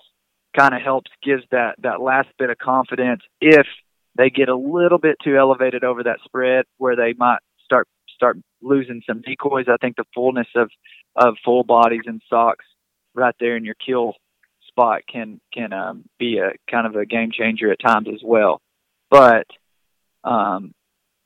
kind 0.55 0.73
of 0.73 0.81
helps 0.81 1.11
gives 1.23 1.43
that 1.51 1.75
that 1.79 2.01
last 2.01 2.29
bit 2.37 2.49
of 2.49 2.57
confidence 2.57 3.21
if 3.41 3.67
they 4.15 4.29
get 4.29 4.49
a 4.49 4.55
little 4.55 4.97
bit 4.97 5.17
too 5.23 5.37
elevated 5.37 5.83
over 5.83 6.03
that 6.03 6.19
spread 6.25 6.65
where 6.77 6.95
they 6.95 7.13
might 7.13 7.39
start 7.63 7.87
start 8.15 8.37
losing 8.61 9.01
some 9.05 9.21
decoys. 9.21 9.65
I 9.67 9.77
think 9.77 9.95
the 9.95 10.05
fullness 10.13 10.47
of 10.55 10.69
of 11.15 11.35
full 11.43 11.63
bodies 11.63 12.03
and 12.05 12.21
socks 12.29 12.65
right 13.13 13.35
there 13.39 13.57
in 13.57 13.65
your 13.65 13.75
kill 13.75 14.13
spot 14.67 15.01
can 15.11 15.39
can 15.53 15.73
um, 15.73 16.03
be 16.19 16.39
a 16.39 16.53
kind 16.69 16.87
of 16.87 16.95
a 16.95 17.05
game 17.05 17.31
changer 17.31 17.71
at 17.71 17.79
times 17.79 18.07
as 18.13 18.21
well. 18.23 18.61
But 19.09 19.47
um, 20.23 20.73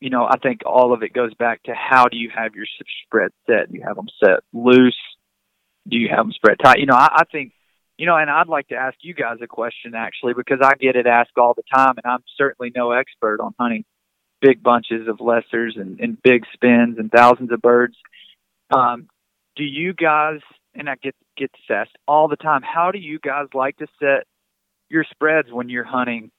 you 0.02 0.10
know, 0.10 0.26
I 0.26 0.38
think 0.38 0.62
all 0.66 0.94
of 0.94 1.04
it 1.04 1.14
goes 1.14 1.34
back 1.36 1.64
to 1.64 1.74
how 1.74 2.08
do 2.08 2.18
you 2.18 2.32
have 2.36 2.56
your 2.56 2.66
spread 3.06 3.32
set? 3.46 3.72
Do 3.72 3.78
you 3.78 3.84
have 3.86 3.96
them 3.96 4.08
set 4.22 4.40
loose? 4.52 4.98
Do 5.88 5.96
you 5.96 6.10
have 6.10 6.26
them 6.26 6.32
spread 6.34 6.58
tight? 6.62 6.80
You 6.80 6.88
know, 6.88 6.96
I, 6.96 7.10
I 7.18 7.24
think, 7.32 7.54
you 7.98 8.08
know, 8.08 8.18
and 8.18 8.30
I'd 8.30 8.48
like 8.48 8.70
to 8.70 8.76
ask 8.76 8.98
you 9.02 9.14
guys 9.14 9.38
a 9.44 9.48
question 9.48 9.94
actually 9.96 10.34
because 10.34 10.58
I 10.62 10.74
get 10.74 10.96
it 10.96 11.06
asked 11.06 11.38
all 11.38 11.54
the 11.54 11.64
time, 11.74 11.94
and 12.04 12.12
I'm 12.12 12.24
certainly 12.36 12.72
no 12.76 12.92
expert 12.92 13.40
on 13.40 13.54
hunting 13.60 13.86
big 14.42 14.64
bunches 14.64 15.08
of 15.08 15.18
lessers 15.18 15.80
and, 15.80 16.00
and 16.00 16.20
big 16.22 16.46
spins 16.52 16.98
and 16.98 17.12
thousands 17.12 17.52
of 17.52 17.62
birds. 17.62 17.96
Um, 18.76 19.08
do 19.56 19.64
you 19.64 19.94
guys, 19.94 20.40
and 20.74 20.90
I 20.90 20.96
get 20.96 21.16
get 21.38 21.52
asked 21.70 21.96
all 22.08 22.28
the 22.28 22.38
time, 22.38 22.64
how 22.64 22.90
do 22.90 22.98
you 22.98 23.20
guys 23.20 23.48
like 23.54 23.78
to 23.78 23.88
set 24.00 24.26
your 24.90 25.06
spreads 25.12 25.50
when 25.52 25.70
you're 25.70 25.84
hunting 25.84 26.32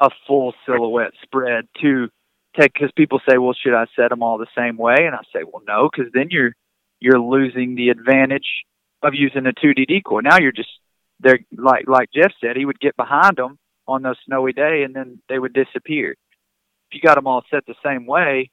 a 0.00 0.10
full 0.26 0.52
silhouette 0.66 1.12
spread 1.22 1.68
to 1.80 2.08
because 2.56 2.90
people 2.96 3.20
say 3.28 3.38
well 3.38 3.54
should 3.54 3.74
i 3.74 3.86
set 3.96 4.10
them 4.10 4.22
all 4.22 4.38
the 4.38 4.46
same 4.56 4.76
way? 4.76 4.96
And 4.98 5.14
i 5.14 5.20
say 5.32 5.42
well 5.44 5.62
no 5.66 5.88
because 5.90 6.12
then 6.12 6.28
you're 6.30 6.52
you're 7.00 7.18
losing 7.20 7.74
the 7.74 7.88
advantage 7.90 8.64
of 9.02 9.14
using 9.14 9.46
a 9.46 9.52
2d 9.52 9.86
decoy. 9.86 10.20
Now 10.20 10.38
you're 10.38 10.52
just 10.52 10.70
they're 11.20 11.40
like 11.56 11.86
like 11.88 12.08
jeff 12.14 12.32
said 12.40 12.56
he 12.56 12.64
would 12.64 12.80
get 12.80 12.96
behind 12.96 13.36
them 13.36 13.58
on 13.86 14.02
those 14.02 14.16
snowy 14.26 14.52
day 14.52 14.82
and 14.84 14.94
then 14.94 15.20
they 15.28 15.38
would 15.38 15.52
disappear. 15.52 16.12
If 16.12 16.94
you 16.94 17.00
got 17.00 17.16
them 17.16 17.26
all 17.26 17.42
set 17.50 17.66
the 17.66 17.74
same 17.84 18.06
way 18.06 18.50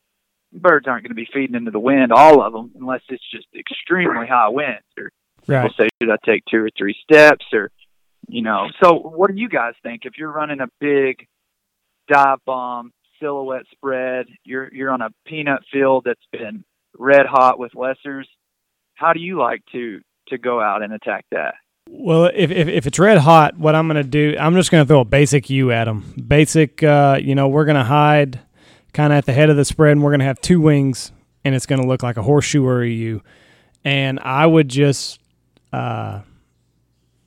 birds 0.53 0.85
aren't 0.87 1.03
going 1.03 1.11
to 1.11 1.15
be 1.15 1.27
feeding 1.33 1.55
into 1.55 1.71
the 1.71 1.79
wind 1.79 2.11
all 2.11 2.41
of 2.41 2.51
them 2.51 2.71
unless 2.79 3.01
it's 3.09 3.23
just 3.31 3.47
extremely 3.57 4.27
high 4.27 4.49
winds 4.49 4.83
or 4.97 5.11
Right. 5.47 5.63
people 5.63 5.75
say 5.85 5.89
should 6.01 6.11
i 6.11 6.17
take 6.25 6.43
two 6.51 6.57
or 6.63 6.69
three 6.77 6.95
steps? 7.03 7.45
or 7.53 7.71
you 8.27 8.41
know. 8.43 8.67
So 8.83 8.93
what 8.93 9.33
do 9.33 9.41
you 9.41 9.49
guys 9.49 9.73
think? 9.81 10.01
If 10.05 10.13
you're 10.17 10.31
running 10.31 10.61
a 10.61 10.67
big 10.79 11.25
dive 12.07 12.37
bomb 12.45 12.91
silhouette 13.21 13.65
spread 13.71 14.25
you're 14.43 14.73
you're 14.73 14.91
on 14.91 15.01
a 15.01 15.09
peanut 15.25 15.61
field 15.71 16.03
that's 16.05 16.19
been 16.31 16.63
red 16.97 17.25
hot 17.25 17.59
with 17.59 17.71
lessers 17.73 18.25
how 18.95 19.13
do 19.13 19.19
you 19.19 19.39
like 19.39 19.63
to 19.71 20.01
to 20.27 20.37
go 20.37 20.61
out 20.61 20.83
and 20.83 20.93
attack 20.93 21.25
that? 21.31 21.55
Well, 21.89 22.25
if, 22.25 22.51
if, 22.51 22.67
if 22.67 22.87
it's 22.87 22.99
red 22.99 23.17
hot, 23.17 23.57
what 23.57 23.75
I'm 23.75 23.87
going 23.87 24.01
to 24.01 24.09
do, 24.09 24.35
I'm 24.39 24.53
just 24.55 24.71
going 24.71 24.83
to 24.83 24.87
throw 24.87 25.01
a 25.01 25.05
basic 25.05 25.49
U 25.49 25.71
at 25.71 25.85
them. 25.85 26.13
Basic, 26.25 26.81
uh, 26.83 27.19
you 27.21 27.35
know, 27.35 27.47
we're 27.47 27.65
going 27.65 27.77
to 27.77 27.83
hide 27.83 28.39
kind 28.93 29.11
of 29.11 29.17
at 29.17 29.25
the 29.25 29.33
head 29.33 29.49
of 29.49 29.57
the 29.57 29.65
spread, 29.65 29.93
and 29.93 30.03
we're 30.03 30.11
going 30.11 30.19
to 30.19 30.25
have 30.25 30.39
two 30.39 30.61
wings, 30.61 31.11
and 31.43 31.55
it's 31.55 31.65
going 31.65 31.81
to 31.81 31.87
look 31.87 32.03
like 32.03 32.17
a 32.17 32.21
horseshoe 32.21 32.65
or 32.65 32.83
a 32.83 32.89
U. 32.89 33.21
And 33.83 34.19
I 34.19 34.45
would 34.45 34.69
just 34.69 35.19
uh, 35.73 36.21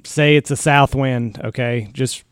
say 0.04 0.36
it's 0.36 0.50
a 0.50 0.56
south 0.56 0.94
wind, 0.94 1.40
okay? 1.44 1.88
Just, 1.92 2.24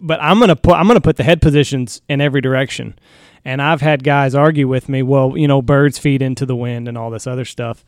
but 0.00 0.22
I'm 0.22 0.40
to 0.40 0.56
put 0.56 0.74
I'm 0.74 0.88
to 0.88 1.00
put 1.00 1.16
the 1.16 1.24
head 1.24 1.40
positions 1.40 2.02
in 2.08 2.20
every 2.20 2.40
direction. 2.40 2.98
And 3.44 3.60
I've 3.60 3.82
had 3.82 4.02
guys 4.02 4.34
argue 4.34 4.66
with 4.66 4.88
me, 4.88 5.02
well, 5.02 5.36
you 5.36 5.46
know, 5.46 5.60
birds 5.60 5.98
feed 5.98 6.22
into 6.22 6.46
the 6.46 6.56
wind 6.56 6.88
and 6.88 6.96
all 6.96 7.10
this 7.10 7.26
other 7.26 7.44
stuff. 7.44 7.84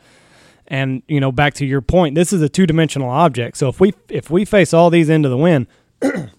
And 0.68 1.02
you 1.08 1.20
know, 1.20 1.32
back 1.32 1.54
to 1.54 1.66
your 1.66 1.80
point, 1.80 2.14
this 2.14 2.32
is 2.32 2.42
a 2.42 2.48
two-dimensional 2.48 3.08
object. 3.08 3.56
So 3.56 3.68
if 3.68 3.80
we 3.80 3.94
if 4.08 4.30
we 4.30 4.44
face 4.44 4.74
all 4.74 4.90
these 4.90 5.08
into 5.08 5.28
the 5.28 5.36
wind, 5.36 5.66
the 6.00 6.30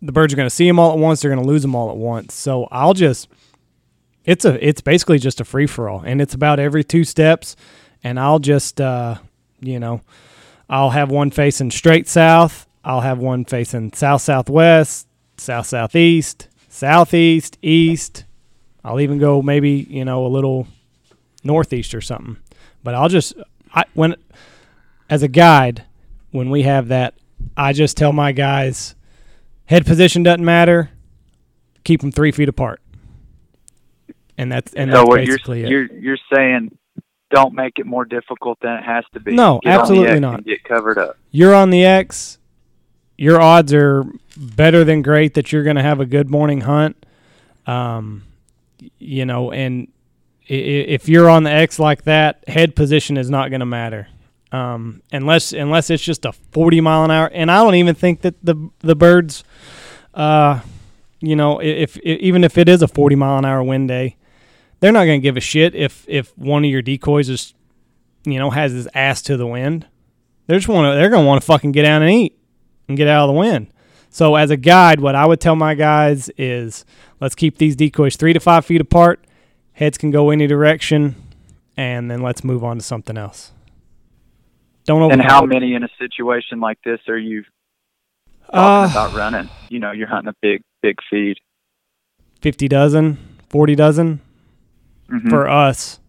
birds 0.00 0.32
are 0.32 0.36
going 0.36 0.48
to 0.48 0.54
see 0.54 0.66
them 0.66 0.78
all 0.78 0.92
at 0.92 0.98
once. 0.98 1.22
They're 1.22 1.30
going 1.30 1.42
to 1.42 1.48
lose 1.48 1.62
them 1.62 1.74
all 1.74 1.90
at 1.90 1.96
once. 1.96 2.34
So 2.34 2.68
I'll 2.70 2.94
just 2.94 3.28
it's 4.24 4.44
a 4.44 4.64
it's 4.66 4.80
basically 4.80 5.18
just 5.18 5.40
a 5.40 5.44
free 5.44 5.66
for 5.66 5.88
all, 5.88 6.02
and 6.04 6.20
it's 6.20 6.34
about 6.34 6.58
every 6.58 6.84
two 6.84 7.04
steps. 7.04 7.56
And 8.04 8.18
I'll 8.18 8.40
just 8.40 8.80
uh, 8.80 9.16
you 9.60 9.80
know, 9.80 10.02
I'll 10.68 10.90
have 10.90 11.10
one 11.10 11.30
facing 11.30 11.70
straight 11.70 12.08
south. 12.08 12.66
I'll 12.84 13.00
have 13.00 13.18
one 13.18 13.44
facing 13.44 13.92
south 13.92 14.22
southwest, 14.22 15.06
south 15.36 15.66
southeast, 15.66 16.48
southeast, 16.68 17.58
east. 17.62 18.24
I'll 18.84 19.00
even 19.00 19.18
go 19.18 19.42
maybe 19.42 19.86
you 19.88 20.04
know 20.04 20.26
a 20.26 20.28
little 20.28 20.66
northeast 21.44 21.94
or 21.94 22.00
something. 22.00 22.38
But 22.82 22.94
I'll 22.94 23.08
just 23.08 23.34
I 23.74 23.84
when 23.94 24.16
as 25.08 25.22
a 25.22 25.28
guide 25.28 25.84
when 26.30 26.50
we 26.50 26.62
have 26.62 26.88
that, 26.88 27.14
I 27.56 27.72
just 27.72 27.96
tell 27.96 28.12
my 28.12 28.32
guys 28.32 28.94
head 29.66 29.86
position 29.86 30.22
doesn't 30.22 30.44
matter. 30.44 30.90
Keep 31.84 32.00
them 32.00 32.12
three 32.12 32.32
feet 32.32 32.48
apart, 32.48 32.80
and 34.38 34.50
that's 34.50 34.72
and 34.74 34.90
so 34.90 34.98
that's 34.98 35.08
what 35.08 35.24
you're 35.24 35.36
it. 35.36 35.68
you're 35.68 35.92
you're 35.92 36.18
saying 36.32 36.76
don't 37.30 37.54
make 37.54 37.78
it 37.78 37.86
more 37.86 38.04
difficult 38.04 38.58
than 38.60 38.74
it 38.74 38.84
has 38.84 39.04
to 39.14 39.20
be. 39.20 39.32
No, 39.32 39.60
Get 39.62 39.80
absolutely 39.80 40.20
not. 40.20 40.44
Get 40.44 40.62
covered 40.64 40.98
up. 40.98 41.16
You're 41.30 41.54
on 41.54 41.70
the 41.70 41.84
X. 41.84 42.38
Your 43.22 43.40
odds 43.40 43.72
are 43.72 44.04
better 44.36 44.82
than 44.82 45.00
great 45.00 45.34
that 45.34 45.52
you're 45.52 45.62
going 45.62 45.76
to 45.76 45.82
have 45.82 46.00
a 46.00 46.06
good 46.06 46.28
morning 46.28 46.62
hunt. 46.62 47.06
Um, 47.68 48.24
you 48.98 49.24
know, 49.24 49.52
and 49.52 49.86
if 50.48 51.08
you're 51.08 51.30
on 51.30 51.44
the 51.44 51.52
X 51.52 51.78
like 51.78 52.02
that, 52.02 52.42
head 52.48 52.74
position 52.74 53.16
is 53.16 53.30
not 53.30 53.50
going 53.50 53.60
to 53.60 53.66
matter. 53.66 54.08
Um, 54.50 55.02
unless 55.12 55.52
unless 55.52 55.88
it's 55.88 56.02
just 56.02 56.24
a 56.24 56.32
40 56.32 56.80
mile 56.80 57.04
an 57.04 57.12
hour, 57.12 57.30
and 57.32 57.48
I 57.48 57.62
don't 57.62 57.76
even 57.76 57.94
think 57.94 58.22
that 58.22 58.34
the 58.44 58.56
the 58.80 58.96
birds, 58.96 59.44
uh, 60.14 60.58
you 61.20 61.36
know, 61.36 61.60
if, 61.60 61.96
if 61.98 62.06
even 62.20 62.42
if 62.42 62.58
it 62.58 62.68
is 62.68 62.82
a 62.82 62.88
40 62.88 63.14
mile 63.14 63.38
an 63.38 63.44
hour 63.44 63.62
wind 63.62 63.86
day, 63.86 64.16
they're 64.80 64.90
not 64.90 65.04
going 65.04 65.20
to 65.20 65.22
give 65.22 65.36
a 65.36 65.40
shit 65.40 65.76
if 65.76 66.04
if 66.08 66.36
one 66.36 66.64
of 66.64 66.70
your 66.72 66.82
decoys 66.82 67.28
is, 67.28 67.54
you 68.24 68.40
know, 68.40 68.50
has 68.50 68.72
his 68.72 68.88
ass 68.94 69.22
to 69.22 69.36
the 69.36 69.46
wind. 69.46 69.86
They're 70.48 70.58
just 70.58 70.66
want. 70.66 70.96
They're 70.96 71.08
going 71.08 71.22
to 71.22 71.28
want 71.28 71.40
to 71.40 71.46
fucking 71.46 71.70
get 71.70 71.82
down 71.82 72.02
and 72.02 72.10
eat 72.10 72.36
and 72.92 72.96
get 72.98 73.08
out 73.08 73.28
of 73.28 73.34
the 73.34 73.38
wind. 73.38 73.66
So 74.10 74.34
as 74.36 74.50
a 74.50 74.56
guide, 74.56 75.00
what 75.00 75.14
I 75.14 75.24
would 75.26 75.40
tell 75.40 75.56
my 75.56 75.74
guys 75.74 76.30
is 76.36 76.84
let's 77.20 77.34
keep 77.34 77.58
these 77.58 77.74
decoys 77.74 78.16
three 78.16 78.32
to 78.34 78.40
five 78.40 78.64
feet 78.64 78.80
apart. 78.80 79.24
Heads 79.72 79.96
can 79.96 80.10
go 80.10 80.28
any 80.30 80.46
direction, 80.46 81.14
and 81.76 82.10
then 82.10 82.20
let's 82.20 82.44
move 82.44 82.62
on 82.62 82.76
to 82.76 82.82
something 82.84 83.16
else. 83.16 83.52
Don't 84.84 85.00
over. 85.00 85.12
And 85.12 85.22
how 85.22 85.44
many 85.46 85.74
in 85.74 85.82
a 85.82 85.88
situation 85.98 86.60
like 86.60 86.78
this 86.84 87.00
are 87.08 87.16
you 87.18 87.44
talking 88.50 88.58
Uh, 88.60 88.88
about 88.90 89.14
running? 89.14 89.48
You 89.70 89.78
know, 89.78 89.92
you're 89.92 90.08
hunting 90.08 90.28
a 90.28 90.36
big 90.42 90.62
big 90.82 90.96
feed. 91.08 91.38
fifty 92.40 92.66
dozen, 92.68 93.16
forty 93.48 93.74
dozen 93.76 94.20
Mhm. 95.08 95.30
for 95.30 95.48
us. 95.48 96.00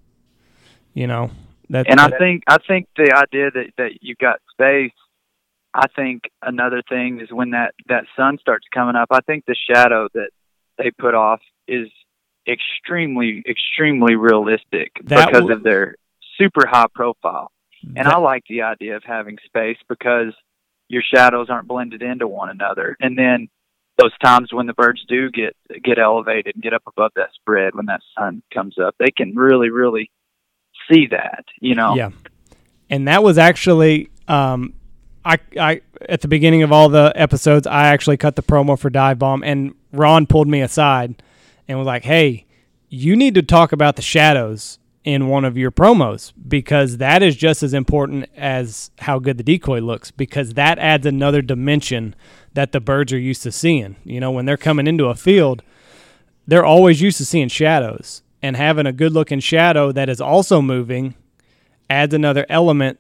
You 0.93 1.07
know 1.07 1.31
that. 1.69 1.87
And 1.89 1.99
I 1.99 2.09
think 2.17 2.43
I 2.47 2.57
think 2.67 2.87
the 2.97 3.13
idea 3.15 3.49
that 3.51 3.67
that 3.77 3.91
you 4.01 4.15
got 4.19 4.39
space. 4.51 4.91
I 5.73 5.87
think 5.95 6.23
another 6.41 6.81
thing 6.87 7.19
is 7.19 7.31
when 7.31 7.51
that 7.51 7.73
that 7.87 8.05
sun 8.15 8.37
starts 8.39 8.65
coming 8.73 8.95
up. 8.95 9.07
I 9.11 9.21
think 9.21 9.45
the 9.45 9.55
shadow 9.55 10.07
that 10.13 10.29
they 10.77 10.91
put 10.91 11.15
off 11.15 11.41
is 11.67 11.87
extremely 12.47 13.43
extremely 13.49 14.15
realistic 14.15 14.91
That 15.05 15.27
because 15.27 15.41
w- 15.41 15.55
of 15.55 15.63
their 15.63 15.95
super 16.37 16.67
high 16.67 16.87
profile. 16.93 17.51
And 17.83 18.05
that- 18.05 18.13
I 18.13 18.17
like 18.17 18.43
the 18.49 18.61
idea 18.63 18.95
of 18.95 19.03
having 19.03 19.37
space 19.45 19.77
because 19.89 20.33
your 20.89 21.01
shadows 21.01 21.49
aren't 21.49 21.67
blended 21.67 22.01
into 22.01 22.27
one 22.27 22.49
another. 22.49 22.95
And 22.99 23.17
then 23.17 23.49
those 23.97 24.15
times 24.19 24.51
when 24.51 24.67
the 24.67 24.73
birds 24.73 25.03
do 25.07 25.29
get 25.31 25.55
get 25.83 25.97
elevated 25.99 26.55
and 26.55 26.63
get 26.63 26.73
up 26.73 26.83
above 26.87 27.11
that 27.15 27.29
spread 27.33 27.75
when 27.75 27.85
that 27.87 28.01
sun 28.17 28.41
comes 28.53 28.77
up, 28.77 28.95
they 28.99 29.11
can 29.11 29.35
really 29.35 29.69
really 29.69 30.11
see 30.91 31.07
that. 31.07 31.45
You 31.59 31.75
know. 31.75 31.95
Yeah, 31.95 32.09
and 32.89 33.07
that 33.07 33.23
was 33.23 33.37
actually 33.37 34.09
um, 34.27 34.73
I 35.25 35.37
I 35.59 35.81
at 36.09 36.21
the 36.21 36.27
beginning 36.27 36.63
of 36.63 36.71
all 36.71 36.89
the 36.89 37.11
episodes, 37.15 37.67
I 37.67 37.87
actually 37.87 38.17
cut 38.17 38.35
the 38.35 38.43
promo 38.43 38.77
for 38.77 38.89
Divebomb, 38.89 39.41
and 39.43 39.73
Ron 39.91 40.27
pulled 40.27 40.47
me 40.47 40.61
aside 40.61 41.21
and 41.67 41.77
was 41.77 41.87
like, 41.87 42.03
"Hey, 42.03 42.45
you 42.89 43.15
need 43.15 43.35
to 43.35 43.41
talk 43.41 43.71
about 43.71 43.95
the 43.95 44.01
shadows." 44.01 44.79
In 45.05 45.27
one 45.27 45.43
of 45.43 45.57
your 45.57 45.69
promos, 45.69 46.31
because 46.47 46.95
that 46.95 47.21
is 47.21 47.35
just 47.35 47.61
as 47.61 47.73
important 47.73 48.29
as 48.37 48.89
how 48.99 49.19
good 49.19 49.37
the 49.37 49.43
decoy 49.43 49.81
looks, 49.81 50.11
because 50.11 50.53
that 50.53 50.79
adds 50.79 51.05
another 51.05 51.41
dimension 51.41 52.15
that 52.53 52.71
the 52.71 52.79
birds 52.79 53.11
are 53.11 53.19
used 53.19 53.43
to 53.43 53.51
seeing. 53.51 53.97
You 54.05 54.21
know, 54.21 54.31
when 54.31 54.45
they're 54.45 54.55
coming 54.55 54.87
into 54.87 55.07
a 55.07 55.15
field, 55.15 55.61
they're 56.47 56.63
always 56.63 57.01
used 57.01 57.17
to 57.17 57.25
seeing 57.25 57.49
shadows 57.49 58.21
and 58.41 58.55
having 58.55 58.85
a 58.85 58.93
good 58.93 59.11
looking 59.11 59.41
shadow 59.41 59.91
that 59.91 60.07
is 60.07 60.21
also 60.21 60.61
moving 60.61 61.15
adds 61.89 62.13
another 62.13 62.45
element 62.47 62.97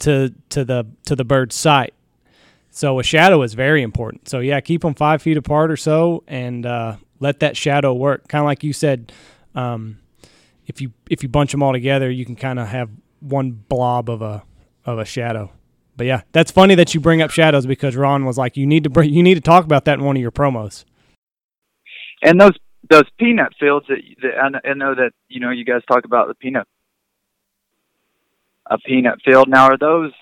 to 0.00 0.34
to 0.50 0.64
the 0.64 0.86
to 1.06 1.16
the 1.16 1.24
bird's 1.24 1.54
sight. 1.54 1.94
So 2.70 2.98
a 2.98 3.02
shadow 3.02 3.42
is 3.42 3.54
very 3.54 3.82
important. 3.82 4.28
So 4.28 4.40
yeah, 4.40 4.60
keep 4.60 4.82
them 4.82 4.94
five 4.94 5.22
feet 5.22 5.36
apart 5.36 5.70
or 5.70 5.76
so, 5.76 6.22
and 6.26 6.64
uh, 6.64 6.96
let 7.18 7.40
that 7.40 7.56
shadow 7.56 7.94
work. 7.94 8.28
Kind 8.28 8.40
of 8.40 8.46
like 8.46 8.62
you 8.62 8.72
said, 8.72 9.12
um, 9.54 9.98
if 10.66 10.80
you 10.80 10.92
if 11.10 11.22
you 11.22 11.28
bunch 11.28 11.52
them 11.52 11.62
all 11.62 11.72
together, 11.72 12.10
you 12.10 12.24
can 12.24 12.36
kind 12.36 12.58
of 12.58 12.68
have 12.68 12.90
one 13.20 13.50
blob 13.50 14.08
of 14.08 14.22
a 14.22 14.44
of 14.84 14.98
a 14.98 15.04
shadow. 15.04 15.50
But 15.96 16.06
yeah, 16.06 16.22
that's 16.30 16.52
funny 16.52 16.76
that 16.76 16.94
you 16.94 17.00
bring 17.00 17.20
up 17.22 17.30
shadows 17.30 17.66
because 17.66 17.96
Ron 17.96 18.24
was 18.24 18.38
like, 18.38 18.56
you 18.56 18.66
need 18.66 18.84
to 18.84 18.90
bring, 18.90 19.12
you 19.12 19.20
need 19.24 19.34
to 19.34 19.40
talk 19.40 19.64
about 19.64 19.84
that 19.86 19.98
in 19.98 20.04
one 20.04 20.14
of 20.14 20.22
your 20.22 20.30
promos. 20.30 20.84
and 22.22 22.40
those 22.40 22.56
those 22.88 23.04
peanut 23.18 23.52
fields 23.58 23.86
that, 23.88 23.98
that 24.22 24.60
I 24.64 24.74
know 24.74 24.94
that 24.94 25.10
you 25.28 25.40
know 25.40 25.50
you 25.50 25.64
guys 25.64 25.82
talk 25.90 26.04
about 26.04 26.28
the 26.28 26.34
peanut 26.34 26.68
a 28.68 28.78
peanut 28.78 29.18
field. 29.24 29.48
Now, 29.48 29.66
are 29.66 29.78
those 29.78 30.12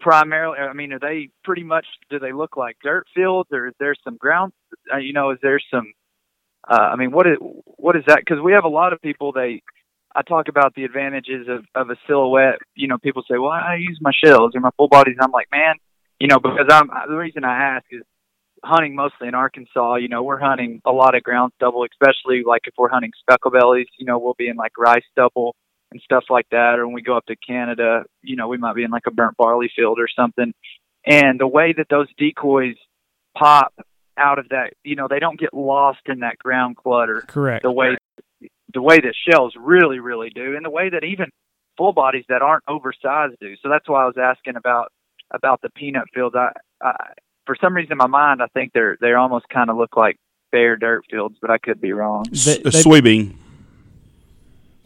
primarily? 0.00 0.58
I 0.58 0.72
mean, 0.72 0.92
are 0.92 0.98
they 0.98 1.30
pretty 1.44 1.62
much? 1.62 1.86
Do 2.10 2.18
they 2.18 2.32
look 2.32 2.56
like 2.56 2.76
dirt 2.82 3.06
fields, 3.14 3.50
or 3.52 3.68
is 3.68 3.74
there 3.78 3.94
some 4.04 4.16
ground? 4.16 4.52
Uh, 4.92 4.98
you 4.98 5.12
know, 5.12 5.30
is 5.30 5.38
there 5.42 5.60
some? 5.70 5.92
Uh, 6.68 6.90
I 6.92 6.96
mean, 6.96 7.12
what 7.12 7.26
is 7.26 7.36
what 7.40 7.96
is 7.96 8.02
that? 8.06 8.18
Because 8.18 8.42
we 8.42 8.52
have 8.52 8.64
a 8.64 8.68
lot 8.68 8.92
of 8.92 9.00
people. 9.00 9.32
They 9.32 9.62
I 10.14 10.22
talk 10.22 10.48
about 10.48 10.74
the 10.74 10.84
advantages 10.84 11.46
of 11.48 11.64
of 11.74 11.90
a 11.90 11.96
silhouette. 12.06 12.58
You 12.74 12.88
know, 12.88 12.98
people 12.98 13.22
say, 13.22 13.38
"Well, 13.38 13.50
I 13.50 13.76
use 13.76 13.98
my 14.00 14.12
shells 14.24 14.52
or 14.54 14.60
my 14.60 14.70
full 14.76 14.88
bodies." 14.88 15.16
And 15.18 15.24
I'm 15.24 15.32
like, 15.32 15.48
man, 15.52 15.74
you 16.18 16.28
know, 16.28 16.38
because 16.38 16.66
I'm 16.70 16.88
the 17.08 17.16
reason 17.16 17.44
I 17.44 17.76
ask 17.76 17.84
is 17.90 18.02
hunting 18.64 18.96
mostly 18.96 19.28
in 19.28 19.34
Arkansas, 19.34 19.96
you 19.96 20.08
know, 20.08 20.22
we're 20.22 20.40
hunting 20.40 20.80
a 20.84 20.90
lot 20.90 21.14
of 21.14 21.22
ground 21.22 21.52
stubble, 21.56 21.84
especially 21.84 22.42
like 22.44 22.62
if 22.64 22.74
we're 22.76 22.88
hunting 22.88 23.12
speckle 23.20 23.50
bellies, 23.50 23.86
you 23.98 24.06
know, 24.06 24.18
we'll 24.18 24.34
be 24.36 24.48
in 24.48 24.56
like 24.56 24.72
rice 24.76 25.04
stubble 25.12 25.54
and 25.92 26.00
stuff 26.02 26.24
like 26.30 26.46
that. 26.50 26.78
Or 26.78 26.86
when 26.86 26.94
we 26.94 27.02
go 27.02 27.16
up 27.16 27.26
to 27.26 27.36
Canada, 27.36 28.04
you 28.22 28.36
know, 28.36 28.48
we 28.48 28.56
might 28.58 28.74
be 28.74 28.84
in 28.84 28.90
like 28.90 29.06
a 29.06 29.10
burnt 29.10 29.36
barley 29.36 29.70
field 29.74 29.98
or 29.98 30.08
something. 30.08 30.52
And 31.04 31.38
the 31.38 31.46
way 31.46 31.72
that 31.76 31.86
those 31.88 32.08
decoys 32.18 32.76
pop 33.36 33.72
out 34.18 34.38
of 34.38 34.48
that, 34.48 34.72
you 34.82 34.96
know, 34.96 35.06
they 35.08 35.18
don't 35.20 35.38
get 35.38 35.54
lost 35.54 36.00
in 36.06 36.20
that 36.20 36.38
ground 36.38 36.76
clutter 36.76 37.22
Correct. 37.26 37.62
the 37.62 37.70
way 37.70 37.96
the 38.74 38.82
way 38.82 39.00
that 39.00 39.14
shells 39.30 39.54
really, 39.58 40.00
really 40.00 40.30
do, 40.30 40.56
and 40.56 40.64
the 40.64 40.70
way 40.70 40.90
that 40.90 41.04
even 41.04 41.26
full 41.78 41.92
bodies 41.92 42.24
that 42.28 42.42
aren't 42.42 42.64
oversized 42.68 43.36
do. 43.40 43.54
So 43.62 43.68
that's 43.68 43.88
why 43.88 44.02
I 44.02 44.06
was 44.06 44.16
asking 44.18 44.56
about 44.56 44.92
about 45.30 45.60
the 45.62 45.70
peanut 45.70 46.04
fields. 46.14 46.34
I, 46.36 46.50
I 46.82 47.12
for 47.46 47.56
some 47.60 47.74
reason 47.74 47.92
in 47.92 47.98
my 47.98 48.06
mind 48.06 48.42
I 48.42 48.46
think 48.48 48.72
they're 48.72 48.96
they 49.00 49.12
almost 49.12 49.48
kind 49.48 49.70
of 49.70 49.76
look 49.76 49.96
like 49.96 50.16
bare 50.50 50.76
dirt 50.76 51.04
fields, 51.10 51.36
but 51.40 51.50
I 51.50 51.58
could 51.58 51.80
be 51.80 51.92
wrong. 51.92 52.26
S- 52.32 52.44
They- 52.46 52.62
they- 52.62 52.70
soybean 52.70 53.34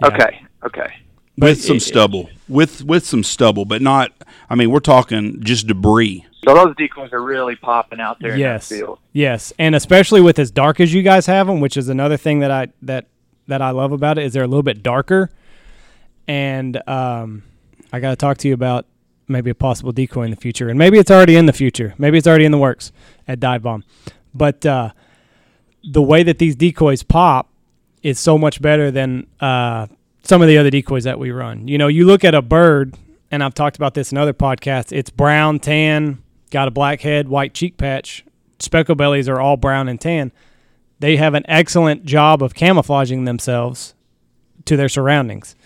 Yeah. 0.02 0.08
Okay, 0.08 0.42
okay. 0.64 0.92
But 1.38 1.50
with 1.50 1.62
some 1.64 1.76
it- 1.76 1.80
stubble, 1.82 2.28
with 2.48 2.82
with 2.84 3.06
some 3.06 3.22
stubble, 3.22 3.64
but 3.64 3.80
not. 3.82 4.12
I 4.48 4.54
mean, 4.56 4.70
we're 4.70 4.80
talking 4.80 5.42
just 5.42 5.66
debris. 5.66 6.26
So 6.44 6.54
those 6.54 6.74
decoys 6.76 7.12
are 7.12 7.22
really 7.22 7.54
popping 7.56 8.00
out 8.00 8.18
there 8.20 8.36
Yes. 8.36 8.70
in 8.70 8.78
that 8.78 8.84
field. 8.84 8.98
Yes, 9.12 9.52
and 9.58 9.74
especially 9.74 10.20
with 10.20 10.38
as 10.38 10.50
dark 10.50 10.80
as 10.80 10.92
you 10.92 11.02
guys 11.02 11.26
have 11.26 11.46
them, 11.46 11.60
which 11.60 11.76
is 11.76 11.88
another 11.88 12.16
thing 12.16 12.40
that 12.40 12.50
I 12.50 12.68
that 12.82 13.06
that 13.46 13.62
I 13.62 13.70
love 13.70 13.92
about 13.92 14.18
it 14.18 14.24
is 14.24 14.32
they're 14.32 14.42
a 14.44 14.48
little 14.48 14.62
bit 14.62 14.82
darker, 14.82 15.30
and 16.28 16.80
um, 16.88 17.42
I 17.92 18.00
got 18.00 18.10
to 18.10 18.16
talk 18.16 18.38
to 18.38 18.48
you 18.48 18.54
about 18.54 18.86
maybe 19.28 19.50
a 19.50 19.54
possible 19.54 19.92
decoy 19.92 20.24
in 20.24 20.30
the 20.30 20.36
future, 20.36 20.68
and 20.68 20.78
maybe 20.78 20.98
it's 20.98 21.10
already 21.10 21.36
in 21.36 21.46
the 21.46 21.52
future. 21.52 21.94
Maybe 21.98 22.18
it's 22.18 22.26
already 22.26 22.44
in 22.44 22.52
the 22.52 22.58
works 22.58 22.92
at 23.28 23.38
Divebomb. 23.40 23.82
But 24.34 24.64
uh, 24.66 24.90
the 25.84 26.02
way 26.02 26.22
that 26.22 26.38
these 26.38 26.56
decoys 26.56 27.02
pop 27.02 27.48
is 28.02 28.18
so 28.18 28.38
much 28.38 28.60
better 28.62 28.90
than 28.90 29.26
uh, 29.40 29.86
some 30.22 30.42
of 30.42 30.48
the 30.48 30.58
other 30.58 30.70
decoys 30.70 31.04
that 31.04 31.18
we 31.18 31.30
run. 31.30 31.68
You 31.68 31.78
know, 31.78 31.88
you 31.88 32.04
look 32.04 32.24
at 32.24 32.34
a 32.34 32.42
bird, 32.42 32.94
and 33.30 33.42
I've 33.42 33.54
talked 33.54 33.76
about 33.76 33.94
this 33.94 34.12
in 34.12 34.18
other 34.18 34.32
podcasts. 34.32 34.92
It's 34.92 35.10
brown, 35.10 35.58
tan, 35.60 36.22
got 36.50 36.68
a 36.68 36.70
black 36.70 37.00
head, 37.00 37.28
white 37.28 37.54
cheek 37.54 37.76
patch. 37.76 38.24
Speckle 38.58 38.96
bellies 38.96 39.28
are 39.28 39.40
all 39.40 39.56
brown 39.56 39.88
and 39.88 40.00
tan. 40.00 40.32
They 40.98 41.16
have 41.16 41.34
an 41.34 41.44
excellent 41.48 42.04
job 42.04 42.42
of 42.42 42.54
camouflaging 42.54 43.24
themselves 43.24 43.94
to 44.66 44.76
their 44.76 44.88
surroundings. 44.88 45.56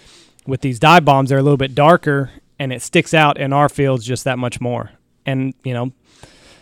With 0.46 0.60
these 0.60 0.78
dive 0.78 1.04
bombs, 1.04 1.30
they're 1.30 1.38
a 1.38 1.42
little 1.42 1.56
bit 1.56 1.74
darker, 1.74 2.30
and 2.58 2.72
it 2.72 2.82
sticks 2.82 3.12
out 3.12 3.38
in 3.38 3.52
our 3.52 3.68
fields 3.68 4.04
just 4.04 4.24
that 4.24 4.38
much 4.38 4.60
more. 4.60 4.92
And 5.26 5.54
you 5.64 5.74
know, 5.74 5.92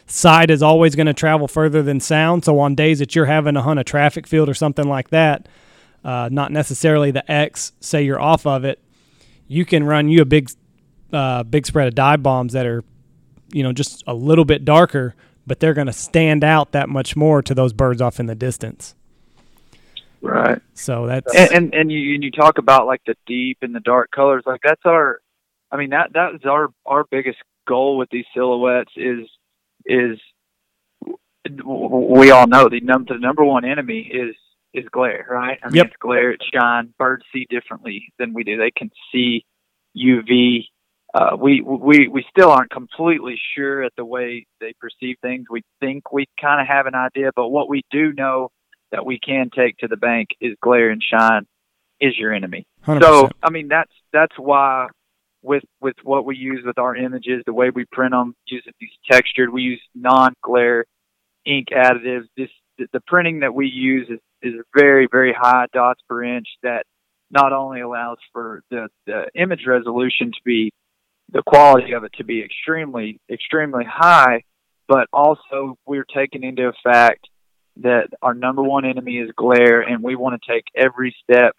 sight 0.06 0.50
is 0.50 0.62
always 0.62 0.94
going 0.94 1.06
to 1.06 1.14
travel 1.14 1.48
further 1.48 1.82
than 1.82 2.00
sound. 2.00 2.44
So 2.44 2.58
on 2.60 2.74
days 2.74 3.00
that 3.00 3.14
you're 3.14 3.26
having 3.26 3.54
to 3.54 3.62
hunt 3.62 3.80
a 3.80 3.84
traffic 3.84 4.26
field 4.26 4.48
or 4.48 4.54
something 4.54 4.88
like 4.88 5.10
that, 5.10 5.48
uh, 6.04 6.28
not 6.32 6.52
necessarily 6.52 7.10
the 7.10 7.30
X, 7.30 7.72
say 7.80 8.02
you're 8.02 8.20
off 8.20 8.46
of 8.46 8.64
it, 8.64 8.80
you 9.46 9.64
can 9.64 9.84
run 9.84 10.08
you 10.08 10.22
a 10.22 10.24
big, 10.24 10.50
uh, 11.12 11.42
big 11.42 11.66
spread 11.66 11.88
of 11.88 11.94
dive 11.94 12.22
bombs 12.22 12.52
that 12.52 12.66
are, 12.66 12.82
you 13.52 13.62
know, 13.62 13.72
just 13.72 14.02
a 14.06 14.14
little 14.14 14.44
bit 14.44 14.64
darker, 14.64 15.14
but 15.46 15.60
they're 15.60 15.74
going 15.74 15.86
to 15.86 15.92
stand 15.92 16.42
out 16.42 16.72
that 16.72 16.88
much 16.88 17.16
more 17.16 17.42
to 17.42 17.54
those 17.54 17.72
birds 17.72 18.00
off 18.00 18.18
in 18.18 18.26
the 18.26 18.34
distance. 18.34 18.94
Right. 20.22 20.60
So 20.74 21.06
that's 21.06 21.34
and 21.34 21.50
and, 21.50 21.74
and 21.74 21.92
you 21.92 22.14
and 22.14 22.22
you 22.22 22.30
talk 22.30 22.58
about 22.58 22.86
like 22.86 23.02
the 23.04 23.16
deep 23.26 23.58
and 23.62 23.74
the 23.74 23.80
dark 23.80 24.12
colors. 24.12 24.44
Like 24.46 24.60
that's 24.62 24.80
our, 24.84 25.20
I 25.72 25.76
mean 25.76 25.90
that 25.90 26.12
that 26.14 26.36
is 26.36 26.44
our 26.44 26.68
our 26.86 27.04
biggest 27.10 27.38
goal 27.66 27.98
with 27.98 28.08
these 28.10 28.24
silhouettes 28.32 28.92
is 28.96 29.28
is 29.84 30.20
we 31.64 32.30
all 32.30 32.46
know 32.46 32.68
the 32.68 32.80
number 32.80 33.14
the 33.14 33.20
number 33.20 33.44
one 33.44 33.64
enemy 33.64 34.00
is 34.00 34.36
is 34.74 34.84
glare, 34.90 35.26
right? 35.30 35.58
I 35.62 35.68
mean, 35.68 35.76
Yep. 35.76 35.86
it's 35.86 35.96
glare, 35.98 36.30
it's 36.30 36.44
shine. 36.46 36.94
Birds 36.98 37.24
see 37.32 37.46
differently 37.48 38.12
than 38.18 38.32
we 38.32 38.44
do. 38.44 38.56
They 38.56 38.70
can 38.70 38.90
see 39.12 39.44
UV. 39.96 40.68
Uh, 41.14 41.36
we 41.38 41.60
we 41.60 42.08
we 42.08 42.24
still 42.30 42.50
aren't 42.50 42.70
completely 42.70 43.38
sure 43.54 43.82
at 43.82 43.92
the 43.96 44.04
way 44.04 44.46
they 44.60 44.72
perceive 44.80 45.16
things. 45.20 45.46
We 45.50 45.62
think 45.78 46.10
we 46.10 46.26
kind 46.40 46.60
of 46.60 46.66
have 46.66 46.86
an 46.86 46.94
idea, 46.94 47.30
but 47.36 47.48
what 47.48 47.68
we 47.68 47.82
do 47.90 48.12
know 48.14 48.50
that 48.92 49.04
we 49.04 49.18
can 49.18 49.50
take 49.54 49.76
to 49.78 49.88
the 49.88 49.96
bank 49.96 50.30
is 50.40 50.56
glare 50.62 50.90
and 50.90 51.02
shine 51.02 51.46
is 52.00 52.16
your 52.16 52.32
enemy. 52.32 52.66
100%. 52.86 53.02
So 53.02 53.30
I 53.42 53.50
mean 53.50 53.68
that's 53.68 53.92
that's 54.12 54.38
why 54.38 54.88
with 55.42 55.64
with 55.82 55.96
what 56.02 56.24
we 56.24 56.36
use 56.36 56.62
with 56.64 56.78
our 56.78 56.96
images, 56.96 57.42
the 57.44 57.52
way 57.52 57.68
we 57.68 57.84
print 57.92 58.12
them, 58.12 58.34
using 58.46 58.72
these 58.80 58.90
textured, 59.10 59.52
we 59.52 59.62
use 59.62 59.82
non-glare 59.94 60.86
ink 61.44 61.68
additives. 61.72 62.26
This 62.36 62.48
the, 62.78 62.86
the 62.94 63.00
printing 63.06 63.40
that 63.40 63.54
we 63.54 63.66
use 63.66 64.08
is 64.08 64.20
is 64.42 64.54
very 64.76 65.08
very 65.10 65.34
high 65.38 65.66
dots 65.72 66.00
per 66.08 66.22
inch 66.22 66.48
that 66.62 66.84
not 67.30 67.52
only 67.52 67.80
allows 67.80 68.18
for 68.32 68.62
the 68.70 68.88
the 69.06 69.26
image 69.34 69.64
resolution 69.66 70.32
to 70.32 70.40
be 70.44 70.72
the 71.32 71.42
quality 71.46 71.92
of 71.92 72.04
it 72.04 72.12
to 72.14 72.24
be 72.24 72.42
extremely 72.42 73.18
extremely 73.30 73.84
high, 73.84 74.42
but 74.86 75.08
also 75.12 75.76
we're 75.86 76.04
taking 76.04 76.42
into 76.42 76.68
effect 76.68 77.28
that 77.76 78.08
our 78.20 78.34
number 78.34 78.62
one 78.62 78.84
enemy 78.84 79.16
is 79.16 79.30
glare, 79.36 79.80
and 79.80 80.02
we 80.02 80.14
want 80.14 80.40
to 80.40 80.52
take 80.52 80.64
every 80.76 81.14
step 81.22 81.56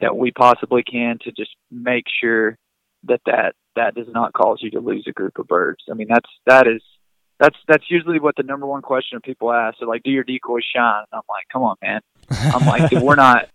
that 0.00 0.16
we 0.16 0.30
possibly 0.30 0.84
can 0.84 1.18
to 1.22 1.32
just 1.32 1.50
make 1.70 2.04
sure 2.20 2.56
that 3.04 3.20
that 3.26 3.54
that 3.74 3.94
does 3.94 4.06
not 4.08 4.32
cause 4.32 4.58
you 4.60 4.70
to 4.70 4.80
lose 4.80 5.04
a 5.08 5.12
group 5.12 5.38
of 5.38 5.48
birds. 5.48 5.82
I 5.90 5.94
mean, 5.94 6.08
that's 6.08 6.30
that 6.46 6.66
is 6.66 6.82
that's 7.40 7.56
that's 7.66 7.90
usually 7.90 8.20
what 8.20 8.36
the 8.36 8.42
number 8.42 8.66
one 8.66 8.82
question 8.82 9.20
people 9.20 9.52
ask. 9.52 9.78
They're 9.78 9.88
like, 9.88 10.02
"Do 10.02 10.10
your 10.10 10.24
decoys 10.24 10.64
shine?" 10.74 11.04
I'm 11.12 11.22
like, 11.28 11.46
"Come 11.52 11.62
on, 11.62 11.76
man." 11.82 12.00
I'm 12.30 12.66
like, 12.66 12.90
"We're 12.92 13.16
not." 13.16 13.48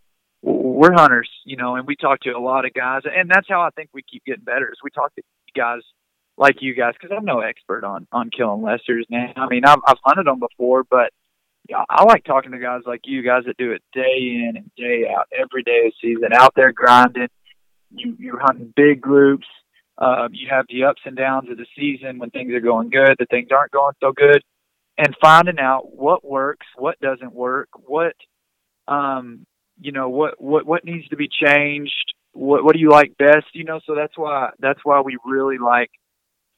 We're 0.45 0.91
hunters, 0.91 1.29
you 1.45 1.55
know, 1.55 1.77
and 1.77 1.87
we 1.87 1.95
talk 1.95 2.19
to 2.21 2.31
a 2.31 2.37
lot 2.37 2.65
of 2.65 2.73
guys, 2.73 3.03
and 3.05 3.29
that's 3.29 3.47
how 3.47 3.61
I 3.61 3.69
think 3.69 3.89
we 3.93 4.01
keep 4.03 4.25
getting 4.25 4.43
better. 4.43 4.69
Is 4.69 4.77
we 4.83 4.89
talk 4.89 5.15
to 5.15 5.21
guys 5.55 5.79
like 6.37 6.61
you 6.61 6.73
guys, 6.73 6.93
because 6.99 7.15
I'm 7.17 7.25
no 7.25 7.39
expert 7.39 7.83
on 7.83 8.07
on 8.11 8.29
killing 8.29 8.61
lessers, 8.61 9.09
man. 9.09 9.33
I 9.37 9.47
mean, 9.47 9.63
I've, 9.65 9.79
I've 9.85 9.97
hunted 10.03 10.25
them 10.25 10.39
before, 10.39 10.83
but 10.83 11.11
yeah, 11.69 11.83
I 11.89 12.03
like 12.03 12.25
talking 12.25 12.51
to 12.51 12.59
guys 12.59 12.81
like 12.85 13.01
you 13.05 13.23
guys 13.23 13.43
that 13.45 13.55
do 13.57 13.71
it 13.71 13.81
day 13.93 14.17
in 14.17 14.53
and 14.57 14.69
day 14.75 15.07
out, 15.09 15.27
every 15.31 15.63
day 15.63 15.85
of 15.85 15.93
the 15.93 16.09
season, 16.09 16.33
out 16.33 16.53
there 16.55 16.73
grinding. 16.73 17.29
You 17.91 18.17
you're 18.19 18.39
hunting 18.39 18.73
big 18.75 18.99
groups. 18.99 19.47
Uh, 19.97 20.27
you 20.31 20.47
have 20.49 20.65
the 20.67 20.83
ups 20.85 21.01
and 21.05 21.15
downs 21.15 21.49
of 21.51 21.57
the 21.57 21.67
season 21.77 22.17
when 22.17 22.31
things 22.31 22.51
are 22.51 22.59
going 22.59 22.89
good, 22.89 23.15
the 23.19 23.27
things 23.27 23.49
aren't 23.51 23.71
going 23.71 23.93
so 24.01 24.11
good, 24.11 24.43
and 24.97 25.15
finding 25.21 25.59
out 25.59 25.95
what 25.95 26.25
works, 26.25 26.65
what 26.75 26.99
doesn't 26.99 27.33
work, 27.33 27.69
what 27.85 28.15
um 28.87 29.45
you 29.79 29.91
know 29.91 30.09
what 30.09 30.41
what 30.41 30.65
what 30.65 30.85
needs 30.85 31.07
to 31.09 31.15
be 31.15 31.27
changed, 31.27 32.13
what 32.33 32.63
what 32.63 32.73
do 32.73 32.79
you 32.79 32.89
like 32.89 33.17
best, 33.17 33.47
you 33.53 33.63
know. 33.63 33.79
So 33.85 33.95
that's 33.95 34.17
why 34.17 34.49
that's 34.59 34.79
why 34.83 35.01
we 35.01 35.17
really 35.25 35.57
like 35.57 35.91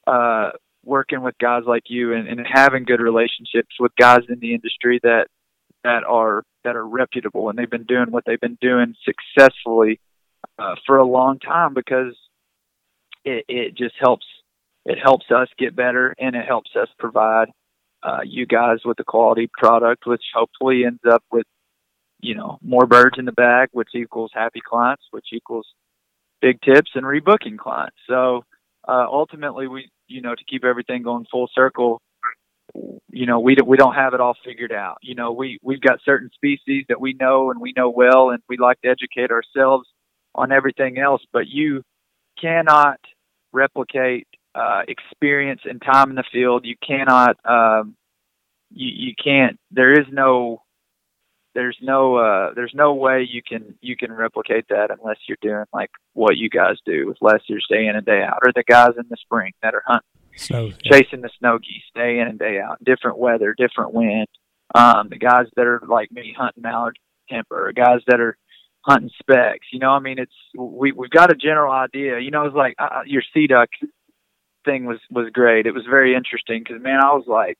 uh 0.06 0.50
working 0.84 1.20
with 1.20 1.36
guys 1.38 1.64
like 1.66 1.82
you 1.88 2.14
and, 2.14 2.28
and 2.28 2.46
having 2.50 2.84
good 2.84 3.00
relationships 3.00 3.74
with 3.80 3.92
guys 3.98 4.20
in 4.28 4.38
the 4.38 4.54
industry 4.54 5.00
that 5.02 5.26
that 5.82 6.04
are 6.04 6.44
that 6.64 6.76
are 6.76 6.86
reputable 6.86 7.48
and 7.48 7.58
they've 7.58 7.70
been 7.70 7.84
doing 7.84 8.10
what 8.10 8.24
they've 8.24 8.40
been 8.40 8.58
doing 8.60 8.94
successfully 9.04 10.00
uh, 10.58 10.74
for 10.86 10.96
a 10.96 11.04
long 11.04 11.38
time 11.38 11.74
because 11.74 12.14
it, 13.24 13.44
it 13.48 13.76
just 13.76 13.94
helps 14.00 14.26
it 14.84 14.98
helps 15.02 15.26
us 15.30 15.48
get 15.58 15.74
better 15.74 16.14
and 16.18 16.36
it 16.36 16.46
helps 16.46 16.70
us 16.80 16.88
provide 16.98 17.48
uh, 18.02 18.20
you 18.24 18.46
guys 18.46 18.78
with 18.84 18.98
a 19.00 19.04
quality 19.04 19.48
product 19.58 20.06
which 20.06 20.22
hopefully 20.34 20.84
ends 20.84 21.02
up 21.10 21.22
with 21.30 21.46
you 22.26 22.34
know 22.34 22.58
more 22.62 22.86
birds 22.86 23.16
in 23.18 23.24
the 23.24 23.32
bag 23.32 23.68
which 23.72 23.90
equals 23.94 24.30
happy 24.34 24.60
clients 24.66 25.04
which 25.10 25.26
equals 25.32 25.66
big 26.40 26.60
tips 26.60 26.90
and 26.94 27.04
rebooking 27.04 27.56
clients. 27.56 27.96
So 28.08 28.44
uh, 28.86 29.06
ultimately 29.10 29.68
we 29.68 29.90
you 30.08 30.20
know 30.20 30.34
to 30.34 30.44
keep 30.44 30.64
everything 30.64 31.02
going 31.02 31.26
full 31.30 31.48
circle 31.54 32.00
you 33.10 33.26
know 33.26 33.40
we 33.40 33.54
don't 33.54 33.68
we 33.68 33.76
don't 33.76 33.94
have 33.94 34.14
it 34.14 34.20
all 34.20 34.36
figured 34.44 34.72
out. 34.72 34.98
You 35.02 35.14
know 35.14 35.32
we 35.32 35.58
we've 35.62 35.80
got 35.80 36.00
certain 36.04 36.30
species 36.34 36.84
that 36.88 37.00
we 37.00 37.14
know 37.14 37.50
and 37.50 37.60
we 37.60 37.72
know 37.76 37.90
well 37.90 38.30
and 38.30 38.42
we 38.48 38.56
like 38.56 38.80
to 38.82 38.88
educate 38.88 39.30
ourselves 39.30 39.88
on 40.34 40.52
everything 40.52 40.98
else. 40.98 41.22
But 41.32 41.48
you 41.48 41.82
cannot 42.40 43.00
replicate 43.52 44.26
uh, 44.54 44.82
experience 44.88 45.62
and 45.64 45.80
time 45.80 46.10
in 46.10 46.16
the 46.16 46.24
field. 46.32 46.66
You 46.66 46.76
cannot 46.86 47.36
um, 47.44 47.96
you 48.70 49.08
you 49.08 49.14
can't 49.22 49.58
there 49.70 49.98
is 49.98 50.06
no 50.10 50.62
there's 51.56 51.78
no 51.80 52.16
uh 52.16 52.52
there's 52.54 52.74
no 52.74 52.94
way 52.94 53.26
you 53.28 53.42
can 53.42 53.74
you 53.80 53.96
can 53.96 54.12
replicate 54.12 54.66
that 54.68 54.90
unless 54.90 55.16
you're 55.26 55.38
doing 55.40 55.64
like 55.72 55.90
what 56.12 56.36
you 56.36 56.48
guys 56.48 56.76
do 56.84 57.06
with 57.08 57.18
lessers 57.20 57.66
day 57.68 57.86
in 57.86 57.96
and 57.96 58.06
day 58.06 58.22
out 58.22 58.38
or 58.44 58.52
the 58.54 58.62
guys 58.62 58.90
in 58.96 59.04
the 59.08 59.16
spring 59.16 59.52
that 59.62 59.74
are 59.74 59.82
hunting 59.86 60.06
snow. 60.36 60.70
chasing 60.84 61.22
the 61.22 61.30
snow 61.38 61.58
geese 61.58 61.82
day 61.94 62.18
in 62.18 62.28
and 62.28 62.38
day 62.38 62.60
out, 62.60 62.82
different 62.84 63.18
weather, 63.18 63.54
different 63.56 63.92
wind. 63.92 64.28
Um, 64.74 65.08
the 65.08 65.18
guys 65.18 65.46
that 65.56 65.66
are 65.66 65.80
like 65.88 66.12
me 66.12 66.34
hunting 66.36 66.62
mallard 66.62 66.98
timber, 67.28 67.68
or 67.68 67.72
guys 67.72 68.00
that 68.06 68.20
are 68.20 68.36
hunting 68.82 69.10
specks. 69.18 69.66
You 69.72 69.78
know, 69.78 69.90
I 69.90 70.00
mean, 70.00 70.18
it's 70.18 70.34
we 70.56 70.92
we've 70.92 71.10
got 71.10 71.32
a 71.32 71.36
general 71.36 71.72
idea. 71.72 72.20
You 72.20 72.30
know, 72.30 72.46
it's 72.46 72.56
like 72.56 72.74
uh, 72.78 73.02
your 73.06 73.22
sea 73.32 73.46
duck 73.46 73.68
thing 74.64 74.84
was 74.84 74.98
was 75.10 75.30
great. 75.32 75.66
It 75.66 75.74
was 75.74 75.84
very 75.88 76.14
interesting 76.14 76.62
because 76.62 76.82
man, 76.82 77.00
I 77.02 77.14
was 77.14 77.24
like, 77.26 77.58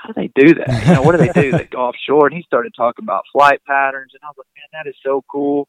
how 0.00 0.12
do 0.12 0.14
they 0.14 0.30
do 0.34 0.54
that? 0.54 0.86
You 0.86 0.94
know, 0.94 1.02
what 1.02 1.12
do 1.12 1.18
they 1.18 1.32
do? 1.32 1.52
they 1.52 1.64
go 1.70 1.78
offshore, 1.78 2.26
and 2.26 2.36
he 2.36 2.42
started 2.42 2.72
talking 2.76 3.04
about 3.04 3.24
flight 3.32 3.60
patterns, 3.66 4.12
and 4.14 4.20
I 4.22 4.28
was 4.28 4.36
like, 4.38 4.46
man, 4.56 4.84
that 4.84 4.88
is 4.88 4.96
so 5.04 5.24
cool. 5.30 5.68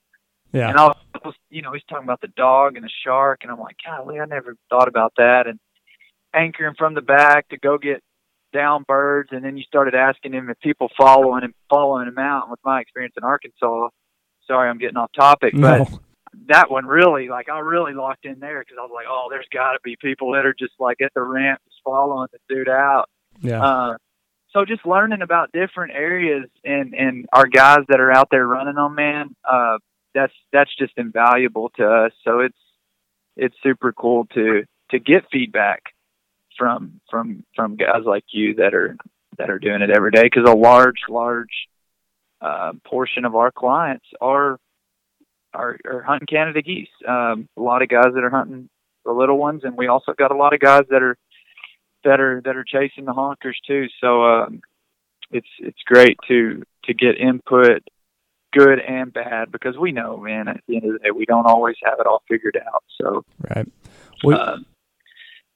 Yeah. 0.51 0.69
And 0.69 0.77
I 0.77 0.93
was, 1.23 1.35
you 1.49 1.61
know, 1.61 1.73
he's 1.73 1.83
talking 1.89 2.03
about 2.03 2.21
the 2.21 2.29
dog 2.29 2.75
and 2.75 2.83
the 2.83 2.89
shark, 3.03 3.39
and 3.43 3.51
I'm 3.51 3.59
like, 3.59 3.77
golly, 3.85 4.19
I 4.19 4.25
never 4.25 4.55
thought 4.69 4.87
about 4.87 5.13
that. 5.17 5.47
And 5.47 5.59
anchoring 6.33 6.75
from 6.77 6.93
the 6.93 7.01
back 7.01 7.49
to 7.49 7.57
go 7.57 7.77
get 7.77 8.01
down 8.53 8.83
birds, 8.87 9.29
and 9.31 9.43
then 9.43 9.57
you 9.57 9.63
started 9.63 9.95
asking 9.95 10.33
him 10.33 10.49
if 10.49 10.59
people 10.59 10.89
following 10.97 11.43
him, 11.43 11.53
following 11.69 12.07
him 12.07 12.17
out. 12.17 12.43
And 12.43 12.51
with 12.51 12.59
my 12.63 12.81
experience 12.81 13.15
in 13.17 13.23
Arkansas, 13.23 13.89
sorry, 14.47 14.69
I'm 14.69 14.79
getting 14.79 14.97
off 14.97 15.11
topic, 15.15 15.53
but 15.55 15.87
that 16.47 16.71
one 16.71 16.85
really, 16.85 17.29
like, 17.29 17.49
I 17.49 17.59
really 17.59 17.93
locked 17.93 18.25
in 18.25 18.39
there 18.39 18.59
because 18.59 18.77
I 18.79 18.83
was 18.83 18.91
like, 18.93 19.05
oh, 19.09 19.27
there's 19.29 19.47
got 19.51 19.73
to 19.73 19.79
be 19.83 19.97
people 20.01 20.33
that 20.33 20.45
are 20.45 20.55
just 20.57 20.73
like 20.79 21.01
at 21.01 21.13
the 21.13 21.21
ramp, 21.21 21.61
just 21.65 21.81
following 21.83 22.27
the 22.31 22.39
dude 22.53 22.69
out. 22.69 23.07
Yeah. 23.41 23.63
Uh, 23.63 23.97
so 24.51 24.65
just 24.65 24.85
learning 24.85 25.21
about 25.21 25.51
different 25.51 25.93
areas 25.93 26.49
and 26.63 26.93
and 26.93 27.27
our 27.31 27.47
guys 27.47 27.85
that 27.89 27.99
are 27.99 28.11
out 28.11 28.29
there 28.31 28.47
running 28.47 28.75
them, 28.75 28.95
man, 28.95 29.35
uh, 29.49 29.77
that's 30.13 30.33
that's 30.51 30.75
just 30.77 30.93
invaluable 30.97 31.69
to 31.77 31.85
us. 31.85 32.11
So 32.23 32.39
it's 32.39 32.57
it's 33.35 33.55
super 33.61 33.93
cool 33.93 34.25
to 34.33 34.63
to 34.91 34.99
get 34.99 35.25
feedback 35.31 35.83
from 36.57 36.99
from 37.09 37.43
from 37.55 37.75
guys 37.75 38.03
like 38.05 38.25
you 38.31 38.55
that 38.55 38.73
are 38.73 38.97
that 39.37 39.49
are 39.49 39.59
doing 39.59 39.81
it 39.81 39.89
every 39.89 40.11
day 40.11 40.23
because 40.23 40.49
a 40.49 40.55
large 40.55 41.01
large 41.09 41.67
uh, 42.41 42.73
portion 42.85 43.25
of 43.25 43.35
our 43.35 43.51
clients 43.51 44.05
are 44.19 44.59
are, 45.53 45.77
are 45.85 46.01
hunting 46.03 46.27
Canada 46.27 46.61
geese. 46.61 46.89
Um, 47.07 47.47
a 47.57 47.61
lot 47.61 47.81
of 47.81 47.89
guys 47.89 48.13
that 48.13 48.23
are 48.23 48.29
hunting 48.29 48.69
the 49.05 49.11
little 49.11 49.37
ones, 49.37 49.61
and 49.63 49.77
we 49.77 49.87
also 49.87 50.13
got 50.13 50.31
a 50.31 50.35
lot 50.35 50.53
of 50.53 50.59
guys 50.59 50.83
that 50.89 51.01
are 51.01 51.17
that 52.03 52.19
are 52.19 52.41
that 52.45 52.55
are 52.55 52.63
chasing 52.63 53.05
the 53.05 53.13
honkers 53.13 53.55
too. 53.67 53.87
So 54.01 54.23
um, 54.23 54.61
it's 55.31 55.47
it's 55.59 55.81
great 55.85 56.17
to 56.27 56.63
to 56.85 56.93
get 56.93 57.17
input, 57.19 57.83
good 58.53 58.79
and 58.79 59.13
bad, 59.13 59.51
because 59.51 59.77
we 59.77 59.91
know, 59.91 60.17
man, 60.17 60.47
at 60.47 60.61
the 60.67 60.77
end 60.77 60.85
of 60.85 60.93
the 60.93 60.99
day, 60.99 61.11
we 61.11 61.25
don't 61.25 61.45
always 61.45 61.75
have 61.83 61.99
it 61.99 62.07
all 62.07 62.23
figured 62.27 62.57
out. 62.73 62.83
So 62.99 63.23
Right. 63.49 63.67
We- 64.23 64.33
uh, 64.33 64.57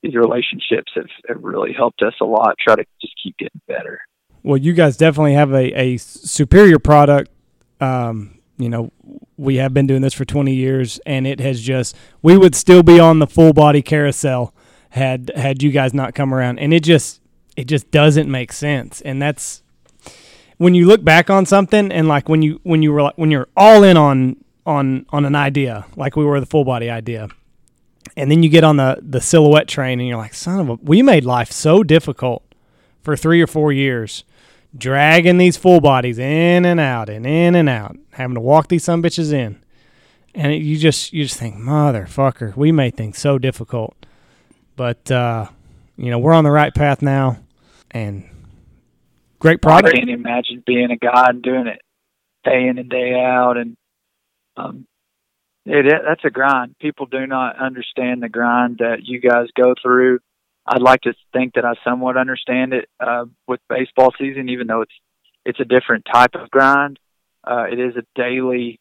these 0.02 0.16
relationships 0.16 0.92
have, 0.96 1.08
have 1.30 1.42
really 1.42 1.72
helped 1.72 2.02
us 2.02 2.14
a 2.22 2.26
lot. 2.26 2.56
Try 2.60 2.76
to 2.76 2.86
just 3.02 3.14
keep 3.24 3.38
getting 3.38 3.62
better. 3.70 4.02
Well, 4.44 4.58
you 4.58 4.74
guys 4.74 4.98
definitely 4.98 5.34
have 5.34 5.54
a, 5.54 5.80
a 5.80 5.98
superior 5.98 6.78
product. 6.78 7.32
Um, 7.80 8.40
you 8.58 8.68
know, 8.68 8.92
we 9.38 9.56
have 9.56 9.74
been 9.74 9.88
doing 9.88 10.02
this 10.02 10.14
for 10.14 10.26
20 10.26 10.54
years, 10.54 11.00
and 11.06 11.26
it 11.26 11.40
has 11.40 11.62
just, 11.62 11.96
we 12.22 12.38
would 12.38 12.54
still 12.54 12.84
be 12.84 13.00
on 13.00 13.20
the 13.20 13.28
full 13.28 13.54
body 13.54 13.82
carousel 13.82 14.54
had 14.94 15.32
had 15.36 15.64
you 15.64 15.72
guys 15.72 15.94
not 15.94 16.14
come 16.14 16.34
around. 16.34 16.60
And 16.60 16.74
it 16.74 16.84
just, 16.84 17.20
it 17.58 17.66
just 17.66 17.90
doesn't 17.90 18.30
make 18.30 18.54
sense. 18.54 19.02
And 19.02 19.20
that's 19.20 19.64
when 20.58 20.76
you 20.76 20.86
look 20.86 21.04
back 21.04 21.30
on 21.30 21.46
something, 21.46 21.92
and 21.92 22.08
like 22.08 22.30
when 22.30 22.42
you 22.42 22.60
when 22.64 22.84
you 22.84 22.94
were 22.94 23.02
like, 23.02 23.18
when 23.18 23.32
you're 23.32 23.50
all 23.58 23.84
in 23.84 23.98
on 23.98 24.38
on 24.66 25.06
on 25.10 25.26
an 25.26 25.36
idea, 25.36 25.86
like 25.96 26.16
we 26.16 26.24
were 26.24 26.40
the 26.40 26.46
full 26.46 26.64
body 26.64 26.90
idea, 26.90 27.28
and 28.16 28.30
then 28.30 28.44
you 28.44 28.50
get 28.50 28.64
on 28.64 28.78
the 28.78 29.00
the 29.02 29.20
silhouette 29.20 29.68
train, 29.68 30.00
and 30.00 30.08
you're 30.08 30.18
like, 30.18 30.34
son 30.34 30.60
of 30.60 30.70
a, 30.70 30.74
we 30.76 31.02
made 31.02 31.26
life 31.26 31.52
so 31.52 31.84
difficult 31.84 32.44
for 33.02 33.18
three 33.18 33.42
or 33.42 33.48
four 33.48 33.74
years 33.74 34.24
dragging 34.76 35.38
these 35.38 35.58
full 35.58 35.80
bodies 35.80 36.18
in 36.18 36.66
and 36.66 36.80
out 36.80 37.10
and 37.10 37.26
in 37.26 37.56
and 37.56 37.70
out, 37.70 37.96
having 38.12 38.36
to 38.36 38.42
walk 38.42 38.68
these 38.70 38.84
some 38.84 39.04
bitches 39.04 39.32
in. 39.34 39.62
And 40.36 40.52
it, 40.52 40.62
you 40.62 40.78
just 40.78 41.14
you 41.14 41.24
just 41.24 41.38
think, 41.38 41.56
motherfucker, 41.56 42.56
we 42.56 42.72
made 42.72 42.96
things 42.96 43.18
so 43.18 43.38
difficult. 43.38 43.96
But 44.76 45.10
uh, 45.12 45.48
you 45.98 46.10
know, 46.10 46.20
we're 46.20 46.34
on 46.34 46.44
the 46.44 46.52
right 46.52 46.74
path 46.74 47.02
now 47.02 47.38
and 47.92 48.30
great 49.40 49.62
product. 49.62 49.94
I 49.94 49.98
can't 49.98 50.10
imagine 50.10 50.64
being 50.66 50.92
a 50.92 50.98
guy 50.98 51.26
and 51.30 51.42
doing 51.42 51.68
it 51.68 51.82
day 52.44 52.68
in 52.68 52.78
and 52.78 52.90
day 52.90 53.14
out, 53.14 53.58
and 53.58 53.78
um, 54.58 54.88
it, 55.66 55.86
it 55.86 56.02
that's 56.08 56.26
a 56.26 56.30
grind. 56.30 56.76
People 56.80 57.06
do 57.06 57.26
not 57.28 57.58
understand 57.60 58.24
the 58.24 58.30
grind 58.30 58.80
that 58.80 59.00
you 59.04 59.20
guys 59.20 59.48
go 59.56 59.76
through. 59.82 60.20
I'd 60.66 60.82
like 60.82 61.02
to 61.02 61.14
think 61.34 61.56
that 61.56 61.66
I 61.66 61.74
somewhat 61.84 62.18
understand 62.18 62.74
it 62.74 62.90
uh, 63.00 63.26
with 63.48 63.60
baseball 63.70 64.14
season, 64.18 64.50
even 64.50 64.68
though 64.68 64.82
it's 64.82 64.94
it's 65.46 65.60
a 65.60 65.66
different 65.66 66.06
type 66.12 66.36
of 66.36 66.50
grind. 66.50 67.00
Uh, 67.46 67.66
it 67.70 67.80
is 67.80 67.96
a 67.98 68.06
daily, 68.16 68.80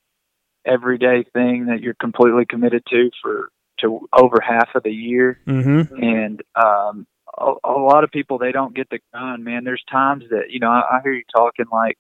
everyday 0.64 1.24
thing 1.32 1.66
that 1.66 1.80
you're 1.80 1.94
completely 1.94 2.44
committed 2.46 2.84
to 2.88 3.10
for 3.20 3.48
to 3.82 4.08
over 4.12 4.40
half 4.40 4.70
of 4.74 4.82
the 4.82 4.90
year. 4.90 5.38
Mm-hmm. 5.46 6.02
and 6.02 6.42
um 6.56 7.06
a, 7.38 7.52
a 7.64 7.72
lot 7.72 8.04
of 8.04 8.10
people 8.10 8.38
they 8.38 8.52
don't 8.52 8.74
get 8.74 8.88
the 8.90 8.98
grind 9.12 9.44
man. 9.44 9.64
There's 9.64 9.82
times 9.90 10.24
that 10.30 10.50
you 10.50 10.58
know 10.60 10.70
I, 10.70 10.80
I 10.96 11.00
hear 11.02 11.12
you 11.12 11.22
talking 11.34 11.66
like 11.72 11.96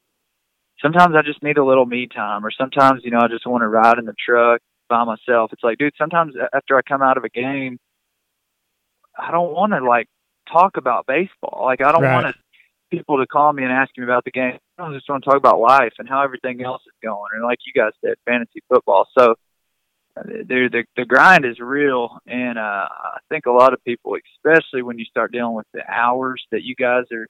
sometimes 0.80 1.14
i 1.14 1.22
just 1.22 1.42
need 1.44 1.58
a 1.58 1.64
little 1.64 1.86
me 1.86 2.08
time 2.08 2.44
or 2.44 2.50
sometimes 2.50 3.02
you 3.04 3.10
know 3.12 3.20
i 3.20 3.28
just 3.28 3.46
want 3.46 3.62
to 3.62 3.68
ride 3.68 3.98
in 3.98 4.04
the 4.04 4.14
truck 4.26 4.60
by 4.88 5.04
myself. 5.04 5.52
It's 5.52 5.62
like 5.62 5.78
dude 5.78 5.94
sometimes 5.96 6.34
after 6.52 6.76
i 6.76 6.82
come 6.82 7.02
out 7.02 7.16
of 7.16 7.24
a 7.24 7.28
game 7.28 7.78
i 9.18 9.30
don't 9.30 9.52
want 9.52 9.72
to 9.72 9.84
like 9.84 10.08
talk 10.50 10.76
about 10.76 11.06
baseball. 11.06 11.62
Like 11.64 11.80
i 11.82 11.92
don't 11.92 12.02
Right. 12.02 12.22
want 12.24 12.34
to 12.34 12.42
people 12.90 13.16
to 13.18 13.26
call 13.26 13.52
me 13.54 13.62
and 13.62 13.72
ask 13.72 13.90
me 13.96 14.04
about 14.04 14.22
the 14.24 14.30
game. 14.30 14.58
I 14.78 14.92
just 14.92 15.08
want 15.08 15.24
to 15.24 15.30
talk 15.30 15.38
about 15.38 15.58
life 15.58 15.94
and 15.98 16.06
how 16.06 16.22
everything 16.22 16.62
else 16.62 16.82
is 16.86 16.92
going 17.02 17.30
and 17.34 17.42
like 17.42 17.58
you 17.64 17.72
guys 17.80 17.92
said 18.04 18.14
fantasy 18.26 18.60
football. 18.68 19.08
So 19.16 19.34
dude, 20.46 20.72
the 20.72 20.84
the 20.96 21.04
grind 21.04 21.44
is 21.44 21.58
real, 21.58 22.18
and 22.26 22.58
uh, 22.58 22.88
I 22.88 23.18
think 23.28 23.46
a 23.46 23.50
lot 23.50 23.72
of 23.72 23.84
people, 23.84 24.16
especially 24.36 24.82
when 24.82 24.98
you 24.98 25.04
start 25.04 25.32
dealing 25.32 25.54
with 25.54 25.66
the 25.72 25.82
hours 25.88 26.42
that 26.50 26.62
you 26.62 26.74
guys 26.74 27.04
are 27.12 27.26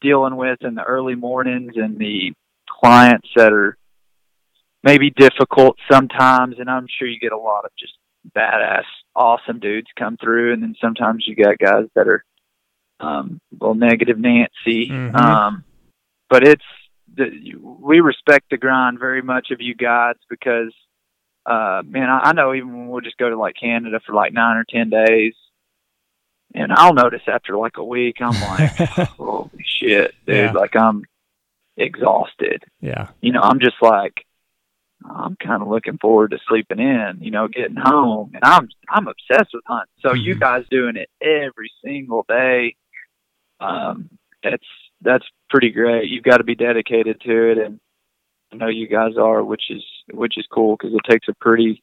dealing 0.00 0.36
with 0.36 0.58
in 0.62 0.74
the 0.74 0.82
early 0.82 1.14
mornings 1.14 1.72
and 1.76 1.98
the 1.98 2.32
clients 2.68 3.28
that 3.36 3.52
are 3.52 3.76
maybe 4.82 5.10
difficult 5.10 5.76
sometimes, 5.90 6.56
and 6.58 6.68
I'm 6.68 6.86
sure 6.98 7.08
you 7.08 7.20
get 7.20 7.32
a 7.32 7.38
lot 7.38 7.64
of 7.64 7.70
just 7.78 7.94
badass, 8.36 8.84
awesome 9.14 9.58
dudes 9.58 9.88
come 9.98 10.16
through, 10.16 10.52
and 10.52 10.62
then 10.62 10.74
sometimes 10.80 11.24
you 11.26 11.34
got 11.34 11.58
guys 11.58 11.86
that 11.94 12.08
are 12.08 12.24
um, 13.00 13.40
a 13.52 13.64
little 13.64 13.74
negative 13.74 14.18
Nancy. 14.18 14.88
Mhm. 14.88 15.14
Um, 15.14 15.64
but 16.28 16.46
it's 16.46 16.64
the, 17.14 17.54
we 17.60 18.00
respect 18.00 18.46
the 18.50 18.56
grind 18.56 18.98
very 18.98 19.22
much 19.22 19.50
of 19.50 19.60
you 19.60 19.74
guys 19.74 20.14
because 20.30 20.72
uh 21.46 21.82
man 21.84 22.08
I, 22.08 22.18
I 22.30 22.32
know 22.32 22.54
even 22.54 22.72
when 22.72 22.88
we'll 22.88 23.00
just 23.00 23.16
go 23.18 23.28
to 23.30 23.36
like 23.38 23.54
canada 23.60 24.00
for 24.06 24.14
like 24.14 24.32
nine 24.32 24.56
or 24.56 24.64
ten 24.68 24.90
days 24.90 25.34
and 26.54 26.72
i'll 26.72 26.94
notice 26.94 27.22
after 27.26 27.56
like 27.56 27.76
a 27.78 27.84
week 27.84 28.16
i'm 28.20 28.40
like 28.40 28.70
holy 29.16 29.50
shit 29.64 30.14
dude 30.26 30.36
Yeah. 30.36 30.52
like 30.52 30.76
i'm 30.76 31.02
exhausted 31.76 32.62
yeah. 32.80 33.08
you 33.20 33.32
know 33.32 33.40
i'm 33.40 33.58
just 33.58 33.76
like 33.80 34.24
i'm 35.04 35.36
kind 35.36 35.62
of 35.62 35.68
looking 35.68 35.98
forward 35.98 36.30
to 36.32 36.38
sleeping 36.48 36.78
in 36.78 37.18
you 37.20 37.30
know 37.30 37.48
getting 37.48 37.76
home 37.76 38.30
and 38.34 38.44
i'm 38.44 38.68
i'm 38.90 39.08
obsessed 39.08 39.50
with 39.54 39.64
hunting 39.66 39.88
so 40.00 40.12
you 40.12 40.36
Mhm. 40.36 40.40
guys 40.40 40.64
doing 40.70 40.96
it 40.96 41.08
every 41.20 41.72
single 41.84 42.24
day 42.28 42.76
um 43.60 44.10
that's 44.44 44.66
that's 45.00 45.24
pretty 45.50 45.70
great 45.70 46.08
you've 46.10 46.22
got 46.24 46.36
to 46.38 46.44
be 46.44 46.54
dedicated 46.54 47.20
to 47.22 47.50
it 47.52 47.58
and 47.58 47.80
I 48.52 48.56
know 48.56 48.68
you 48.68 48.86
guys 48.86 49.16
are, 49.18 49.42
which 49.42 49.64
is 49.70 49.82
which 50.12 50.34
is 50.36 50.46
cool 50.52 50.76
because 50.76 50.94
it 50.94 51.10
takes 51.10 51.28
a 51.28 51.34
pretty 51.40 51.82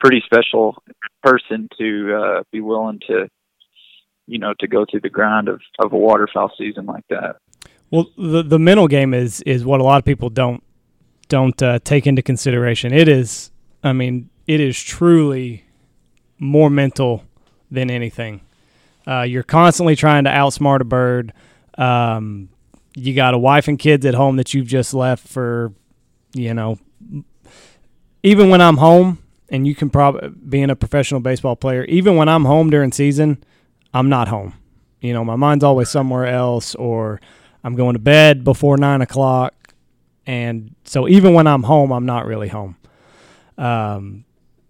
pretty 0.00 0.22
special 0.24 0.82
person 1.22 1.68
to 1.78 2.14
uh, 2.14 2.42
be 2.50 2.60
willing 2.60 2.98
to, 3.06 3.28
you 4.26 4.38
know, 4.38 4.52
to 4.58 4.66
go 4.66 4.84
through 4.90 5.00
the 5.00 5.08
grind 5.08 5.48
of 5.48 5.60
of 5.78 5.92
a 5.92 5.96
waterfowl 5.96 6.50
season 6.58 6.86
like 6.86 7.04
that. 7.10 7.36
Well, 7.90 8.06
the 8.18 8.42
the 8.42 8.58
mental 8.58 8.88
game 8.88 9.14
is 9.14 9.40
is 9.42 9.64
what 9.64 9.80
a 9.80 9.84
lot 9.84 9.98
of 9.98 10.04
people 10.04 10.30
don't 10.30 10.62
don't 11.28 11.62
uh, 11.62 11.78
take 11.84 12.06
into 12.06 12.22
consideration. 12.22 12.92
It 12.92 13.08
is, 13.08 13.50
I 13.82 13.92
mean, 13.92 14.28
it 14.46 14.60
is 14.60 14.82
truly 14.82 15.64
more 16.38 16.70
mental 16.70 17.24
than 17.70 17.90
anything. 17.90 18.40
Uh, 19.06 19.22
you're 19.22 19.42
constantly 19.42 19.96
trying 19.96 20.24
to 20.24 20.30
outsmart 20.30 20.80
a 20.80 20.84
bird. 20.84 21.32
Um, 21.78 22.48
you 22.94 23.14
got 23.14 23.34
a 23.34 23.38
wife 23.38 23.68
and 23.68 23.78
kids 23.78 24.04
at 24.06 24.14
home 24.14 24.36
that 24.36 24.54
you've 24.54 24.66
just 24.66 24.94
left 24.94 25.26
for, 25.26 25.72
you 26.34 26.54
know, 26.54 26.78
even 28.22 28.50
when 28.50 28.60
I'm 28.60 28.76
home, 28.76 29.18
and 29.48 29.66
you 29.66 29.74
can 29.74 29.90
probably 29.90 30.28
being 30.28 30.70
a 30.70 30.76
professional 30.76 31.20
baseball 31.20 31.56
player, 31.56 31.84
even 31.84 32.16
when 32.16 32.28
I'm 32.28 32.44
home 32.44 32.70
during 32.70 32.92
season, 32.92 33.42
I'm 33.92 34.08
not 34.08 34.28
home. 34.28 34.54
You 35.00 35.12
know, 35.12 35.24
my 35.24 35.36
mind's 35.36 35.64
always 35.64 35.90
somewhere 35.90 36.26
else, 36.26 36.74
or 36.76 37.20
I'm 37.64 37.74
going 37.74 37.94
to 37.94 37.98
bed 37.98 38.44
before 38.44 38.76
nine 38.76 39.02
o'clock, 39.02 39.74
and 40.26 40.74
so 40.84 41.08
even 41.08 41.34
when 41.34 41.46
I'm 41.46 41.64
home, 41.64 41.92
I'm 41.92 42.06
not 42.06 42.26
really 42.26 42.48
home. 42.48 42.76
Um, 43.58 44.24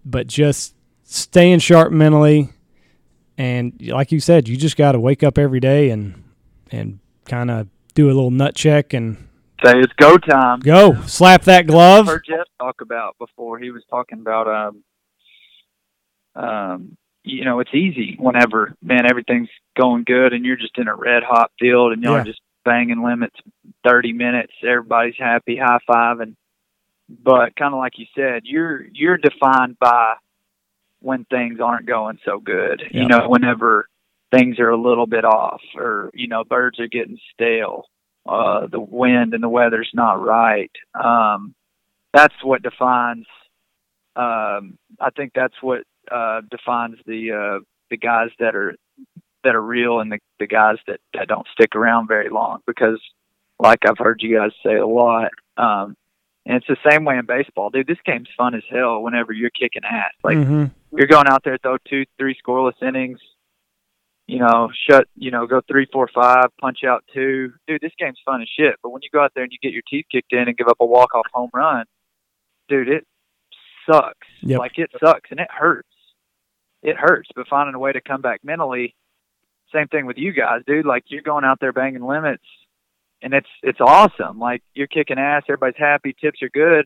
but 0.05 0.27
just 0.27 0.75
staying 1.05 1.59
sharp 1.61 1.93
mentally, 1.93 2.49
and 3.37 3.75
like 3.89 4.11
you 4.11 4.21
said, 4.21 4.49
you 4.49 4.57
just 4.57 4.77
got 4.77 4.93
to 4.93 5.01
wake 5.01 5.23
up 5.23 5.39
every 5.39 5.61
day 5.61 5.91
and 5.91 6.25
and 6.71 6.99
kind 7.27 7.51
of 7.51 7.69
do 7.95 8.07
a 8.07 8.13
little 8.15 8.31
nut 8.31 8.55
check 8.55 8.93
and 8.93 9.17
Say 9.65 9.79
it's 9.79 9.93
go 9.95 10.19
time. 10.19 10.59
go 10.61 11.01
slap 11.03 11.43
that 11.43 11.67
glove. 11.69 12.07
Glove. 12.07 12.15
heard 12.17 12.25
Jeff 12.27 12.47
talk 12.59 12.81
about 12.81 13.17
before. 13.19 13.59
He 13.61 13.71
was 13.71 13.83
talking 13.91 14.19
about 14.21 14.49
um 14.49 14.83
um 16.35 16.97
you 17.25 17.45
know 17.45 17.61
it's 17.61 17.75
easy 17.75 18.17
whenever 18.19 18.75
man 18.83 19.09
everything's 19.09 19.49
going 19.79 20.05
good 20.05 20.33
and 20.33 20.45
you're 20.45 20.57
just 20.57 20.77
in 20.79 20.89
a 20.89 20.95
red 20.95 21.23
hot 21.23 21.51
field 21.61 21.93
and 21.93 22.03
y'all 22.03 22.17
Yeah. 22.19 22.25
just 22.25 22.41
banging 22.65 23.03
limits 23.05 23.37
thirty 23.87 24.13
minutes 24.13 24.53
everybody's 24.63 25.15
happy 25.19 25.57
high 25.57 25.79
five 25.87 26.21
and 26.21 26.37
but 27.09 27.55
kind 27.57 27.75
of 27.75 27.79
like 27.79 27.99
you 27.99 28.07
said 28.15 28.43
you're 28.45 28.85
you're 28.93 29.19
defined 29.19 29.79
by 29.79 30.15
when 31.01 31.25
things 31.27 31.61
aren't 31.61 31.87
going 31.87 32.19
so 32.25 32.39
good 32.41 32.83
Yeah. 32.91 33.03
you 33.03 33.09
know 33.09 33.29
whenever 33.29 33.89
things 34.33 34.59
are 34.59 34.71
a 34.71 34.81
little 34.81 35.07
bit 35.07 35.25
off 35.25 35.61
or 35.77 36.11
you 36.15 36.27
know 36.27 36.43
birds 36.45 36.81
are 36.81 36.89
getting 36.89 37.19
stale 37.35 37.85
uh 38.29 38.67
the 38.67 38.81
wind 38.81 39.35
and 39.35 39.43
the 39.43 39.49
weather's 39.49 39.91
not 39.95 40.21
right 40.23 40.71
um 40.95 41.55
that's 42.15 42.35
what 42.43 42.63
defines 42.63 43.27
um 44.17 44.79
I 45.01 45.11
think 45.17 45.33
that's 45.35 45.55
what 45.61 45.83
uh 46.11 46.43
defines 46.51 46.97
the 47.07 47.33
uh 47.33 47.65
the 47.91 47.97
guys 47.97 48.31
that 48.39 48.55
are 48.55 48.75
that 49.45 49.55
are 49.55 49.63
real 49.63 50.01
and 50.01 50.13
the 50.13 50.19
the 50.39 50.47
guys 50.47 50.77
that 50.87 51.01
that 51.15 51.29
don't 51.29 51.47
stick 51.53 51.75
around 51.75 52.09
very 52.09 52.29
long 52.29 52.61
because 52.67 53.01
like 53.59 53.81
I've 53.89 53.99
heard 53.99 54.21
you 54.23 54.37
guys 54.39 54.51
say 54.65 54.77
a 54.77 54.87
lot 54.87 55.31
um 55.57 55.97
and 56.45 56.57
it's 56.57 56.67
the 56.67 56.91
same 56.91 57.05
way 57.05 57.19
in 57.19 57.27
baseball 57.27 57.71
dude 57.71 57.87
this 57.87 57.99
game's 58.05 58.29
fun 58.37 58.55
as 58.55 58.63
hell 58.71 59.03
whenever 59.03 59.33
you're 59.33 59.51
kicking 59.51 59.85
ass 59.85 60.13
like 60.25 60.37
Mhm. 60.39 60.71
you're 60.93 61.07
going 61.07 61.29
out 61.29 61.43
there 61.45 61.59
throw 61.59 61.77
two 61.89 62.05
three 62.19 62.37
scoreless 62.47 62.81
innings 62.83 63.19
you 64.27 64.39
know 64.39 64.71
shut 64.89 65.07
you 65.17 65.31
know 65.31 65.47
go 65.47 65.61
three 65.69 65.87
four 65.93 66.09
five 66.15 66.47
punch 66.61 66.79
out 66.87 67.05
two 67.13 67.53
dude 67.67 67.81
this 67.81 67.93
game's 67.99 68.21
fun 68.25 68.41
as 68.41 68.49
shit 68.57 68.77
but 68.83 68.91
when 68.91 69.03
you 69.03 69.09
go 69.13 69.23
out 69.23 69.33
there 69.35 69.45
and 69.45 69.53
you 69.53 69.59
get 69.63 69.73
your 69.73 69.83
teeth 69.89 70.07
kicked 70.11 70.33
in 70.33 70.49
and 70.49 70.57
give 70.57 70.69
up 70.69 70.77
a 70.81 70.87
walk 70.87 71.15
off 71.15 71.27
home 71.33 71.51
run 71.53 71.85
dude 72.69 72.89
it 72.89 73.07
sucks. 73.87 74.27
Yep. 74.43 74.59
Like 74.59 74.79
it 74.79 74.91
sucks 75.03 75.31
and 75.31 75.41
it 75.41 75.49
hurts. 75.51 75.89
It 76.83 76.97
hurts, 76.97 77.29
but 77.35 77.47
finding 77.49 77.75
a 77.75 77.79
way 77.79 77.93
to 77.93 78.01
come 78.01 78.23
back 78.23 78.41
mentally. 78.43 78.95
Same 79.73 79.89
thing 79.89 80.05
with 80.05 80.19
you 80.19 80.33
guys, 80.33 80.63
dude. 80.67 80.85
Like 80.85 81.05
you're 81.07 81.23
going 81.23 81.45
out 81.45 81.59
there 81.61 81.73
banging 81.73 82.03
limits, 82.05 82.45
and 83.23 83.33
it's 83.33 83.49
it's 83.63 83.81
awesome. 83.81 84.39
Like 84.39 84.63
you're 84.75 84.89
kicking 84.89 85.19
ass, 85.19 85.45
everybody's 85.49 85.79
happy, 85.79 86.15
tips 86.21 86.43
are 86.43 86.51
good, 86.51 86.85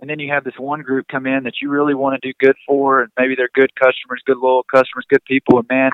and 0.00 0.10
then 0.10 0.18
you 0.18 0.32
have 0.32 0.44
this 0.44 0.58
one 0.58 0.82
group 0.82 1.06
come 1.08 1.26
in 1.26 1.44
that 1.44 1.54
you 1.62 1.70
really 1.70 1.94
want 1.94 2.20
to 2.20 2.28
do 2.28 2.34
good 2.38 2.56
for, 2.66 3.02
and 3.02 3.12
maybe 3.18 3.34
they're 3.36 3.48
good 3.54 3.74
customers, 3.76 4.22
good 4.26 4.38
loyal 4.38 4.64
customers, 4.64 5.06
good 5.08 5.24
people, 5.24 5.58
and 5.58 5.68
man, 5.70 5.92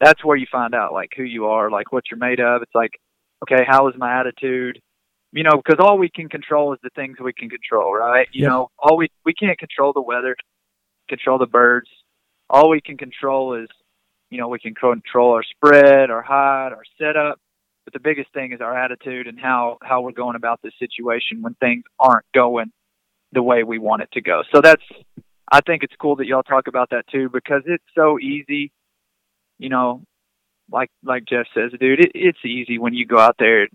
that's 0.00 0.24
where 0.24 0.36
you 0.36 0.46
find 0.50 0.74
out 0.74 0.92
like 0.92 1.10
who 1.16 1.22
you 1.22 1.46
are, 1.46 1.70
like 1.70 1.92
what 1.92 2.04
you're 2.10 2.18
made 2.18 2.40
of. 2.40 2.62
It's 2.62 2.74
like, 2.74 2.92
okay, 3.42 3.64
how 3.66 3.88
is 3.88 3.94
my 3.96 4.20
attitude? 4.20 4.80
You 5.32 5.44
know, 5.44 5.60
because 5.62 5.76
all 5.78 5.98
we 5.98 6.08
can 6.08 6.28
control 6.28 6.72
is 6.72 6.78
the 6.82 6.90
things 6.94 7.18
we 7.22 7.32
can 7.32 7.50
control, 7.50 7.94
right? 7.94 8.28
You 8.32 8.46
know, 8.46 8.68
all 8.78 8.96
we 8.96 9.08
we 9.24 9.34
can't 9.34 9.58
control 9.58 9.92
the 9.92 10.00
weather, 10.00 10.36
control 11.08 11.38
the 11.38 11.46
birds. 11.46 11.88
All 12.48 12.70
we 12.70 12.80
can 12.80 12.96
control 12.96 13.54
is, 13.62 13.68
you 14.30 14.38
know, 14.38 14.48
we 14.48 14.58
can 14.58 14.74
control 14.74 15.32
our 15.34 15.42
spread, 15.42 16.10
our 16.10 16.22
hide, 16.22 16.72
our 16.72 16.84
setup. 16.98 17.38
But 17.84 17.92
the 17.92 18.00
biggest 18.00 18.32
thing 18.32 18.52
is 18.52 18.60
our 18.60 18.76
attitude 18.76 19.26
and 19.26 19.38
how 19.38 19.78
how 19.82 20.00
we're 20.00 20.12
going 20.12 20.36
about 20.36 20.60
this 20.62 20.72
situation 20.78 21.42
when 21.42 21.54
things 21.54 21.84
aren't 21.98 22.26
going 22.34 22.70
the 23.32 23.42
way 23.42 23.64
we 23.64 23.78
want 23.78 24.02
it 24.02 24.08
to 24.12 24.22
go. 24.22 24.42
So 24.54 24.60
that's 24.62 24.82
I 25.50 25.60
think 25.60 25.82
it's 25.82 25.94
cool 26.00 26.16
that 26.16 26.26
y'all 26.26 26.42
talk 26.42 26.68
about 26.68 26.90
that 26.90 27.06
too 27.10 27.28
because 27.32 27.62
it's 27.66 27.84
so 27.94 28.18
easy. 28.18 28.72
You 29.58 29.68
know, 29.68 30.02
like 30.70 30.90
like 31.04 31.24
Jeff 31.28 31.46
says, 31.54 31.72
dude, 31.78 32.00
it, 32.00 32.12
it's 32.14 32.44
easy 32.44 32.78
when 32.78 32.94
you 32.94 33.06
go 33.06 33.18
out 33.18 33.36
there. 33.38 33.68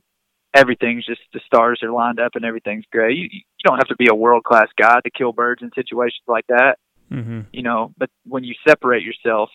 Everything's 0.55 1.05
just 1.05 1.21
the 1.33 1.41
stars 1.45 1.79
are 1.81 1.91
lined 1.91 2.19
up 2.19 2.33
and 2.35 2.45
everything's 2.45 2.85
great. 2.91 3.17
You, 3.17 3.27
you 3.31 3.41
don't 3.65 3.77
have 3.77 3.87
to 3.87 3.95
be 3.95 4.07
a 4.09 4.15
world 4.15 4.43
class 4.43 4.67
guy 4.79 4.99
to 5.01 5.09
kill 5.09 5.33
birds 5.33 5.61
in 5.61 5.71
situations 5.75 6.23
like 6.27 6.45
that 6.47 6.77
Mm-hmm. 7.11 7.41
you 7.51 7.61
know 7.61 7.93
but 7.95 8.09
when 8.25 8.43
you 8.43 8.55
separate 8.67 9.03
yourself 9.03 9.49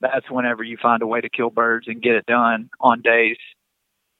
that's 0.00 0.28
whenever 0.28 0.64
you 0.64 0.76
find 0.82 1.02
a 1.02 1.06
way 1.06 1.20
to 1.20 1.28
kill 1.28 1.50
birds 1.50 1.86
and 1.86 2.02
get 2.02 2.14
it 2.14 2.26
done 2.26 2.68
on 2.80 3.00
days 3.00 3.36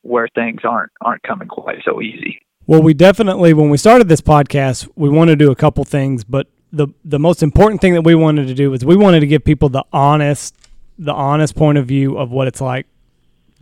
where 0.03 0.29
things 0.37 0.61
aren't 0.63 0.93
aren't 1.01 1.23
coming 1.23 1.49
quite 1.49 1.79
so 1.85 2.01
easy 2.01 2.41
Well, 2.67 2.81
we 2.83 2.95
definitely 2.95 3.55
when 3.55 3.71
we 3.71 3.77
started 3.77 4.09
this 4.09 4.21
podcast, 4.21 4.89
we 4.95 5.09
wanted 5.09 5.39
to 5.39 5.45
do 5.45 5.51
a 5.51 5.57
couple 5.57 5.83
things, 5.85 6.23
but 6.23 6.47
the 6.73 6.89
the 7.05 7.19
most 7.19 7.43
important 7.43 7.81
thing 7.81 7.95
that 7.95 8.03
we 8.03 8.15
wanted 8.15 8.47
to 8.47 8.55
do 8.55 8.71
was 8.71 8.85
we 8.85 8.95
wanted 8.95 9.21
to 9.21 9.27
give 9.27 9.43
people 9.45 9.69
the 9.69 9.85
honest 9.93 10.55
the 11.01 11.13
honest 11.13 11.57
point 11.57 11.79
of 11.79 11.87
view 11.87 12.17
of 12.17 12.31
what 12.31 12.47
it's 12.47 12.61
like 12.61 12.87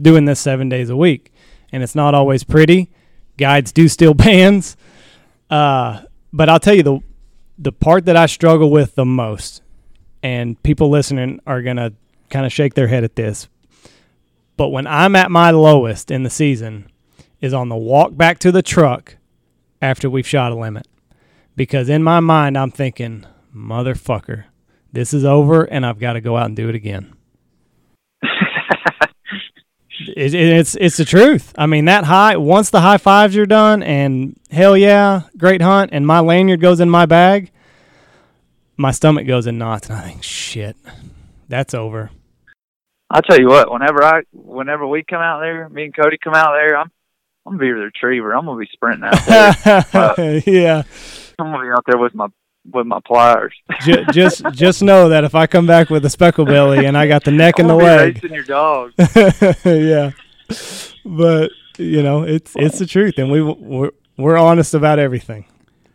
doing 0.01 0.25
this 0.25 0.41
7 0.41 0.69
days 0.69 0.91
a 0.91 0.97
week. 0.97 1.33
And 1.73 1.83
it's 1.83 1.95
not 1.95 2.15
always 2.15 2.45
pretty. 2.45 2.91
Guides 3.37 3.73
do 3.73 3.89
steal 3.89 4.15
bands. 4.27 4.77
Uh, 5.49 6.03
but 6.33 6.49
I'll 6.49 6.61
tell 6.61 6.75
you 6.75 6.83
the 6.83 7.01
the 7.61 7.73
part 7.73 8.05
that 8.05 8.17
I 8.17 8.27
struggle 8.27 8.71
with 8.71 8.95
the 8.95 9.05
most 9.05 9.63
and 10.23 10.63
people 10.63 10.91
listening 10.91 11.41
are 11.45 11.61
to 11.61 11.93
kind 12.31 12.47
of 12.47 12.53
shake 12.53 12.75
their 12.75 12.87
head 12.87 13.03
at 13.03 13.17
this. 13.17 13.49
But 14.57 14.69
when 14.69 14.87
I'm 14.87 15.17
at 15.17 15.31
my 15.31 15.51
lowest 15.51 16.11
in 16.11 16.23
the 16.23 16.31
season, 16.31 16.89
is 17.41 17.55
on 17.55 17.69
the 17.69 17.77
walk 17.77 18.17
back 18.17 18.39
to 18.41 18.53
the 18.53 18.63
truck 18.63 19.17
after 19.81 20.11
we've 20.11 20.27
shot 20.27 20.53
a 20.53 20.57
limit. 20.57 20.87
Because 21.57 21.89
in 21.89 22.03
my 22.03 22.21
mind, 22.21 22.57
I'm 22.57 22.71
thinking, 22.71 23.27
motherfucker, 23.55 24.45
this 24.93 25.13
is 25.13 25.25
over 25.25 25.65
and 25.65 25.85
I've 25.85 25.99
got 25.99 26.15
to 26.15 26.21
go 26.21 26.37
out 26.37 26.47
and 26.47 26.57
do 26.57 26.69
it 26.69 26.75
again. 26.75 27.15
It, 30.17 30.33
it- 30.35 30.35
it's 30.35 30.77
it's 30.77 30.97
the 30.97 31.05
truth. 31.05 31.53
I 31.59 31.67
mean, 31.67 31.87
that 31.87 32.05
high 32.05 32.37
once 32.37 32.71
the 32.71 32.81
high 32.81 32.99
fives 32.99 33.37
are 33.37 33.47
done, 33.47 33.83
and 33.83 34.39
hell 34.51 34.77
yeah, 34.77 35.23
great 35.37 35.61
hunt, 35.61 35.91
and 35.93 36.07
my 36.07 36.21
lanyard 36.21 36.61
goes 36.61 36.79
in 36.81 36.89
my 36.89 37.05
bag, 37.07 37.51
my 38.77 38.93
stomach 38.93 39.27
goes 39.27 39.47
in 39.47 39.59
knots, 39.59 39.89
and 39.89 39.99
I 39.99 40.03
think, 40.03 40.23
shit, 40.23 40.77
that's 41.49 41.75
over. 41.75 42.11
i'll 43.11 43.23
tell 43.23 43.41
you 43.41 43.49
what 43.49 43.73
whenever 43.73 44.05
i 44.05 44.21
whenever 44.33 44.87
we 44.87 45.03
come 45.03 45.21
out 45.21 45.41
there 45.41 45.69
me 45.71 45.85
and 45.87 45.97
cody 45.97 46.17
come 46.23 46.35
out 46.35 46.53
there 46.53 46.77
i'm 46.77 46.91
i'm 47.47 47.57
gonna 47.57 47.59
be 47.59 47.69
the 47.73 47.87
retriever 47.87 48.35
i'm 48.37 48.45
gonna 48.45 48.61
be 48.61 48.69
sprinting 48.71 49.03
out 49.05 49.25
there 49.27 49.85
uh, 49.95 50.41
yeah, 50.47 50.83
i'm 51.39 51.47
gonna 51.53 51.63
be 51.65 51.71
out 51.75 51.85
there 51.87 51.99
with 51.99 52.15
my 52.15 52.27
with 52.73 52.87
my 52.87 53.01
pliers 53.01 53.55
J- 53.83 54.05
just 54.13 54.45
just 54.53 54.83
know 54.83 55.09
that 55.09 55.25
if 55.25 55.35
I 55.35 55.47
come 55.47 55.67
back 55.67 55.91
with 55.91 56.05
a 56.05 56.11
speckle 56.11 56.45
belly 56.45 56.85
and 56.87 56.97
I 56.97 57.07
got 57.07 57.25
the 57.25 57.31
neck 57.31 57.59
and 57.59 57.69
the 57.69 57.75
I'm 57.75 57.81
gonna 57.81 57.97
be 57.97 58.05
leg, 58.05 58.15
racing 58.23 58.35
your 58.35 58.45
dog 58.45 58.93
yeah. 59.65 60.11
But 61.05 61.51
you 61.79 62.03
know, 62.03 62.23
it's 62.23 62.53
it's 62.57 62.79
the 62.79 62.87
truth, 62.87 63.19
and 63.19 63.31
we 63.31 63.43
we're, 63.43 63.91
we're 64.17 64.37
honest 64.37 64.75
about 64.75 64.99
everything. 64.99 65.47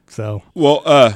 So 0.08 0.42
Well, 0.54 0.82
uh, 0.86 1.14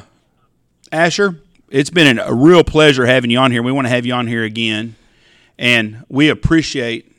Ashur, 0.91 1.39
it's 1.69 1.89
been 1.89 2.19
a 2.19 2.33
real 2.33 2.63
pleasure 2.63 3.05
having 3.05 3.31
you 3.31 3.39
on 3.39 3.51
here. 3.51 3.63
We 3.63 3.71
want 3.71 3.85
to 3.85 3.89
have 3.89 4.05
you 4.05 4.13
on 4.13 4.27
here 4.27 4.43
again, 4.43 4.95
and 5.57 6.03
we 6.09 6.29
appreciate 6.29 7.11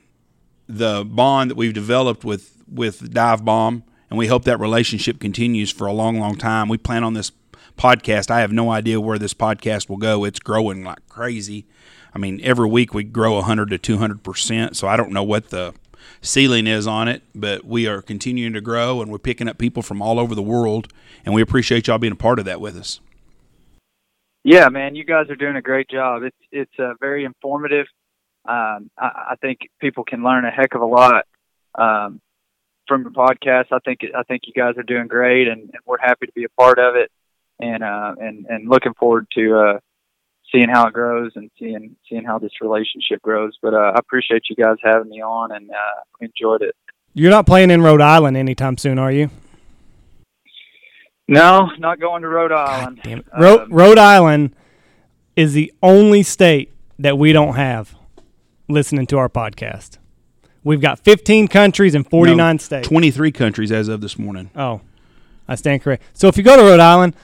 the 0.69 1.05
bond 1.05 1.51
that 1.51 1.57
we've 1.57 1.73
developed 1.75 2.25
with 2.25 2.63
with 2.71 3.13
Divebomb, 3.13 3.83
and 4.11 4.19
we 4.19 4.27
hope 4.27 4.45
that 4.45 4.61
relationship 4.61 5.19
continues 5.19 5.71
for 5.71 5.87
a 5.87 5.93
long, 5.93 6.19
long 6.19 6.37
time. 6.37 6.69
We 6.69 6.79
plan 6.79 7.03
on 7.03 7.15
this 7.15 7.31
podcast. 7.79 8.31
I 8.31 8.41
have 8.41 8.53
no 8.53 8.71
idea 8.71 9.01
where 9.01 9.19
this 9.19 9.35
podcast 9.35 9.89
will 9.89 9.97
go. 9.97 10.25
It's 10.25 10.41
growing 10.41 10.85
like 10.85 11.09
crazy. 11.09 11.67
I 12.15 12.19
mean, 12.19 12.41
every 12.43 12.69
week 12.69 12.93
we 12.93 13.05
grow 13.05 13.35
100 13.35 13.71
to 13.71 13.79
200 13.79 14.23
percent. 14.23 14.77
So 14.77 14.89
I 14.89 14.97
don't 14.97 15.13
know 15.13 15.23
what 15.23 15.51
the 15.51 15.75
ceiling 16.21 16.67
is 16.67 16.87
on 16.87 17.09
it, 17.09 17.23
but 17.35 17.65
we 17.65 17.87
are 17.87 18.03
continuing 18.03 18.53
to 18.53 18.61
grow, 18.61 19.01
and 19.01 19.11
we're 19.11 19.19
picking 19.19 19.49
up 19.49 19.59
people 19.59 19.83
from 19.83 20.03
all 20.03 20.19
over 20.19 20.35
the 20.35 20.43
world, 20.43 20.93
and 21.25 21.35
we 21.35 21.43
appreciate 21.43 21.87
y'all 21.87 21.99
being 21.99 22.13
a 22.13 22.17
part 22.17 22.39
of 22.39 22.45
that 22.45 22.61
with 22.61 22.77
us. 22.77 23.01
Yeah, 24.45 24.69
man, 24.69 24.95
you 24.95 25.05
guys 25.05 25.29
are 25.31 25.37
doing 25.37 25.57
a 25.57 25.63
great 25.63 25.89
job. 25.89 26.23
It's 26.23 26.37
it's 26.51 26.79
uh, 26.79 26.95
very 27.01 27.25
informative. 27.25 27.87
Um, 28.49 28.91
I, 28.99 29.33
I 29.33 29.35
think 29.41 29.59
people 29.81 30.05
can 30.05 30.23
learn 30.23 30.45
a 30.45 30.51
heck 30.51 30.75
of 30.75 30.81
a 30.81 30.87
lot 30.87 31.27
um, 31.75 32.21
from 32.87 33.03
your 33.03 33.11
podcast. 33.11 33.67
I 33.73 33.79
think 33.85 34.01
I 34.17 34.23
think 34.23 34.43
you 34.47 34.55
guys 34.55 34.75
are 34.79 34.83
doing 34.83 35.07
great, 35.07 35.49
and, 35.49 35.63
and 35.63 35.81
we're 35.85 35.99
happy 36.01 36.27
to 36.27 36.33
be 36.33 36.45
a 36.45 36.49
part 36.49 36.79
of 36.79 36.97
it, 36.97 37.11
and 37.61 37.83
uh, 37.83 38.15
and 38.21 38.47
and 38.49 38.69
looking 38.69 38.95
forward 38.95 39.27
to 39.37 39.57
uh, 39.59 39.79
seeing 40.53 40.69
how 40.69 40.87
it 40.87 40.95
grows 40.95 41.33
and 41.37 41.51
seeing 41.59 41.97
seeing 42.09 42.25
how 42.25 42.39
this 42.39 42.53
relationship 42.61 43.21
grows. 43.23 43.57
But 43.63 43.75
uh, 43.75 43.93
I 43.95 43.99
appreciate 43.99 44.43
you 44.49 44.57
guys 44.57 44.77
having 44.83 45.09
me 45.11 45.21
on, 45.23 45.53
and 45.53 45.71
uh, 45.71 46.01
enjoyed 46.21 46.63
it. 46.63 46.75
you're 47.15 47.31
not 47.31 47.47
playing 47.47 47.71
in 47.71 47.83
Rhode 47.83 48.01
Island 48.01 48.37
anytime 48.37 48.77
soon, 48.79 48.99
are 48.99 49.13
you? 49.13 49.31
No, 51.31 51.71
not 51.79 52.01
going 52.01 52.23
to 52.23 52.29
Rhode 52.29 52.53
Island. 52.53 53.01
Damn 53.03 53.19
it. 53.19 53.27
Ro- 53.39 53.65
Um, 53.65 53.73
Rhode 53.73 53.99
Island 53.99 54.55
is 55.37 55.53
the 55.53 55.73
only 55.83 56.23
state 56.23 56.73
that 56.99 57.19
we 57.19 57.33
don't 57.33 57.55
have 57.55 57.95
listening 58.69 59.07
to 59.09 59.19
our 59.19 59.29
podcast. 59.29 59.99
We've 60.65 60.81
got 60.81 60.99
15 60.99 61.49
countries 61.49 61.95
and 61.95 62.09
49 62.09 62.37
No, 62.57 62.59
states. 62.59 62.89
23 62.89 63.31
countries 63.33 63.71
as 63.73 63.89
of 63.89 64.01
this 64.01 64.19
morning. 64.19 64.51
oh, 64.57 64.81
I 65.47 65.55
stand 65.55 65.83
correct. 65.83 66.03
So 66.13 66.29
if 66.29 66.37
you 66.37 66.43
go 66.43 66.57
to 66.57 66.63
Rhode 66.63 66.81
Island, 66.81 67.15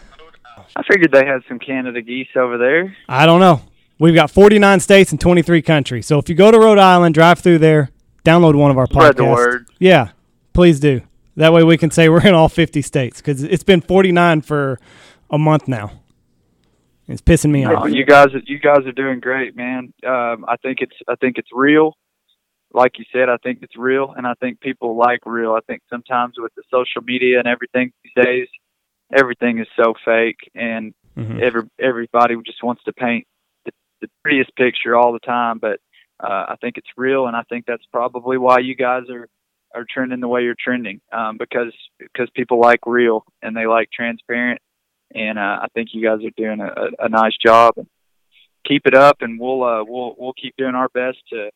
I 0.76 0.82
figured 0.90 1.12
they 1.12 1.24
had 1.24 1.40
some 1.48 1.58
Canada 1.58 2.02
geese 2.02 2.28
over 2.36 2.58
there. 2.58 2.96
I 3.08 3.26
don't 3.26 3.40
know. 3.40 3.60
We've 3.98 4.14
got 4.14 4.30
49 4.30 4.80
states 4.80 5.12
and 5.12 5.20
23 5.20 5.62
countries. 5.62 6.06
So 6.06 6.18
if 6.18 6.28
you 6.28 6.34
go 6.34 6.50
to 6.50 6.58
Rhode 6.58 6.78
Island, 6.78 7.14
drive 7.14 7.38
through 7.38 7.58
there, 7.58 7.90
download 8.24 8.56
one 8.56 8.70
of 8.72 8.78
our 8.78 8.86
Spread 8.86 9.14
podcasts. 9.14 9.16
the 9.16 9.24
word. 9.24 9.68
Yeah, 9.78 10.10
please 10.52 10.80
do. 10.80 11.02
That 11.36 11.52
way 11.52 11.62
we 11.62 11.76
can 11.76 11.90
say 11.90 12.08
we're 12.10 12.26
in 12.26 12.34
all 12.34 12.48
50 12.48 12.82
states 12.82 13.20
because 13.20 13.42
it's 13.42 13.62
been 13.62 13.80
49 13.80 14.40
for 14.42 14.80
a 15.30 15.38
month 15.38 15.68
now. 15.68 15.92
It's 17.06 17.20
pissing 17.20 17.50
me 17.50 17.64
No, 17.64 17.76
off. 17.76 17.90
you 17.90 18.04
guys, 18.04 18.28
you 18.46 18.58
guys 18.58 18.86
are 18.86 18.92
doing 18.92 19.20
great, 19.20 19.54
man. 19.54 19.92
Um, 20.06 20.44
I 20.48 20.56
think 20.62 20.78
it's, 20.80 20.96
I 21.06 21.14
think 21.16 21.36
it's 21.38 21.50
real. 21.52 21.96
Like 22.72 22.98
you 22.98 23.04
said, 23.12 23.28
I 23.28 23.36
think 23.42 23.58
it's 23.62 23.76
real, 23.76 24.12
and 24.16 24.26
I 24.26 24.34
think 24.40 24.58
people 24.60 24.96
like 24.96 25.20
real. 25.26 25.52
I 25.52 25.60
think 25.66 25.82
sometimes 25.88 26.34
with 26.38 26.52
the 26.56 26.62
social 26.70 27.02
media 27.02 27.38
and 27.38 27.46
everything 27.46 27.92
these 28.02 28.24
days, 28.24 28.48
everything 29.12 29.58
is 29.58 29.68
so 29.76 29.94
fake, 30.04 30.50
and 30.54 30.94
Mhm. 31.16 31.40
every 31.40 31.62
everybody 31.78 32.34
just 32.44 32.62
wants 32.62 32.82
to 32.84 32.92
paint 32.92 33.26
the, 33.64 33.72
the 34.00 34.08
prettiest 34.22 34.54
picture 34.56 34.96
all 34.96 35.12
the 35.12 35.20
time. 35.20 35.58
But 35.58 35.80
uh, 36.20 36.46
I 36.48 36.56
think 36.60 36.76
it's 36.78 36.88
real, 36.96 37.26
and 37.26 37.36
I 37.36 37.42
think 37.48 37.66
that's 37.66 37.84
probably 37.92 38.38
why 38.38 38.58
you 38.58 38.74
guys 38.74 39.04
are 39.10 39.28
are 39.74 39.84
trending 39.92 40.20
the 40.20 40.28
way 40.28 40.42
you're 40.44 40.54
trending 40.58 41.00
um, 41.12 41.36
because 41.36 41.72
because 41.98 42.28
people 42.34 42.60
like 42.60 42.80
real 42.86 43.24
and 43.42 43.56
they 43.56 43.66
like 43.66 43.90
transparent, 43.92 44.60
and 45.14 45.38
uh, 45.38 45.58
I 45.62 45.66
think 45.74 45.90
you 45.92 46.02
guys 46.02 46.24
are 46.24 46.30
doing 46.36 46.60
a, 46.60 46.66
a, 46.66 47.06
a 47.06 47.08
nice 47.08 47.36
job. 47.44 47.74
Keep 48.66 48.86
it 48.86 48.94
up, 48.94 49.18
and 49.20 49.38
we'll 49.38 49.62
uh, 49.62 49.84
we'll 49.84 50.14
we'll 50.18 50.32
keep 50.32 50.54
doing 50.56 50.74
our 50.74 50.88
best 50.88 51.18
to 51.30 51.50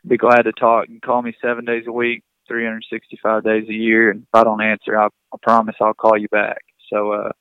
be 0.06 0.16
glad 0.16 0.42
to 0.42 0.52
talk. 0.52 0.88
You 0.88 1.00
can 1.00 1.00
call 1.00 1.22
me 1.22 1.36
seven 1.42 1.64
days 1.64 1.84
a 1.86 1.92
week, 1.92 2.22
365 2.48 3.42
days 3.42 3.68
a 3.68 3.72
year, 3.72 4.10
and 4.10 4.22
if 4.22 4.28
I 4.32 4.44
don't 4.44 4.62
answer, 4.62 4.98
I, 4.98 5.06
I 5.06 5.36
promise 5.42 5.74
I'll 5.80 5.94
call 5.94 6.16
you 6.16 6.28
back. 6.28 6.58
So 6.90 7.12
uh, 7.12 7.32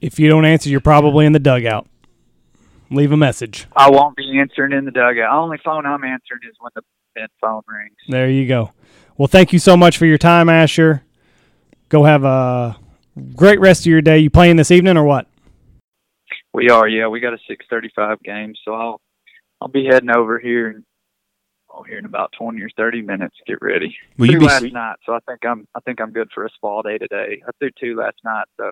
If 0.00 0.18
you 0.18 0.28
don't 0.28 0.44
answer, 0.44 0.68
you're 0.68 0.80
probably 0.80 1.26
in 1.26 1.32
the 1.32 1.38
dugout. 1.38 1.86
Leave 2.90 3.12
a 3.12 3.16
message. 3.16 3.66
I 3.76 3.90
won't 3.90 4.16
be 4.16 4.38
answering 4.38 4.72
in 4.72 4.84
the 4.84 4.90
dugout. 4.90 5.32
Only 5.32 5.58
phone 5.64 5.86
I'm 5.86 6.02
answering 6.02 6.40
is 6.48 6.56
when 6.58 6.72
the 6.74 6.82
phone 7.40 7.62
rings. 7.68 7.96
There 8.08 8.30
you 8.30 8.46
go. 8.46 8.72
Well, 9.16 9.28
thank 9.28 9.52
you 9.52 9.58
so 9.58 9.76
much 9.76 9.98
for 9.98 10.06
your 10.06 10.18
time, 10.18 10.48
Ashur. 10.48 11.02
Go 11.88 12.04
have 12.04 12.24
a 12.24 12.76
great 13.36 13.60
rest 13.60 13.82
of 13.82 13.86
your 13.86 14.00
day. 14.00 14.18
You 14.18 14.30
playing 14.30 14.56
this 14.56 14.70
evening 14.70 14.96
or 14.96 15.04
what? 15.04 15.27
We 16.58 16.70
are, 16.70 16.88
yeah. 16.88 17.06
We 17.06 17.20
got 17.20 17.34
a 17.34 17.38
6:35 17.48 18.22
game, 18.22 18.54
so 18.64 18.74
I'll 18.74 19.00
I'll 19.60 19.68
be 19.68 19.86
heading 19.86 20.10
over 20.10 20.40
here 20.40 20.68
and 20.68 20.84
oh, 21.72 21.84
here 21.84 21.98
in 21.98 22.04
about 22.04 22.32
20 22.36 22.60
or 22.60 22.68
30 22.76 23.02
minutes. 23.02 23.36
Get 23.46 23.62
ready. 23.62 23.96
Will 24.16 24.30
you 24.30 24.40
be 24.40 24.46
last 24.46 24.64
night, 24.64 24.96
so 25.06 25.12
I 25.12 25.20
think 25.20 25.46
I'm 25.46 25.68
I 25.76 25.80
think 25.80 26.00
I'm 26.00 26.10
good 26.10 26.28
for 26.34 26.44
a 26.44 26.50
small 26.58 26.82
day 26.82 26.98
today. 26.98 27.40
I 27.46 27.50
threw 27.60 27.70
two 27.78 27.96
last 27.96 28.16
night, 28.24 28.46
so 28.56 28.70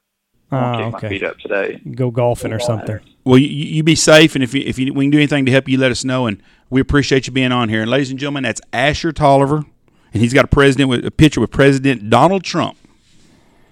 I'll 0.50 0.80
Oh, 0.80 0.84
keep 0.84 1.02
my 1.02 1.08
feet 1.08 1.22
up 1.22 1.38
today. 1.38 1.80
Go 1.94 2.10
golfing 2.10 2.52
or 2.52 2.58
something. 2.58 2.98
Well, 3.24 3.38
you, 3.38 3.48
you 3.48 3.82
be 3.84 3.94
safe, 3.94 4.34
and 4.34 4.42
if 4.42 4.52
you, 4.52 4.62
if 4.64 4.78
you, 4.78 4.92
we 4.92 5.04
can 5.04 5.10
do 5.10 5.18
anything 5.18 5.46
to 5.46 5.52
help 5.52 5.68
you, 5.68 5.78
let 5.78 5.92
us 5.92 6.04
know. 6.04 6.26
And 6.26 6.42
we 6.70 6.80
appreciate 6.80 7.26
you 7.28 7.32
being 7.32 7.52
on 7.52 7.68
here. 7.68 7.82
And 7.82 7.90
ladies 7.90 8.10
and 8.10 8.18
gentlemen, 8.18 8.44
that's 8.44 8.60
Ashur 8.72 9.12
Tolliver, 9.12 9.64
and 10.12 10.22
he's 10.22 10.32
got 10.32 10.44
a 10.44 10.48
president 10.48 10.88
with 10.88 11.04
a 11.04 11.10
picture 11.12 11.40
with 11.40 11.50
President 11.50 12.10
Donald 12.10 12.42
Trump. 12.42 12.76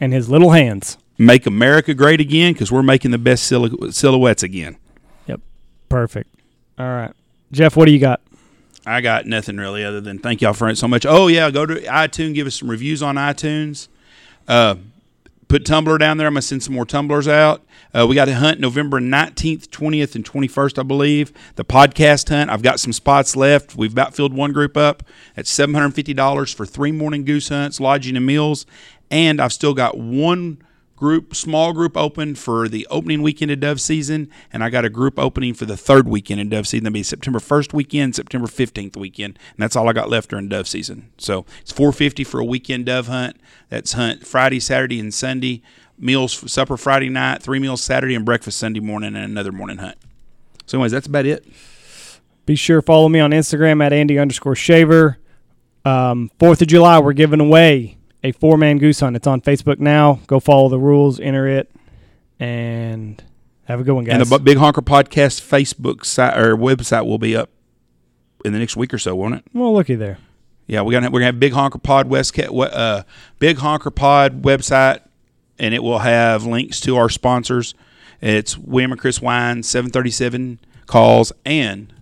And 0.00 0.12
his 0.12 0.28
little 0.28 0.50
hands. 0.50 0.98
Make 1.16 1.46
America 1.46 1.94
great 1.94 2.20
again, 2.20 2.52
because 2.52 2.72
we're 2.72 2.82
making 2.82 3.12
the 3.12 3.18
best 3.18 3.50
silhou- 3.50 3.92
silhouettes 3.92 4.42
again. 4.42 4.76
Yep. 5.26 5.40
Perfect. 5.88 6.28
All 6.78 6.86
right. 6.86 7.12
Jeff, 7.52 7.76
what 7.76 7.84
do 7.84 7.92
you 7.92 8.00
got? 8.00 8.20
I 8.86 9.00
got 9.00 9.26
nothing 9.26 9.56
really 9.56 9.84
other 9.84 10.00
than 10.00 10.18
thank 10.18 10.42
y'all 10.42 10.52
for 10.52 10.68
it 10.68 10.76
so 10.76 10.88
much. 10.88 11.06
Oh 11.06 11.28
yeah, 11.28 11.50
go 11.50 11.64
to 11.64 11.74
iTunes, 11.82 12.34
give 12.34 12.46
us 12.46 12.56
some 12.56 12.68
reviews 12.68 13.02
on 13.02 13.14
iTunes. 13.14 13.88
Uh, 14.46 14.74
put 15.48 15.64
Tumblr 15.64 15.98
down 15.98 16.18
there. 16.18 16.26
I'm 16.26 16.34
gonna 16.34 16.42
send 16.42 16.62
some 16.62 16.74
more 16.74 16.84
Tumblrs 16.84 17.28
out. 17.28 17.62
Uh, 17.94 18.06
we 18.06 18.14
got 18.16 18.28
a 18.28 18.34
hunt 18.34 18.58
November 18.58 19.00
19th, 19.00 19.68
20th, 19.68 20.16
and 20.16 20.24
21st, 20.24 20.78
I 20.80 20.82
believe. 20.82 21.32
The 21.54 21.64
podcast 21.64 22.28
hunt. 22.28 22.50
I've 22.50 22.62
got 22.62 22.80
some 22.80 22.92
spots 22.92 23.36
left. 23.36 23.76
We've 23.76 23.92
about 23.92 24.16
filled 24.16 24.34
one 24.34 24.52
group 24.52 24.76
up. 24.76 25.04
That's 25.36 25.56
$750 25.56 26.54
for 26.54 26.66
three 26.66 26.90
morning 26.90 27.24
goose 27.24 27.48
hunts, 27.50 27.78
lodging 27.78 28.16
and 28.16 28.26
meals. 28.26 28.66
And 29.12 29.40
I've 29.40 29.52
still 29.52 29.74
got 29.74 29.96
one 29.96 30.58
group, 30.96 31.34
small 31.34 31.72
group 31.72 31.96
open 31.96 32.34
for 32.34 32.68
the 32.68 32.86
opening 32.90 33.22
weekend 33.22 33.50
of 33.50 33.60
dove 33.60 33.80
season, 33.80 34.28
and 34.52 34.62
I 34.62 34.70
got 34.70 34.84
a 34.84 34.90
group 34.90 35.18
opening 35.18 35.54
for 35.54 35.66
the 35.66 35.76
third 35.76 36.08
weekend 36.08 36.40
in 36.40 36.48
dove 36.48 36.66
season. 36.66 36.84
That'll 36.84 36.94
be 36.94 37.02
September 37.02 37.38
1st 37.38 37.72
weekend, 37.72 38.14
September 38.14 38.46
15th 38.46 38.96
weekend, 38.96 39.38
and 39.50 39.58
that's 39.58 39.76
all 39.76 39.88
I 39.88 39.92
got 39.92 40.08
left 40.08 40.30
during 40.30 40.48
dove 40.48 40.68
season. 40.68 41.10
So 41.18 41.44
it's 41.60 41.72
450 41.72 42.24
for 42.24 42.40
a 42.40 42.44
weekend 42.44 42.86
dove 42.86 43.08
hunt. 43.08 43.36
That's 43.68 43.94
hunt 43.94 44.26
Friday, 44.26 44.60
Saturday, 44.60 45.00
and 45.00 45.12
Sunday. 45.12 45.62
Meals 45.96 46.50
supper 46.50 46.76
Friday 46.76 47.08
night, 47.08 47.40
three 47.40 47.60
meals 47.60 47.80
Saturday, 47.80 48.16
and 48.16 48.24
breakfast 48.24 48.58
Sunday 48.58 48.80
morning, 48.80 49.14
and 49.14 49.24
another 49.24 49.52
morning 49.52 49.78
hunt. 49.78 49.96
So, 50.66 50.78
anyways, 50.78 50.90
that's 50.90 51.06
about 51.06 51.24
it. 51.24 51.46
Be 52.46 52.56
sure 52.56 52.82
follow 52.82 53.08
me 53.08 53.20
on 53.20 53.30
Instagram 53.30 53.82
at 53.82 53.92
Andy 53.92 54.18
underscore 54.18 54.56
Shaver. 54.56 55.18
Um, 55.84 56.30
Fourth 56.40 56.60
of 56.62 56.68
July, 56.68 56.98
we're 56.98 57.12
giving 57.12 57.40
away 57.40 57.96
a 58.24 58.32
four 58.32 58.56
man 58.56 58.78
goose 58.78 59.00
hunt. 59.00 59.14
It's 59.14 59.26
on 59.26 59.40
Facebook 59.40 59.78
now. 59.78 60.18
Go 60.26 60.40
follow 60.40 60.68
the 60.68 60.78
rules, 60.78 61.20
enter 61.20 61.46
it, 61.46 61.70
and 62.40 63.22
have 63.64 63.78
a 63.78 63.84
good 63.84 63.92
one, 63.92 64.04
guys. 64.04 64.14
And 64.14 64.26
the 64.26 64.38
Big 64.38 64.56
Honker 64.56 64.82
Podcast 64.82 65.40
Facebook 65.42 66.04
site 66.04 66.36
or 66.36 66.56
website 66.56 67.06
will 67.06 67.18
be 67.18 67.36
up 67.36 67.50
in 68.44 68.52
the 68.52 68.58
next 68.58 68.76
week 68.76 68.92
or 68.92 68.98
so, 68.98 69.14
won't 69.14 69.34
it? 69.36 69.44
well, 69.52 69.72
looky 69.72 69.94
there. 69.94 70.18
Yeah, 70.66 70.80
we're 70.80 70.92
gonna 70.92 71.10
we're 71.10 71.20
gonna 71.20 71.26
have 71.26 71.40
Big 71.40 71.52
Honker 71.52 71.78
Pod 71.78 72.08
West 72.08 72.36
uh, 72.38 73.02
Big 73.38 73.58
Honker 73.58 73.90
Pod 73.90 74.42
website, 74.42 75.00
and 75.58 75.74
it 75.74 75.82
will 75.82 75.98
have 75.98 76.46
links 76.46 76.80
to 76.80 76.96
our 76.96 77.10
sponsors. 77.10 77.74
It's 78.22 78.56
William 78.56 78.92
and 78.92 79.00
Chris 79.00 79.20
Wine, 79.20 79.62
seven 79.62 79.90
thirty 79.90 80.10
seven 80.10 80.58
calls, 80.86 81.32
and 81.44 81.92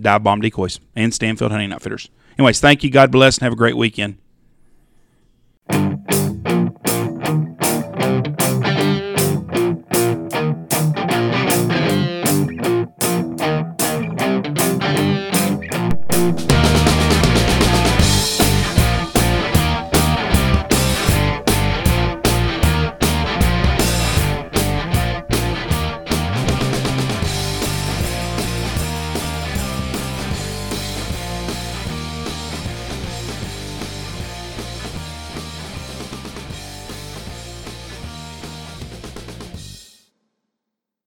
Divebomb 0.00 0.40
Decoys, 0.40 0.78
and 0.94 1.12
Stanfield 1.12 1.50
Hunting 1.50 1.72
Outfitters. 1.72 2.10
Anyways, 2.38 2.60
thank 2.60 2.84
you. 2.84 2.90
God 2.90 3.10
bless, 3.10 3.38
and 3.38 3.42
have 3.42 3.52
a 3.52 3.56
great 3.56 3.76
weekend. 3.76 4.18